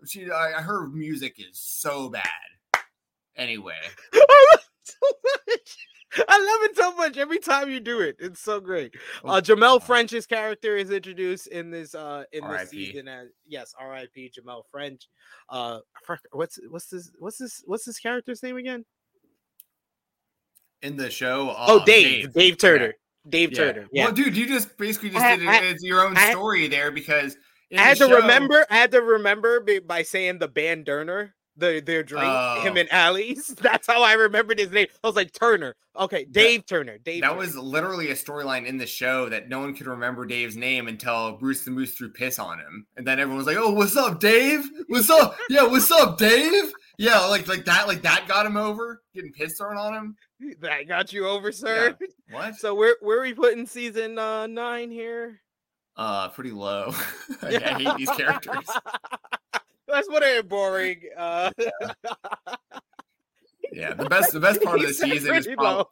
She, 0.07 0.31
I, 0.31 0.63
her 0.63 0.89
music 0.89 1.35
is 1.39 1.59
so 1.59 2.09
bad. 2.09 2.25
Anyway, 3.37 3.75
I 4.15 4.47
love 4.53 4.61
it 6.17 6.77
so 6.77 6.95
much 6.95 7.17
every 7.17 7.39
time 7.39 7.71
you 7.71 7.81
do 7.81 8.01
it. 8.01 8.17
It's 8.19 8.41
so 8.41 8.61
great. 8.61 8.95
Oh, 9.25 9.31
uh, 9.31 9.41
Jahmil 9.41 9.83
French's 9.83 10.27
character 10.27 10.77
is 10.77 10.91
introduced 10.91 11.47
in 11.49 11.71
this 11.71 11.95
uh 11.95 12.25
in 12.33 12.47
this 12.49 12.71
season 12.71 13.09
as 13.09 13.29
yes, 13.47 13.75
R.I.P. 13.79 14.33
Jahmil 14.39 14.63
French. 14.71 15.09
Uh, 15.49 15.81
what's 16.33 16.59
what's 16.69 16.87
this 16.87 17.11
what's 17.19 17.39
this 17.39 17.63
what's 17.67 17.85
this 17.85 17.99
character's 17.99 18.43
name 18.43 18.57
again? 18.57 18.85
In 20.83 20.97
the 20.97 21.11
show, 21.11 21.51
uh, 21.51 21.67
oh 21.69 21.85
Dave, 21.85 22.25
Dave, 22.25 22.33
Dave 22.33 22.59
Turner, 22.59 22.85
okay. 22.85 22.97
Dave. 23.29 23.55
Turner. 23.55 23.87
Yeah. 23.93 24.07
Well, 24.07 24.13
dude, 24.13 24.37
you 24.37 24.47
just 24.47 24.77
basically 24.77 25.11
just 25.11 25.25
I, 25.25 25.37
did 25.37 25.47
it 25.47 25.75
as 25.77 25.85
your 25.85 26.05
own 26.05 26.17
I, 26.17 26.33
story 26.33 26.67
there 26.67 26.91
because 26.91 27.37
I 27.77 27.83
had 27.83 27.97
to 27.99 28.09
show, 28.09 28.17
remember. 28.17 28.67
I 28.69 28.77
had 28.77 28.91
to 28.93 29.01
remember 29.01 29.65
by 29.81 30.03
saying 30.03 30.39
the 30.39 30.49
band 30.49 30.87
Durner 30.87 31.31
the 31.63 31.81
their 31.81 32.03
drink, 32.03 32.27
uh, 32.27 32.61
him 32.61 32.75
oh. 32.77 32.81
and 32.81 32.93
Alli's. 32.93 33.47
That's 33.63 33.87
how 33.87 34.03
I 34.03 34.15
remembered 34.15 34.59
his 34.59 34.71
name. 34.71 34.89
I 35.03 35.07
was 35.07 35.17
like 35.17 35.33
Turner. 35.33 35.75
Okay, 35.97 36.25
Dave 36.25 36.61
that, 36.61 36.67
Turner. 36.67 36.99
Dave. 36.99 37.23
That 37.23 37.29
Turner. 37.29 37.39
was 37.39 37.57
literally 37.57 38.11
a 38.11 38.15
storyline 38.15 38.67
in 38.67 38.77
the 38.77 38.87
show 38.87 39.29
that 39.29 39.49
no 39.49 39.61
one 39.61 39.75
could 39.75 39.87
remember 39.87 40.27
Dave's 40.27 40.57
name 40.57 40.89
until 40.89 41.39
Bruce 41.39 41.65
the 41.65 41.71
Moose 41.71 41.95
threw 41.95 42.11
piss 42.11 42.39
on 42.39 42.59
him, 42.59 42.87
and 42.97 43.07
then 43.07 43.19
everyone 43.21 43.39
was 43.39 43.47
like, 43.47 43.57
"Oh, 43.57 43.73
what's 43.73 43.97
up, 43.97 44.21
Dave? 44.21 44.69
What's 44.89 45.09
up? 45.09 45.37
Yeah, 45.51 45.67
what's 45.67 45.91
up, 45.91 46.19
Dave? 46.19 46.73
Yeah, 46.99 47.21
like 47.21 47.47
like 47.49 47.65
that, 47.67 47.89
like 47.89 48.03
that 48.03 48.27
got 48.27 48.47
him 48.47 48.57
over 48.57 49.03
getting 49.15 49.33
piss 49.33 49.59
thrown 49.59 49.77
on 49.77 49.95
him. 49.95 50.17
That 50.61 50.89
got 50.89 51.13
you 51.13 51.27
over, 51.27 51.53
sir. 51.53 51.97
Yeah. 52.01 52.07
What? 52.35 52.57
So 52.57 52.75
where 52.75 52.97
where 53.01 53.19
are 53.19 53.23
we 53.23 53.35
putting 53.35 53.67
season 53.67 54.19
uh, 54.19 54.47
nine 54.47 54.91
here? 54.91 55.41
Uh, 55.97 56.29
pretty 56.31 56.53
low. 56.53 56.93
I, 57.43 57.57
I 57.57 57.83
hate 57.83 57.97
these 57.99 58.11
characters. 58.11 58.69
That's 59.93 60.09
what 60.09 60.25
ain't 60.25 60.49
boring. 60.49 61.03
Uh, 61.17 61.51
yeah, 63.73 63.93
the 63.93 64.09
best 64.09 64.33
the 64.33 64.41
best 64.41 64.63
part 64.63 64.81
of 64.81 64.87
the 64.87 64.95
season 64.95 65.35
is 65.35 65.47
probably 65.55 65.85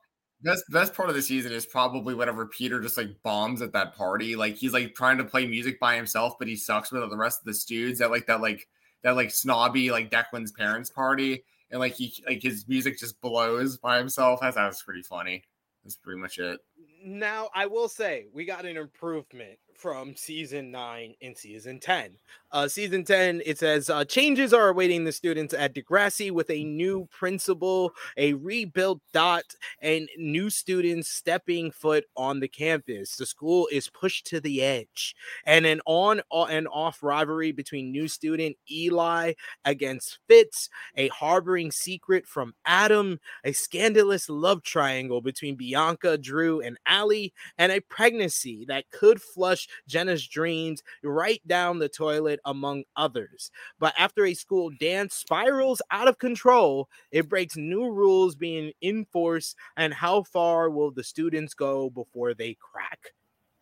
best 0.43 0.65
best 0.71 0.95
part 0.95 1.11
of 1.11 1.15
the 1.15 1.23
season 1.23 1.53
is 1.53 1.67
probably 1.67 2.15
whenever 2.15 2.47
Peter 2.47 2.81
just 2.81 2.97
like 2.97 3.11
bombs 3.23 3.61
at 3.61 3.73
that 3.73 3.95
party. 3.95 4.37
Like 4.37 4.57
he's 4.57 4.73
like 4.73 4.95
trying 4.95 5.19
to 5.19 5.25
play 5.25 5.47
music 5.47 5.79
by 5.79 5.97
himself, 5.97 6.39
but 6.39 6.49
he 6.49 6.57
sucks 6.57 6.91
with 6.91 7.09
the 7.11 7.17
rest 7.17 7.41
of 7.41 7.45
the 7.45 7.55
studs 7.55 8.01
at 8.01 8.11
like 8.11 8.27
that 8.27 8.41
like 8.41 8.67
that 9.03 9.17
like 9.17 9.31
snobby 9.31 9.91
like 9.91 10.11
Declan's 10.11 10.53
parents 10.53 10.89
party, 10.89 11.45
and 11.71 11.79
like 11.79 11.95
he 11.95 12.15
like 12.27 12.43
his 12.43 12.67
music 12.69 12.99
just 12.99 13.21
blows 13.21 13.77
by 13.77 13.99
himself. 13.99 14.41
That's 14.41 14.57
that 14.57 14.67
was 14.67 14.83
pretty 14.83 15.03
funny. 15.03 15.45
That's 15.85 15.97
pretty 15.97 16.21
much 16.21 16.39
it. 16.39 16.61
Now 17.05 17.51
I 17.55 17.67
will 17.67 17.89
say 17.89 18.27
we 18.33 18.47
got 18.47 18.65
an 18.65 18.77
improvement 18.77 19.59
from 19.81 20.15
season 20.15 20.71
nine 20.71 21.15
and 21.23 21.37
season 21.37 21.81
10. 21.81 22.17
Uh, 22.53 22.67
season 22.67 23.05
10, 23.05 23.43
it 23.47 23.59
says 23.59 23.89
uh, 23.89 24.05
changes 24.05 24.53
are 24.53 24.71
awaiting 24.71 25.05
the 25.05 25.13
students 25.13 25.55
at 25.55 25.73
Degrassi 25.73 26.33
with 26.33 26.51
a 26.51 26.65
new 26.65 27.07
principal, 27.13 27.93
a 28.17 28.33
rebuilt 28.35 29.01
dot, 29.13 29.45
and 29.81 30.09
new 30.19 30.51
students 30.51 31.09
stepping 31.09 31.71
foot 31.71 32.07
on 32.17 32.41
the 32.41 32.49
campus. 32.49 33.15
The 33.15 33.27
school 33.27 33.69
is 33.71 33.89
pushed 33.89 34.27
to 34.27 34.41
the 34.41 34.63
edge, 34.63 35.15
and 35.47 35.65
an 35.65 35.81
on 35.87 36.23
and 36.51 36.67
off 36.73 37.05
rivalry 37.05 37.53
between 37.53 37.93
new 37.93 38.09
student 38.09 38.57
Eli 38.69 39.35
against 39.65 40.19
Fitz, 40.27 40.69
a 40.97 41.07
harboring 41.09 41.71
secret 41.71 42.27
from 42.27 42.55
Adam, 42.65 43.21
a 43.45 43.53
scandalous 43.53 44.29
love 44.29 44.65
triangle 44.65 45.21
between 45.21 45.55
Bianca, 45.55 46.19
Drew, 46.19 46.61
and 46.61 46.79
Alli, 46.85 47.33
and 47.59 47.71
a 47.71 47.81
pregnancy 47.81 48.65
that 48.67 48.91
could 48.91 49.23
flush 49.23 49.69
Jenna's 49.87 50.27
dreams 50.27 50.83
right 51.05 51.41
down 51.47 51.79
the 51.79 51.89
toilet, 51.89 52.40
among 52.45 52.85
others. 52.97 53.51
But 53.79 53.95
after 53.99 54.25
a 54.25 54.35
school 54.35 54.71
dance 54.79 55.15
spirals 55.15 55.83
out 55.91 56.09
of 56.09 56.19
control, 56.19 56.89
it 57.11 57.29
breaks 57.29 57.57
new 57.57 57.91
rules 57.91 58.35
being 58.35 58.73
enforced. 58.83 59.57
And 59.77 59.95
how 59.95 60.23
far 60.25 60.71
will 60.71 60.91
the 60.91 61.05
students 61.05 61.55
go 61.55 61.91
before 61.91 62.35
they 62.35 62.55
crack? 62.55 63.13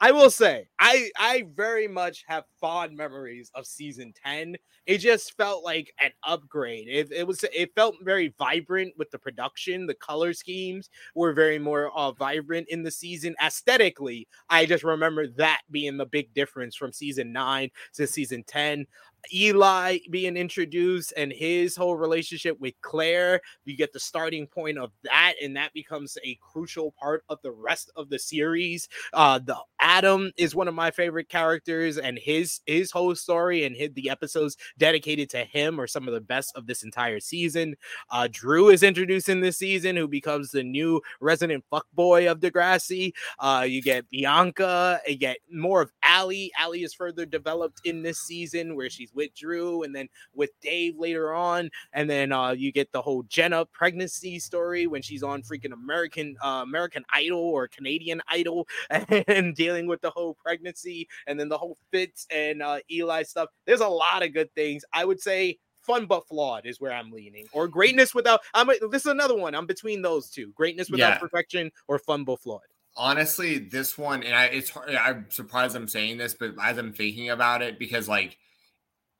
I 0.00 0.12
will 0.12 0.30
say, 0.30 0.68
I 0.78 1.10
I 1.18 1.44
very 1.56 1.88
much 1.88 2.24
have 2.28 2.44
fond 2.60 2.96
memories 2.96 3.50
of 3.54 3.66
season 3.66 4.12
10. 4.24 4.56
It 4.86 4.98
just 4.98 5.36
felt 5.36 5.64
like 5.64 5.92
an 6.00 6.12
upgrade. 6.24 6.86
It, 6.88 7.10
it 7.10 7.26
was 7.26 7.44
it 7.52 7.74
felt 7.74 7.96
very 8.02 8.32
vibrant 8.38 8.94
with 8.96 9.10
the 9.10 9.18
production. 9.18 9.86
The 9.86 9.94
color 9.94 10.32
schemes 10.32 10.88
were 11.16 11.32
very 11.32 11.58
more 11.58 11.90
uh, 11.96 12.12
vibrant 12.12 12.68
in 12.70 12.84
the 12.84 12.92
season. 12.92 13.34
Aesthetically, 13.44 14.28
I 14.48 14.66
just 14.66 14.84
remember 14.84 15.26
that 15.36 15.62
being 15.70 15.96
the 15.96 16.06
big 16.06 16.32
difference 16.32 16.76
from 16.76 16.92
season 16.92 17.32
9 17.32 17.68
to 17.94 18.06
season 18.06 18.44
10. 18.46 18.86
Eli 19.32 19.98
being 20.10 20.36
introduced 20.36 21.12
and 21.16 21.32
his 21.32 21.76
whole 21.76 21.96
relationship 21.96 22.58
with 22.60 22.74
Claire, 22.80 23.40
you 23.64 23.76
get 23.76 23.92
the 23.92 24.00
starting 24.00 24.46
point 24.46 24.78
of 24.78 24.90
that, 25.02 25.34
and 25.42 25.56
that 25.56 25.72
becomes 25.72 26.16
a 26.24 26.38
crucial 26.40 26.92
part 27.00 27.24
of 27.28 27.38
the 27.42 27.50
rest 27.50 27.90
of 27.96 28.08
the 28.08 28.18
series. 28.18 28.88
Uh, 29.12 29.38
the 29.38 29.56
Adam 29.80 30.32
is 30.36 30.54
one 30.54 30.68
of 30.68 30.74
my 30.74 30.90
favorite 30.90 31.28
characters, 31.28 31.98
and 31.98 32.18
his 32.18 32.60
his 32.66 32.90
whole 32.90 33.14
story 33.14 33.64
and 33.64 33.76
his, 33.76 33.90
the 33.94 34.10
episodes 34.10 34.56
dedicated 34.78 35.30
to 35.30 35.44
him 35.44 35.80
are 35.80 35.86
some 35.86 36.08
of 36.08 36.14
the 36.14 36.20
best 36.20 36.52
of 36.56 36.66
this 36.66 36.82
entire 36.82 37.20
season. 37.20 37.74
Uh, 38.10 38.28
Drew 38.30 38.68
is 38.70 38.82
introduced 38.82 39.28
in 39.28 39.40
this 39.40 39.58
season, 39.58 39.96
who 39.96 40.08
becomes 40.08 40.50
the 40.50 40.62
new 40.62 41.00
resident 41.20 41.64
fuckboy 41.72 42.30
of 42.30 42.40
Degrassi. 42.40 43.12
Uh, 43.38 43.64
you 43.68 43.82
get 43.82 44.08
Bianca, 44.10 45.00
you 45.06 45.16
get 45.16 45.38
more 45.52 45.82
of 45.82 45.92
Alli. 46.02 46.50
Alli 46.58 46.82
is 46.82 46.94
further 46.94 47.26
developed 47.26 47.80
in 47.84 48.02
this 48.02 48.20
season, 48.20 48.74
where 48.74 48.90
she's 48.90 49.07
with 49.14 49.34
Drew 49.34 49.82
and 49.82 49.94
then 49.94 50.08
with 50.34 50.50
Dave 50.60 50.98
later 50.98 51.32
on. 51.34 51.70
And 51.92 52.08
then 52.08 52.32
uh, 52.32 52.50
you 52.50 52.72
get 52.72 52.90
the 52.92 53.02
whole 53.02 53.22
Jenna 53.24 53.64
pregnancy 53.66 54.38
story 54.38 54.86
when 54.86 55.02
she's 55.02 55.22
on 55.22 55.42
freaking 55.42 55.72
American 55.72 56.36
uh, 56.42 56.62
American 56.62 57.04
Idol 57.12 57.40
or 57.40 57.68
Canadian 57.68 58.20
Idol 58.28 58.66
and 58.90 59.54
dealing 59.54 59.86
with 59.86 60.00
the 60.00 60.10
whole 60.10 60.34
pregnancy 60.34 61.08
and 61.26 61.38
then 61.38 61.48
the 61.48 61.58
whole 61.58 61.76
Fitz 61.90 62.26
and 62.30 62.62
uh, 62.62 62.78
Eli 62.90 63.22
stuff. 63.22 63.48
There's 63.66 63.80
a 63.80 63.88
lot 63.88 64.22
of 64.22 64.32
good 64.32 64.52
things. 64.54 64.84
I 64.92 65.04
would 65.04 65.20
say 65.20 65.58
fun 65.88 66.06
but 66.06 66.28
flawed 66.28 66.66
is 66.66 66.80
where 66.80 66.92
I'm 66.92 67.10
leaning, 67.10 67.46
or 67.52 67.66
greatness 67.66 68.14
without. 68.14 68.40
I'm. 68.54 68.68
This 68.90 69.02
is 69.02 69.06
another 69.06 69.36
one. 69.36 69.54
I'm 69.54 69.66
between 69.66 70.02
those 70.02 70.30
two: 70.30 70.52
greatness 70.54 70.90
without 70.90 71.14
yeah. 71.14 71.18
perfection 71.18 71.72
or 71.88 71.98
fun 71.98 72.24
but 72.24 72.40
flawed. 72.40 72.60
Honestly, 72.96 73.58
this 73.58 73.98
one, 73.98 74.22
and 74.22 74.34
I, 74.34 74.44
it's. 74.46 74.70
I'm 74.76 75.26
surprised 75.30 75.74
I'm 75.74 75.88
saying 75.88 76.18
this, 76.18 76.34
but 76.34 76.52
as 76.62 76.78
I'm 76.78 76.92
thinking 76.92 77.30
about 77.30 77.62
it, 77.62 77.78
because 77.78 78.08
like 78.08 78.38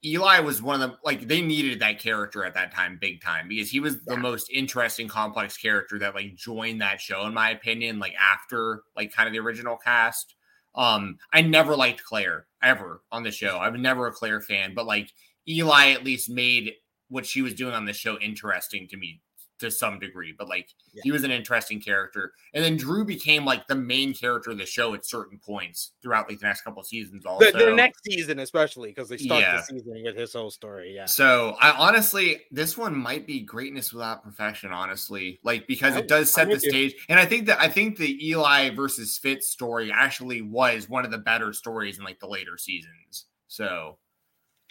Eli 0.05 0.41
was 0.41 0.63
one 0.63 0.81
of 0.81 0.91
the 0.91 0.97
like 1.05 1.27
they 1.27 1.41
needed 1.41 1.81
that 1.81 1.99
character 1.99 2.45
at 2.45 2.55
that 2.55 2.73
time 2.73 2.99
big 3.01 3.21
time 3.21 3.49
because 3.49 3.71
he 3.71 3.81
was 3.81 3.95
yeah. 3.95 4.15
the 4.15 4.17
most 4.17 4.49
interesting 4.51 5.09
complex 5.09 5.57
character 5.57 5.99
that 5.99 6.15
like 6.15 6.37
joined 6.37 6.81
that 6.81 7.01
show 7.01 7.27
in 7.27 7.35
my 7.35 7.51
opinion 7.51 7.99
like 7.99 8.15
after 8.15 8.83
like 8.97 9.13
kind 9.13 9.27
of 9.27 9.33
the 9.33 9.41
original 9.41 9.77
cast. 9.77 10.35
Um 10.75 11.19
I 11.33 11.43
never 11.43 11.75
liked 11.75 12.05
Claire 12.05 12.47
ever 12.63 13.03
on 13.11 13.25
the 13.25 13.33
show. 13.33 13.57
I 13.57 13.69
was 13.69 13.81
never 13.81 14.07
a 14.07 14.13
Claire 14.13 14.41
fan, 14.41 14.73
but 14.75 14.87
like 14.87 15.11
Eli 15.49 15.91
at 15.91 16.05
least 16.05 16.31
made 16.31 16.75
what 17.09 17.27
she 17.27 17.43
was 17.43 17.55
doing 17.55 17.75
on 17.75 17.85
the 17.85 17.93
show 17.93 18.19
interesting 18.19 18.87
to 18.89 18.97
me 18.97 19.21
to 19.59 19.71
some 19.71 19.99
degree, 19.99 20.35
but 20.37 20.49
like 20.49 20.69
yeah. 20.93 21.03
he 21.05 21.13
was 21.13 21.25
an 21.25 21.31
interesting 21.31 21.81
character. 21.81 22.33
And 22.55 22.65
then 22.65 22.77
Drew 22.77 23.05
became 23.05 23.45
like 23.45 23.67
the 23.67 23.75
main 23.75 24.15
character 24.15 24.51
of 24.51 24.59
the 24.59 24.67
show 24.67 24.95
at 24.95 25.05
certain 25.05 25.39
points 25.39 25.93
throughout 26.03 26.29
like 26.29 26.41
the 26.41 26.47
next 26.47 26.63
couple 26.63 26.83
seasons. 26.85 27.27
Also, 27.27 27.51
the, 27.53 27.67
the, 27.67 27.75
next 27.75 28.05
season, 28.05 28.39
especially 28.39 28.91
because 28.91 29.09
they 29.09 29.17
start 29.17 29.41
yeah. 29.41 29.57
the 29.57 29.63
season 29.63 30.03
with 30.05 30.17
his 30.17 30.33
whole 30.33 30.51
story. 30.51 30.95
Yeah. 30.95 31.07
So 31.07 31.57
I 31.61 31.71
honestly, 31.73 32.43
this 32.51 32.79
one 32.79 32.97
might 32.97 33.27
be 33.27 33.41
greatness 33.41 33.93
without 33.93 34.23
perfection. 34.23 34.73
Honestly, 34.73 35.41
like 35.43 35.67
because 35.67 35.97
it 35.97 36.09
does 36.09 36.33
set 36.33 36.49
the 36.49 36.61
stage, 36.61 36.93
you. 36.93 36.99
and 37.09 37.19
I 37.19 37.27
think 37.27 37.47
that 37.47 37.61
I 37.61 37.69
think 37.69 37.97
the 37.97 38.29
Eli 38.29 38.71
versus 38.71 39.19
Fitz 39.19 39.49
story 39.49 39.93
actually 39.93 40.43
was 40.43 40.89
one 40.89 41.05
of 41.05 41.11
the 41.11 41.19
better 41.19 41.53
stories 41.53 41.99
in 41.99 42.05
like 42.05 42.21
the 42.21 42.29
later 42.29 42.57
seasons. 42.57 43.27
So. 43.49 43.99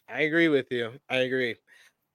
I 0.10 0.22
agree 0.22 0.48
with 0.48 0.68
you. 0.72 0.94
I 1.10 1.18
agree. 1.18 1.58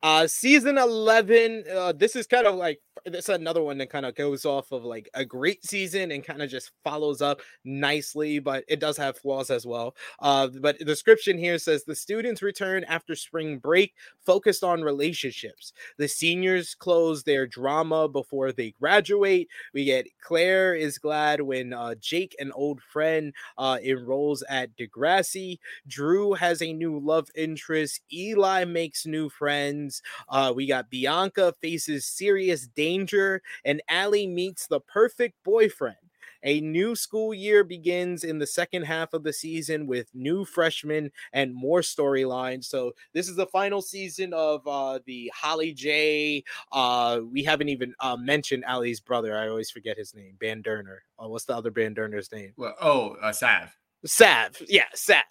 Uh, 0.03 0.26
season 0.26 0.78
11, 0.78 1.64
uh, 1.72 1.92
this 1.92 2.16
is 2.16 2.26
kind 2.26 2.46
of 2.46 2.57
like 2.57 2.80
that's 3.07 3.28
another 3.28 3.62
one 3.62 3.78
that 3.78 3.90
kind 3.90 4.07
of 4.07 4.14
goes 4.14 4.44
off 4.44 4.70
of 4.72 4.84
like 4.84 5.09
a 5.14 5.24
great 5.24 5.64
season 5.64 6.12
and 6.12 6.24
kind 6.24 6.42
of 6.42 6.50
just 6.50 6.70
follows 6.84 7.20
up 7.20 7.40
nicely, 7.64 8.38
but 8.38 8.64
it 8.68 8.80
does 8.80 8.96
have 8.96 9.18
flaws 9.18 9.50
as 9.50 9.66
well. 9.66 9.94
Uh, 10.20 10.48
but 10.61 10.78
the 10.78 10.84
description 10.84 11.38
here 11.38 11.59
says 11.59 11.84
the 11.84 11.94
students 11.94 12.42
return 12.42 12.84
after 12.84 13.14
spring 13.16 13.59
break, 13.59 13.94
focused 14.24 14.62
on 14.62 14.82
relationships. 14.82 15.72
The 15.98 16.09
seniors 16.09 16.74
close 16.74 17.22
their 17.22 17.46
drama 17.46 18.09
before 18.09 18.53
they 18.53 18.72
graduate. 18.80 19.48
We 19.74 19.84
get 19.84 20.07
Claire 20.20 20.74
is 20.74 20.98
glad 20.98 21.40
when 21.40 21.72
uh, 21.72 21.94
Jake, 21.96 22.36
an 22.38 22.53
old 22.53 22.80
friend, 22.82 23.32
uh, 23.59 23.78
enrolls 23.82 24.42
at 24.48 24.76
Degrassi. 24.76 25.59
Drew 25.88 26.34
has 26.34 26.62
a 26.62 26.72
new 26.72 26.98
love 26.98 27.28
interest. 27.34 28.00
Eli 28.12 28.64
makes 28.64 29.07
new 29.07 29.28
friends. 29.28 29.91
Uh, 30.28 30.53
we 30.55 30.66
got 30.66 30.88
Bianca 30.88 31.53
faces 31.61 32.07
serious 32.07 32.66
danger, 32.68 33.43
and 33.64 33.82
Alli 33.88 34.26
meets 34.26 34.66
the 34.66 34.80
perfect 34.80 35.43
boyfriend. 35.45 35.97
A 36.45 36.61
new 36.61 36.97
school 36.97 37.32
year 37.32 37.62
begins 37.62 38.24
in 38.24 38.38
the 38.38 38.47
second 38.47 38.82
half 38.82 39.12
of 39.12 39.22
the 39.22 39.32
season 39.32 39.86
with 39.86 40.09
new 40.12 40.45
freshmen 40.45 41.12
and 41.32 41.55
more 41.55 41.80
storylines. 41.80 42.64
So 42.64 42.93
this 43.12 43.28
is 43.28 43.36
the 43.36 43.47
final 43.47 43.80
season 43.80 44.32
of 44.34 44.66
uh, 44.66 44.99
the 45.07 45.30
Holly 45.34 45.72
J. 45.72 46.43
Uh, 46.72 47.20
we 47.30 47.45
haven't 47.45 47.68
even 47.68 47.95
uh, 48.01 48.16
mentioned 48.16 48.64
Alli's 48.66 49.01
brother. 49.01 49.36
I 49.36 49.49
always 49.49 49.70
forget 49.70 49.97
his 49.97 50.14
name. 50.14 50.36
Banderner. 50.40 50.99
Oh, 51.18 51.28
what's 51.28 51.45
the 51.45 51.57
other 51.57 51.70
Banderner's 51.70 52.32
name? 52.32 52.53
Well, 52.57 52.74
oh, 52.80 53.11
uh, 53.22 53.32
Sav. 53.32 53.76
Sav. 54.05 54.57
Yeah, 54.68 54.84
Sav. 54.94 55.22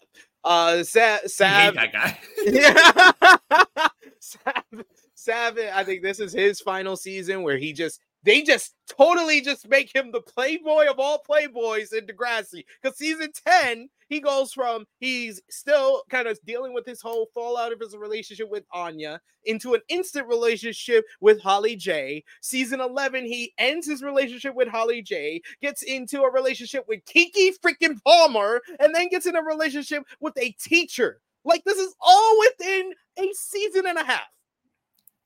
Uh, 0.44 0.84
Sav. 0.84 1.22
Sav. 1.28 1.76
that 1.76 1.92
guy. 1.94 2.20
yeah. 2.46 3.88
Sav, 4.20 4.86
Sav, 5.16 5.58
I 5.74 5.84
think 5.84 6.02
this 6.04 6.20
is 6.20 6.34
his 6.34 6.62
final 6.62 6.96
season 6.96 7.44
where 7.44 7.58
he 7.58 7.74
just 7.74 8.00
they 8.24 8.42
just 8.42 8.76
totally 8.98 9.42
just 9.42 9.68
make 9.68 9.94
him 9.94 10.12
the 10.12 10.22
playboy 10.22 10.86
of 10.88 11.00
all 11.00 11.24
playboys 11.28 11.94
in 11.94 12.06
Degrassi. 12.06 12.64
Because 12.82 12.98
season 12.98 13.30
10, 13.48 13.90
he 14.10 14.20
goes 14.20 14.54
from 14.54 14.86
he's 15.00 15.42
still 15.50 16.04
kind 16.10 16.28
of 16.28 16.40
dealing 16.46 16.74
with 16.74 16.86
his 16.86 17.02
whole 17.02 17.28
fallout 17.34 17.72
of 17.72 17.80
his 17.80 17.96
relationship 17.96 18.50
with 18.50 18.64
Anya 18.72 19.22
into 19.46 19.74
an 19.74 19.82
instant 19.90 20.28
relationship 20.28 21.06
with 21.20 21.42
Holly 21.42 21.76
J. 21.76 22.24
Season 22.42 22.80
11, 22.80 23.26
he 23.26 23.54
ends 23.58 23.88
his 23.88 24.04
relationship 24.04 24.54
with 24.54 24.68
Holly 24.68 25.02
J, 25.02 25.42
gets 25.62 25.82
into 25.82 26.22
a 26.22 26.32
relationship 26.32 26.86
with 26.88 27.04
Keke 27.06 27.54
freaking 27.64 27.98
Palmer, 28.06 28.62
and 28.80 28.94
then 28.94 29.10
gets 29.10 29.26
in 29.26 29.36
a 29.36 29.42
relationship 29.42 30.04
with 30.20 30.38
a 30.38 30.52
teacher. 30.62 31.22
Like, 31.44 31.64
this 31.64 31.80
is 31.80 31.96
all 32.00 32.40
within 32.40 32.94
a 33.18 33.34
season 33.34 33.88
and 33.88 33.98
a 33.98 34.04
half. 34.04 34.30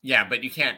Yeah, 0.01 0.27
but 0.29 0.43
you 0.43 0.51
can't. 0.51 0.77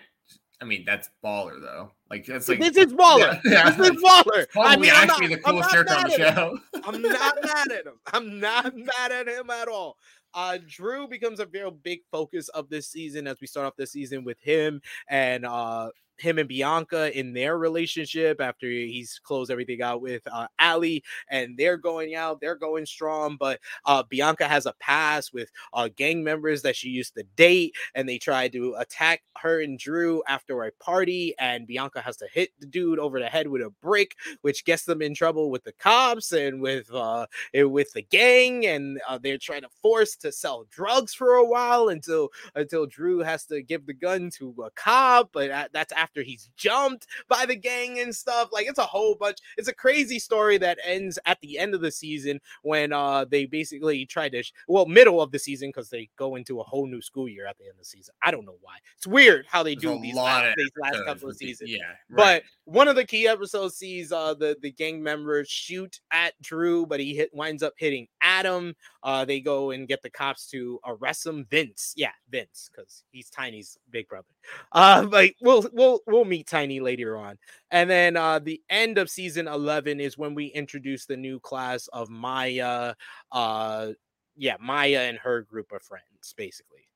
I 0.61 0.65
mean, 0.65 0.83
that's 0.85 1.09
baller 1.23 1.61
though. 1.61 1.91
Like 2.09 2.25
that's 2.25 2.47
like 2.47 2.59
this 2.59 2.77
is 2.77 2.93
Waller. 2.93 3.39
Yeah, 3.43 3.69
this 3.71 3.89
is 3.89 4.03
baller. 4.03 4.49
Probably 4.49 4.71
I 4.71 4.75
mean, 4.77 4.91
actually 4.93 5.27
not, 5.27 5.35
the 5.35 5.43
coolest 5.43 5.75
on 5.75 5.85
the 5.85 6.09
show. 6.11 6.59
I'm 6.85 7.01
not 7.01 7.37
mad 7.43 7.71
at 7.71 7.85
him. 7.85 7.99
I'm 8.13 8.39
not 8.39 8.75
mad 8.75 9.11
at 9.11 9.27
him 9.27 9.49
at 9.49 9.67
all. 9.67 9.97
Uh, 10.33 10.57
Drew 10.67 11.07
becomes 11.07 11.39
a 11.39 11.45
very 11.45 11.71
big 11.71 12.01
focus 12.11 12.49
of 12.49 12.69
this 12.69 12.87
season 12.87 13.27
as 13.27 13.41
we 13.41 13.47
start 13.47 13.65
off 13.65 13.75
this 13.75 13.91
season 13.91 14.23
with 14.23 14.39
him 14.39 14.81
and 15.09 15.45
uh 15.45 15.89
him 16.19 16.37
and 16.39 16.47
Bianca 16.47 17.17
in 17.17 17.33
their 17.33 17.57
relationship 17.57 18.41
after 18.41 18.67
he's 18.67 19.19
closed 19.23 19.51
everything 19.51 19.81
out 19.81 20.01
with 20.01 20.21
uh, 20.31 20.47
Alli 20.59 21.03
and 21.29 21.57
they're 21.57 21.77
going 21.77 22.15
out, 22.15 22.41
they're 22.41 22.55
going 22.55 22.85
strong. 22.85 23.37
But 23.39 23.59
uh, 23.85 24.03
Bianca 24.03 24.47
has 24.47 24.65
a 24.65 24.73
past 24.79 25.33
with 25.33 25.51
uh, 25.73 25.89
gang 25.95 26.23
members 26.23 26.61
that 26.63 26.75
she 26.75 26.89
used 26.89 27.15
to 27.15 27.23
date, 27.35 27.75
and 27.95 28.07
they 28.07 28.17
try 28.17 28.47
to 28.49 28.75
attack 28.77 29.21
her 29.37 29.61
and 29.61 29.77
Drew 29.77 30.23
after 30.27 30.63
a 30.63 30.71
party. 30.73 31.33
And 31.39 31.67
Bianca 31.67 32.01
has 32.01 32.17
to 32.17 32.27
hit 32.31 32.49
the 32.59 32.65
dude 32.65 32.99
over 32.99 33.19
the 33.19 33.27
head 33.27 33.47
with 33.47 33.61
a 33.61 33.69
brick, 33.81 34.15
which 34.41 34.65
gets 34.65 34.83
them 34.85 35.01
in 35.01 35.13
trouble 35.13 35.49
with 35.49 35.63
the 35.63 35.73
cops 35.73 36.31
and 36.31 36.61
with 36.61 36.91
uh, 36.93 37.27
eh, 37.53 37.63
with 37.63 37.91
the 37.93 38.01
gang. 38.01 38.65
And 38.65 38.99
uh, 39.07 39.17
they're 39.17 39.37
trying 39.37 39.61
to 39.61 39.69
force 39.81 40.15
to 40.17 40.31
sell 40.31 40.65
drugs 40.69 41.13
for 41.13 41.33
a 41.35 41.45
while 41.45 41.89
until 41.89 42.29
until 42.55 42.85
Drew 42.85 43.19
has 43.19 43.45
to 43.45 43.61
give 43.61 43.85
the 43.85 43.93
gun 43.93 44.29
to 44.37 44.53
a 44.65 44.71
cop. 44.71 45.29
But 45.31 45.71
that's 45.73 45.93
after 45.93 46.06
after 46.07 46.23
he's 46.23 46.49
jumped 46.55 47.07
by 47.27 47.45
the 47.45 47.55
gang 47.55 47.99
and 47.99 48.15
stuff. 48.15 48.49
Like 48.51 48.67
it's 48.67 48.79
a 48.79 48.83
whole 48.83 49.15
bunch. 49.15 49.39
It's 49.57 49.67
a 49.67 49.73
crazy 49.73 50.19
story 50.19 50.57
that 50.59 50.79
ends 50.85 51.19
at 51.25 51.39
the 51.41 51.59
end 51.59 51.75
of 51.75 51.81
the 51.81 51.91
season 51.91 52.39
when 52.61 52.93
uh 52.93 53.25
they 53.25 53.45
basically 53.45 54.05
try 54.05 54.29
to 54.29 54.41
sh- 54.41 54.53
well 54.67 54.85
middle 54.85 55.21
of 55.21 55.31
the 55.31 55.39
season 55.39 55.69
because 55.69 55.89
they 55.89 56.09
go 56.17 56.35
into 56.35 56.61
a 56.61 56.63
whole 56.63 56.87
new 56.87 57.01
school 57.01 57.27
year 57.27 57.45
at 57.45 57.57
the 57.57 57.65
end 57.65 57.71
of 57.71 57.79
the 57.79 57.85
season. 57.85 58.13
I 58.21 58.31
don't 58.31 58.45
know 58.45 58.57
why. 58.61 58.75
It's 58.95 59.07
weird 59.07 59.45
how 59.49 59.63
they 59.63 59.75
There's 59.75 59.95
do 59.95 60.01
these 60.01 60.15
last, 60.15 60.55
these 60.55 60.71
last 60.81 61.05
couple 61.05 61.29
of 61.29 61.35
seasons. 61.35 61.69
Yeah, 61.69 61.79
right. 62.09 62.41
but 62.41 62.43
one 62.67 62.89
of 62.89 62.97
the 62.97 63.05
key 63.05 63.29
episodes 63.29 63.75
sees 63.75 64.11
uh 64.11 64.33
the 64.33 64.57
the 64.61 64.71
gang 64.71 65.01
members 65.01 65.47
shoot 65.47 66.01
at 66.11 66.33
Drew, 66.41 66.85
but 66.85 66.99
he 66.99 67.15
hit 67.15 67.33
winds 67.33 67.63
up 67.63 67.73
hitting 67.77 68.07
Adam. 68.21 68.75
Uh, 69.03 69.23
they 69.23 69.39
go 69.39 69.71
and 69.71 69.87
get 69.87 70.01
the 70.03 70.09
cops 70.09 70.47
to 70.47 70.77
arrest 70.85 71.25
him. 71.25 71.45
Vince, 71.49 71.93
yeah, 71.95 72.11
Vince, 72.29 72.69
because 72.69 73.05
he's 73.09 73.29
Tiny's 73.29 73.77
big 73.89 74.09
brother. 74.09 74.27
Uh, 74.73 75.05
but 75.05 75.31
we'll 75.41 75.65
we'll 75.71 76.01
we'll 76.07 76.25
meet 76.25 76.47
Tiny 76.47 76.81
later 76.81 77.15
on. 77.15 77.37
And 77.71 77.89
then 77.89 78.17
uh, 78.17 78.39
the 78.39 78.61
end 78.69 78.97
of 78.97 79.09
season 79.09 79.47
11 79.47 80.01
is 80.01 80.17
when 80.17 80.35
we 80.35 80.47
introduce 80.47 81.05
the 81.05 81.17
new 81.17 81.39
class 81.39 81.87
of 81.93 82.09
Maya. 82.09 82.95
Uh, 83.31 83.93
yeah, 84.35 84.57
Maya 84.59 85.05
and 85.07 85.17
her 85.19 85.43
group 85.43 85.71
of 85.71 85.81
friends, 85.81 86.33
basically. 86.35 86.89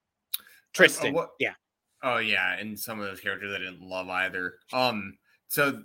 Tristan. 0.74 1.16
Uh, 1.16 1.28
yeah. 1.40 1.54
Oh 2.04 2.18
yeah, 2.18 2.58
and 2.58 2.78
some 2.78 3.00
of 3.00 3.06
those 3.06 3.22
characters 3.22 3.54
I 3.54 3.60
didn't 3.60 3.82
love 3.82 4.10
either. 4.10 4.56
Um, 4.74 5.14
so 5.52 5.84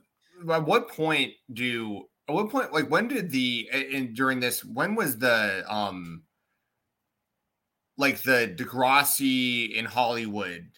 at 0.53 0.64
what 0.64 0.89
point 0.89 1.33
do 1.53 2.05
at 2.29 2.35
what 2.35 2.51
point 2.51 2.73
like 2.73 2.89
when 2.89 3.09
did 3.09 3.31
the 3.31 3.69
in 3.73 4.14
during 4.14 4.39
this 4.39 4.64
when 4.64 4.95
was 4.95 5.19
the 5.19 5.64
um 5.69 6.23
like 7.99 8.23
the 8.23 8.55
Degrassi 8.57 9.75
in 9.75 9.85
Hollywood 9.87 10.69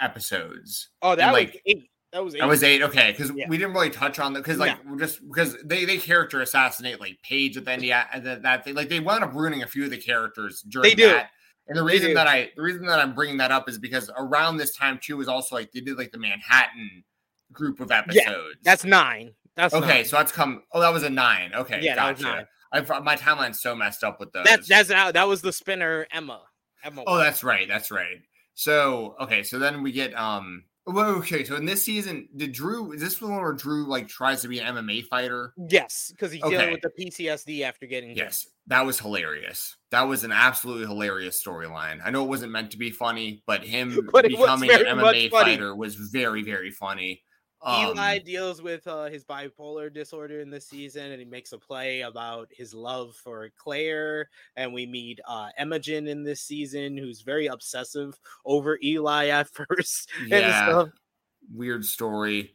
episodes. 0.00 0.88
Oh, 1.02 1.14
that 1.14 1.32
like, 1.32 1.52
was 1.52 1.60
eight. 1.66 1.90
That 2.12 2.24
was 2.24 2.34
eight. 2.34 2.40
That 2.40 2.48
was 2.48 2.62
eight. 2.62 2.82
Okay, 2.82 3.12
because 3.12 3.30
yeah. 3.36 3.46
we 3.48 3.58
didn't 3.58 3.74
really 3.74 3.90
touch 3.90 4.18
on 4.18 4.32
that 4.32 4.40
because 4.40 4.58
like 4.58 4.76
yeah. 4.84 4.96
just 4.98 5.20
because 5.28 5.56
they 5.64 5.84
they 5.84 5.98
character 5.98 6.40
assassinate 6.40 7.00
like 7.00 7.18
Paige 7.22 7.56
at 7.56 7.64
the 7.64 7.72
end 7.72 7.82
yeah 7.82 8.18
that, 8.18 8.42
that 8.42 8.64
thing 8.64 8.74
like 8.74 8.88
they 8.88 9.00
wound 9.00 9.22
up 9.22 9.32
ruining 9.34 9.62
a 9.62 9.66
few 9.66 9.84
of 9.84 9.90
the 9.90 9.98
characters 9.98 10.62
during 10.62 10.88
they 10.88 10.94
do. 10.94 11.08
that. 11.08 11.30
And 11.68 11.78
the 11.78 11.84
reason 11.84 12.14
that 12.14 12.26
I 12.26 12.50
the 12.56 12.62
reason 12.62 12.84
that 12.86 12.98
I'm 12.98 13.14
bringing 13.14 13.36
that 13.36 13.52
up 13.52 13.68
is 13.68 13.78
because 13.78 14.10
around 14.16 14.56
this 14.56 14.74
time 14.74 14.98
too 15.00 15.18
was 15.18 15.28
also 15.28 15.54
like 15.54 15.70
they 15.70 15.80
did 15.80 15.98
like 15.98 16.10
the 16.10 16.18
Manhattan 16.18 17.04
group 17.52 17.80
of 17.80 17.90
episodes. 17.90 18.26
Yeah, 18.26 18.36
that's 18.62 18.84
nine. 18.84 19.32
That's 19.56 19.74
okay. 19.74 19.86
Nine. 19.86 20.04
So 20.04 20.16
that's 20.16 20.32
come. 20.32 20.62
Oh, 20.72 20.80
that 20.80 20.92
was 20.92 21.02
a 21.02 21.10
nine. 21.10 21.52
Okay, 21.54 21.80
yeah, 21.82 21.94
gotcha. 21.94 22.22
that 22.22 22.28
was 22.28 22.36
nine. 22.36 22.46
I 22.72 23.00
my 23.00 23.16
timeline's 23.16 23.60
so 23.60 23.74
messed 23.74 24.04
up 24.04 24.20
with 24.20 24.32
those. 24.32 24.44
That's 24.44 24.68
that's 24.68 24.92
how 24.92 25.12
that 25.12 25.26
was 25.26 25.42
the 25.42 25.52
spinner 25.52 26.06
Emma. 26.12 26.40
Emma. 26.84 27.04
Oh, 27.06 27.18
that's 27.18 27.42
right. 27.44 27.66
That's 27.68 27.90
right. 27.90 28.18
So 28.54 29.16
okay, 29.20 29.42
so 29.42 29.58
then 29.58 29.82
we 29.82 29.92
get 29.92 30.16
um 30.18 30.64
well, 30.86 31.10
okay, 31.16 31.44
so 31.44 31.56
in 31.56 31.66
this 31.66 31.82
season, 31.82 32.28
did 32.36 32.52
Drew 32.52 32.92
is 32.92 33.00
this 33.00 33.20
one 33.20 33.36
where 33.36 33.52
Drew 33.52 33.86
like 33.86 34.08
tries 34.08 34.42
to 34.42 34.48
be 34.48 34.60
an 34.60 34.74
MMA 34.74 35.04
fighter? 35.04 35.52
Yes, 35.68 36.10
because 36.10 36.32
he's 36.32 36.42
okay. 36.42 36.56
dealing 36.56 36.72
with 36.72 36.82
the 36.82 36.90
PTSD 36.98 37.62
after 37.62 37.86
getting 37.86 38.16
yes. 38.16 38.46
That 38.66 38.86
was 38.86 38.98
hilarious. 38.98 39.76
That 39.90 40.02
was 40.02 40.24
an 40.24 40.32
absolutely 40.32 40.86
hilarious 40.86 41.42
storyline. 41.44 42.00
I 42.04 42.10
know 42.10 42.22
it 42.22 42.28
wasn't 42.28 42.52
meant 42.52 42.70
to 42.72 42.78
be 42.78 42.90
funny, 42.90 43.42
but 43.46 43.64
him 43.64 44.08
but 44.12 44.26
becoming 44.26 44.70
an 44.70 44.80
MMA 44.80 45.30
fighter 45.30 45.74
was 45.74 45.96
very, 45.96 46.42
very 46.42 46.70
funny. 46.70 47.22
Um, 47.62 47.88
Eli 47.88 48.18
deals 48.18 48.62
with 48.62 48.86
uh, 48.86 49.06
his 49.06 49.24
bipolar 49.24 49.92
disorder 49.92 50.40
in 50.40 50.48
this 50.48 50.66
season, 50.66 51.12
and 51.12 51.20
he 51.20 51.26
makes 51.26 51.52
a 51.52 51.58
play 51.58 52.00
about 52.02 52.48
his 52.50 52.72
love 52.72 53.14
for 53.16 53.50
Claire. 53.56 54.30
And 54.56 54.72
we 54.72 54.86
meet 54.86 55.20
uh, 55.26 55.50
Imogen 55.58 56.08
in 56.08 56.24
this 56.24 56.40
season, 56.40 56.96
who's 56.96 57.20
very 57.20 57.48
obsessive 57.48 58.18
over 58.46 58.78
Eli 58.82 59.28
at 59.28 59.48
first. 59.52 60.10
Yeah, 60.26 60.86
weird 61.54 61.84
story. 61.84 62.52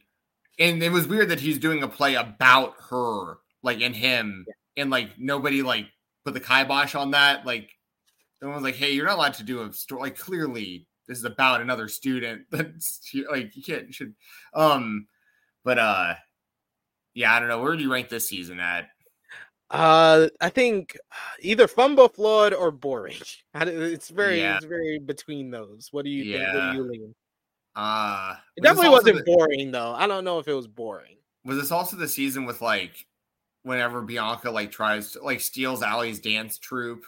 And 0.58 0.82
it 0.82 0.90
was 0.90 1.06
weird 1.06 1.28
that 1.28 1.40
he's 1.40 1.58
doing 1.58 1.82
a 1.82 1.88
play 1.88 2.14
about 2.14 2.74
her, 2.90 3.38
like 3.62 3.80
in 3.80 3.92
him, 3.92 4.44
yeah. 4.48 4.82
and 4.82 4.90
like 4.90 5.18
nobody 5.18 5.62
like 5.62 5.86
put 6.24 6.34
the 6.34 6.40
kibosh 6.40 6.94
on 6.94 7.12
that. 7.12 7.46
Like, 7.46 7.70
no 8.42 8.48
one's 8.48 8.64
like, 8.64 8.74
"Hey, 8.74 8.92
you're 8.92 9.06
not 9.06 9.18
allowed 9.18 9.34
to 9.34 9.44
do 9.44 9.62
a 9.62 9.72
story." 9.72 10.00
Like, 10.00 10.18
clearly, 10.18 10.86
this 11.08 11.18
is 11.18 11.24
about 11.24 11.60
another 11.60 11.88
student. 11.88 12.42
That's 12.50 13.00
like 13.30 13.56
you 13.56 13.62
can't 13.62 13.86
you 13.86 13.92
should 13.92 14.14
um 14.54 15.06
but 15.64 15.78
uh 15.78 16.14
yeah 17.14 17.34
i 17.34 17.40
don't 17.40 17.48
know 17.48 17.60
where 17.60 17.76
do 17.76 17.82
you 17.82 17.92
rank 17.92 18.08
this 18.08 18.28
season 18.28 18.60
at? 18.60 18.88
Uh 19.70 20.28
i 20.40 20.48
think 20.48 20.96
either 21.40 21.66
fumble 21.66 22.08
flawed 22.08 22.54
or 22.54 22.70
boring 22.70 23.16
it's 23.54 24.08
very 24.08 24.40
yeah. 24.40 24.56
it's 24.56 24.64
very 24.64 24.98
between 24.98 25.50
those. 25.50 25.88
What 25.90 26.04
do 26.04 26.10
you 26.10 26.24
yeah. 26.24 26.52
think 26.52 26.54
what 26.54 26.72
do 26.72 26.76
you 26.76 26.84
lean? 26.84 27.14
Uh 27.74 28.36
it 28.56 28.62
definitely 28.62 28.90
wasn't 28.90 29.24
the, 29.24 29.24
boring 29.24 29.70
though. 29.70 29.92
I 29.92 30.06
don't 30.06 30.24
know 30.24 30.38
if 30.38 30.48
it 30.48 30.54
was 30.54 30.68
boring 30.68 31.16
was 31.44 31.58
this 31.58 31.70
also 31.70 31.96
the 31.96 32.08
season 32.08 32.44
with 32.44 32.60
like 32.60 33.06
whenever 33.62 34.02
bianca 34.02 34.50
like 34.50 34.70
tries 34.70 35.12
to 35.12 35.22
like 35.22 35.40
steals 35.40 35.82
Alli's 35.82 36.20
dance 36.20 36.58
troupe 36.58 37.04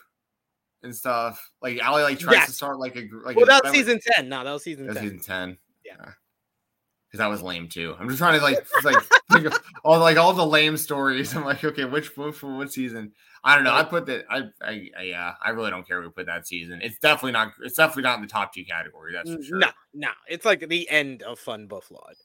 and 0.82 0.94
stuff. 0.94 1.50
Like 1.62 1.78
Alli 1.78 2.02
like 2.02 2.18
tries 2.18 2.36
yes. 2.36 2.46
to 2.46 2.52
start 2.52 2.78
like 2.78 2.96
a 2.96 3.08
like. 3.24 3.36
Well, 3.36 3.46
that 3.46 3.64
was 3.64 3.72
season 3.72 4.00
ten. 4.02 4.28
No, 4.28 4.44
that 4.44 4.52
was 4.52 4.62
season. 4.62 4.86
That 4.86 4.94
10. 4.94 5.02
season 5.02 5.20
ten. 5.20 5.58
Yeah. 5.84 6.12
because 7.08 7.18
that 7.18 7.28
was 7.28 7.42
lame 7.42 7.68
too. 7.68 7.94
I'm 7.98 8.08
just 8.08 8.18
trying 8.18 8.38
to 8.38 8.44
like 8.44 8.66
like 8.84 8.96
think 9.32 9.46
of 9.46 9.58
all 9.84 9.98
like 9.98 10.16
all 10.16 10.32
the 10.32 10.46
lame 10.46 10.76
stories. 10.76 11.34
I'm 11.34 11.44
like, 11.44 11.64
okay, 11.64 11.84
which 11.84 12.16
which 12.16 12.42
what 12.42 12.72
season? 12.72 13.12
I 13.44 13.54
don't 13.54 13.64
know. 13.64 13.72
I 13.72 13.84
put 13.84 14.06
that. 14.06 14.24
I, 14.28 14.42
I, 14.60 14.90
I 14.98 15.02
yeah. 15.02 15.34
I 15.42 15.50
really 15.50 15.70
don't 15.70 15.86
care 15.86 16.02
who 16.02 16.10
put 16.10 16.26
that 16.26 16.46
season. 16.46 16.80
It's 16.82 16.98
definitely 16.98 17.32
not. 17.32 17.52
It's 17.62 17.76
definitely 17.76 18.02
not 18.02 18.16
in 18.16 18.22
the 18.22 18.28
top 18.28 18.52
two 18.52 18.64
category. 18.64 19.12
That's 19.12 19.32
for 19.32 19.42
sure. 19.42 19.58
No, 19.58 19.68
no. 19.94 20.10
It's 20.28 20.44
like 20.44 20.68
the 20.68 20.88
end 20.90 21.22
of 21.22 21.38
Fun 21.38 21.66
But 21.66 21.84
Flawed. 21.84 22.16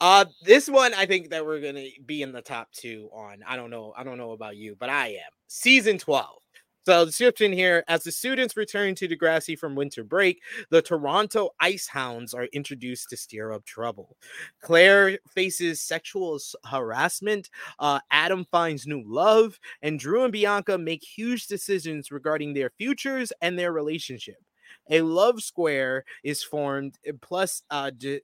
Uh, 0.00 0.26
this 0.42 0.68
one 0.68 0.94
I 0.94 1.06
think 1.06 1.30
that 1.30 1.44
we're 1.44 1.60
gonna 1.60 1.86
be 2.04 2.22
in 2.22 2.32
the 2.32 2.42
top 2.42 2.70
two 2.72 3.08
on. 3.12 3.42
I 3.46 3.56
don't 3.56 3.70
know. 3.70 3.92
I 3.96 4.04
don't 4.04 4.18
know 4.18 4.32
about 4.32 4.56
you, 4.56 4.76
but 4.78 4.90
I 4.90 5.08
am. 5.08 5.30
Season 5.46 5.98
twelve. 5.98 6.42
So 6.88 7.04
description 7.04 7.52
here: 7.52 7.84
as 7.86 8.04
the 8.04 8.10
students 8.10 8.56
return 8.56 8.94
to 8.94 9.06
Degrassi 9.06 9.58
from 9.58 9.74
winter 9.74 10.02
break, 10.02 10.40
the 10.70 10.80
Toronto 10.80 11.50
Ice 11.60 11.86
Hounds 11.86 12.32
are 12.32 12.46
introduced 12.46 13.10
to 13.10 13.16
stir 13.18 13.52
up 13.52 13.66
trouble. 13.66 14.16
Claire 14.62 15.18
faces 15.28 15.82
sexual 15.82 16.38
harassment. 16.64 17.50
Uh, 17.78 18.00
Adam 18.10 18.46
finds 18.50 18.86
new 18.86 19.02
love, 19.06 19.60
and 19.82 20.00
Drew 20.00 20.24
and 20.24 20.32
Bianca 20.32 20.78
make 20.78 21.04
huge 21.04 21.46
decisions 21.46 22.10
regarding 22.10 22.54
their 22.54 22.70
futures 22.78 23.34
and 23.42 23.58
their 23.58 23.70
relationship 23.70 24.38
a 24.90 25.02
love 25.02 25.42
square 25.42 26.04
is 26.22 26.42
formed 26.42 26.98
eh, 27.06 27.12
plus 27.20 27.62
uh, 27.70 27.90
de- 27.90 28.20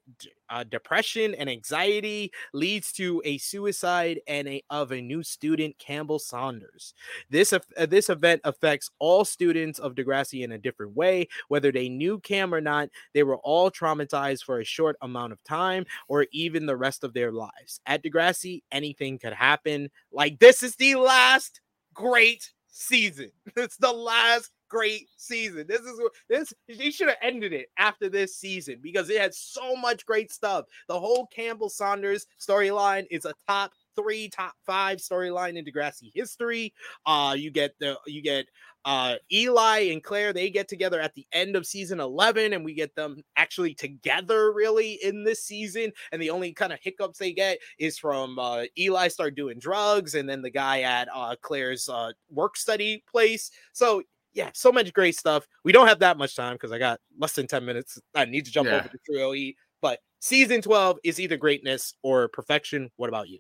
uh, 0.51 0.65
depression 0.65 1.35
and 1.35 1.49
anxiety 1.49 2.31
leads 2.53 2.93
to 2.93 3.23
a 3.25 3.39
suicide 3.39 4.21
and 4.27 4.47
a 4.47 4.63
of 4.71 4.93
a 4.93 5.01
new 5.01 5.23
student 5.23 5.77
campbell 5.79 6.19
saunders. 6.19 6.95
This 7.31 7.53
uh, 7.53 7.59
this 7.87 8.11
event 8.11 8.41
affects 8.45 8.91
all 8.99 9.25
students 9.25 9.79
of 9.79 9.95
degrassi 9.95 10.45
in 10.45 10.53
a 10.53 10.59
different 10.59 10.95
way 10.95 11.29
whether 11.49 11.73
they 11.73 11.89
knew 11.89 12.19
cam 12.21 12.55
or 12.55 12.61
not 12.61 12.89
they 13.15 13.23
were 13.23 13.39
all 13.39 13.71
traumatized 13.71 14.45
for 14.45 14.61
a 14.61 14.65
short 14.65 14.97
amount 15.03 15.33
of 15.33 15.43
time 15.45 15.85
or 16.09 16.27
even 16.33 16.67
the 16.67 16.77
rest 16.77 17.05
of 17.05 17.15
their 17.15 17.33
lives. 17.33 17.81
At 17.87 18.03
degrassi 18.05 18.63
anything 18.71 19.19
could 19.19 19.33
happen. 19.33 19.91
Like 20.13 20.39
this 20.39 20.63
is 20.63 20.77
the 20.77 20.97
last 20.97 21.61
great 21.95 22.53
season. 22.69 23.31
It's 23.57 23.77
the 23.77 23.93
last 23.93 24.51
great 24.75 25.09
season. 25.17 25.67
This 25.69 25.83
is 25.83 26.01
this 26.29 26.53
they 26.67 26.91
should 26.91 27.07
have 27.07 27.17
ended 27.23 27.53
it 27.53 27.69
after 27.79 28.09
this 28.09 28.37
season 28.37 28.79
because 28.83 29.09
it 29.09 29.21
had 29.21 29.33
so 29.33 29.77
much 29.77 30.05
great 30.05 30.33
stuff. 30.33 30.65
The 30.89 30.99
whole 30.99 31.29
Campbell 31.29 31.69
Saunders 31.69 32.27
storyline 32.41 33.07
is 33.09 33.25
a 33.25 33.35
top 33.49 33.71
three, 33.95 34.29
top 34.29 34.55
five 34.67 34.99
storyline 34.99 35.57
in 35.57 35.65
Degrassi 35.65 36.11
history. 36.13 36.75
Uh, 37.07 37.37
you 37.39 37.53
get 37.53 37.75
the 37.79 37.97
you 38.07 38.21
get 38.21 38.47
uh 38.85 39.15
Eli 39.33 39.91
and 39.93 40.03
Claire, 40.03 40.33
they 40.33 40.51
get 40.51 40.69
together 40.69 41.01
at 41.01 41.15
the 41.15 41.27
end 41.33 41.57
of 41.57 41.67
season 41.67 42.01
11, 42.01 42.53
and 42.53 42.65
we 42.65 42.75
get 42.75 42.95
them 42.95 43.23
actually 43.37 43.75
together 43.75 44.53
really 44.53 44.95
in 45.03 45.25
this 45.25 45.43
season. 45.45 45.93
And 46.13 46.21
the 46.21 46.31
only 46.31 46.53
kind 46.53 46.73
of 46.73 46.81
hiccups 46.83 47.19
they 47.19 47.33
get 47.33 47.59
is 47.79 47.97
from 47.97 48.39
uh 48.39 48.65
Eli 48.77 49.09
start 49.09 49.37
doing 49.37 49.59
drugs, 49.59 50.17
and 50.17 50.29
then 50.29 50.43
the 50.43 50.51
guy 50.51 50.83
at 50.83 51.09
uh 51.15 51.37
Claire's 51.41 51.89
uh 51.89 52.11
work 52.31 52.57
study 52.57 53.05
place. 53.09 53.53
So 53.73 54.03
yeah, 54.35 54.51
so 54.53 54.73
much 54.73 54.93
great 54.93 55.17
stuff. 55.17 55.47
We 55.65 55.73
don't 55.73 55.87
have 55.87 56.01
that 56.01 56.19
much 56.19 56.37
time 56.37 56.55
because 56.55 56.73
I 56.73 56.79
got 56.79 57.01
less 57.19 57.33
than 57.33 57.47
10 57.47 57.65
minutes. 57.65 57.99
I 58.15 58.25
need 58.25 58.45
to 58.45 58.51
jump 58.51 58.69
yeah. 58.69 58.79
over 58.79 58.89
to 58.89 58.99
Trio 59.07 59.33
E. 59.33 59.57
But 59.81 60.01
season 60.21 60.61
12 60.61 60.99
is 61.05 61.21
either 61.21 61.37
greatness 61.37 61.95
or 62.03 62.29
perfection. 62.29 62.91
What 62.97 63.09
about 63.09 63.29
you? 63.29 63.39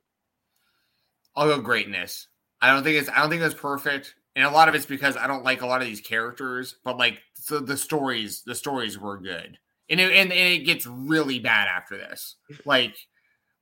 I'll 1.36 1.48
go 1.48 1.60
greatness. 1.60 2.28
I 2.60 2.72
don't 2.72 2.84
think 2.84 2.96
it's 2.96 3.08
I 3.08 3.20
don't 3.20 3.30
think 3.30 3.42
it's 3.42 3.54
perfect. 3.54 4.14
And 4.36 4.44
a 4.44 4.50
lot 4.50 4.68
of 4.68 4.74
it's 4.74 4.86
because 4.86 5.16
I 5.16 5.26
don't 5.26 5.44
like 5.44 5.62
a 5.62 5.66
lot 5.66 5.80
of 5.80 5.86
these 5.86 6.00
characters, 6.00 6.76
but 6.84 6.96
like 6.96 7.18
so 7.34 7.60
the 7.60 7.76
stories, 7.76 8.42
the 8.44 8.54
stories 8.54 8.98
were 8.98 9.18
good. 9.18 9.58
And 9.90 10.00
it, 10.00 10.12
and, 10.12 10.32
and 10.32 10.54
it 10.54 10.64
gets 10.64 10.86
really 10.86 11.38
bad 11.40 11.68
after 11.68 11.96
this. 11.96 12.36
Like 12.64 12.96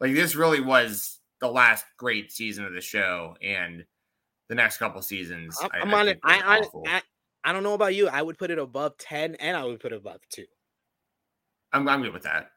like 0.01 0.15
this 0.15 0.35
really 0.35 0.61
was 0.61 1.19
the 1.41 1.49
last 1.49 1.85
great 1.97 2.31
season 2.31 2.65
of 2.65 2.75
the 2.75 2.81
show 2.81 3.37
and 3.43 3.85
the 4.49 4.55
next 4.55 4.77
couple 4.77 5.01
seasons. 5.01 5.59
I'm, 5.73 5.95
I, 5.95 6.01
on 6.01 6.09
it. 6.09 6.21
I, 6.23 6.61
I, 6.87 7.03
I 7.45 7.53
don't 7.53 7.63
know 7.63 7.75
about 7.75 7.95
you. 7.95 8.09
I 8.09 8.23
would 8.23 8.39
put 8.39 8.51
it 8.51 8.59
above 8.59 8.97
10 8.99 9.37
and 9.37 9.57
I 9.57 9.65
would 9.65 9.81
put 9.81 9.93
it 9.93 9.97
above 9.97 10.21
2. 10.31 10.45
I'm, 11.73 11.89
I'm 11.89 12.03
good 12.03 12.13
with 12.13 12.23
that. 12.23 12.51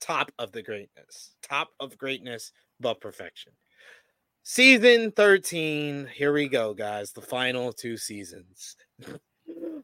Top 0.00 0.32
of 0.38 0.52
the 0.52 0.62
greatness. 0.62 1.34
Top 1.42 1.68
of 1.78 1.98
greatness, 1.98 2.52
but 2.78 3.00
perfection. 3.00 3.52
Season 4.42 5.12
13. 5.12 6.08
Here 6.14 6.32
we 6.32 6.48
go, 6.48 6.72
guys. 6.72 7.12
The 7.12 7.20
final 7.20 7.72
two 7.72 7.96
seasons. 7.96 8.76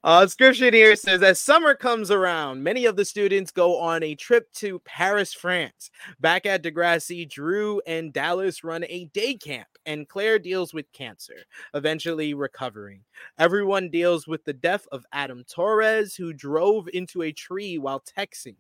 Uh, 0.05 0.25
description 0.25 0.73
here 0.73 0.95
says 0.95 1.23
as 1.23 1.41
summer 1.41 1.75
comes 1.75 2.13
around, 2.13 2.63
many 2.63 2.85
of 2.85 2.95
the 2.95 3.05
students 3.05 3.51
go 3.51 3.81
on 3.81 4.03
a 4.03 4.15
trip 4.15 4.53
to 4.53 4.79
Paris, 4.85 5.35
France. 5.35 5.91
Back 6.21 6.47
at 6.47 6.63
Degrassi, 6.63 7.29
Drew 7.29 7.81
and 7.87 8.13
Dallas 8.13 8.63
run 8.63 8.85
a 8.85 9.07
day 9.07 9.35
camp, 9.35 9.67
and 9.85 10.09
Claire 10.09 10.39
deals 10.39 10.73
with 10.73 10.93
cancer, 10.93 11.45
eventually 11.75 12.35
recovering. 12.35 13.01
Everyone 13.39 13.91
deals 13.91 14.29
with 14.29 14.45
the 14.45 14.53
death 14.53 14.87
of 14.93 15.05
Adam 15.13 15.43
Torres, 15.49 16.15
who 16.15 16.33
drove 16.33 16.89
into 16.93 17.23
a 17.23 17.33
tree 17.33 17.79
while 17.79 18.01
texting. 18.01 18.57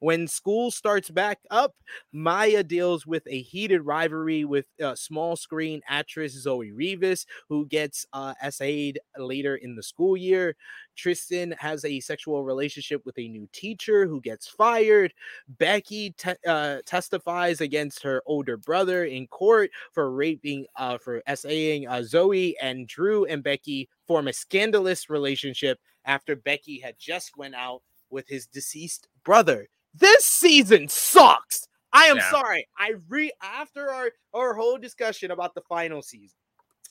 When 0.00 0.26
school 0.26 0.70
starts 0.70 1.10
back 1.10 1.40
up, 1.50 1.74
Maya 2.12 2.62
deals 2.62 3.06
with 3.06 3.22
a 3.26 3.42
heated 3.42 3.82
rivalry 3.82 4.44
with 4.44 4.64
uh, 4.82 4.94
small 4.94 5.36
screen 5.36 5.82
actress 5.86 6.32
Zoe 6.32 6.72
Rivas, 6.72 7.26
who 7.50 7.66
gets 7.66 8.06
uh, 8.14 8.32
SA'd 8.48 8.98
later 9.18 9.56
in 9.56 9.76
the 9.76 9.82
school 9.82 10.16
year. 10.16 10.56
Tristan 10.96 11.54
has 11.58 11.84
a 11.84 12.00
sexual 12.00 12.44
relationship 12.44 13.04
with 13.04 13.18
a 13.18 13.28
new 13.28 13.46
teacher 13.52 14.06
who 14.06 14.20
gets 14.22 14.48
fired. 14.48 15.12
Becky 15.48 16.12
te- 16.12 16.32
uh, 16.46 16.78
testifies 16.86 17.60
against 17.60 18.02
her 18.02 18.22
older 18.24 18.56
brother 18.56 19.04
in 19.04 19.26
court 19.26 19.70
for 19.92 20.10
raping, 20.10 20.66
uh, 20.76 20.96
for 20.96 21.22
essaying 21.26 21.86
uh, 21.88 22.02
Zoe, 22.02 22.56
and 22.60 22.88
Drew 22.88 23.26
and 23.26 23.42
Becky 23.42 23.88
form 24.06 24.28
a 24.28 24.32
scandalous 24.32 25.10
relationship 25.10 25.78
after 26.06 26.36
Becky 26.36 26.78
had 26.80 26.96
just 26.98 27.36
went 27.36 27.54
out 27.54 27.82
with 28.10 28.28
his 28.28 28.46
deceased 28.46 29.08
brother. 29.24 29.68
This 29.94 30.24
season 30.24 30.88
sucks. 30.88 31.66
I 31.92 32.04
am 32.04 32.18
yeah. 32.18 32.30
sorry. 32.30 32.68
I 32.78 32.94
re 33.08 33.32
after 33.42 33.90
our 33.90 34.10
our 34.32 34.54
whole 34.54 34.78
discussion 34.78 35.30
about 35.30 35.54
the 35.54 35.62
final 35.62 36.02
season, 36.02 36.36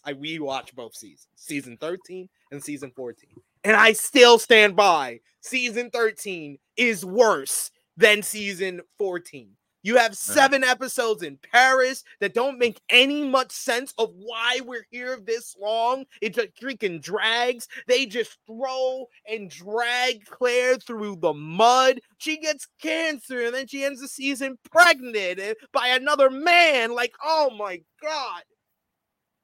I 0.03 0.13
rewatched 0.13 0.75
both 0.75 0.95
seasons, 0.95 1.27
season 1.35 1.77
13 1.77 2.27
and 2.51 2.63
season 2.63 2.91
14. 2.95 3.29
And 3.63 3.75
I 3.75 3.93
still 3.93 4.39
stand 4.39 4.75
by 4.75 5.19
season 5.41 5.89
13 5.89 6.57
is 6.77 7.05
worse 7.05 7.71
than 7.97 8.23
season 8.23 8.81
14. 8.97 9.51
You 9.81 9.95
have 9.95 10.15
seven 10.17 10.61
right. 10.61 10.71
episodes 10.71 11.23
in 11.23 11.37
Paris 11.37 12.03
that 12.19 12.33
don't 12.33 12.59
make 12.59 12.81
any 12.89 13.23
much 13.23 13.51
sense 13.51 13.93
of 13.97 14.11
why 14.13 14.59
we're 14.65 14.85
here 14.91 15.19
this 15.23 15.55
long. 15.59 16.05
It 16.21 16.35
just 16.35 16.55
freaking 16.61 17.01
drags. 17.01 17.67
They 17.87 18.05
just 18.05 18.37
throw 18.45 19.07
and 19.29 19.49
drag 19.49 20.25
Claire 20.25 20.75
through 20.77 21.17
the 21.21 21.33
mud. 21.33 22.01
She 22.17 22.37
gets 22.37 22.67
cancer 22.81 23.45
and 23.45 23.55
then 23.55 23.67
she 23.67 23.85
ends 23.85 24.01
the 24.01 24.09
season 24.09 24.57
pregnant 24.69 25.39
eh, 25.39 25.53
by 25.71 25.87
another 25.89 26.29
man. 26.29 26.93
Like, 26.93 27.13
oh 27.23 27.49
my 27.57 27.81
god. 28.01 28.43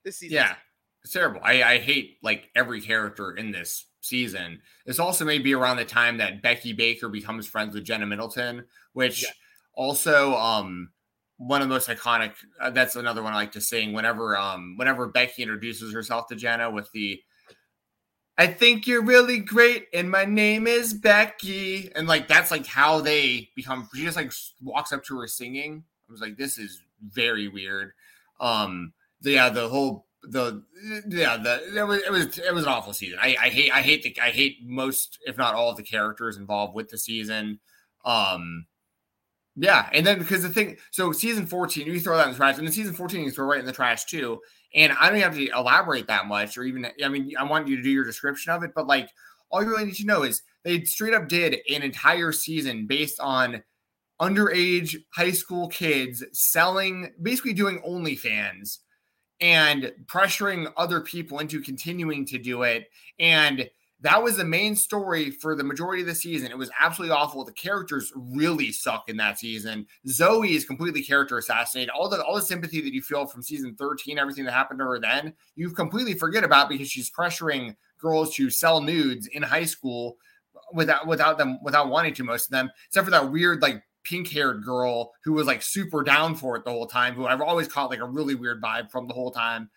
This 0.03 0.17
season. 0.17 0.35
Yeah. 0.35 0.55
It's 1.03 1.13
terrible. 1.13 1.39
I, 1.43 1.63
I 1.63 1.77
hate 1.77 2.17
like 2.23 2.49
every 2.55 2.81
character 2.81 3.31
in 3.31 3.51
this 3.51 3.85
season. 4.01 4.59
This 4.85 4.99
also 4.99 5.23
may 5.23 5.37
be 5.37 5.53
around 5.53 5.77
the 5.77 5.85
time 5.85 6.17
that 6.17 6.41
Becky 6.41 6.73
Baker 6.73 7.09
becomes 7.09 7.47
friends 7.47 7.75
with 7.75 7.85
Jenna 7.85 8.07
Middleton, 8.07 8.65
which 8.93 9.23
yeah 9.23 9.29
also, 9.75 10.35
um, 10.35 10.89
one 11.37 11.61
of 11.61 11.67
the 11.67 11.73
most 11.73 11.89
iconic. 11.89 12.33
Uh, 12.59 12.69
that's 12.69 12.95
another 12.95 13.21
one 13.21 13.33
I 13.33 13.37
like 13.37 13.51
to 13.53 13.61
sing. 13.61 13.93
Whenever, 13.93 14.37
um, 14.37 14.75
whenever 14.77 15.07
Becky 15.07 15.43
introduces 15.43 15.93
herself 15.93 16.27
to 16.27 16.35
Jenna 16.35 16.71
with 16.71 16.91
the, 16.93 17.21
"I 18.37 18.47
think 18.47 18.87
you're 18.87 19.03
really 19.03 19.39
great, 19.39 19.87
and 19.93 20.09
my 20.09 20.25
name 20.25 20.67
is 20.67 20.93
Becky," 20.93 21.91
and 21.95 22.07
like 22.07 22.27
that's 22.27 22.51
like 22.51 22.65
how 22.65 23.01
they 23.01 23.49
become. 23.55 23.89
She 23.93 24.03
just 24.03 24.17
like 24.17 24.31
walks 24.61 24.93
up 24.93 25.03
to 25.05 25.19
her 25.19 25.27
singing. 25.27 25.83
I 26.07 26.11
was 26.11 26.21
like, 26.21 26.37
"This 26.37 26.57
is 26.57 26.81
very 27.01 27.47
weird." 27.47 27.91
Um, 28.39 28.93
the, 29.21 29.31
yeah, 29.31 29.49
the 29.49 29.67
whole 29.67 30.05
the 30.23 30.63
yeah 31.07 31.37
the 31.37 31.77
it 31.77 31.83
was 31.85 32.01
it 32.01 32.11
was 32.11 32.37
it 32.39 32.53
was 32.53 32.63
an 32.63 32.69
awful 32.69 32.93
season. 32.93 33.19
I, 33.21 33.35
I 33.41 33.49
hate 33.49 33.71
I 33.71 33.81
hate 33.81 34.03
the 34.03 34.15
I 34.21 34.31
hate 34.31 34.57
most 34.65 35.19
if 35.25 35.37
not 35.37 35.53
all 35.53 35.69
of 35.69 35.77
the 35.77 35.83
characters 35.83 36.37
involved 36.37 36.73
with 36.73 36.89
the 36.89 36.97
season. 36.97 37.59
Um, 38.03 38.67
yeah, 39.55 39.89
and 39.93 40.05
then 40.05 40.19
because 40.19 40.43
the 40.43 40.49
thing, 40.49 40.77
so 40.91 41.11
season 41.11 41.45
14, 41.45 41.87
you 41.87 41.99
throw 41.99 42.17
that 42.17 42.25
in 42.25 42.31
the 42.31 42.37
trash, 42.37 42.57
and 42.57 42.67
then 42.67 42.73
season 42.73 42.93
14, 42.93 43.23
you 43.23 43.31
throw 43.31 43.45
right 43.45 43.59
in 43.59 43.65
the 43.65 43.71
trash 43.71 44.05
too. 44.05 44.41
And 44.73 44.93
I 44.99 45.09
don't 45.09 45.19
have 45.21 45.35
to 45.35 45.47
elaborate 45.47 46.07
that 46.07 46.27
much, 46.27 46.57
or 46.57 46.63
even, 46.63 46.87
I 47.03 47.07
mean, 47.07 47.31
I 47.39 47.43
want 47.43 47.67
you 47.67 47.77
to 47.77 47.81
do 47.81 47.89
your 47.89 48.03
description 48.03 48.51
of 48.51 48.63
it, 48.63 48.71
but 48.75 48.87
like, 48.87 49.09
all 49.51 49.63
you 49.63 49.69
really 49.69 49.85
need 49.85 49.95
to 49.95 50.05
know 50.05 50.23
is 50.23 50.41
they 50.63 50.83
straight 50.83 51.13
up 51.13 51.29
did 51.29 51.59
an 51.69 51.83
entire 51.83 52.31
season 52.31 52.87
based 52.87 53.19
on 53.19 53.63
underage 54.19 54.97
high 55.13 55.31
school 55.31 55.67
kids 55.69 56.23
selling, 56.33 57.13
basically 57.21 57.53
doing 57.53 57.79
OnlyFans 57.87 58.79
and 59.41 59.91
pressuring 60.05 60.71
other 60.77 61.01
people 61.01 61.39
into 61.39 61.61
continuing 61.61 62.25
to 62.25 62.37
do 62.37 62.63
it. 62.63 62.87
And 63.19 63.69
that 64.05 64.21
was 64.21 64.37
the 64.37 64.45
main 64.45 64.75
story 64.75 65.31
for 65.31 65.55
the 65.55 65.63
majority 65.63 66.03
of 66.03 66.07
the 66.07 66.13
season. 66.13 66.51
It 66.51 66.57
was 66.57 66.69
absolutely 66.79 67.15
awful. 67.15 67.43
The 67.43 67.51
characters 67.53 68.13
really 68.15 68.71
suck 68.71 69.09
in 69.09 69.17
that 69.17 69.39
season. 69.39 69.87
Zoe 70.07 70.53
is 70.53 70.63
completely 70.63 71.01
character 71.01 71.39
assassinated. 71.39 71.89
All 71.89 72.07
the 72.07 72.23
all 72.23 72.35
the 72.35 72.41
sympathy 72.43 72.81
that 72.81 72.93
you 72.93 73.01
feel 73.01 73.25
from 73.25 73.41
season 73.41 73.75
13, 73.75 74.19
everything 74.19 74.45
that 74.45 74.51
happened 74.51 74.79
to 74.79 74.85
her 74.85 74.99
then, 74.99 75.33
you 75.55 75.71
completely 75.71 76.13
forget 76.13 76.43
about 76.43 76.69
because 76.69 76.87
she's 76.87 77.09
pressuring 77.09 77.75
girls 77.97 78.35
to 78.35 78.51
sell 78.51 78.79
nudes 78.79 79.25
in 79.25 79.41
high 79.41 79.65
school 79.65 80.17
without 80.71 81.07
without 81.07 81.39
them 81.39 81.57
without 81.63 81.89
wanting 81.89 82.13
to 82.13 82.23
most 82.23 82.45
of 82.45 82.51
them, 82.51 82.69
except 82.87 83.05
for 83.05 83.11
that 83.11 83.31
weird 83.31 83.63
like 83.63 83.81
pink 84.03 84.29
haired 84.29 84.63
girl 84.63 85.13
who 85.23 85.33
was 85.33 85.47
like 85.47 85.63
super 85.63 86.03
down 86.03 86.35
for 86.35 86.55
it 86.55 86.63
the 86.63 86.69
whole 86.69 86.85
time, 86.85 87.15
who 87.15 87.25
I've 87.25 87.41
always 87.41 87.67
caught 87.67 87.89
like 87.89 88.01
a 88.01 88.05
really 88.05 88.35
weird 88.35 88.61
vibe 88.61 88.91
from 88.91 89.07
the 89.07 89.15
whole 89.15 89.31
time. 89.31 89.71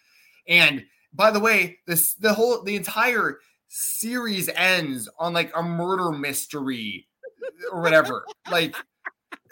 And 0.47 0.85
by 1.13 1.31
the 1.31 1.41
way, 1.41 1.79
this 1.87 2.15
the 2.15 2.35
whole 2.35 2.63
the 2.63 2.77
entire 2.77 3.39
series 3.69 4.49
ends 4.49 5.09
on 5.19 5.33
like 5.33 5.53
a 5.57 5.63
murder 5.63 6.13
mystery 6.13 7.07
or 7.73 7.81
whatever. 7.81 8.25
like, 8.51 8.75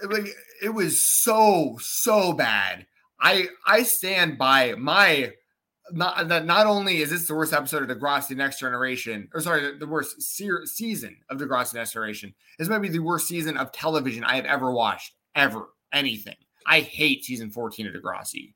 like 0.09 0.26
it 0.62 0.70
was 0.70 1.22
so 1.22 1.76
so 1.80 2.32
bad. 2.32 2.86
I 3.20 3.48
I 3.66 3.82
stand 3.82 4.38
by 4.38 4.74
my 4.74 5.32
not 5.93 6.28
that 6.28 6.47
not 6.47 6.66
only 6.66 6.98
is 6.98 7.10
this 7.10 7.26
the 7.26 7.34
worst 7.34 7.52
episode 7.52 7.88
of 7.88 7.97
Degrassi 7.97 8.36
Next 8.36 8.59
Generation, 8.59 9.28
or 9.32 9.40
sorry, 9.40 9.78
the 9.78 9.86
worst 9.86 10.20
se- 10.20 10.64
season 10.64 11.16
of 11.30 11.38
Degrassi 11.38 11.74
Next 11.74 11.93
Generation. 11.93 12.34
This 12.59 12.68
might 12.68 12.80
be 12.80 12.88
the 12.88 12.98
worst 12.98 13.28
season 13.28 13.56
of 13.56 13.72
television 13.72 14.24
I 14.24 14.36
have 14.36 14.47
ever 14.47 14.72
watched, 14.72 15.14
ever, 15.34 15.68
anything. 15.93 16.36
I 16.66 16.80
hate 16.80 17.24
season 17.24 17.51
14 17.51 17.86
of 17.86 17.94
Degrassi. 17.94 18.55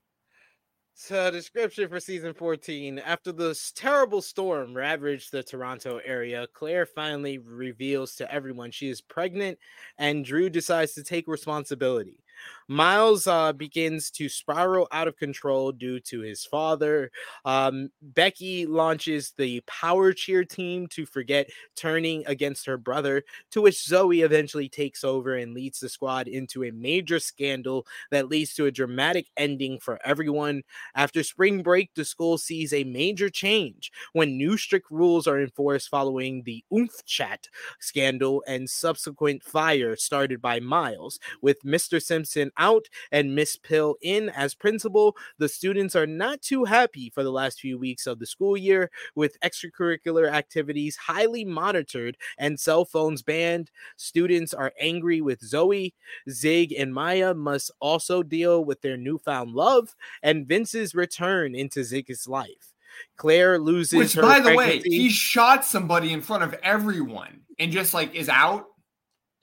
So, 0.93 1.31
description 1.31 1.89
for 1.89 1.99
season 1.99 2.33
14. 2.33 2.99
After 2.99 3.31
this 3.31 3.71
terrible 3.71 4.21
storm 4.21 4.75
ravaged 4.75 5.31
the 5.31 5.41
Toronto 5.41 5.99
area, 6.03 6.47
Claire 6.53 6.85
finally 6.85 7.37
reveals 7.37 8.15
to 8.17 8.31
everyone 8.31 8.71
she 8.71 8.89
is 8.89 9.01
pregnant, 9.01 9.57
and 9.97 10.23
Drew 10.23 10.49
decides 10.49 10.93
to 10.93 11.03
take 11.03 11.27
responsibility. 11.27 12.23
Miles 12.71 13.27
uh, 13.27 13.51
begins 13.51 14.09
to 14.11 14.29
spiral 14.29 14.87
out 14.93 15.09
of 15.09 15.17
control 15.17 15.73
due 15.73 15.99
to 15.99 16.21
his 16.21 16.45
father. 16.45 17.11
Um, 17.43 17.89
Becky 18.01 18.65
launches 18.65 19.33
the 19.37 19.61
power 19.67 20.13
cheer 20.13 20.45
team 20.45 20.87
to 20.87 21.05
forget 21.05 21.49
turning 21.75 22.23
against 22.27 22.65
her 22.67 22.77
brother, 22.77 23.25
to 23.49 23.61
which 23.61 23.85
Zoe 23.85 24.21
eventually 24.21 24.69
takes 24.69 25.03
over 25.03 25.35
and 25.35 25.53
leads 25.53 25.81
the 25.81 25.89
squad 25.89 26.29
into 26.29 26.63
a 26.63 26.71
major 26.71 27.19
scandal 27.19 27.85
that 28.09 28.29
leads 28.29 28.53
to 28.53 28.67
a 28.67 28.71
dramatic 28.71 29.27
ending 29.35 29.77
for 29.77 29.99
everyone. 30.05 30.63
After 30.95 31.23
spring 31.23 31.63
break, 31.63 31.93
the 31.93 32.05
school 32.05 32.37
sees 32.37 32.71
a 32.71 32.85
major 32.85 33.29
change 33.29 33.91
when 34.13 34.37
new 34.37 34.55
strict 34.55 34.89
rules 34.89 35.27
are 35.27 35.41
enforced 35.41 35.89
following 35.89 36.43
the 36.43 36.63
Oomph 36.73 37.03
Chat 37.03 37.49
scandal 37.81 38.45
and 38.47 38.69
subsequent 38.69 39.43
fire 39.43 39.97
started 39.97 40.41
by 40.41 40.61
Miles, 40.61 41.19
with 41.41 41.61
Mr. 41.63 42.01
Simpson 42.01 42.49
out 42.61 42.85
and 43.11 43.35
Miss 43.35 43.57
Pill 43.57 43.95
in 44.01 44.29
as 44.29 44.53
principal. 44.53 45.17
The 45.39 45.49
students 45.49 45.95
are 45.95 46.07
not 46.07 46.41
too 46.41 46.65
happy 46.65 47.09
for 47.09 47.23
the 47.23 47.31
last 47.31 47.59
few 47.59 47.77
weeks 47.79 48.05
of 48.05 48.19
the 48.19 48.25
school 48.25 48.55
year, 48.55 48.91
with 49.15 49.39
extracurricular 49.41 50.31
activities 50.31 50.95
highly 50.95 51.43
monitored 51.43 52.17
and 52.37 52.59
cell 52.59 52.85
phones 52.85 53.23
banned. 53.23 53.71
Students 53.97 54.53
are 54.53 54.73
angry 54.79 55.21
with 55.21 55.41
Zoe. 55.41 55.95
Zig 56.29 56.71
and 56.73 56.93
Maya 56.93 57.33
must 57.33 57.71
also 57.79 58.21
deal 58.23 58.63
with 58.63 58.81
their 58.81 58.97
newfound 58.97 59.51
love 59.51 59.95
and 60.21 60.47
Vince's 60.47 60.93
return 60.93 61.55
into 61.55 61.83
Zig's 61.83 62.27
life. 62.27 62.73
Claire 63.17 63.57
loses. 63.59 63.97
Which, 63.97 64.15
by 64.15 64.39
the 64.39 64.53
pregnancy. 64.53 64.89
way, 64.89 64.95
he 64.95 65.09
shot 65.09 65.65
somebody 65.65 66.11
in 66.11 66.21
front 66.21 66.43
of 66.43 66.53
everyone 66.61 67.41
and 67.59 67.71
just 67.71 67.93
like 67.93 68.13
is 68.15 68.29
out 68.29 68.67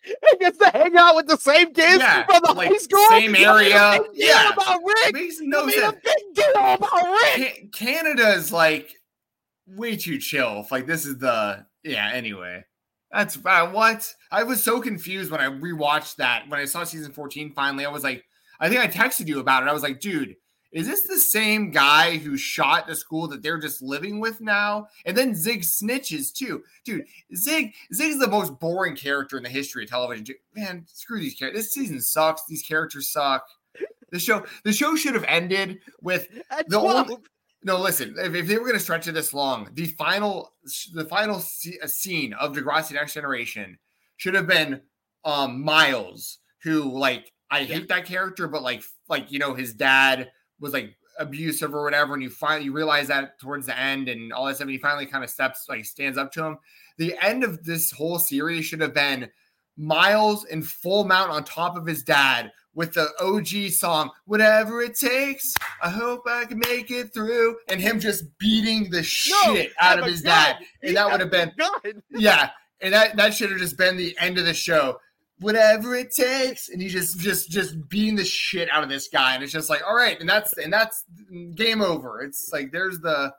and 0.08 0.40
gets 0.40 0.58
to 0.58 0.70
hang 0.70 0.96
out 0.96 1.16
with 1.16 1.26
the 1.26 1.36
same 1.36 1.72
kids 1.72 1.98
yeah, 2.00 2.24
from 2.26 2.42
the 2.44 2.52
like, 2.52 2.68
high 2.68 2.76
school. 2.76 3.06
Same 3.08 3.36
area. 3.36 4.00
Yeah. 4.12 4.52
About 4.52 4.80
Rick. 4.84 5.14
Makes 5.14 5.40
no 5.40 5.66
made 5.66 5.74
sense. 5.74 5.96
a 5.96 6.00
big 6.02 6.34
deal 6.34 6.50
about 6.50 7.20
Rick. 7.36 7.72
Canada's 7.72 8.52
like 8.52 8.94
way 9.66 9.96
too 9.96 10.18
chill. 10.18 10.66
Like 10.70 10.86
this 10.86 11.06
is 11.06 11.18
the 11.18 11.64
yeah. 11.82 12.10
Anyway, 12.12 12.64
that's 13.10 13.38
uh, 13.44 13.68
what 13.68 14.12
I 14.30 14.42
was 14.42 14.62
so 14.62 14.80
confused 14.80 15.30
when 15.30 15.40
I 15.40 15.46
rewatched 15.46 16.16
that 16.16 16.48
when 16.48 16.60
I 16.60 16.64
saw 16.64 16.84
season 16.84 17.12
fourteen. 17.12 17.52
Finally, 17.52 17.86
I 17.86 17.90
was 17.90 18.04
like, 18.04 18.24
I 18.60 18.68
think 18.68 18.80
I 18.80 18.88
texted 18.88 19.28
you 19.28 19.40
about 19.40 19.62
it. 19.62 19.68
I 19.68 19.72
was 19.72 19.82
like, 19.82 20.00
dude 20.00 20.36
is 20.72 20.86
this 20.86 21.02
the 21.04 21.18
same 21.18 21.70
guy 21.70 22.18
who 22.18 22.36
shot 22.36 22.86
the 22.86 22.94
school 22.94 23.26
that 23.28 23.42
they're 23.42 23.58
just 23.58 23.80
living 23.80 24.20
with 24.20 24.40
now? 24.40 24.88
And 25.06 25.16
then 25.16 25.34
Zig 25.34 25.62
snitches 25.62 26.32
too. 26.32 26.62
Dude, 26.84 27.06
Zig 27.34 27.74
Zig's 27.92 28.18
the 28.18 28.28
most 28.28 28.58
boring 28.58 28.96
character 28.96 29.36
in 29.36 29.42
the 29.42 29.48
history 29.48 29.84
of 29.84 29.90
television. 29.90 30.26
Man, 30.54 30.84
screw 30.92 31.20
these 31.20 31.34
characters. 31.34 31.64
This 31.64 31.72
season 31.72 32.00
sucks. 32.00 32.42
These 32.46 32.62
characters 32.62 33.10
suck. 33.10 33.46
The 34.10 34.18
show 34.18 34.44
the 34.64 34.72
show 34.72 34.96
should 34.96 35.14
have 35.14 35.24
ended 35.24 35.80
with 36.02 36.28
At 36.50 36.68
the 36.68 36.80
12. 36.80 36.96
only 36.96 37.16
no, 37.64 37.76
listen. 37.78 38.14
If, 38.16 38.34
if, 38.34 38.46
they 38.46 38.56
were 38.56 38.64
going 38.64 38.74
to 38.74 38.80
stretch 38.80 39.08
it 39.08 39.12
this 39.12 39.34
long, 39.34 39.68
the 39.72 39.86
final, 39.86 40.52
the 40.94 41.04
final 41.06 41.40
scene 41.40 42.32
of 42.34 42.54
Degrassi 42.54 42.92
Next 42.92 43.14
Generation 43.14 43.78
should 44.16 44.34
have 44.34 44.46
been 44.46 44.80
um 45.24 45.64
Miles, 45.64 46.38
who 46.62 46.82
like 46.96 47.32
I 47.50 47.60
yeah. 47.60 47.76
hate 47.76 47.88
that 47.88 48.04
character, 48.04 48.46
but 48.46 48.62
like 48.62 48.82
like 49.08 49.32
you 49.32 49.38
know 49.38 49.54
his 49.54 49.74
dad 49.74 50.30
was 50.60 50.72
like 50.72 50.96
abusive 51.18 51.74
or 51.74 51.82
whatever, 51.82 52.14
and 52.14 52.22
you 52.22 52.30
finally 52.30 52.64
you 52.64 52.72
realize 52.72 53.08
that 53.08 53.38
towards 53.38 53.66
the 53.66 53.78
end 53.78 54.08
and 54.08 54.32
all 54.32 54.46
that 54.46 54.56
stuff, 54.56 54.66
and 54.66 54.72
he 54.72 54.78
finally 54.78 55.06
kind 55.06 55.24
of 55.24 55.30
steps 55.30 55.66
like 55.68 55.84
stands 55.84 56.18
up 56.18 56.32
to 56.32 56.44
him. 56.44 56.58
The 56.96 57.16
end 57.22 57.44
of 57.44 57.64
this 57.64 57.90
whole 57.90 58.18
series 58.18 58.64
should 58.64 58.80
have 58.80 58.94
been 58.94 59.28
Miles 59.76 60.44
in 60.46 60.62
full 60.62 61.04
mount 61.04 61.30
on 61.30 61.44
top 61.44 61.76
of 61.76 61.86
his 61.86 62.02
dad 62.02 62.50
with 62.74 62.94
the 62.94 63.08
OG 63.20 63.72
song, 63.72 64.10
Whatever 64.24 64.82
It 64.82 64.96
Takes. 64.96 65.54
I 65.82 65.88
hope 65.88 66.22
I 66.26 66.44
can 66.44 66.58
make 66.58 66.90
it 66.90 67.14
through. 67.14 67.56
And 67.68 67.80
him 67.80 68.00
just 68.00 68.24
beating 68.38 68.90
the 68.90 69.02
shit 69.02 69.34
no, 69.44 69.72
out 69.80 69.98
of 69.98 70.06
his 70.06 70.20
God. 70.22 70.30
dad. 70.30 70.58
And 70.82 70.96
that 70.96 71.10
would 71.10 71.20
have 71.20 71.30
been, 71.30 71.52
yeah. 72.10 72.50
And 72.80 72.94
that, 72.94 73.16
that 73.16 73.34
should 73.34 73.50
have 73.50 73.58
just 73.58 73.76
been 73.76 73.96
the 73.96 74.16
end 74.20 74.38
of 74.38 74.44
the 74.44 74.54
show 74.54 75.00
whatever 75.40 75.94
it 75.94 76.12
takes. 76.12 76.68
And 76.68 76.80
he 76.80 76.88
just 76.88 77.18
just 77.20 77.50
just 77.50 77.88
beating 77.88 78.16
the 78.16 78.24
shit 78.24 78.68
out 78.70 78.82
of 78.82 78.88
this 78.88 79.08
guy. 79.08 79.34
And 79.34 79.42
it's 79.42 79.52
just 79.52 79.70
like 79.70 79.82
all 79.86 79.96
right 79.96 80.18
and 80.20 80.28
that's 80.28 80.56
and 80.56 80.72
that's 80.72 81.04
game 81.54 81.82
over. 81.82 82.22
It's 82.22 82.50
like 82.52 82.72
there's 82.72 82.98
the 83.00 83.32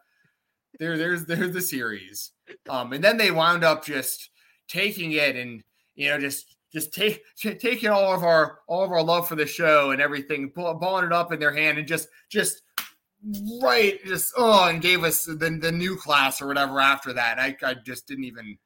there 0.80 0.98
there's 0.98 1.26
there's 1.26 1.54
the 1.54 1.62
series. 1.62 2.32
Um 2.70 2.94
and 2.94 3.04
then 3.04 3.18
they 3.18 3.32
wound 3.32 3.64
up 3.64 3.86
just 3.86 4.30
taking 4.68 5.14
it 5.14 5.36
and 5.36 5.64
you 5.96 6.10
know 6.10 6.20
just 6.20 6.56
just 6.72 6.94
take 6.94 7.24
taking 7.36 7.90
all 7.90 8.14
of 8.14 8.24
our 8.24 8.60
all 8.68 8.84
of 8.84 8.92
our 8.92 9.04
love 9.04 9.28
for 9.28 9.36
the 9.36 9.46
show 9.46 9.92
and 9.92 10.02
everything 10.02 10.52
balling 10.56 11.06
it 11.06 11.14
up 11.14 11.32
in 11.32 11.40
their 11.40 11.54
hand 11.54 11.78
and 11.78 11.88
just 11.88 12.08
just 12.30 12.62
right 13.62 14.00
just 14.06 14.34
oh 14.38 14.70
and 14.70 14.82
gave 14.82 15.04
us 15.04 15.26
the, 15.26 15.36
the 15.62 15.72
new 15.72 15.98
class 15.98 16.42
or 16.42 16.48
whatever 16.48 16.80
after 16.80 17.14
that. 17.14 17.40
I, 17.40 17.56
I 17.64 17.74
just 17.74 18.08
didn't 18.08 18.24
even 18.24 18.58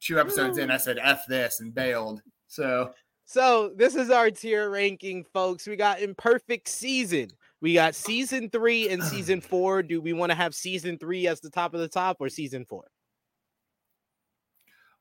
two 0.00 0.20
episodes 0.20 0.58
in 0.58 0.70
i 0.70 0.76
said 0.76 0.98
f 1.00 1.24
this 1.26 1.60
and 1.60 1.74
bailed 1.74 2.20
so 2.54 2.92
so 3.24 3.72
this 3.74 3.94
is 3.94 4.10
our 4.10 4.30
tier 4.30 4.70
ranking, 4.70 5.24
folks. 5.32 5.66
We 5.66 5.76
got 5.76 6.00
imperfect 6.00 6.68
season. 6.68 7.30
We 7.60 7.74
got 7.74 7.94
season 7.94 8.50
three 8.50 8.88
and 8.88 9.02
season 9.02 9.40
four. 9.40 9.82
Do 9.82 10.00
we 10.00 10.12
want 10.12 10.30
to 10.30 10.36
have 10.36 10.54
season 10.54 10.98
three 10.98 11.26
as 11.26 11.40
the 11.40 11.50
top 11.50 11.74
of 11.74 11.80
the 11.80 11.88
top 11.88 12.18
or 12.20 12.28
season 12.28 12.64
four? 12.68 12.84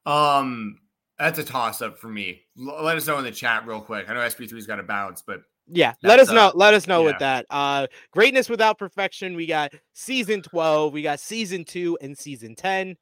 Um, 0.05 0.80
that's 1.19 1.39
a 1.39 1.43
toss 1.43 1.81
up 1.81 1.97
for 1.97 2.07
me. 2.07 2.41
L- 2.59 2.84
let 2.84 2.97
us 2.97 3.07
know 3.07 3.17
in 3.17 3.23
the 3.23 3.31
chat 3.31 3.67
real 3.67 3.81
quick. 3.81 4.09
I 4.09 4.13
know 4.13 4.19
SP3's 4.21 4.67
got 4.67 4.80
a 4.80 4.84
bounce, 4.84 5.21
but 5.21 5.41
yeah, 5.67 5.93
let 6.03 6.19
us 6.19 6.30
know. 6.30 6.47
Uh, 6.47 6.51
let 6.55 6.73
us 6.73 6.88
know 6.88 7.01
yeah. 7.01 7.05
with 7.07 7.19
that. 7.19 7.45
Uh, 7.49 7.88
greatness 8.11 8.49
without 8.49 8.77
perfection. 8.77 9.35
We 9.35 9.45
got 9.45 9.73
season 9.93 10.41
twelve. 10.41 10.91
We 10.91 11.01
got 11.01 11.19
season 11.19 11.65
two 11.65 11.97
and 12.01 12.17
season 12.17 12.55
ten. 12.55 12.97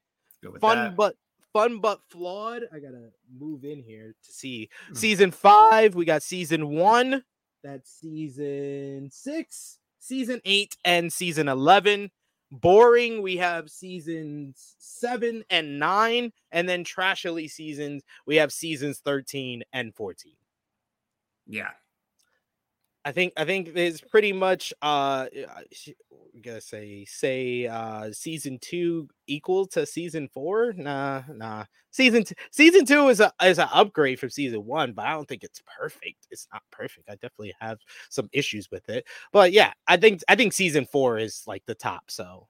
Fun 0.60 0.78
that. 0.78 0.96
but 0.96 1.16
fun 1.54 1.80
but 1.80 2.02
flawed. 2.10 2.64
I 2.74 2.80
gotta 2.80 3.10
move 3.38 3.64
in 3.64 3.82
here 3.82 4.16
to 4.24 4.32
see 4.32 4.70
hmm. 4.88 4.96
season 4.96 5.32
five. 5.32 5.96
We 5.96 6.06
got 6.06 6.24
season 6.24 6.70
one. 6.70 7.24
That's 7.64 7.92
season 7.92 9.10
six, 9.12 9.78
season 10.00 10.42
eight, 10.46 10.78
and 10.84 11.12
season 11.12 11.48
eleven. 11.48 12.12
Boring. 12.52 13.22
We 13.22 13.38
have 13.38 13.70
seasons 13.70 14.76
seven 14.78 15.44
and 15.50 15.80
nine, 15.80 16.34
and 16.52 16.68
then 16.68 16.84
trashily 16.84 17.50
seasons. 17.50 18.04
We 18.26 18.38
have 18.38 18.52
seasons 18.52 19.00
thirteen 19.00 19.64
and 19.72 19.96
fourteen. 19.96 20.36
Yeah, 21.48 21.72
I 23.04 23.12
think 23.12 23.34
I 23.38 23.46
think 23.46 23.70
it's 23.76 24.02
pretty 24.02 24.32
much 24.32 24.74
uh 24.82 25.28
I'm 25.34 26.42
gonna 26.42 26.62
say 26.62 27.06
say 27.06 27.68
uh 27.68 28.12
season 28.12 28.60
two 28.62 29.10
equal 29.28 29.66
to 29.68 29.86
season 29.86 30.30
four. 30.34 30.74
Nah, 30.74 31.24
nah. 31.34 31.66
Season 31.90 32.24
two, 32.24 32.36
season 32.52 32.86
two 32.86 33.10
is 33.10 33.20
a 33.20 33.34
is 33.44 33.60
an 33.60 33.68
upgrade 33.74 34.20
from 34.20 34.30
season 34.30 34.66
one, 34.66 34.94
but 34.94 35.06
I 35.06 35.14
don't 35.14 35.28
think 35.28 35.44
it's 35.44 35.62
perfect. 35.78 36.28
It's 36.30 36.48
not 36.54 36.62
perfect. 36.72 37.10
I 37.10 37.14
definitely 37.14 37.54
have 37.60 37.80
some 38.10 38.30
issues 38.32 38.70
with 38.72 38.88
it. 38.90 39.06
But 39.32 39.52
yeah, 39.52 39.74
I 39.88 39.98
think 39.98 40.22
I 40.28 40.36
think 40.36 40.54
season 40.54 40.86
four 40.86 41.18
is 41.18 41.44
like 41.48 41.64
the 41.66 41.76
top. 41.76 42.12
So 42.12 42.48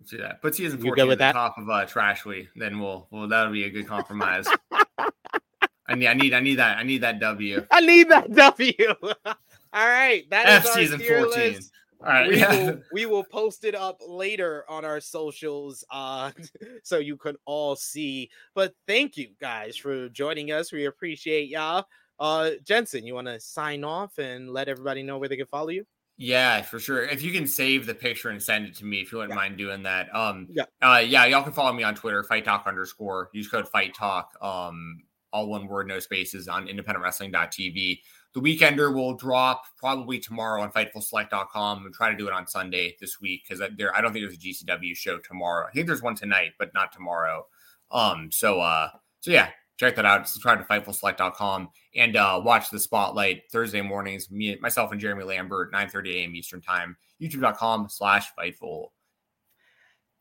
Let's 0.00 0.12
do 0.12 0.18
that. 0.18 0.40
Put 0.40 0.54
season 0.54 0.80
14 0.80 1.02
at 1.02 1.08
the 1.08 1.16
that? 1.16 1.32
top 1.32 1.58
of 1.58 1.68
uh, 1.68 1.84
Trashly. 1.84 2.48
Then 2.54 2.78
we'll 2.78 3.08
well 3.10 3.26
that'll 3.28 3.52
be 3.52 3.64
a 3.64 3.70
good 3.70 3.86
compromise. 3.86 4.46
I 5.88 5.94
need 5.94 6.06
I 6.06 6.14
need 6.14 6.34
I 6.34 6.40
need 6.40 6.56
that 6.56 6.78
I 6.78 6.82
need 6.82 7.00
that 7.00 7.18
W. 7.18 7.66
I 7.70 7.80
need 7.80 8.08
that 8.10 8.32
W. 8.34 8.72
All 9.72 9.86
right, 9.86 10.28
that 10.30 10.46
F 10.46 10.66
season 10.66 11.00
14. 11.00 11.28
List. 11.28 11.72
All 12.00 12.06
right, 12.06 12.28
we, 12.28 12.38
yeah. 12.38 12.52
will, 12.64 12.82
we 12.92 13.06
will 13.06 13.24
post 13.24 13.64
it 13.64 13.74
up 13.74 14.00
later 14.06 14.64
on 14.68 14.84
our 14.84 15.00
socials 15.00 15.84
uh, 15.90 16.30
so 16.82 16.98
you 16.98 17.16
can 17.16 17.36
all 17.44 17.76
see. 17.76 18.30
But 18.54 18.74
thank 18.86 19.16
you 19.16 19.30
guys 19.40 19.76
for 19.76 20.08
joining 20.08 20.52
us. 20.52 20.72
We 20.72 20.84
appreciate 20.84 21.48
y'all. 21.48 21.86
Uh, 22.20 22.50
Jensen, 22.64 23.06
you 23.06 23.14
want 23.14 23.28
to 23.28 23.40
sign 23.40 23.84
off 23.84 24.18
and 24.18 24.50
let 24.50 24.68
everybody 24.68 25.02
know 25.02 25.18
where 25.18 25.28
they 25.28 25.36
can 25.36 25.46
follow 25.46 25.68
you? 25.68 25.84
Yeah, 26.16 26.62
for 26.62 26.80
sure. 26.80 27.04
If 27.04 27.22
you 27.22 27.32
can 27.32 27.46
save 27.46 27.86
the 27.86 27.94
picture 27.94 28.30
and 28.30 28.42
send 28.42 28.66
it 28.66 28.74
to 28.76 28.84
me, 28.84 29.00
if 29.00 29.12
you 29.12 29.18
wouldn't 29.18 29.32
yeah. 29.32 29.36
mind 29.36 29.56
doing 29.56 29.84
that. 29.84 30.12
Um, 30.14 30.48
yeah, 30.50 30.64
uh, 30.82 30.98
yeah, 30.98 31.26
y'all 31.26 31.44
can 31.44 31.52
follow 31.52 31.72
me 31.72 31.84
on 31.84 31.94
Twitter, 31.94 32.24
Fight 32.24 32.44
Talk 32.44 32.66
underscore. 32.66 33.30
Use 33.32 33.48
code 33.48 33.68
Fight 33.68 33.94
Talk. 33.94 34.32
Um, 34.42 35.02
all 35.32 35.46
one 35.46 35.68
word, 35.68 35.86
no 35.86 36.00
spaces 36.00 36.48
on 36.48 36.66
independentwrestling.tv. 36.66 38.00
The 38.34 38.40
Weekender 38.40 38.94
will 38.94 39.14
drop 39.14 39.64
probably 39.76 40.18
tomorrow 40.18 40.62
on 40.62 40.70
FightfulSelect.com 40.70 41.86
and 41.86 41.94
try 41.94 42.10
to 42.10 42.16
do 42.16 42.26
it 42.28 42.32
on 42.32 42.46
Sunday 42.46 42.96
this 43.00 43.20
week 43.20 43.44
because 43.48 43.66
there 43.76 43.96
I 43.96 44.00
don't 44.00 44.12
think 44.12 44.24
there's 44.24 44.34
a 44.34 44.64
GCW 44.64 44.96
show 44.96 45.18
tomorrow. 45.18 45.66
I 45.66 45.72
think 45.72 45.86
there's 45.86 46.02
one 46.02 46.14
tonight, 46.14 46.52
but 46.58 46.74
not 46.74 46.92
tomorrow. 46.92 47.46
Um, 47.90 48.30
so 48.30 48.60
uh, 48.60 48.90
so 49.20 49.30
yeah, 49.30 49.48
check 49.78 49.96
that 49.96 50.04
out. 50.04 50.28
Subscribe 50.28 50.58
to 50.58 50.64
FightfulSelect.com 50.64 51.70
and 51.96 52.16
uh, 52.16 52.40
watch 52.44 52.70
the 52.70 52.78
Spotlight 52.78 53.44
Thursday 53.50 53.80
mornings. 53.80 54.30
Me, 54.30 54.56
myself, 54.60 54.92
and 54.92 55.00
Jeremy 55.00 55.24
Lambert, 55.24 55.72
9:30 55.72 56.14
a.m. 56.16 56.36
Eastern 56.36 56.60
Time. 56.60 56.96
YouTube.com/slash 57.20 58.26
Fightful. 58.38 58.88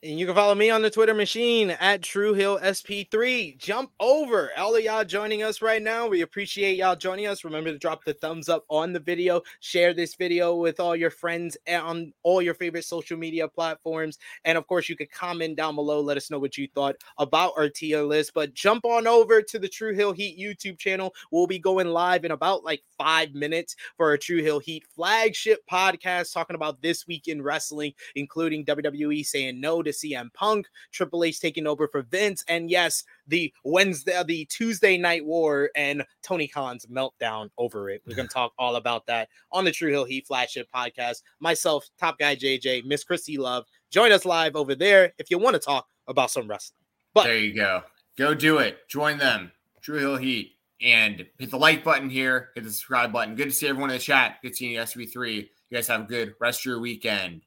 And 0.03 0.19
you 0.19 0.27
can 0.27 0.35
follow 0.35 0.53
me 0.53 0.69
on 0.69 0.83
the 0.83 0.91
Twitter 0.91 1.15
machine 1.15 1.71
at 1.71 2.03
True 2.03 2.35
Heel 2.35 2.59
SP3. 2.59 3.57
Jump 3.57 3.89
over. 3.99 4.51
All 4.55 4.75
of 4.75 4.83
y'all 4.83 5.03
joining 5.03 5.41
us 5.41 5.59
right 5.59 5.81
now. 5.81 6.05
We 6.05 6.21
appreciate 6.21 6.77
y'all 6.77 6.95
joining 6.95 7.25
us. 7.25 7.43
Remember 7.43 7.71
to 7.71 7.79
drop 7.79 8.05
the 8.05 8.13
thumbs 8.13 8.47
up 8.47 8.63
on 8.69 8.93
the 8.93 8.99
video. 8.99 9.41
Share 9.59 9.95
this 9.95 10.13
video 10.13 10.53
with 10.53 10.79
all 10.79 10.95
your 10.95 11.09
friends 11.09 11.57
on 11.67 12.13
all 12.21 12.43
your 12.43 12.53
favorite 12.53 12.85
social 12.85 13.17
media 13.17 13.47
platforms. 13.47 14.19
And 14.45 14.55
of 14.55 14.67
course, 14.67 14.87
you 14.87 14.95
could 14.95 15.09
comment 15.09 15.57
down 15.57 15.73
below. 15.73 15.99
Let 15.99 16.15
us 16.15 16.29
know 16.29 16.37
what 16.37 16.59
you 16.59 16.67
thought 16.75 16.97
about 17.17 17.53
our 17.57 17.67
tier 17.67 18.03
list. 18.03 18.35
But 18.35 18.53
jump 18.53 18.85
on 18.85 19.07
over 19.07 19.41
to 19.41 19.57
the 19.57 19.67
True 19.67 19.95
Heel 19.95 20.13
Heat 20.13 20.37
YouTube 20.37 20.77
channel. 20.77 21.11
We'll 21.31 21.47
be 21.47 21.57
going 21.57 21.87
live 21.87 22.23
in 22.23 22.29
about 22.29 22.63
like 22.63 22.83
five 22.99 23.33
minutes 23.33 23.75
for 23.95 24.09
our 24.09 24.17
True 24.17 24.43
Heel 24.43 24.59
Heat 24.59 24.85
flagship 24.93 25.61
podcast 25.67 26.33
talking 26.33 26.55
about 26.55 26.83
this 26.83 27.07
week 27.07 27.27
in 27.27 27.41
wrestling, 27.41 27.93
including 28.13 28.63
WWE 28.63 29.25
saying 29.25 29.59
no 29.59 29.81
to 29.87 29.93
CM 29.97 30.33
Punk, 30.33 30.67
Triple 30.91 31.23
H 31.23 31.39
taking 31.39 31.67
over 31.67 31.87
for 31.87 32.03
Vince, 32.03 32.43
and 32.47 32.69
yes, 32.69 33.03
the 33.27 33.53
Wednesday, 33.63 34.15
uh, 34.15 34.23
the 34.23 34.45
Tuesday 34.45 34.97
Night 34.97 35.25
War, 35.25 35.69
and 35.75 36.03
Tony 36.23 36.47
Khan's 36.47 36.85
meltdown 36.85 37.49
over 37.57 37.89
it. 37.89 38.01
We're 38.05 38.15
gonna 38.15 38.27
talk 38.33 38.53
all 38.57 38.75
about 38.75 39.05
that 39.07 39.29
on 39.51 39.65
the 39.65 39.71
True 39.71 39.91
Heel 39.91 40.05
Heat 40.05 40.27
flagship 40.27 40.67
podcast. 40.73 41.23
Myself, 41.39 41.87
Top 41.99 42.19
Guy 42.19 42.35
JJ, 42.35 42.85
Miss 42.85 43.03
Christy 43.03 43.37
Love, 43.37 43.65
join 43.91 44.11
us 44.11 44.25
live 44.25 44.55
over 44.55 44.75
there 44.75 45.13
if 45.17 45.29
you 45.29 45.37
want 45.37 45.55
to 45.55 45.59
talk 45.59 45.87
about 46.07 46.31
some 46.31 46.47
wrestling. 46.47 46.77
But 47.13 47.23
there 47.23 47.37
you 47.37 47.53
go, 47.53 47.83
go 48.17 48.33
do 48.33 48.59
it. 48.59 48.87
Join 48.87 49.17
them, 49.17 49.51
True 49.81 49.99
Heel 49.99 50.17
Heat 50.17 50.53
and 50.81 51.25
hit 51.37 51.51
the 51.51 51.57
like 51.57 51.83
button 51.83 52.09
here, 52.09 52.49
hit 52.55 52.63
the 52.63 52.69
subscribe 52.69 53.11
button. 53.11 53.35
Good 53.35 53.45
to 53.45 53.51
see 53.51 53.67
everyone 53.67 53.89
in 53.89 53.95
the 53.95 54.01
chat. 54.01 54.37
Good 54.41 54.55
seeing 54.55 54.73
you, 54.73 54.79
SP3. 54.79 55.35
You 55.35 55.47
guys 55.71 55.87
have 55.87 56.01
a 56.01 56.05
good 56.05 56.35
rest 56.39 56.61
of 56.61 56.65
your 56.65 56.79
weekend. 56.79 57.41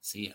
See 0.00 0.28
ya. 0.28 0.34